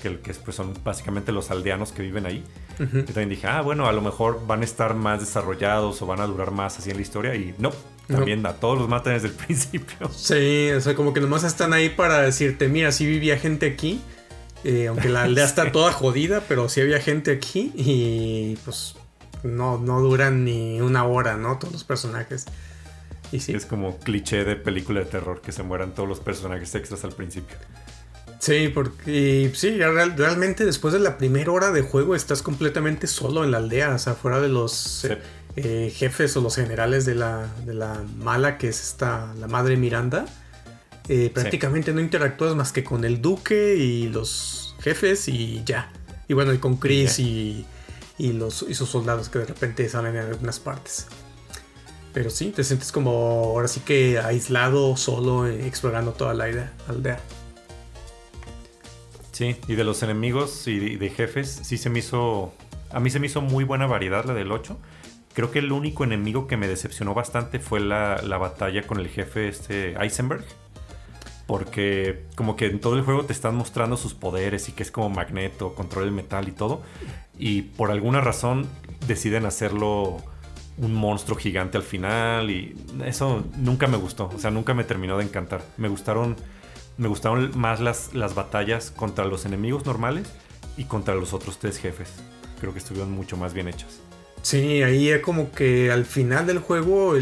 que, 0.00 0.20
que 0.20 0.34
pues 0.34 0.54
son 0.54 0.72
básicamente 0.84 1.32
los 1.32 1.50
aldeanos 1.50 1.90
que 1.90 2.02
viven 2.02 2.26
ahí, 2.26 2.44
yo 2.78 3.04
también 3.04 3.30
dije, 3.30 3.46
ah, 3.46 3.62
bueno, 3.62 3.86
a 3.86 3.92
lo 3.92 4.02
mejor 4.02 4.46
van 4.46 4.60
a 4.62 4.64
estar 4.64 4.94
más 4.94 5.20
desarrollados 5.20 6.00
o 6.02 6.06
van 6.06 6.20
a 6.20 6.26
durar 6.26 6.50
más 6.50 6.78
así 6.78 6.90
en 6.90 6.96
la 6.96 7.02
historia. 7.02 7.34
Y 7.34 7.54
no, 7.58 7.72
también 8.06 8.44
a 8.46 8.54
todos 8.54 8.78
los 8.78 8.88
matan 8.88 9.14
desde 9.14 9.28
el 9.28 9.34
principio. 9.46 10.10
Sí, 10.14 10.70
o 10.70 10.80
sea, 10.80 10.94
como 10.94 11.12
que 11.12 11.20
nomás 11.20 11.44
están 11.44 11.72
ahí 11.72 11.88
para 11.88 12.20
decirte, 12.20 12.68
mira, 12.68 12.92
si 12.92 13.06
vivía 13.06 13.38
gente 13.38 13.66
aquí 13.66 14.00
eh, 14.66 14.88
aunque 14.88 15.08
la 15.08 15.22
aldea 15.22 15.44
está 15.46 15.70
toda 15.70 15.92
jodida, 15.92 16.42
pero 16.48 16.68
sí 16.68 16.80
había 16.80 17.00
gente 17.00 17.30
aquí 17.30 17.72
y 17.76 18.56
pues 18.64 18.96
no, 19.44 19.78
no 19.78 20.00
duran 20.00 20.44
ni 20.44 20.80
una 20.80 21.04
hora, 21.04 21.36
¿no? 21.36 21.58
Todos 21.58 21.72
los 21.72 21.84
personajes. 21.84 22.46
Y 23.30 23.38
sí. 23.38 23.52
Es 23.52 23.64
como 23.64 23.98
cliché 23.98 24.44
de 24.44 24.56
película 24.56 25.00
de 25.00 25.06
terror 25.06 25.40
que 25.40 25.52
se 25.52 25.62
mueran 25.62 25.94
todos 25.94 26.08
los 26.08 26.18
personajes 26.18 26.74
extras 26.74 27.04
al 27.04 27.12
principio. 27.12 27.56
Sí, 28.38 28.68
porque 28.68 29.50
sí, 29.54 29.78
realmente 29.78 30.64
después 30.64 30.92
de 30.92 31.00
la 31.00 31.18
primera 31.18 31.50
hora 31.50 31.70
de 31.70 31.82
juego 31.82 32.14
estás 32.14 32.42
completamente 32.42 33.06
solo 33.06 33.44
en 33.44 33.50
la 33.50 33.58
aldea, 33.58 33.94
o 33.94 33.98
sea, 33.98 34.14
fuera 34.14 34.40
de 34.40 34.48
los 34.48 35.06
eh, 35.56 35.92
jefes 35.94 36.36
o 36.36 36.40
los 36.42 36.56
generales 36.56 37.06
de 37.06 37.14
la, 37.14 37.48
de 37.64 37.74
la 37.74 38.04
mala 38.18 38.58
que 38.58 38.68
es 38.68 38.82
esta, 38.82 39.32
la 39.38 39.48
madre 39.48 39.76
Miranda. 39.76 40.26
Eh, 41.08 41.30
prácticamente 41.32 41.92
no 41.92 42.00
interactúas 42.00 42.54
más 42.56 42.72
que 42.72 42.82
con 42.82 43.04
el 43.04 43.22
duque 43.22 43.76
y 43.76 44.08
los 44.08 44.74
jefes 44.80 45.28
y 45.28 45.62
ya. 45.64 45.90
Y 46.28 46.34
bueno, 46.34 46.52
y 46.52 46.58
con 46.58 46.76
Chris 46.76 47.18
y, 47.20 47.64
y, 48.18 48.32
los, 48.32 48.66
y 48.68 48.74
sus 48.74 48.88
soldados 48.88 49.28
que 49.28 49.38
de 49.38 49.46
repente 49.46 49.88
salen 49.88 50.16
en 50.16 50.26
algunas 50.26 50.58
partes. 50.58 51.06
Pero 52.12 52.30
sí, 52.30 52.52
te 52.54 52.64
sientes 52.64 52.92
como 52.92 53.10
ahora 53.10 53.68
sí 53.68 53.80
que 53.80 54.18
aislado, 54.18 54.96
solo, 54.96 55.46
eh, 55.46 55.66
explorando 55.66 56.12
toda 56.12 56.34
la 56.34 56.44
aldea. 56.88 57.20
Sí, 59.36 59.54
y 59.68 59.74
de 59.74 59.84
los 59.84 60.02
enemigos 60.02 60.66
y 60.66 60.96
de, 60.96 61.10
jefes, 61.10 61.60
sí 61.62 61.76
se 61.76 61.90
me 61.90 61.98
hizo. 61.98 62.54
A 62.90 63.00
mí 63.00 63.10
se 63.10 63.20
me 63.20 63.26
hizo 63.26 63.42
muy 63.42 63.64
buena 63.64 63.86
variedad 63.86 64.24
la 64.24 64.32
del 64.32 64.50
8. 64.50 64.78
Creo 65.34 65.50
que 65.50 65.58
el 65.58 65.72
único 65.72 66.04
enemigo 66.04 66.46
que 66.46 66.56
me 66.56 66.66
decepcionó 66.66 67.12
bastante 67.12 67.58
fue 67.58 67.80
la, 67.80 68.16
la 68.22 68.38
batalla 68.38 68.86
con 68.86 68.98
el 68.98 69.08
jefe 69.08 69.48
este 69.48 69.94
Eisenberg 70.02 70.42
porque 71.46 72.24
como 72.34 72.56
que 72.56 72.64
en 72.64 72.80
todo 72.80 72.96
el 72.96 73.02
juego 73.02 73.26
te 73.26 73.34
están 73.34 73.56
mostrando 73.56 73.98
sus 73.98 74.14
poderes 74.14 74.70
y 74.70 74.72
que 74.72 74.82
es 74.82 74.90
como 74.90 75.10
magneto, 75.10 75.74
controla 75.74 76.06
el 76.06 76.12
metal 76.12 76.48
y 76.48 76.52
todo. 76.52 76.80
Y 77.38 77.60
por 77.60 77.90
alguna 77.90 78.22
razón 78.22 78.66
deciden 79.06 79.44
hacerlo 79.44 80.16
un 80.78 80.94
monstruo 80.94 81.36
gigante 81.36 81.76
al 81.76 81.82
final 81.82 82.50
y 82.50 82.74
eso 83.04 83.44
nunca 83.58 83.86
me 83.86 83.96
gustó, 83.96 84.30
o 84.34 84.38
sea, 84.38 84.50
nunca 84.50 84.72
me 84.72 84.84
terminó 84.84 85.18
de 85.18 85.24
encantar. 85.24 85.62
Me 85.76 85.88
gustaron, 85.88 86.36
me 86.98 87.08
gustaron 87.08 87.50
más 87.56 87.80
las, 87.80 88.14
las 88.14 88.34
batallas 88.34 88.90
contra 88.90 89.24
los 89.24 89.44
enemigos 89.44 89.84
normales 89.86 90.28
y 90.76 90.84
contra 90.84 91.14
los 91.14 91.32
otros 91.32 91.58
tres 91.58 91.78
jefes. 91.78 92.10
Creo 92.60 92.72
que 92.72 92.78
estuvieron 92.78 93.12
mucho 93.12 93.36
más 93.36 93.52
bien 93.52 93.68
hechas. 93.68 94.00
Sí, 94.42 94.82
ahí 94.82 95.10
es 95.10 95.22
como 95.22 95.50
que 95.50 95.90
al 95.90 96.06
final 96.06 96.46
del 96.46 96.60
juego 96.60 97.14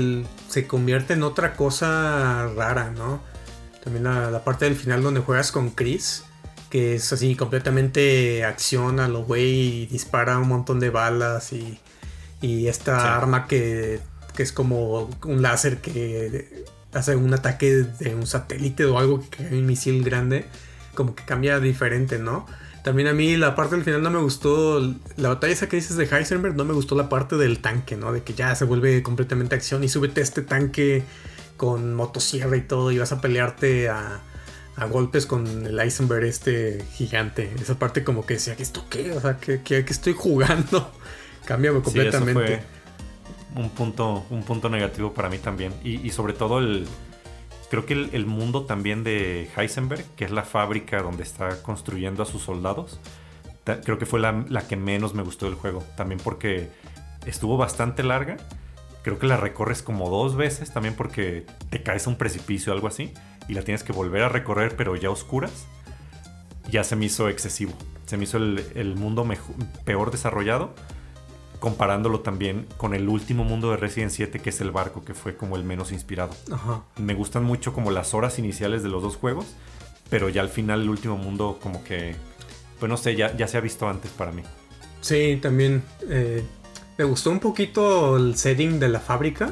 se 0.49 0.67
convierte 0.67 1.15
en 1.15 1.23
otra 1.23 1.55
cosa 1.55 2.49
rara, 2.55 2.91
¿no? 2.91 3.23
También 3.83 4.05
la, 4.05 4.45
parte 4.45 4.67
del 4.67 4.77
final 4.77 5.03
donde 5.03 5.21
juegas 5.21 5.51
con 5.51 5.71
Chris, 5.71 6.25
que 6.71 6.97
es 6.97 7.13
así 7.13 7.35
completamente 7.35 8.45
acción 8.45 9.01
a 9.01 9.09
lo 9.09 9.25
güey 9.25 9.83
y 9.83 9.87
dispara 9.87 10.39
un 10.39 10.49
montón 10.49 10.81
de 10.81 10.91
balas 10.91 11.53
y, 11.53 11.81
y 12.41 12.69
esta 12.69 13.17
arma 13.17 13.47
que, 13.47 14.01
que, 14.37 14.43
es 14.43 14.53
como 14.53 15.11
un 15.25 15.43
láser 15.43 15.81
que 15.81 16.65
hace 16.95 17.17
un 17.17 17.33
ataque 17.35 17.85
de 17.99 18.15
un 18.15 18.27
satélite 18.27 18.85
o 18.85 18.99
algo 18.99 19.21
que 19.21 19.29
cae 19.37 19.59
un 19.59 19.67
misil 19.67 20.03
grande, 20.05 20.47
como 20.95 21.15
que 21.15 21.25
cambia 21.25 21.61
diferente, 21.61 22.19
¿no? 22.19 22.47
También 22.85 23.09
a 23.09 23.15
mí 23.15 23.37
la 23.37 23.55
parte 23.55 23.77
del 23.77 23.85
final 23.85 24.03
no 24.03 24.11
me 24.11 24.19
gustó, 24.19 24.79
la 25.17 25.31
batalla 25.31 25.53
esa 25.53 25.69
que 25.71 25.77
dices 25.77 25.97
de 25.97 26.05
Heisenberg, 26.05 26.55
no 26.55 26.67
me 26.67 26.75
gustó 26.75 26.95
la 26.95 27.09
parte 27.09 27.37
del 27.37 27.61
tanque, 27.61 27.97
¿no? 27.97 28.13
De 28.13 28.23
que 28.23 28.35
ya 28.35 28.55
se 28.55 28.67
vuelve 28.67 29.03
completamente 29.03 29.55
acción 29.55 29.83
y 29.85 29.89
súbete 29.89 30.21
este 30.21 30.43
tanque 30.43 31.03
con 31.57 31.95
motosierra 31.95 32.57
y 32.59 32.61
todo 32.61 32.93
y 32.93 32.99
vas 32.99 33.13
a 33.13 33.23
pelearte 33.23 33.89
a, 33.89 34.21
golpes 34.91 35.25
con 35.25 35.47
el 35.67 35.81
Eisenberg 35.81 36.25
este 36.25 36.85
gigante. 36.93 37.51
Esa 37.59 37.79
parte 37.79 38.05
como 38.05 38.27
que 38.27 38.35
decía, 38.35 38.55
¿qué 38.55 38.63
esto 38.63 38.85
qué? 38.91 39.13
O 39.13 39.21
sea, 39.21 39.39
¿qué, 39.39 39.85
estoy 39.89 40.13
jugando? 40.13 40.93
Cambia 41.47 41.73
completamente. 41.73 42.74
Un 43.55 43.71
punto, 43.71 44.25
un 44.31 44.43
punto 44.43 44.69
negativo 44.69 45.13
para 45.13 45.29
mí 45.29 45.39
también. 45.39 45.73
Y, 45.83 46.11
sobre 46.11 46.33
todo 46.33 46.59
el... 46.59 46.87
Creo 47.71 47.87
que 47.87 47.95
el, 47.95 48.27
mundo 48.27 48.67
también 48.67 49.03
de 49.03 49.51
Heisenberg, 49.57 50.05
que 50.17 50.25
es 50.25 50.31
la 50.31 50.43
fábrica 50.43 51.03
donde 51.03 51.23
está 51.23 51.63
construyendo 51.63 52.23
a 52.23 52.27
sus 52.27 52.43
soldados, 52.43 53.01
creo 53.65 53.99
que 53.99 54.07
fue 54.07 54.21
la, 54.21 54.45
la 54.49 54.67
que 54.69 54.77
menos 54.77 55.15
me 55.15 55.23
gustó 55.23 55.47
del 55.47 55.55
juego. 55.55 55.83
También 55.97 56.21
porque 56.23 56.71
estuvo 57.27 57.57
bastante 57.57 58.03
larga 58.03 58.37
Creo 59.05 59.19
que 59.19 59.27
la 59.27 59.37
recorres 59.37 59.83
como 59.83 60.09
dos 60.09 60.35
veces 60.35 60.73
también 60.73 60.95
porque 60.95 61.45
te 61.69 61.83
caes 61.83 62.07
a 62.07 62.11
un 62.11 62.17
precipicio 62.17 62.73
o 62.73 62.75
algo 62.75 62.89
así 62.89 63.13
y 63.47 63.53
la 63.53 63.61
tienes 63.61 63.85
que 63.85 63.93
volver 63.93 64.23
a 64.23 64.31
recorrer 64.31 64.77
pero 64.77 64.97
ya 64.97 65.11
oscuras. 65.11 65.67
Ya 66.71 66.85
se 66.85 66.97
me 66.97 67.05
hizo 67.05 67.29
excesivo. 67.29 67.75
Se 68.07 68.17
me 68.17 68.25
hizo 68.25 68.39
el, 68.39 68.95
mundo 68.97 69.29
peor 69.85 70.11
desarrollado 70.11 70.75
comparándolo 71.65 72.21
también 72.21 72.67
con 72.77 72.93
el 72.93 73.09
último 73.09 73.43
mundo 73.43 73.71
de 73.71 73.79
Resident 73.79 74.13
7 74.13 74.39
que 74.39 74.51
es 74.51 74.61
el 74.61 74.71
barco 74.71 75.03
que 75.03 75.15
fue 75.15 75.35
como 75.35 75.57
el 75.57 75.65
menos 75.65 75.93
inspirado. 75.93 76.35
Me 76.99 77.15
gustan 77.15 77.43
mucho 77.43 77.73
como 77.73 77.91
las 77.91 78.13
horas 78.13 78.39
iniciales 78.39 78.83
de 78.83 78.91
los 78.91 79.03
dos 79.03 79.17
juegos, 79.17 79.47
pero 80.11 80.29
ya 80.29 80.43
al 80.43 80.51
final 80.51 80.83
el 80.83 80.91
último 80.91 81.17
mundo 81.17 81.59
como 81.63 81.83
que, 81.83 82.17
pues 82.79 82.91
no 82.91 82.99
sé, 82.99 83.17
ya, 83.17 83.35
ya 83.35 83.49
se 83.49 83.57
ha 83.57 83.63
visto 83.63 83.89
antes 83.89 84.11
para 84.11 84.31
mí. 84.31 84.43
Sí, 85.01 85.39
también 85.41 85.83
eh, 86.07 86.45
me 86.99 87.05
gustó 87.05 87.31
un 87.31 87.41
poquito 87.41 88.19
el 88.19 88.37
setting 88.37 88.79
de 88.79 88.91
la 88.91 89.01
fábrica, 89.01 89.51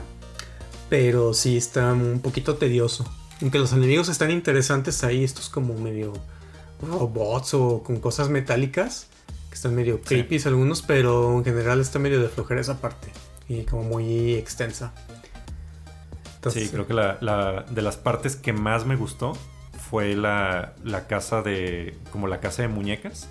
pero 0.90 1.32
sí 1.32 1.56
está 1.56 1.94
un 1.94 2.20
poquito 2.20 2.56
tedioso. 2.56 3.10
Aunque 3.40 3.58
los 3.58 3.72
enemigos 3.72 4.10
están 4.10 4.30
interesantes 4.30 5.02
ahí, 5.02 5.24
estos 5.24 5.48
como 5.48 5.72
medio 5.72 6.12
robots 6.82 7.54
o 7.54 7.82
con 7.82 8.00
cosas 8.00 8.28
metálicas, 8.28 9.06
que 9.52 9.56
están 9.56 9.74
medio 9.74 10.00
creepy 10.00 10.40
algunos, 10.46 10.80
pero 10.80 11.36
en 11.36 11.44
general 11.44 11.78
está 11.78 11.98
medio 11.98 12.22
de 12.22 12.30
flojera 12.30 12.58
esa 12.62 12.80
parte 12.80 13.08
y 13.50 13.64
como 13.64 13.82
muy 13.82 14.32
extensa. 14.32 14.94
sí, 16.54 16.68
creo 16.72 16.86
que 16.86 16.94
la, 16.94 17.66
de 17.70 17.82
las 17.82 17.98
partes 17.98 18.34
que 18.36 18.54
más 18.54 18.86
me 18.86 18.96
gustó 18.96 19.34
fue 19.90 20.16
la, 20.16 20.72
la 20.82 21.06
casa 21.06 21.42
de. 21.42 21.94
como 22.10 22.28
la 22.28 22.40
casa 22.40 22.62
de 22.62 22.68
muñecas. 22.68 23.28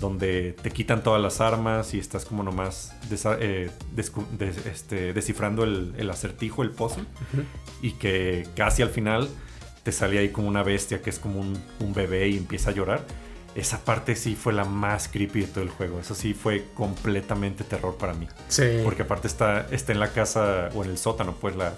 Donde 0.00 0.52
te 0.60 0.70
quitan 0.72 1.02
todas 1.02 1.22
las 1.22 1.40
armas 1.40 1.94
y 1.94 1.98
estás 1.98 2.26
como 2.26 2.42
nomás 2.42 2.92
desa- 3.08 3.38
eh, 3.40 3.70
descu- 3.96 4.26
des- 4.36 4.66
este, 4.66 5.14
descifrando 5.14 5.64
el, 5.64 5.94
el 5.96 6.10
acertijo, 6.10 6.62
el 6.62 6.70
puzzle. 6.72 7.04
Y 7.80 7.92
que 7.92 8.46
casi 8.56 8.82
al 8.82 8.90
final 8.90 9.28
te 9.84 9.92
sale 9.92 10.18
ahí 10.18 10.28
como 10.30 10.48
una 10.48 10.62
bestia 10.64 11.00
que 11.00 11.08
es 11.08 11.18
como 11.18 11.40
un, 11.40 11.56
un 11.80 11.94
bebé 11.94 12.28
y 12.28 12.36
empieza 12.36 12.70
a 12.70 12.72
llorar. 12.74 13.06
Esa 13.56 13.84
parte 13.84 14.14
sí 14.16 14.36
fue 14.36 14.52
la 14.52 14.64
más 14.64 15.08
creepy 15.08 15.40
de 15.40 15.46
todo 15.46 15.64
el 15.64 15.70
juego. 15.70 15.98
Eso 15.98 16.14
sí 16.14 16.34
fue 16.34 16.66
completamente 16.74 17.64
terror 17.64 17.96
para 17.96 18.12
mí. 18.12 18.28
Sí. 18.48 18.80
Porque 18.84 19.02
aparte 19.02 19.26
está, 19.26 19.66
está 19.70 19.92
en 19.92 20.00
la 20.00 20.12
casa 20.12 20.68
o 20.74 20.84
en 20.84 20.90
el 20.90 20.98
sótano, 20.98 21.34
pues 21.40 21.56
la, 21.56 21.74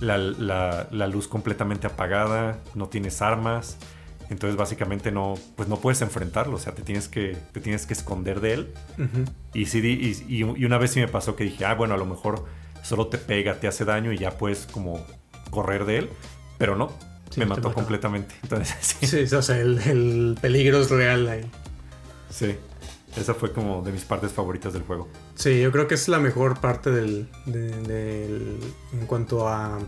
la, 0.00 0.16
la- 0.18 0.88
la 0.90 1.06
luz 1.06 1.28
completamente 1.28 1.86
apagada, 1.86 2.58
no 2.74 2.88
tienes 2.88 3.20
armas. 3.22 3.76
Entonces 4.30 4.56
básicamente 4.56 5.12
no, 5.12 5.34
pues 5.56 5.68
no 5.68 5.76
puedes 5.76 6.00
enfrentarlo, 6.00 6.56
o 6.56 6.58
sea, 6.58 6.74
te 6.74 6.80
tienes 6.82 7.06
que, 7.08 7.36
te 7.52 7.60
tienes 7.60 7.84
que 7.84 7.92
esconder 7.92 8.40
de 8.40 8.54
él. 8.54 8.74
Y, 9.52 9.66
sí, 9.66 9.80
y- 10.26 10.36
y 10.36 10.64
una 10.64 10.78
vez 10.78 10.92
sí 10.92 11.00
me 11.00 11.08
pasó 11.08 11.36
que 11.36 11.44
dije, 11.44 11.66
ah, 11.66 11.74
bueno, 11.74 11.92
a 11.92 11.98
lo 11.98 12.06
mejor 12.06 12.46
solo 12.82 13.08
te 13.08 13.18
pega, 13.18 13.56
te 13.60 13.68
hace 13.68 13.84
daño 13.84 14.10
y 14.12 14.16
ya 14.18 14.38
puedes 14.38 14.66
como 14.72 15.04
correr 15.50 15.84
de 15.84 15.98
él. 15.98 16.10
Pero 16.56 16.76
no, 16.76 16.90
Sí, 17.32 17.40
me 17.40 17.46
mató 17.46 17.72
completamente. 17.72 18.34
Entonces 18.42 18.74
sí, 18.80 19.06
Sí, 19.26 19.34
o 19.34 19.42
sea, 19.42 19.58
el, 19.58 19.78
el 19.78 20.38
peligro 20.40 20.80
es 20.80 20.90
real 20.90 21.28
ahí. 21.28 21.50
sí. 22.30 22.56
Esa 23.14 23.34
fue 23.34 23.52
como 23.52 23.82
de 23.82 23.92
mis 23.92 24.04
partes 24.06 24.32
favoritas 24.32 24.72
del 24.72 24.84
juego. 24.84 25.06
Sí, 25.34 25.60
yo 25.60 25.70
creo 25.70 25.86
que 25.86 25.96
es 25.96 26.08
la 26.08 26.18
mejor 26.18 26.60
parte 26.60 26.90
del, 26.90 27.28
de- 27.44 27.68
del- 27.82 28.58
en 28.94 29.06
cuanto 29.06 29.46
a 29.50 29.78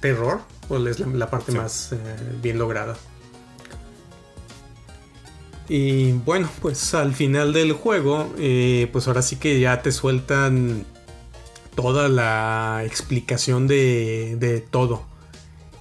terror, 0.00 0.40
pues 0.66 0.86
es 0.86 0.98
la, 1.00 1.06
la 1.08 1.28
parte 1.28 1.52
Sí. 1.52 1.58
más 1.58 1.92
eh, 1.92 1.96
bien 2.40 2.58
lograda. 2.58 2.96
Y 5.68 6.12
bueno, 6.12 6.48
pues 6.60 6.94
al 6.94 7.14
final 7.14 7.52
del 7.52 7.72
juego, 7.72 8.32
eh, 8.38 8.88
pues 8.92 9.06
ahora 9.08 9.22
sí 9.22 9.36
que 9.36 9.60
ya 9.60 9.82
te 9.82 9.92
sueltan 9.92 10.84
toda 11.74 12.08
la 12.08 12.82
explicación 12.84 13.68
de, 13.68 14.36
de 14.40 14.60
todo. 14.60 15.04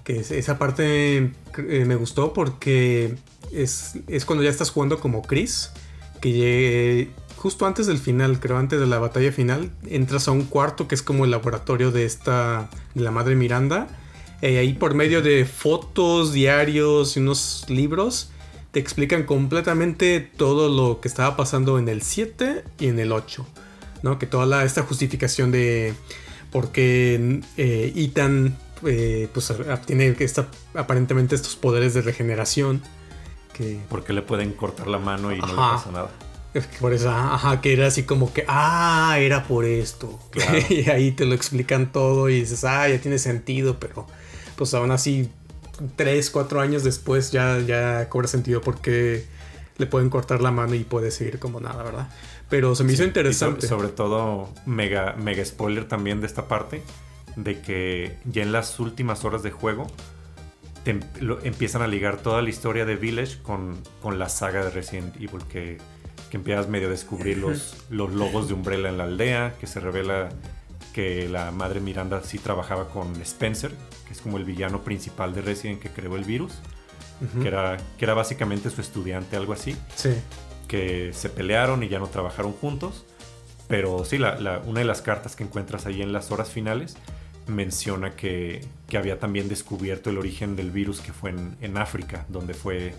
Que 0.10 0.22
es- 0.22 0.32
esa 0.32 0.58
parte 0.58 1.18
eh, 1.18 1.86
me 1.86 1.94
gustó 1.96 2.34
porque 2.34 3.14
es, 3.54 3.92
es 4.08 4.26
cuando 4.26 4.44
ya 4.44 4.50
estás 4.50 4.72
jugando 4.72 5.00
como 5.00 5.22
Chris, 5.22 5.70
que 6.20 6.32
llegue- 6.34 7.10
justo 7.36 7.68
antes 7.68 7.86
del 7.86 8.00
final, 8.00 8.40
creo 8.40 8.58
antes 8.58 8.80
de 8.80 8.88
la 8.88 8.98
batalla 8.98 9.32
final, 9.32 9.70
entras 9.88 10.28
a 10.28 10.32
un 10.32 10.46
cuarto 10.46 10.88
que 10.88 10.96
es 10.96 11.04
como 11.04 11.26
el 11.26 11.32
laboratorio 11.32 11.92
de 11.92 12.06
esta, 12.06 12.72
de 12.96 13.04
la 13.04 13.12
madre 13.12 13.36
Miranda. 13.36 13.88
Eh, 14.42 14.58
ahí 14.58 14.74
por 14.74 14.96
medio 14.96 15.22
de 15.22 15.46
fotos, 15.46 16.34
diarios 16.34 17.16
y 17.16 17.20
unos 17.20 17.66
libros, 17.70 18.32
te 18.72 18.80
explican 18.80 19.26
completamente 19.28 20.22
todo 20.22 20.70
lo 20.70 21.02
que 21.02 21.08
estaba 21.08 21.38
pasando 21.38 21.78
en 21.78 21.88
el 21.88 22.02
7 22.02 22.64
y 22.80 22.88
en 22.88 22.98
el 22.98 23.12
8. 23.12 23.46
¿no? 24.02 24.18
Que 24.18 24.26
toda 24.26 24.64
esta 24.64 24.82
justificación 24.82 25.52
de 25.52 25.94
por 26.52 26.72
qué 26.72 27.42
eh, 27.58 27.94
Ethan 27.96 28.58
eh, 28.86 29.30
pues, 29.34 29.54
tiene 29.86 30.16
esta, 30.20 30.48
aparentemente 30.74 31.36
estos 31.36 31.56
poderes 31.56 31.94
de 31.94 32.02
regeneración. 32.02 32.82
Que 33.54 33.80
Porque 33.90 34.14
le 34.14 34.22
pueden 34.22 34.54
cortar 34.54 34.88
la 34.88 35.00
mano 35.00 35.34
y 35.34 35.40
no 35.40 35.48
le 35.48 35.54
pasa 35.54 35.92
nada. 35.92 36.10
por 36.80 36.94
eso, 36.94 37.10
ajá, 37.10 37.62
que 37.62 37.74
era 37.74 37.88
así 37.88 38.04
como 38.04 38.32
que, 38.34 38.46
ah, 38.48 39.18
era 39.20 39.44
por 39.46 39.66
esto. 39.66 40.20
Claro. 40.32 40.58
y 40.70 40.90
ahí 40.90 41.12
te 41.12 41.26
lo 41.26 41.36
explican 41.36 41.92
todo 41.92 42.30
y 42.30 42.42
dices, 42.42 42.64
ah, 42.64 42.88
ya 42.88 43.00
tiene 43.00 43.20
sentido, 43.20 43.80
pero 43.80 44.08
pues 44.56 44.74
aún 44.74 44.92
así, 44.92 45.30
tres, 45.96 46.30
cuatro 46.30 46.62
años 46.62 46.84
después 46.84 47.32
ya, 47.32 47.60
ya 47.60 48.10
cobra 48.10 48.28
sentido 48.28 48.62
porque 48.62 49.26
le 49.78 49.86
pueden 49.86 50.10
cortar 50.10 50.42
la 50.42 50.52
mano 50.52 50.76
y 50.76 50.84
puede 50.84 51.12
seguir 51.12 51.40
como 51.40 51.60
nada, 51.60 51.84
¿verdad? 51.84 52.10
Pero 52.50 52.76
se 52.76 52.84
me 52.84 52.94
hizo 52.94 53.04
Y 53.04 53.08
interesante. 53.08 53.68
sobre, 53.68 53.84
sobre 53.84 53.96
todo, 53.96 54.50
mega, 54.66 55.14
mega 55.14 55.44
spoiler 55.46 55.88
también 55.88 56.20
de 56.20 56.28
esta 56.28 56.48
parte, 56.48 56.82
de 57.36 57.62
que 57.62 58.18
ya 58.26 58.42
en 58.44 58.52
las 58.52 58.80
últimas 58.80 59.24
horas 59.26 59.44
de 59.44 59.52
juego 59.52 59.88
te 60.84 60.92
em- 60.92 61.02
lo- 61.20 61.44
empiezan 61.44 61.82
a 61.82 61.88
ligar 61.88 62.18
toda 62.18 62.42
la 62.42 62.50
historia 62.50 62.86
de 62.86 62.96
Village 62.96 63.42
con, 63.42 63.78
con 64.02 64.18
la 64.20 64.30
saga 64.30 64.64
de 64.64 64.70
Resident 64.72 65.16
Evil, 65.18 65.44
que, 65.50 65.78
que 66.30 66.38
empiezas 66.38 66.68
medio 66.68 66.88
a 66.88 66.92
descubrir 66.92 67.38
los, 67.38 67.76
los 67.90 68.12
logos 68.14 68.48
de 68.48 68.54
Umbrella 68.54 68.90
en 68.90 68.98
la 68.98 69.04
aldea, 69.06 69.56
que 69.60 69.68
se 69.68 69.80
revela 69.80 70.30
que 70.94 71.30
la 71.30 71.52
madre 71.52 71.80
Miranda 71.82 72.22
sí 72.24 72.40
trabajaba 72.40 72.90
con 72.90 73.16
Spencer, 73.22 73.72
que 74.08 74.14
es 74.14 74.22
como 74.22 74.38
el 74.38 74.44
villano 74.46 74.82
principal 74.84 75.34
de 75.36 75.42
Resident 75.42 75.80
que 75.82 75.90
creó 75.90 76.16
el 76.16 76.24
virus, 76.24 76.54
que, 77.42 77.48
era, 77.50 77.76
que 77.98 78.06
era 78.06 78.14
básicamente 78.14 78.70
su 78.70 78.80
estudiante, 78.82 79.36
algo 79.36 79.52
así 79.54 79.76
Sí. 79.96 80.12
que 80.70 81.12
se 81.14 81.30
pelearon 81.30 81.84
y 81.84 81.90
ya 81.90 82.00
no 82.00 82.08
trabajaron 82.08 82.54
juntos. 82.54 83.06
Pero 83.68 84.04
sí, 84.06 84.18
la, 84.18 84.40
la- 84.40 84.60
una 84.66 84.80
de 84.80 84.86
las 84.86 85.02
cartas 85.02 85.36
que 85.36 85.44
encuentras 85.44 85.86
ahí 85.86 86.02
en 86.02 86.12
las 86.14 86.32
horas 86.32 86.50
finales 86.50 86.96
menciona 87.50 88.16
que, 88.16 88.66
que 88.88 88.98
había 88.98 89.20
también 89.20 89.48
descubierto 89.50 90.10
el 90.10 90.18
origen 90.18 90.56
del 90.56 90.72
virus 90.72 91.02
que 91.02 91.14
fue 91.14 91.32
en, 91.32 91.58
en 91.62 91.78
África, 91.78 92.26
donde 92.30 92.54
fue 92.54 92.94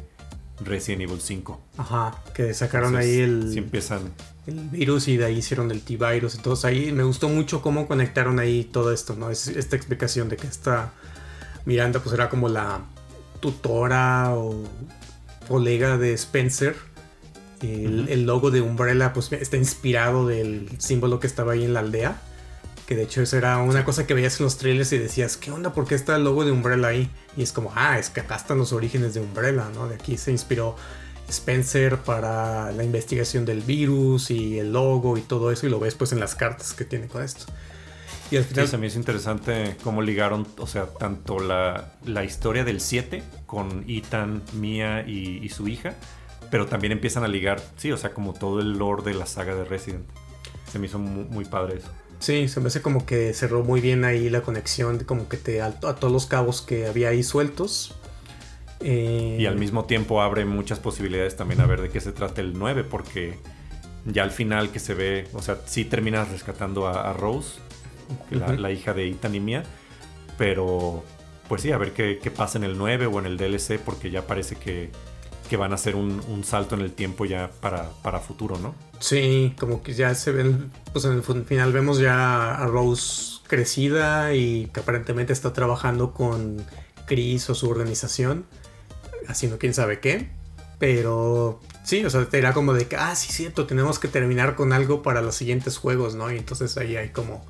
Resident 0.65 1.03
Evil 1.03 1.21
5. 1.21 1.61
Ajá, 1.79 2.23
que 2.35 2.53
sacaron 2.55 2.91
Entonces, 2.91 3.13
ahí 3.13 3.21
el, 3.21 3.53
Sí 3.53 3.59
empiezan... 3.59 4.13
el 4.47 4.69
virus 4.69 5.09
y 5.09 5.17
de 5.17 5.25
ahí 5.25 5.39
hicieron 5.39 5.71
el 5.71 5.83
T-Virus. 5.83 6.35
Entonces 6.37 6.65
ahí 6.65 6.93
me 6.93 7.03
gustó 7.03 7.29
mucho 7.29 7.63
cómo 7.63 7.87
conectaron 7.87 8.39
ahí 8.39 8.65
todo 8.65 8.93
esto, 8.93 9.15
¿no? 9.17 9.31
Es, 9.31 9.49
esta 9.49 9.77
explicación 9.77 10.29
de 10.29 10.37
que 10.37 10.47
esta 10.47 10.93
Miranda 11.65 12.01
pues 12.01 12.15
era 12.15 12.29
como 12.29 12.49
la 12.49 12.81
tutora 13.41 14.35
o 14.35 14.65
colega 15.49 15.97
de 15.97 16.13
Spencer. 16.15 16.77
El, 17.63 18.09
el 18.09 18.25
logo 18.25 18.51
de 18.51 18.63
Umbrella 18.63 19.13
pues 19.13 19.33
está 19.33 19.57
inspirado 19.57 20.27
del 20.27 20.71
símbolo 20.79 21.21
que 21.21 21.27
estaba 21.27 21.53
ahí 21.53 21.65
en 21.65 21.75
la 21.75 21.81
aldea. 21.81 22.21
Que 22.91 22.97
de 22.97 23.05
hecho 23.05 23.23
eso 23.23 23.37
era 23.37 23.59
una 23.59 23.85
cosa 23.85 24.05
que 24.05 24.15
veías 24.15 24.41
en 24.41 24.45
los 24.47 24.57
trailers 24.59 24.93
y 24.93 24.99
decías, 24.99 25.37
¿qué 25.37 25.53
onda? 25.53 25.73
¿Por 25.73 25.87
qué 25.87 25.95
está 25.95 26.17
el 26.17 26.25
logo 26.25 26.45
de 26.45 26.51
Umbrella 26.51 26.89
ahí? 26.89 27.09
Y 27.37 27.43
es 27.45 27.53
como, 27.53 27.71
ah, 27.77 28.01
es 28.01 28.11
que 28.11 28.19
acá 28.19 28.35
están 28.35 28.59
los 28.59 28.73
orígenes 28.73 29.15
de 29.15 29.21
Umbrella, 29.21 29.71
¿no? 29.73 29.87
De 29.87 29.95
aquí 29.95 30.17
se 30.17 30.33
inspiró 30.33 30.75
Spencer 31.29 31.99
para 31.99 32.73
la 32.73 32.83
investigación 32.83 33.45
del 33.45 33.61
virus 33.61 34.33
y 34.33 34.59
el 34.59 34.73
logo 34.73 35.17
y 35.17 35.21
todo 35.21 35.53
eso 35.53 35.69
y 35.69 35.71
lo 35.71 35.79
ves 35.79 35.95
pues 35.95 36.11
en 36.11 36.19
las 36.19 36.35
cartas 36.35 36.73
que 36.73 36.85
tiene 36.85 37.07
con 37.07 37.23
esto. 37.23 37.45
Y 38.33 38.39
al 38.39 38.43
Sí, 38.43 38.49
final... 38.49 38.67
se 38.67 38.77
me 38.77 38.89
hizo 38.89 38.99
interesante 38.99 39.77
cómo 39.85 40.03
ligaron, 40.03 40.45
o 40.59 40.67
sea, 40.67 40.87
tanto 40.87 41.39
la, 41.39 41.93
la 42.05 42.25
historia 42.25 42.65
del 42.65 42.81
7 42.81 43.23
con 43.47 43.85
Ethan, 43.87 44.43
Mia 44.55 45.07
y, 45.07 45.39
y 45.41 45.49
su 45.51 45.69
hija, 45.69 45.95
pero 46.51 46.67
también 46.67 46.91
empiezan 46.91 47.23
a 47.23 47.29
ligar, 47.29 47.62
sí, 47.77 47.93
o 47.93 47.97
sea, 47.97 48.12
como 48.12 48.33
todo 48.33 48.59
el 48.59 48.73
lore 48.79 49.05
de 49.05 49.15
la 49.15 49.27
saga 49.27 49.55
de 49.55 49.65
Resident. 49.65 50.05
Se 50.73 50.81
me 50.81 50.87
hizo 50.89 50.99
muy, 50.99 51.25
muy 51.27 51.45
padre 51.45 51.79
eso. 51.79 51.89
Sí, 52.21 52.49
se 52.49 52.61
me 52.61 52.69
hace 52.69 52.83
como 52.83 53.07
que 53.07 53.33
cerró 53.35 53.65
muy 53.65 53.81
bien 53.81 54.05
ahí 54.05 54.29
la 54.31 54.43
conexión, 54.43 54.99
como 55.05 55.29
que 55.29 55.37
te 55.39 55.63
a, 55.63 55.67
a 55.67 55.73
todos 55.97 56.13
los 56.13 56.27
cabos 56.27 56.61
que 56.63 56.87
había 56.87 57.09
ahí 57.09 57.23
sueltos. 57.23 57.95
Eh, 58.81 59.37
Y 59.39 59.47
al 59.47 59.57
mismo 59.57 59.85
tiempo 59.87 60.23
abre 60.23 60.45
muchas 60.45 60.79
posibilidades 60.81 61.37
también 61.37 61.61
a 61.61 61.67
ver 61.67 61.81
de 61.81 61.91
qué 61.91 62.01
se 62.01 62.13
trata 62.13 62.41
el 62.43 62.59
9, 62.59 62.85
porque 62.85 63.39
ya 64.05 64.23
al 64.23 64.31
final 64.31 64.71
que 64.71 64.79
se 64.81 64.95
ve, 64.95 65.29
o 65.35 65.43
sea, 65.43 65.59
sí 65.67 65.85
terminas 65.85 66.31
rescatando 66.31 66.87
a, 66.87 67.11
a 67.11 67.13
Rose, 67.15 67.59
la 68.31 68.71
hija 68.71 68.93
de 68.93 69.09
Ethan 69.09 69.35
y 69.35 69.41
Mia, 69.41 69.63
pero 70.37 71.05
pues 71.49 71.63
sí, 71.63 71.73
a 71.73 71.79
ver 71.79 71.93
qué, 71.93 72.19
qué 72.23 72.31
pasa 72.31 72.59
en 72.59 72.65
el 72.65 72.77
9 72.79 73.07
o 73.07 73.19
en 73.19 73.27
el 73.27 73.37
DLC, 73.37 73.79
porque 73.79 74.11
ya 74.11 74.27
parece 74.27 74.57
que, 74.57 74.91
que 75.51 75.57
van 75.57 75.73
a 75.73 75.75
hacer 75.75 75.97
un, 75.97 76.23
un 76.29 76.45
salto 76.45 76.77
en 76.77 76.81
el 76.81 76.93
tiempo 76.93 77.25
ya 77.25 77.51
para, 77.61 77.91
para 78.03 78.21
futuro, 78.21 78.57
¿no? 78.61 78.73
Sí, 79.01 79.53
como 79.59 79.83
que 79.83 79.95
ya 79.95 80.15
se 80.15 80.31
ven, 80.31 80.71
pues 80.93 81.05
en 81.07 81.13
el 81.15 81.45
final 81.45 81.73
vemos 81.73 81.99
ya 81.99 82.55
a 82.55 82.67
Rose 82.69 83.41
crecida 83.49 84.33
y 84.33 84.67
que 84.73 84.79
aparentemente 84.79 85.33
está 85.33 85.53
trabajando 85.53 86.15
con 86.15 86.65
Chris 87.07 87.51
o 87.51 87.57
su 87.57 87.69
organización, 87.69 88.47
haciendo 89.27 89.59
quién 89.59 89.75
sabe 89.75 89.99
qué. 89.99 90.31
Pero 90.79 91.61
sí, 91.83 92.05
o 92.05 92.11
sea, 92.11 92.29
era 92.33 92.53
como 92.53 92.73
de 92.73 92.87
que, 92.87 92.95
ah, 92.95 93.17
sí, 93.17 93.33
cierto, 93.33 93.67
tenemos 93.67 93.99
que 93.99 94.07
terminar 94.07 94.55
con 94.55 94.73
algo 94.73 95.03
para 95.03 95.21
los 95.21 95.35
siguientes 95.35 95.79
juegos, 95.79 96.15
¿no? 96.15 96.31
Y 96.31 96.39
entonces 96.39 96.79
ahí 96.79 96.95
hay 96.95 97.09
como 97.09 97.45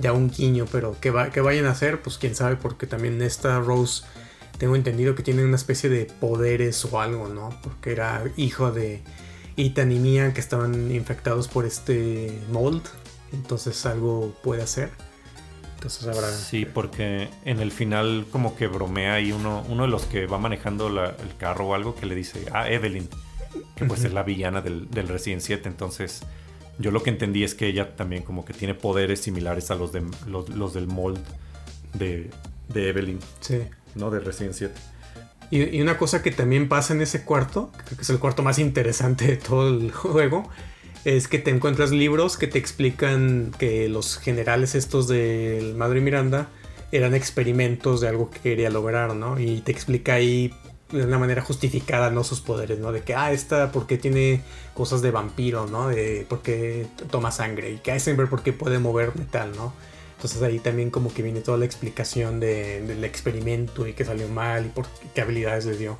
ya 0.00 0.12
un 0.12 0.30
guiño, 0.30 0.66
pero 0.72 0.96
que, 1.00 1.12
va, 1.12 1.30
que 1.30 1.40
vayan 1.40 1.66
a 1.66 1.70
hacer, 1.70 2.02
pues 2.02 2.18
quién 2.18 2.34
sabe, 2.34 2.56
porque 2.56 2.88
también 2.88 3.22
esta 3.22 3.60
Rose, 3.60 4.02
tengo 4.58 4.76
entendido 4.76 5.14
que 5.14 5.22
tiene 5.22 5.44
una 5.44 5.56
especie 5.56 5.88
de 5.90 6.06
poderes 6.06 6.84
o 6.86 7.00
algo, 7.00 7.28
¿no? 7.28 7.50
Porque 7.62 7.92
era 7.92 8.24
hijo 8.36 8.70
de 8.72 9.02
Ethan 9.56 9.92
y 9.92 9.98
Mia 9.98 10.32
que 10.34 10.40
estaban 10.40 10.90
infectados 10.90 11.48
por 11.48 11.66
este 11.66 12.32
mold, 12.50 12.82
entonces 13.32 13.84
algo 13.86 14.34
puede 14.42 14.62
hacer. 14.62 14.90
Entonces 15.74 16.06
habrá... 16.08 16.30
Sí, 16.32 16.64
porque 16.64 17.28
en 17.44 17.60
el 17.60 17.70
final 17.70 18.26
como 18.32 18.56
que 18.56 18.66
bromea 18.66 19.14
ahí 19.14 19.30
uno, 19.32 19.62
uno 19.68 19.82
de 19.84 19.88
los 19.88 20.04
que 20.06 20.26
va 20.26 20.38
manejando 20.38 20.88
la- 20.88 21.10
el 21.10 21.36
carro 21.38 21.68
o 21.68 21.74
algo 21.74 21.94
que 21.94 22.06
le 22.06 22.14
dice, 22.14 22.46
ah, 22.52 22.68
Evelyn, 22.70 23.08
que 23.76 23.84
pues 23.84 24.00
Ujú. 24.00 24.08
es 24.08 24.14
la 24.14 24.22
villana 24.22 24.62
del, 24.62 24.90
del 24.90 25.06
Resident 25.08 25.42
7. 25.42 25.68
Entonces 25.68 26.22
yo 26.78 26.90
lo 26.90 27.02
que 27.02 27.10
entendí 27.10 27.44
es 27.44 27.54
que 27.54 27.66
ella 27.66 27.94
también 27.94 28.22
como 28.22 28.44
que 28.44 28.52
tiene 28.54 28.74
poderes 28.74 29.20
similares 29.20 29.70
a 29.70 29.74
los, 29.74 29.92
de, 29.92 30.02
los, 30.26 30.48
los 30.48 30.72
del 30.74 30.86
mold 30.86 31.20
de, 31.92 32.30
de 32.68 32.88
Evelyn, 32.88 33.18
Sí. 33.40 33.60
¿No? 33.96 34.10
De 34.10 34.20
Resident 34.20 34.54
7. 34.54 34.74
Y, 35.50 35.80
una 35.80 35.98
cosa 35.98 36.22
que 36.22 36.30
también 36.30 36.68
pasa 36.68 36.94
en 36.94 37.00
ese 37.00 37.22
cuarto, 37.22 37.70
que 37.88 38.02
es 38.02 38.10
el 38.10 38.18
cuarto 38.18 38.42
más 38.42 38.58
interesante 38.58 39.26
de 39.26 39.36
todo 39.36 39.68
el 39.68 39.92
juego, 39.92 40.48
es 41.04 41.28
que 41.28 41.38
te 41.38 41.50
encuentras 41.50 41.92
libros 41.92 42.36
que 42.36 42.48
te 42.48 42.58
explican 42.58 43.52
que 43.58 43.88
los 43.88 44.18
generales 44.18 44.74
estos 44.74 45.06
del 45.06 45.74
Madre 45.74 46.00
Miranda 46.00 46.48
eran 46.90 47.14
experimentos 47.14 48.00
de 48.00 48.08
algo 48.08 48.30
que 48.30 48.40
quería 48.40 48.70
lograr, 48.70 49.14
¿no? 49.14 49.38
Y 49.38 49.60
te 49.60 49.70
explica 49.70 50.14
ahí 50.14 50.52
de 50.90 51.04
una 51.04 51.18
manera 51.18 51.42
justificada, 51.42 52.10
¿no? 52.10 52.24
Sus 52.24 52.40
poderes, 52.40 52.78
¿no? 52.78 52.92
De 52.92 53.02
que, 53.02 53.14
ah, 53.14 53.32
esta 53.32 53.72
porque 53.72 53.98
tiene 53.98 54.42
cosas 54.74 55.02
de 55.02 55.10
vampiro, 55.10 55.66
¿no? 55.66 55.88
De 55.88 56.26
porque 56.28 56.86
toma 57.10 57.30
sangre. 57.30 57.70
Y 57.70 57.78
que 57.78 57.92
Eisenberg 57.92 58.28
porque 58.28 58.52
puede 58.52 58.78
mover 58.78 59.16
metal, 59.16 59.52
¿no? 59.56 59.72
Entonces 60.16 60.42
ahí 60.42 60.58
también 60.58 60.90
como 60.90 61.12
que 61.12 61.22
viene 61.22 61.40
toda 61.40 61.58
la 61.58 61.66
explicación 61.66 62.40
del 62.40 63.04
experimento 63.04 63.86
y 63.86 63.92
que 63.92 64.04
salió 64.04 64.28
mal 64.28 64.66
y 64.66 64.68
por 64.70 64.86
qué 65.14 65.20
habilidades 65.20 65.66
le 65.66 65.76
dio. 65.76 65.98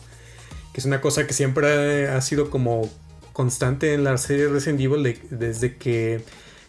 Que 0.73 0.81
es 0.81 0.87
una 0.87 1.01
cosa 1.01 1.27
que 1.27 1.35
siempre 1.35 2.09
ha 2.09 2.21
sido 2.23 2.51
como 2.51 2.91
constante 3.33 3.93
en 3.93 4.05
la 4.05 4.17
serie 4.17 4.49
Resident 4.49 4.81
Evil 4.81 5.21
desde 5.29 5.77
que, 5.77 6.23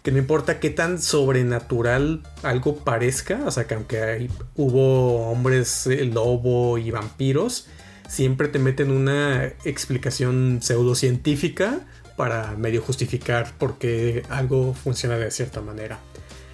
que 0.03 0.11
no 0.11 0.17
importa 0.17 0.59
qué 0.59 0.69
tan 0.69 1.01
sobrenatural 1.01 2.23
algo 2.43 2.75
parezca, 2.75 3.39
o 3.45 3.51
sea 3.51 3.65
que 3.65 3.75
aunque 3.75 4.29
hubo 4.55 5.31
hombres 5.31 5.87
lobo 5.87 6.77
y 6.77 6.91
vampiros, 6.91 7.67
siempre 8.09 8.49
te 8.49 8.59
meten 8.59 8.91
una 8.91 9.45
explicación 9.63 10.59
pseudocientífica 10.61 11.85
para 12.17 12.57
medio 12.57 12.81
justificar 12.81 13.53
por 13.57 13.77
qué 13.77 14.23
algo 14.27 14.73
funciona 14.73 15.17
de 15.17 15.31
cierta 15.31 15.61
manera. 15.61 15.99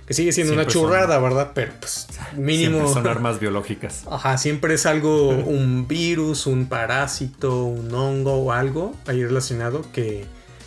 Que 0.06 0.14
sigue 0.14 0.34
siendo 0.34 0.54
una 0.54 0.68
churrada, 0.68 1.18
¿verdad? 1.20 1.52
Pero 1.56 1.72
pues 1.80 2.08
mínimo... 2.36 2.80
Siempre 2.80 2.94
son 2.94 3.08
armas 3.08 3.40
biológicas. 3.40 4.04
Ajá, 4.12 4.38
siempre 4.38 4.74
es 4.74 4.86
algo, 4.86 5.30
un 5.30 5.88
virus, 5.88 6.46
un 6.46 6.66
parásito, 6.66 7.64
un 7.64 7.94
hongo 7.94 8.34
o 8.34 8.52
algo 8.52 8.96
ahí 9.08 9.24
relacionado 9.24 9.86
que 9.94 10.26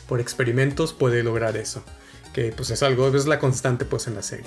por 0.09 0.21
experimentos 0.21 0.95
puede 0.95 1.23
lograr 1.23 1.57
eso. 1.57 1.85
Que 2.33 2.53
pues 2.53 2.71
es 2.71 2.83
algo, 2.83 3.09
es 3.09 3.27
la 3.27 3.39
constante 3.39 3.85
pues 3.85 4.07
en 4.07 4.15
la 4.15 4.23
serie. 4.23 4.47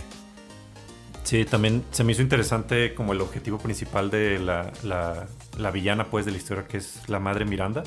Sí, 1.24 1.46
también 1.46 1.84
se 1.92 2.04
me 2.04 2.14
hizo 2.14 2.24
interesante 2.24 2.96
como 2.96 3.14
el 3.14 3.22
objetivo 3.22 3.60
principal 3.60 4.10
de 4.10 4.40
la, 4.40 4.72
la, 4.84 5.72
villana 5.72 6.06
pues 6.06 6.26
de 6.26 6.32
la 6.32 6.38
historia 6.38 6.66
que 6.68 6.78
es 6.78 7.08
la 7.08 7.20
madre 7.20 7.46
Miranda. 7.46 7.84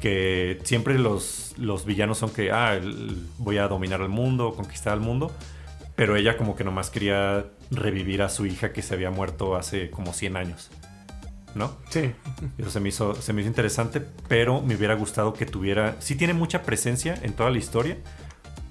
Que 0.00 0.60
siempre 0.62 0.98
los, 0.98 1.54
los 1.58 1.84
villanos 1.84 2.18
son 2.18 2.30
que, 2.30 2.52
ah, 2.52 2.80
voy 3.38 3.58
a 3.58 3.66
dominar 3.66 4.00
el 4.00 4.08
mundo, 4.08 4.54
conquistar 4.54 4.94
el 4.94 5.00
mundo 5.00 5.32
pero 5.96 6.16
ella 6.16 6.36
como 6.36 6.56
que 6.56 6.64
nomás 6.64 6.90
quería 6.90 7.46
revivir 7.70 8.22
a 8.22 8.28
su 8.28 8.46
hija 8.46 8.72
que 8.72 8.82
se 8.82 8.94
había 8.94 9.10
muerto 9.10 9.56
hace 9.56 9.90
como 9.90 10.12
100 10.12 10.36
años. 10.36 10.70
¿No? 11.54 11.76
Sí. 11.90 12.12
Eso 12.56 12.70
se 12.70 12.80
me 12.80 12.88
hizo, 12.88 13.14
se 13.14 13.34
me 13.34 13.42
hizo 13.42 13.48
interesante, 13.48 14.00
pero 14.26 14.62
me 14.62 14.74
hubiera 14.74 14.94
gustado 14.94 15.34
que 15.34 15.44
tuviera... 15.44 15.96
Sí 16.00 16.14
tiene 16.14 16.32
mucha 16.32 16.62
presencia 16.62 17.14
en 17.22 17.34
toda 17.34 17.50
la 17.50 17.58
historia, 17.58 17.98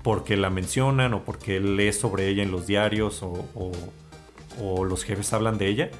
porque 0.01 0.35
la 0.35 0.49
mencionan 0.49 1.13
o 1.13 1.23
porque 1.23 1.59
lee 1.59 1.93
sobre 1.93 2.27
ella 2.27 2.43
en 2.43 2.51
los 2.51 2.65
diarios 2.65 3.21
o, 3.21 3.47
o, 4.59 4.83
los 4.83 5.03
jefes 5.03 5.31
hablan 5.33 5.57
de 5.57 5.67
ella, 5.67 5.91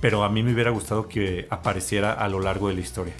pero 0.00 0.24
a 0.24 0.28
mí 0.28 0.42
me 0.42 0.52
hubiera 0.52 0.70
gustado 0.70 1.08
que 1.08 1.46
apareciera 1.50 2.12
a 2.12 2.28
lo 2.28 2.40
largo 2.40 2.68
de 2.68 2.74
la 2.74 2.80
historia. 2.80 3.14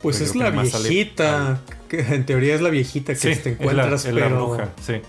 Pues 0.00 0.20
es 0.20 0.34
la 0.34 0.50
viejita, 0.50 1.60
que 1.88 2.00
en 2.00 2.26
teoría 2.26 2.54
es 2.54 2.60
la 2.60 2.70
viejita 2.70 3.14
que 3.14 3.36
te 3.36 3.50
encuentras, 3.50 4.04
es 4.04 4.14
la, 4.14 4.28
bruja, 4.28 4.70
sí. 4.82 5.00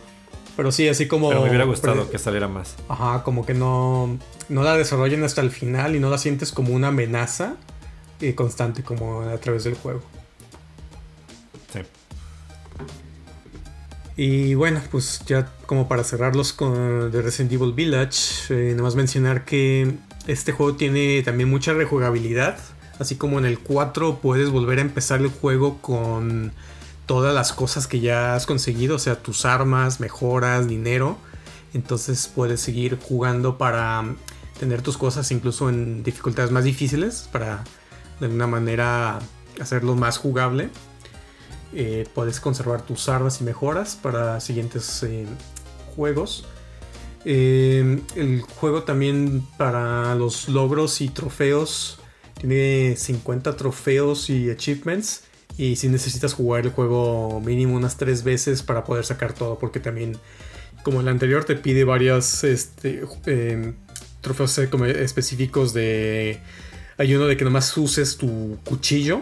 Pero 0.55 0.71
sí, 0.71 0.87
así 0.87 1.07
como. 1.07 1.29
Pero 1.29 1.41
me 1.41 1.49
hubiera 1.49 1.65
gustado 1.65 2.09
que 2.09 2.17
saliera 2.17 2.47
más. 2.47 2.75
Ajá, 2.87 3.23
como 3.23 3.45
que 3.45 3.53
no. 3.53 4.17
No 4.47 4.63
la 4.63 4.77
desarrollen 4.77 5.23
hasta 5.23 5.41
el 5.41 5.51
final 5.51 5.95
y 5.95 5.99
no 5.99 6.09
la 6.09 6.17
sientes 6.17 6.51
como 6.51 6.73
una 6.73 6.89
amenaza 6.89 7.55
eh, 8.21 8.35
constante 8.35 8.83
como 8.83 9.21
a 9.21 9.37
través 9.37 9.65
del 9.65 9.75
juego. 9.75 10.01
Sí. 11.73 11.79
Y 14.17 14.53
bueno, 14.55 14.81
pues 14.91 15.21
ya 15.25 15.51
como 15.65 15.87
para 15.87 16.03
cerrarlos 16.03 16.53
con 16.53 17.11
The 17.11 17.21
Resident 17.21 17.51
Evil 17.51 17.73
Village, 17.73 18.45
eh, 18.49 18.71
nada 18.71 18.83
más 18.83 18.95
mencionar 18.95 19.43
que 19.43 19.91
este 20.27 20.53
juego 20.53 20.75
tiene 20.75 21.21
también 21.23 21.49
mucha 21.49 21.73
rejugabilidad. 21.73 22.57
Así 22.97 23.15
como 23.15 23.39
en 23.39 23.45
el 23.45 23.59
4 23.59 24.19
puedes 24.21 24.49
volver 24.51 24.79
a 24.79 24.81
empezar 24.81 25.19
el 25.19 25.27
juego 25.27 25.79
con 25.81 26.53
todas 27.05 27.33
las 27.33 27.53
cosas 27.53 27.87
que 27.87 27.99
ya 27.99 28.35
has 28.35 28.45
conseguido, 28.45 28.95
o 28.95 28.99
sea, 28.99 29.21
tus 29.21 29.45
armas, 29.45 29.99
mejoras, 29.99 30.67
dinero. 30.67 31.17
Entonces 31.73 32.31
puedes 32.33 32.61
seguir 32.61 32.97
jugando 33.01 33.57
para 33.57 34.15
tener 34.59 34.81
tus 34.81 34.97
cosas 34.97 35.29
incluso 35.31 35.69
en 35.69 36.03
dificultades 36.03 36.51
más 36.51 36.63
difíciles, 36.63 37.27
para 37.31 37.63
de 38.19 38.27
alguna 38.27 38.47
manera 38.47 39.19
hacerlo 39.59 39.95
más 39.95 40.17
jugable. 40.17 40.69
Eh, 41.73 42.07
puedes 42.15 42.39
conservar 42.39 42.83
tus 42.83 43.09
armas 43.09 43.41
y 43.41 43.43
mejoras 43.43 43.97
para 44.01 44.39
siguientes 44.39 45.03
eh, 45.03 45.25
juegos. 45.95 46.45
Eh, 47.25 48.01
el 48.15 48.41
juego 48.41 48.83
también 48.83 49.45
para 49.57 50.15
los 50.15 50.47
logros 50.47 51.01
y 51.01 51.09
trofeos 51.09 51.99
tiene 52.39 52.95
50 52.95 53.57
trofeos 53.57 54.29
y 54.29 54.49
achievements 54.49 55.24
y 55.57 55.77
si 55.77 55.87
necesitas 55.87 56.33
jugar 56.33 56.65
el 56.65 56.71
juego 56.71 57.41
mínimo 57.41 57.75
unas 57.75 57.97
tres 57.97 58.23
veces 58.23 58.61
para 58.61 58.83
poder 58.83 59.05
sacar 59.05 59.33
todo, 59.33 59.57
porque 59.57 59.79
también, 59.79 60.17
como 60.83 61.01
el 61.01 61.07
anterior, 61.07 61.45
te 61.45 61.55
pide 61.55 61.83
varios 61.83 62.43
este, 62.43 63.03
em, 63.25 63.73
trofeos 64.21 64.57
específicos 64.57 65.73
de... 65.73 66.39
Hay 66.97 67.13
uno 67.15 67.27
de 67.27 67.37
que 67.37 67.43
nomás 67.43 67.75
uses 67.77 68.17
tu 68.17 68.57
cuchillo, 68.65 69.21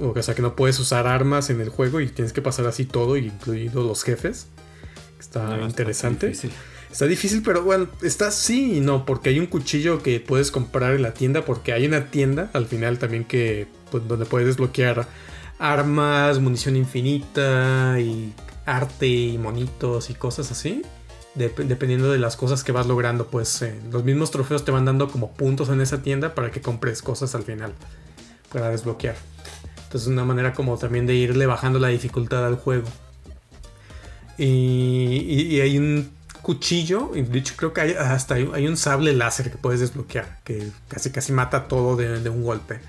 o 0.00 0.20
sea 0.22 0.34
que 0.34 0.42
no 0.42 0.56
puedes 0.56 0.78
usar 0.78 1.06
armas 1.06 1.50
en 1.50 1.60
el 1.60 1.68
juego 1.68 2.00
y 2.00 2.08
tienes 2.08 2.32
que 2.32 2.42
pasar 2.42 2.66
así 2.66 2.84
todo, 2.84 3.16
incluido 3.16 3.84
los 3.84 4.02
jefes. 4.02 4.48
Está 5.18 5.60
interesante. 5.60 6.30
Está 6.30 6.48
difícil. 6.48 6.62
está 6.90 7.06
difícil, 7.06 7.42
pero 7.42 7.62
bueno, 7.62 7.88
está 8.02 8.30
sí 8.30 8.76
y 8.76 8.80
no, 8.80 9.04
porque 9.04 9.30
hay 9.30 9.38
un 9.38 9.46
cuchillo 9.46 10.02
que 10.02 10.20
puedes 10.20 10.50
comprar 10.50 10.94
en 10.94 11.02
la 11.02 11.14
tienda, 11.14 11.44
porque 11.44 11.72
hay 11.72 11.86
una 11.86 12.10
tienda 12.10 12.50
al 12.52 12.66
final 12.66 12.98
también 12.98 13.24
que 13.24 13.68
pues, 13.90 14.06
donde 14.06 14.26
puedes 14.26 14.46
desbloquear 14.46 15.06
armas, 15.58 16.38
munición 16.38 16.76
infinita 16.76 17.98
y 18.00 18.32
arte 18.64 19.06
y 19.06 19.38
monitos 19.38 20.10
y 20.10 20.14
cosas 20.14 20.50
así. 20.50 20.82
dependiendo 21.34 22.10
de 22.10 22.18
las 22.18 22.36
cosas 22.36 22.64
que 22.64 22.72
vas 22.72 22.86
logrando, 22.86 23.26
pues 23.26 23.62
eh, 23.62 23.78
los 23.92 24.04
mismos 24.04 24.30
trofeos 24.30 24.64
te 24.64 24.70
van 24.70 24.84
dando 24.84 25.08
como 25.08 25.32
puntos 25.32 25.68
en 25.68 25.80
esa 25.80 26.02
tienda 26.02 26.34
para 26.34 26.50
que 26.50 26.60
compres 26.60 27.02
cosas 27.02 27.34
al 27.34 27.42
final 27.42 27.72
para 28.52 28.70
desbloquear. 28.70 29.16
Entonces, 29.84 30.08
una 30.08 30.24
manera 30.24 30.52
como 30.52 30.78
también 30.78 31.06
de 31.06 31.14
irle 31.14 31.46
bajando 31.46 31.78
la 31.78 31.88
dificultad 31.88 32.46
al 32.46 32.56
juego. 32.56 32.88
Y, 34.38 35.60
hay 35.60 35.78
un 35.78 36.10
cuchillo, 36.42 37.10
de 37.14 37.38
hecho 37.38 37.54
creo 37.56 37.72
que 37.72 37.80
hay, 37.80 37.92
hasta 37.92 38.34
hay, 38.34 38.66
un 38.66 38.76
sable 38.76 39.12
láser 39.14 39.50
que 39.50 39.58
puedes 39.58 39.80
desbloquear, 39.80 40.38
que 40.44 40.70
casi 40.88 41.10
casi 41.10 41.32
mata 41.32 41.68
todo 41.68 41.96
de 41.96 42.28
un 42.28 42.44
golpe. 42.44 42.80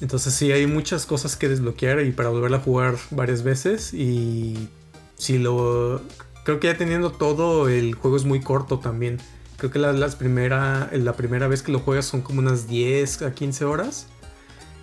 Entonces 0.00 0.34
sí, 0.34 0.52
hay 0.52 0.66
muchas 0.66 1.06
cosas 1.06 1.36
que 1.36 1.48
desbloquear 1.48 2.00
y 2.04 2.12
para 2.12 2.28
volver 2.28 2.52
a 2.54 2.58
jugar 2.58 2.96
varias 3.10 3.42
veces. 3.42 3.94
Y 3.94 4.68
si 5.16 5.38
lo... 5.38 6.02
Creo 6.44 6.60
que 6.60 6.68
ya 6.68 6.76
teniendo 6.76 7.10
todo, 7.10 7.68
el 7.68 7.94
juego 7.94 8.16
es 8.16 8.24
muy 8.24 8.40
corto 8.40 8.78
también. 8.78 9.18
Creo 9.56 9.70
que 9.70 9.78
la, 9.78 9.92
las 9.92 10.14
primera, 10.16 10.90
la 10.92 11.14
primera 11.14 11.48
vez 11.48 11.62
que 11.62 11.72
lo 11.72 11.80
juegas 11.80 12.04
son 12.04 12.20
como 12.20 12.40
unas 12.40 12.68
10 12.68 13.22
a 13.22 13.34
15 13.34 13.64
horas. 13.64 14.06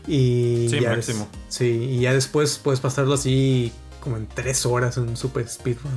Y 0.08 0.68
sí, 0.70 0.82
máximo. 0.82 1.30
sí, 1.48 1.68
y 1.92 2.02
ya 2.02 2.14
después 2.14 2.60
puedes 2.62 2.82
pasarlo 2.82 3.14
así 3.14 3.72
como 4.02 4.18
en 4.18 4.28
3 4.28 4.66
horas 4.66 4.98
en 4.98 5.08
un 5.08 5.16
super 5.16 5.48
speedrun. 5.48 5.92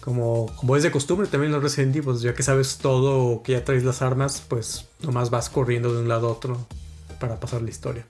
Como, 0.00 0.52
como 0.56 0.74
es 0.74 0.82
de 0.82 0.90
costumbre 0.90 1.28
también 1.28 1.52
los 1.52 1.62
Resident 1.62 1.94
Evil, 1.94 2.18
ya 2.18 2.34
que 2.34 2.42
sabes 2.42 2.78
todo, 2.78 3.42
que 3.42 3.52
ya 3.52 3.64
traes 3.64 3.84
las 3.84 4.02
armas, 4.02 4.42
pues 4.48 4.86
nomás 5.02 5.30
vas 5.30 5.50
corriendo 5.50 5.92
de 5.92 6.00
un 6.00 6.08
lado 6.08 6.28
a 6.28 6.32
otro 6.32 6.66
para 7.18 7.40
pasar 7.40 7.62
la 7.62 7.70
historia. 7.70 8.06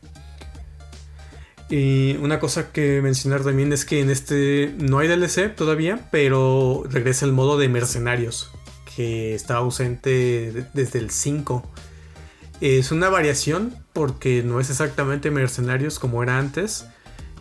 Y 1.70 2.16
una 2.16 2.40
cosa 2.40 2.72
que 2.72 3.02
mencionar 3.02 3.44
también 3.44 3.72
es 3.72 3.85
que 3.85 4.01
en 4.01 4.10
este 4.10 4.74
no 4.78 4.98
hay 4.98 5.09
DLC 5.09 5.55
todavía, 5.55 6.09
pero 6.10 6.85
regresa 6.89 7.26
el 7.26 7.32
modo 7.32 7.59
de 7.59 7.68
mercenarios, 7.68 8.51
que 8.97 9.35
estaba 9.35 9.60
ausente 9.60 10.66
desde 10.72 10.98
el 10.98 11.10
5. 11.10 11.70
Es 12.62 12.90
una 12.90 13.10
variación 13.10 13.74
porque 13.93 14.43
no 14.43 14.60
es 14.60 14.70
exactamente 14.70 15.30
mercenarios 15.30 15.98
como 15.98 16.22
era 16.22 16.39
antes, 16.39 16.86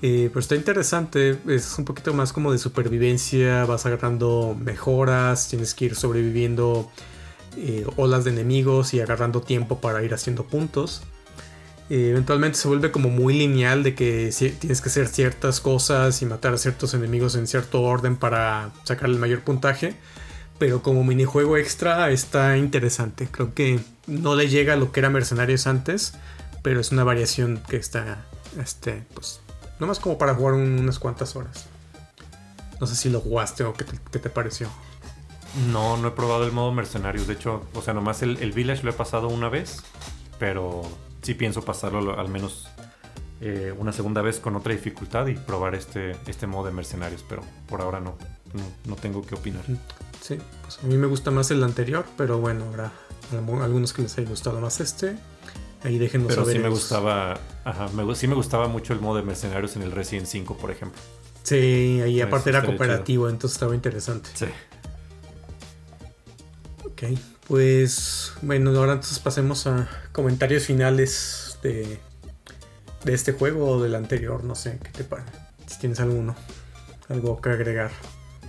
eh, 0.02 0.28
pero 0.28 0.42
está 0.42 0.56
interesante, 0.56 1.38
es 1.48 1.78
un 1.80 1.86
poquito 1.86 2.14
más 2.14 2.34
como 2.34 2.52
de 2.52 2.58
supervivencia, 2.58 3.66
vas 3.66 3.86
agarrando 3.86 4.56
mejoras, 4.60 5.48
tienes 5.48 5.74
que 5.74 5.86
ir 5.86 5.96
sobreviviendo 5.96 6.92
eh, 7.56 7.86
olas 7.96 8.26
de 8.26 8.32
enemigos 8.32 8.94
y 8.94 9.00
agarrando 9.00 9.42
tiempo 9.42 9.80
para 9.80 10.04
ir 10.04 10.14
haciendo 10.14 10.44
puntos 10.44 11.02
eventualmente 11.90 12.58
se 12.58 12.68
vuelve 12.68 12.92
como 12.92 13.10
muy 13.10 13.34
lineal 13.34 13.84
de 13.84 13.96
que 13.96 14.34
tienes 14.60 14.82
que 14.82 14.90
hacer 14.90 15.08
ciertas 15.08 15.62
cosas 15.62 16.22
y 16.22 16.26
matar 16.26 16.54
a 16.54 16.58
ciertos 16.58 16.94
enemigos 16.94 17.36
en 17.36 17.48
cierto 17.48 17.82
orden 17.82 18.18
para 18.18 18.72
sacar 18.84 19.10
el 19.10 19.18
mayor 19.18 19.42
puntaje. 19.42 19.96
Pero 20.60 20.82
como 20.82 21.04
minijuego 21.04 21.56
extra 21.56 22.10
está 22.10 22.58
interesante. 22.58 23.28
Creo 23.32 23.54
que 23.54 23.80
no 24.08 24.36
le 24.36 24.50
llega 24.50 24.74
a 24.74 24.76
lo 24.76 24.92
que 24.92 25.00
era 25.00 25.10
Mercenarios 25.10 25.68
antes. 25.68 26.14
pero 26.64 26.82
es 26.82 26.92
una 26.92 27.06
variación 27.06 27.62
que 27.70 27.78
está, 27.78 28.26
este, 28.60 29.06
pues, 29.14 29.40
nomás 29.80 30.00
como 30.00 30.18
para 30.18 30.34
jugar 30.34 30.56
unas 30.56 31.00
cuantas 31.00 31.36
horas. 31.38 31.68
No 32.82 32.88
sé 32.88 32.96
si 32.96 33.10
lo 33.10 33.22
jugaste 33.22 33.64
o 33.64 33.74
qué 33.74 33.86
te, 33.86 34.30
pareció. 34.30 34.68
No, 35.72 35.96
no 35.96 36.10
he 36.10 36.12
probado 36.12 36.44
el 36.46 36.52
modo 36.52 36.74
mercenarios. 36.74 37.28
De 37.28 37.34
hecho, 37.34 37.66
o 37.74 37.82
sea, 37.82 37.94
nomás 37.94 38.22
el 38.22 38.52
Village 38.52 38.84
lo 38.84 38.90
he 38.90 38.94
pasado 38.94 39.30
una 39.30 39.48
vez, 39.48 39.82
pero 40.40 40.84
sí 41.28 41.34
pienso 41.34 41.62
pasarlo 41.62 42.18
al 42.18 42.30
menos 42.30 42.70
eh, 43.42 43.74
una 43.78 43.92
segunda 43.92 44.22
vez 44.22 44.40
con 44.40 44.56
otra 44.56 44.72
dificultad 44.72 45.28
y 45.28 45.34
probar 45.34 45.76
este, 45.76 46.16
este 46.26 46.48
modo 46.48 46.68
de 46.68 46.72
mercenarios, 46.72 47.26
pero 47.28 47.44
por 47.68 47.82
ahora 47.82 48.00
no, 48.00 48.18
no, 48.86 48.96
tengo 48.96 49.22
que 49.26 49.36
opinar. 49.36 49.66
Sí, 50.22 50.38
pues 50.62 50.80
a 50.82 50.88
mí 50.88 50.96
me 50.96 51.06
gusta 51.06 51.30
más 51.30 51.52
el 51.52 51.62
anterior, 51.66 52.06
pero 52.16 52.40
bueno, 52.40 52.64
habrá 52.70 52.94
algunos 53.62 53.92
que 53.92 54.04
les 54.04 54.18
haya 54.18 54.30
gustado 54.30 54.62
más 54.62 54.80
este. 54.80 55.18
Ahí 55.84 55.98
déjenos 55.98 56.30
pero 56.30 56.46
sí 56.46 56.60
me 56.60 56.70
gustaba, 56.70 57.38
ajá, 57.66 57.90
me, 57.90 58.16
sí 58.16 58.30
me 58.30 58.36
gustaba 58.36 58.70
mucho 58.70 58.94
el 58.94 59.02
modo 59.02 59.18
de 59.18 59.24
mercenarios 59.24 59.76
en 59.76 59.82
el 59.82 59.92
Resident 59.92 60.28
5, 60.28 60.56
por 60.56 60.72
ejemplo. 60.72 61.02
Sí, 61.44 62.00
ahí 62.02 62.22
aparte 62.22 62.52
era 62.52 62.64
cooperativo, 62.64 63.28
entonces 63.28 63.58
estaba 63.58 63.76
interesante. 63.76 64.30
Sí. 64.34 64.46
Ok, 66.86 67.04
pues 67.48 68.34
bueno, 68.42 68.72
ahora 68.72 68.94
entonces 68.94 69.20
pasemos 69.20 69.68
a 69.68 69.90
comentarios 70.12 70.66
finales 70.66 71.60
de, 71.64 72.00
de 73.04 73.14
este 73.14 73.32
juego 73.32 73.68
o 73.70 73.82
del 73.82 73.96
anterior, 73.96 74.44
no 74.44 74.56
sé, 74.56 74.80
¿qué 74.84 74.92
te 74.92 75.04
parece? 75.04 75.32
Si 75.66 75.80
tienes 75.80 76.00
alguno, 76.00 76.36
algo 77.10 77.42
que 77.42 77.50
agregar. 77.50 77.92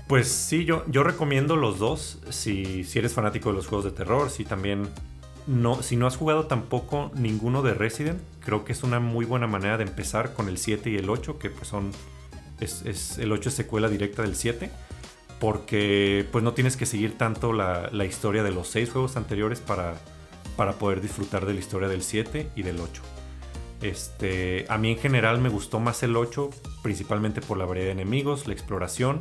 Pues 0.09 0.29
sí, 0.29 0.65
yo, 0.65 0.85
yo 0.89 1.05
recomiendo 1.05 1.57
los 1.57 1.79
dos. 1.79 2.19
Si, 2.31 2.83
si 2.85 2.99
eres 2.99 3.12
fanático 3.12 3.51
de 3.51 3.57
los 3.57 3.66
juegos 3.66 3.85
de 3.85 3.91
terror, 3.91 4.31
si 4.31 4.45
también 4.45 4.89
no, 5.47 5.83
si 5.83 5.97
no 5.97 6.07
has 6.07 6.16
jugado 6.16 6.47
tampoco 6.47 7.11
ninguno 7.15 7.62
de 7.62 7.75
Resident, 7.75 8.19
creo 8.45 8.65
que 8.65 8.73
es 8.73 8.83
una 8.83 9.01
muy 9.01 9.27
buena 9.27 9.47
manera 9.47 9.77
de 9.77 9.85
empezar 9.85 10.33
con 10.33 10.49
el 10.49 10.57
7 10.57 10.89
y 10.91 10.97
el 10.97 11.11
8, 11.11 11.39
que 11.39 11.51
pues 11.51 11.69
son. 11.69 11.93
Es, 12.59 13.19
el 13.19 13.31
8 13.31 13.51
es 13.51 13.55
secuela 13.55 13.89
directa 13.89 14.23
del 14.23 14.35
7. 14.35 14.70
Porque 15.40 16.27
pues 16.32 16.43
no 16.43 16.52
tienes 16.52 16.77
que 16.77 16.86
seguir 16.86 17.16
tanto 17.16 17.52
la, 17.52 18.05
historia 18.05 18.43
de 18.43 18.51
los 18.51 18.69
6 18.69 18.90
juegos 18.90 19.16
anteriores 19.16 19.60
para, 19.60 19.94
para 20.56 20.73
poder 20.73 21.01
disfrutar 21.01 21.47
de 21.47 21.55
la 21.55 21.60
historia 21.60 21.89
del 21.89 22.02
7 22.02 22.51
y 22.56 22.62
del 22.62 22.81
8. 22.81 23.02
Este, 23.81 24.66
a 24.69 24.77
mí 24.78 24.90
en 24.90 24.98
general 24.98 25.40
me 25.40 25.48
gustó 25.48 25.78
más 25.78 26.02
el 26.02 26.16
8, 26.16 26.51
principalmente 26.82 27.40
por 27.40 27.56
la 27.59 27.65
variedad 27.65 27.86
de 27.86 27.93
enemigos, 27.93 28.47
la 28.48 28.52
exploración 28.52 29.20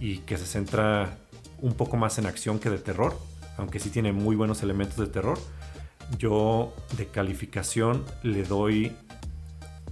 y 0.00 0.18
que 0.18 0.36
se 0.36 0.46
centra 0.46 1.18
un 1.60 1.74
poco 1.74 1.96
más 1.96 2.18
en 2.18 2.26
acción 2.26 2.58
que 2.58 2.70
de 2.70 2.78
terror, 2.78 3.16
aunque 3.56 3.78
sí 3.78 3.90
tiene 3.90 4.12
muy 4.12 4.34
buenos 4.34 4.62
elementos 4.62 4.98
de 4.98 5.06
terror. 5.06 5.38
Yo 6.18 6.74
de 6.96 7.06
calificación 7.06 8.04
le 8.22 8.42
doy 8.42 8.92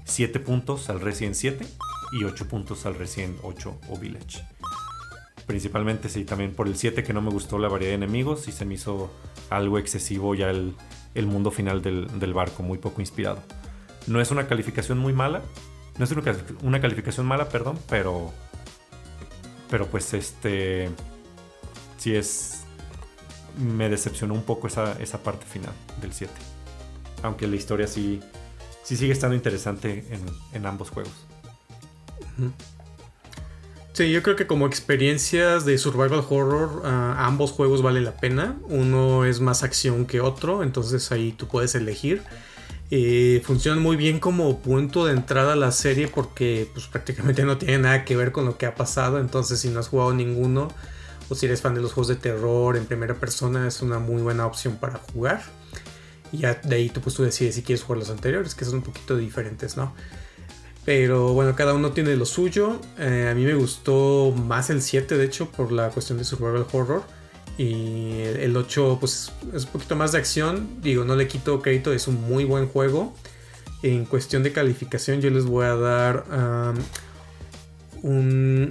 7 0.05 0.41
puntos 0.41 0.91
al 0.91 1.01
Resident 1.01 1.35
7 1.35 1.65
y 2.21 2.25
8 2.25 2.49
puntos 2.49 2.85
al 2.87 2.97
Resident 2.97 3.39
8 3.43 3.81
o 3.89 3.97
Village. 3.97 4.43
Principalmente 5.53 6.09
sí, 6.09 6.25
también 6.25 6.55
por 6.55 6.67
el 6.67 6.77
7 6.77 7.05
que 7.05 7.13
no 7.13 7.21
me 7.21 7.29
gustó 7.29 7.59
la 7.59 7.69
variedad 7.69 7.91
de 7.91 7.97
enemigos 7.97 8.49
y 8.49 8.53
se 8.53 8.65
me 8.65 8.73
hizo 8.73 9.13
algo 9.51 9.77
excesivo 9.77 10.35
ya 10.35 10.49
el, 10.49 10.75
mundo 11.27 11.51
final 11.51 11.83
del 11.83 12.33
barco, 12.33 12.63
muy 12.63 12.79
poco 12.79 13.03
inspirado. 13.03 13.39
No 14.07 14.23
es 14.23 14.31
una 14.31 14.49
calificación 14.49 14.99
muy 14.99 15.13
mala. 15.13 15.43
No 15.99 16.07
es 16.07 16.15
una 16.63 16.81
calificación 16.81 17.27
mala, 17.27 17.51
perdón, 17.51 17.79
pero. 17.91 18.33
Pero 19.69 19.89
pues 19.89 20.15
este. 20.15 20.89
Sí 21.99 22.17
es. 22.17 22.63
Me 23.59 23.91
decepcionó 23.91 24.33
un 24.33 24.45
poco 24.45 24.69
esa, 24.69 24.97
parte 25.23 25.45
final 25.45 25.75
del 26.01 26.15
7. 26.15 26.33
Aunque 27.25 27.47
la 27.47 27.57
historia 27.57 27.87
sí. 27.87 28.21
Sí 28.85 28.97
sigue 28.97 29.13
estando 29.13 29.37
interesante 29.37 30.03
en, 30.55 30.65
ambos 30.65 30.89
juegos. 30.89 31.13
Sí, 33.93 34.11
yo 34.11 34.23
creo 34.23 34.37
que 34.37 34.47
como 34.47 34.67
experiencias 34.67 35.67
de 35.67 35.77
survival 35.77 36.25
horror, 36.31 36.81
ah, 36.85 37.27
ambos 37.27 37.53
juegos 37.53 37.83
valen 37.83 38.05
la 38.05 38.17
pena. 38.17 38.57
Uno 38.69 39.27
es 39.27 39.41
más 39.41 39.63
acción 39.63 40.07
que 40.07 40.23
otro, 40.23 40.63
entonces 40.63 41.13
ahí 41.13 41.33
tú 41.33 41.47
puedes 41.47 41.75
elegir. 41.75 42.23
Eh, 42.91 43.43
funcionan 43.45 43.83
muy 43.83 43.97
bien 43.97 44.19
como 44.19 44.61
punto 44.61 45.05
de 45.05 45.13
entrada 45.13 45.55
a 45.55 45.57
la 45.57 45.73
serie 45.73 46.09
porque 46.09 46.69
pues, 46.73 46.87
prácticamente 46.87 47.43
no 47.47 47.59
tiene 47.59 47.79
nada 47.79 48.05
que 48.05 48.17
ver 48.17 48.33
con 48.33 48.47
lo 48.47 48.57
que 48.57 48.65
ha 48.65 48.75
pasado. 48.75 49.19
Entonces, 49.19 49.61
si 49.61 49.69
no 49.69 49.81
has 49.81 49.89
jugado 49.89 50.15
ninguno 50.15 50.69
o 51.29 51.35
si 51.35 51.45
eres 51.45 51.61
fan 51.61 51.75
de 51.75 51.83
los 51.83 51.93
juegos 51.93 52.09
de 52.09 52.17
terror 52.17 52.79
en 52.79 52.87
primera 52.87 53.15
persona, 53.15 53.69
es 53.69 53.83
una 53.83 53.99
muy 53.99 54.23
buena 54.23 54.47
opción 54.47 54.77
para 54.77 54.99
jugar. 55.13 55.43
Y 56.33 56.39
ya 56.39 56.55
de 56.55 56.77
ahí 56.77 56.89
tú, 56.89 57.03
pues, 57.03 57.15
tú 57.15 57.25
decides 57.25 57.57
si 57.57 57.63
quieres 57.63 57.85
jugar 57.85 57.99
los 57.99 58.09
anteriores, 58.09 58.55
que 58.55 58.65
son 58.65 58.77
un 58.77 58.83
poquito 58.83 59.19
diferentes, 59.19 59.77
¿no? 59.77 59.95
Pero 60.85 61.33
bueno, 61.33 61.55
cada 61.55 61.75
uno 61.75 61.93
tiene 61.93 62.17
lo 62.17 62.27
suyo. 62.27 62.81
Eh, 62.99 63.29
a 63.31 63.35
mí 63.35 63.45
me 63.45 63.55
gustó 63.55 64.33
más 64.33 64.71
el 64.71 64.83
7, 64.83 65.17
de 65.17 65.25
hecho, 65.25 65.51
por 65.51 65.71
la 65.71 65.91
cuestión 65.91 66.19
de 66.19 66.25
survival 66.25 66.67
horror. 66.73 67.03
Y 67.59 68.21
el 68.21 68.57
8 68.57 68.97
pues 68.99 69.33
es 69.55 69.65
un 69.65 69.71
poquito 69.71 69.95
más 69.95 70.13
de 70.13 70.19
acción. 70.19 70.81
Digo, 70.83 71.05
no 71.05 71.15
le 71.15 71.29
quito 71.29 71.61
crédito, 71.63 71.93
es 71.93 72.09
un 72.09 72.21
muy 72.23 72.45
buen 72.45 72.67
juego. 72.67 73.15
En 73.83 74.05
cuestión 74.05 74.43
de 74.43 74.53
calificación 74.53 75.21
yo 75.21 75.31
les 75.31 75.45
voy 75.45 75.67
a 75.67 75.75
dar 75.75 76.25
un 78.03 78.69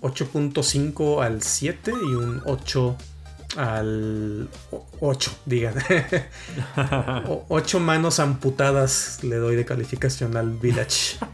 8.5 0.00 1.22
al 1.22 1.42
7 1.42 1.92
y 1.92 2.14
un 2.14 2.42
8 2.46 2.96
al 3.56 4.48
8, 5.00 5.30
digan. 5.46 5.74
8 7.48 7.80
manos 7.80 8.20
amputadas 8.20 9.20
le 9.22 9.36
doy 9.36 9.56
de 9.56 9.64
calificación 9.64 10.36
al 10.36 10.50
Village. 10.50 11.18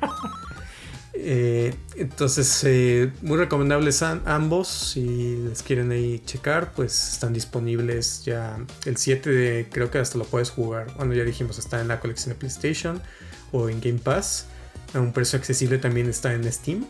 Eh, 1.29 1.75
entonces, 1.97 2.63
eh, 2.65 3.11
muy 3.23 3.37
recomendables 3.37 4.03
ambos. 4.03 4.69
Si 4.69 5.37
les 5.49 5.63
quieren 5.65 5.91
ahí 5.91 6.21
checar, 6.25 6.73
pues 6.73 7.15
están 7.15 7.33
disponibles 7.33 8.25
ya. 8.25 8.59
El 8.85 8.97
7 8.97 9.31
de, 9.31 9.69
creo 9.69 9.91
que 9.91 9.99
hasta 9.99 10.19
lo 10.19 10.25
puedes 10.25 10.51
jugar. 10.51 10.87
Bueno, 10.97 11.15
ya 11.15 11.25
dijimos, 11.25 11.59
está 11.59 11.81
en 11.81 11.89
la 11.89 11.99
colección 11.99 12.33
de 12.33 12.39
PlayStation 12.39 13.03
o 13.51 13.69
en 13.69 13.81
Game 13.81 13.99
Pass. 13.99 14.47
A 14.95 15.01
un 15.01 15.13
precio 15.13 15.37
accesible 15.37 15.79
también 15.79 16.09
está 16.09 16.33
en 16.33 16.51
Steam. 16.53 16.87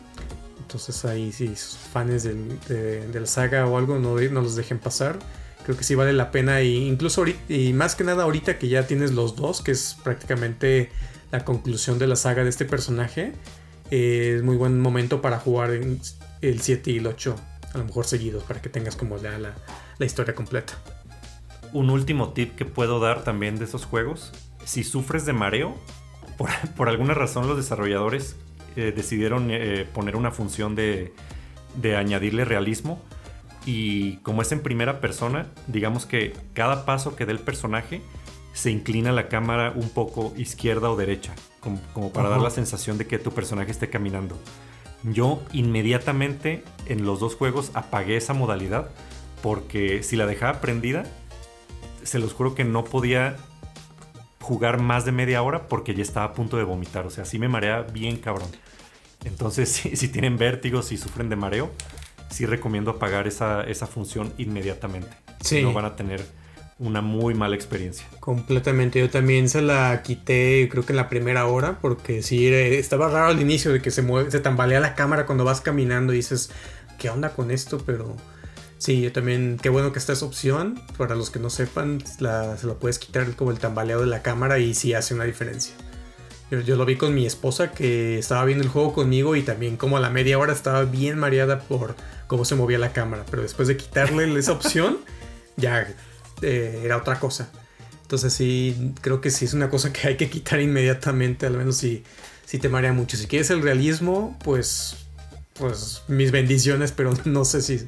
Entonces 0.66 1.04
ahí 1.04 1.30
si 1.30 1.54
sus 1.54 1.78
fans 1.78 2.24
de, 2.24 3.08
la 3.12 3.26
saga 3.26 3.66
o 3.66 3.78
algo 3.78 3.98
no, 3.98 4.16
no 4.16 4.40
los 4.40 4.56
dejen 4.56 4.78
pasar. 4.78 5.18
Creo 5.64 5.76
que 5.76 5.84
sí 5.84 5.94
vale 5.94 6.12
la 6.12 6.30
pena. 6.32 6.62
Y 6.62 6.88
incluso 6.88 7.24
y 7.48 7.72
más 7.72 7.94
que 7.94 8.04
nada 8.04 8.24
ahorita 8.24 8.58
que 8.58 8.68
ya 8.68 8.86
tienes 8.86 9.12
los 9.12 9.36
dos, 9.36 9.62
que 9.62 9.70
es 9.70 9.96
prácticamente 10.02 10.90
la 11.30 11.44
conclusión 11.44 11.98
de 11.98 12.06
la 12.06 12.16
saga 12.16 12.42
de 12.44 12.50
este 12.50 12.64
personaje 12.64 13.32
es 13.90 14.42
muy 14.42 14.56
buen 14.56 14.80
momento 14.80 15.22
para 15.22 15.38
jugar 15.38 15.70
en 15.70 16.00
el 16.40 16.60
7 16.60 16.90
y 16.90 16.98
el 16.98 17.06
8, 17.06 17.36
a 17.74 17.78
lo 17.78 17.84
mejor 17.84 18.04
seguidos, 18.04 18.42
para 18.44 18.60
que 18.60 18.68
tengas 18.68 18.96
como 18.96 19.16
la, 19.18 19.38
la, 19.38 20.06
historia 20.06 20.34
completa. 20.34 20.74
Un 21.72 21.90
último 21.90 22.32
tip 22.32 22.54
que 22.56 22.64
puedo 22.64 23.00
dar 23.00 23.24
también 23.24 23.58
de 23.58 23.64
esos 23.64 23.84
juegos, 23.84 24.32
si 24.64 24.84
sufres 24.84 25.26
de 25.26 25.32
mareo, 25.32 25.76
por, 26.76 26.88
alguna 26.88 27.14
razón 27.14 27.46
los 27.46 27.56
desarrolladores 27.56 28.36
eh, 28.76 28.92
decidieron 28.94 29.48
eh, 29.50 29.86
poner 29.92 30.16
una 30.16 30.30
función 30.30 30.74
de, 30.74 31.12
de 31.76 31.96
añadirle 31.96 32.44
realismo 32.44 33.02
y 33.66 34.18
como 34.18 34.42
es 34.42 34.52
en 34.52 34.60
primera 34.60 35.00
persona, 35.00 35.48
digamos 35.66 36.06
que 36.06 36.32
cada 36.54 36.86
paso 36.86 37.16
que 37.16 37.26
dé 37.26 37.32
el 37.32 37.40
personaje 37.40 38.00
se 38.52 38.70
inclina 38.70 39.12
la 39.12 39.28
cámara 39.28 39.72
un 39.74 39.90
poco 39.90 40.32
izquierda 40.36 40.90
o 40.90 40.96
derecha 40.96 41.34
como, 41.92 42.12
para 42.12 42.28
dar 42.28 42.40
la 42.40 42.50
sensación 42.50 42.96
de 42.96 43.06
que 43.06 43.18
tu 43.18 43.32
personaje 43.32 43.70
esté 43.70 43.90
caminando. 43.90 44.38
Yo 45.02 45.42
inmediatamente 45.52 46.64
en 46.86 47.04
los 47.04 47.20
dos 47.20 47.34
juegos 47.34 47.70
apagué 47.74 48.16
esa 48.16 48.34
modalidad 48.34 48.90
porque 49.42 50.02
si 50.02 50.16
la 50.16 50.26
dejaba 50.26 50.60
prendida, 50.60 51.04
se 52.02 52.18
los 52.18 52.32
juro 52.32 52.54
que 52.54 52.64
no 52.64 52.84
podía 52.84 53.36
jugar 54.46 54.80
más 54.80 55.04
de 55.04 55.10
media 55.10 55.42
hora 55.42 55.66
porque 55.66 55.92
ya 55.92 56.02
estaba 56.02 56.26
a 56.26 56.32
punto 56.32 56.56
de 56.56 56.62
vomitar. 56.62 57.04
O 57.04 57.10
sea, 57.10 57.24
sí 57.24 57.38
me 57.38 57.48
marea 57.48 57.82
bien 57.82 58.16
cabrón. 58.16 58.48
Entonces, 59.24 59.68
si, 59.94 60.08
tienen 60.08 60.38
vértigo, 60.38 60.82
si 60.82 60.96
sufren 60.96 61.28
de 61.28 61.36
mareo, 61.36 61.72
sí 62.30 62.46
recomiendo 62.46 62.92
apagar 62.92 63.26
esa, 63.26 63.64
esa 63.64 63.86
función 63.86 64.32
inmediatamente. 64.38 65.10
Sí. 65.40 65.62
no 65.62 65.72
van 65.72 65.84
a 65.84 65.96
tener 65.96 66.24
una 66.78 67.00
muy 67.00 67.34
mala 67.34 67.56
experiencia. 67.56 68.06
Completamente, 68.20 69.00
yo 69.00 69.10
también 69.10 69.48
se 69.48 69.62
la 69.62 70.02
quité 70.02 70.68
creo 70.70 70.84
que 70.84 70.92
en 70.92 70.96
la 70.96 71.08
primera 71.08 71.46
hora 71.46 71.78
porque 71.80 72.22
sí, 72.22 72.48
estaba 72.48 73.08
raro 73.08 73.26
al 73.26 73.40
inicio 73.40 73.72
de 73.72 73.80
que 73.82 73.90
se, 73.90 74.02
mueve, 74.02 74.30
se 74.30 74.40
tambalea 74.40 74.80
la 74.80 74.94
cámara 74.94 75.26
cuando 75.26 75.44
vas 75.44 75.60
caminando 75.60 76.12
y 76.12 76.16
dices, 76.16 76.50
¿qué 76.98 77.10
onda 77.10 77.30
con 77.30 77.50
esto? 77.50 77.78
Pero 77.84 78.16
sí, 78.86 79.00
yo 79.00 79.10
también, 79.10 79.58
qué 79.60 79.68
bueno 79.68 79.92
que 79.92 79.98
esta 79.98 80.12
es 80.12 80.22
opción, 80.22 80.80
para 80.96 81.16
los 81.16 81.30
que 81.30 81.40
no 81.40 81.50
sepan, 81.50 82.04
la, 82.20 82.56
se 82.56 82.68
lo 82.68 82.78
puedes 82.78 83.00
quitar 83.00 83.34
como 83.34 83.50
el 83.50 83.58
tambaleo 83.58 83.98
de 83.98 84.06
la 84.06 84.22
cámara 84.22 84.60
y 84.60 84.74
sí 84.74 84.94
hace 84.94 85.12
una 85.12 85.24
diferencia. 85.24 85.74
Yo, 86.52 86.60
yo, 86.60 86.76
lo 86.76 86.84
vi 86.84 86.94
con 86.94 87.12
mi 87.12 87.26
esposa 87.26 87.72
que 87.72 88.16
estaba 88.16 88.44
viendo 88.44 88.62
el 88.62 88.70
juego 88.70 88.92
conmigo 88.92 89.34
y 89.34 89.42
también 89.42 89.76
como 89.76 89.96
a 89.96 90.00
la 90.00 90.08
media 90.08 90.38
hora 90.38 90.52
estaba 90.52 90.84
bien 90.84 91.18
mareada 91.18 91.58
por 91.58 91.96
cómo 92.28 92.44
se 92.44 92.54
movía 92.54 92.78
la 92.78 92.92
cámara, 92.92 93.24
pero 93.28 93.42
después 93.42 93.66
de 93.66 93.76
quitarle 93.76 94.32
esa 94.38 94.52
opción, 94.52 94.98
ya 95.56 95.88
eh, 96.42 96.82
era 96.84 96.96
otra 96.96 97.18
cosa. 97.18 97.50
Entonces 98.02 98.32
sí, 98.34 98.94
creo 99.00 99.20
que 99.20 99.32
sí 99.32 99.46
es 99.46 99.52
una 99.52 99.68
cosa 99.68 99.92
que 99.92 100.06
hay 100.06 100.16
que 100.16 100.30
quitar 100.30 100.60
inmediatamente, 100.60 101.44
al 101.46 101.56
menos 101.56 101.78
si, 101.78 102.04
si 102.44 102.60
te 102.60 102.68
marea 102.68 102.92
mucho. 102.92 103.16
Si 103.16 103.26
quieres 103.26 103.50
el 103.50 103.62
realismo, 103.62 104.38
pues 104.44 105.05
pues 105.58 106.02
mis 106.08 106.30
bendiciones, 106.30 106.92
pero 106.92 107.14
no 107.24 107.44
sé 107.44 107.62
si, 107.62 107.86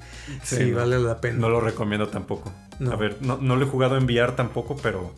vale 0.73 0.99
la 0.99 1.21
pena. 1.21 1.39
No 1.39 1.49
lo 1.49 1.61
recomiendo 1.61 2.09
tampoco. 2.09 2.53
A 2.91 2.97
ver, 2.97 3.19
no, 3.21 3.39
lo 3.39 3.65
he 3.65 3.69
jugado 3.69 3.97
en 3.97 4.05
VR 4.05 4.33
tampoco, 4.33 4.77
pero 4.77 5.15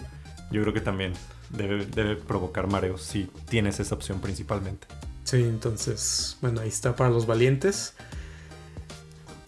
yo 0.51 0.63
creo 0.63 0.73
que 0.73 0.81
también 0.81 1.13
debe, 1.51 1.87
debe 1.87 2.17
provocar 2.17 2.67
mareos 2.67 3.03
si 3.03 3.31
tienes 3.49 3.81
esa 3.81 3.95
opción 3.95 4.21
principalmente. 4.21 4.87
Sí, 5.25 5.37
entonces, 5.37 6.39
bueno, 6.41 6.61
ahí 6.61 6.69
está 6.69 6.97
para 6.97 7.11
los 7.11 7.27
valientes. 7.27 7.95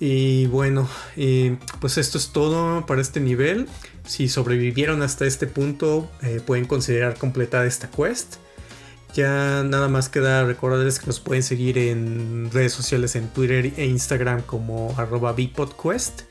Y 0.05 0.47
bueno, 0.47 0.89
pues 1.81 1.97
esto 1.97 2.19
es 2.19 2.31
todo 2.31 2.87
para 2.87 3.01
este 3.01 3.21
nivel. 3.21 3.69
Si 4.05 4.29
sobrevivieron 4.29 5.01
hasta 5.01 5.27
este 5.27 5.47
punto, 5.47 6.11
eh, 6.23 6.41
pueden 6.45 6.65
considerar 6.65 7.17
completar 7.17 7.67
esta 7.67 7.89
quest. 7.89 8.35
Ya 9.15 9.63
nada 9.63 9.89
más 9.89 10.09
queda 10.09 10.45
recordarles 10.45 10.99
que 10.99 11.07
nos 11.07 11.21
pueden 11.21 11.43
seguir 11.43 11.77
en 11.77 12.51
redes 12.51 12.73
sociales 12.73 13.15
en 13.15 13.29
Twitter 13.29 13.73
e 13.77 13.85
Instagram 13.85 14.43
como 14.43 14.95
arroba 14.97 15.33
BigPodQuest. 15.33 16.23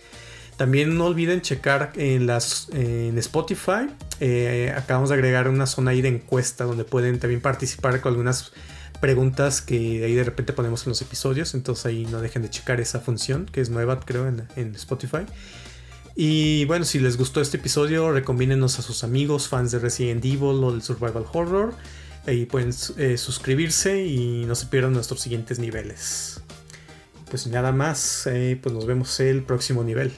También 0.57 0.97
no 0.97 1.05
olviden 1.05 1.41
checar 1.41 1.91
en, 1.95 2.25
las, 2.25 2.69
en 2.71 3.17
Spotify. 3.19 3.87
Eh, 4.19 4.73
acabamos 4.75 5.09
de 5.09 5.15
agregar 5.15 5.47
una 5.47 5.65
zona 5.65 5.91
ahí 5.91 6.01
de 6.01 6.09
encuesta 6.09 6.65
donde 6.65 6.83
pueden 6.83 7.19
también 7.19 7.41
participar 7.41 7.99
con 8.01 8.13
algunas 8.13 8.51
preguntas 8.99 9.61
que 9.61 10.03
ahí 10.05 10.13
de 10.13 10.23
repente 10.23 10.53
ponemos 10.53 10.85
en 10.85 10.89
los 10.89 11.01
episodios. 11.01 11.53
Entonces 11.53 11.85
ahí 11.85 12.05
no 12.05 12.21
dejen 12.21 12.41
de 12.41 12.49
checar 12.49 12.79
esa 12.79 12.99
función 12.99 13.45
que 13.45 13.61
es 13.61 13.69
nueva, 13.69 13.99
creo, 13.99 14.27
en, 14.27 14.75
Spotify. 14.75 15.25
Y 16.15 16.65
bueno, 16.65 16.85
si 16.85 16.99
les 16.99 17.17
gustó 17.17 17.41
este 17.41 17.57
episodio, 17.57 18.11
recomiéndenos 18.11 18.79
a 18.79 18.81
sus 18.81 19.03
amigos, 19.03 19.47
fans 19.47 19.71
de 19.71 19.79
Resident 19.79 20.23
Evil 20.25 20.63
o 20.63 20.71
del 20.71 20.81
Survival 20.81 21.25
Horror. 21.31 21.73
Ahí 22.27 22.45
pueden 22.45 22.71
eh, 22.97 23.17
suscribirse 23.17 24.05
y 24.05 24.45
no 24.45 24.55
se 24.55 24.67
pierdan 24.67 24.93
nuestros 24.93 25.21
siguientes 25.21 25.59
niveles. 25.59 26.41
Pues 27.29 27.47
nada 27.47 27.71
más, 27.71 28.27
eh, 28.27 28.59
pues 28.61 28.73
nos 28.75 28.85
vemos 28.85 29.19
el 29.19 29.43
próximo 29.43 29.83
nivel. 29.83 30.11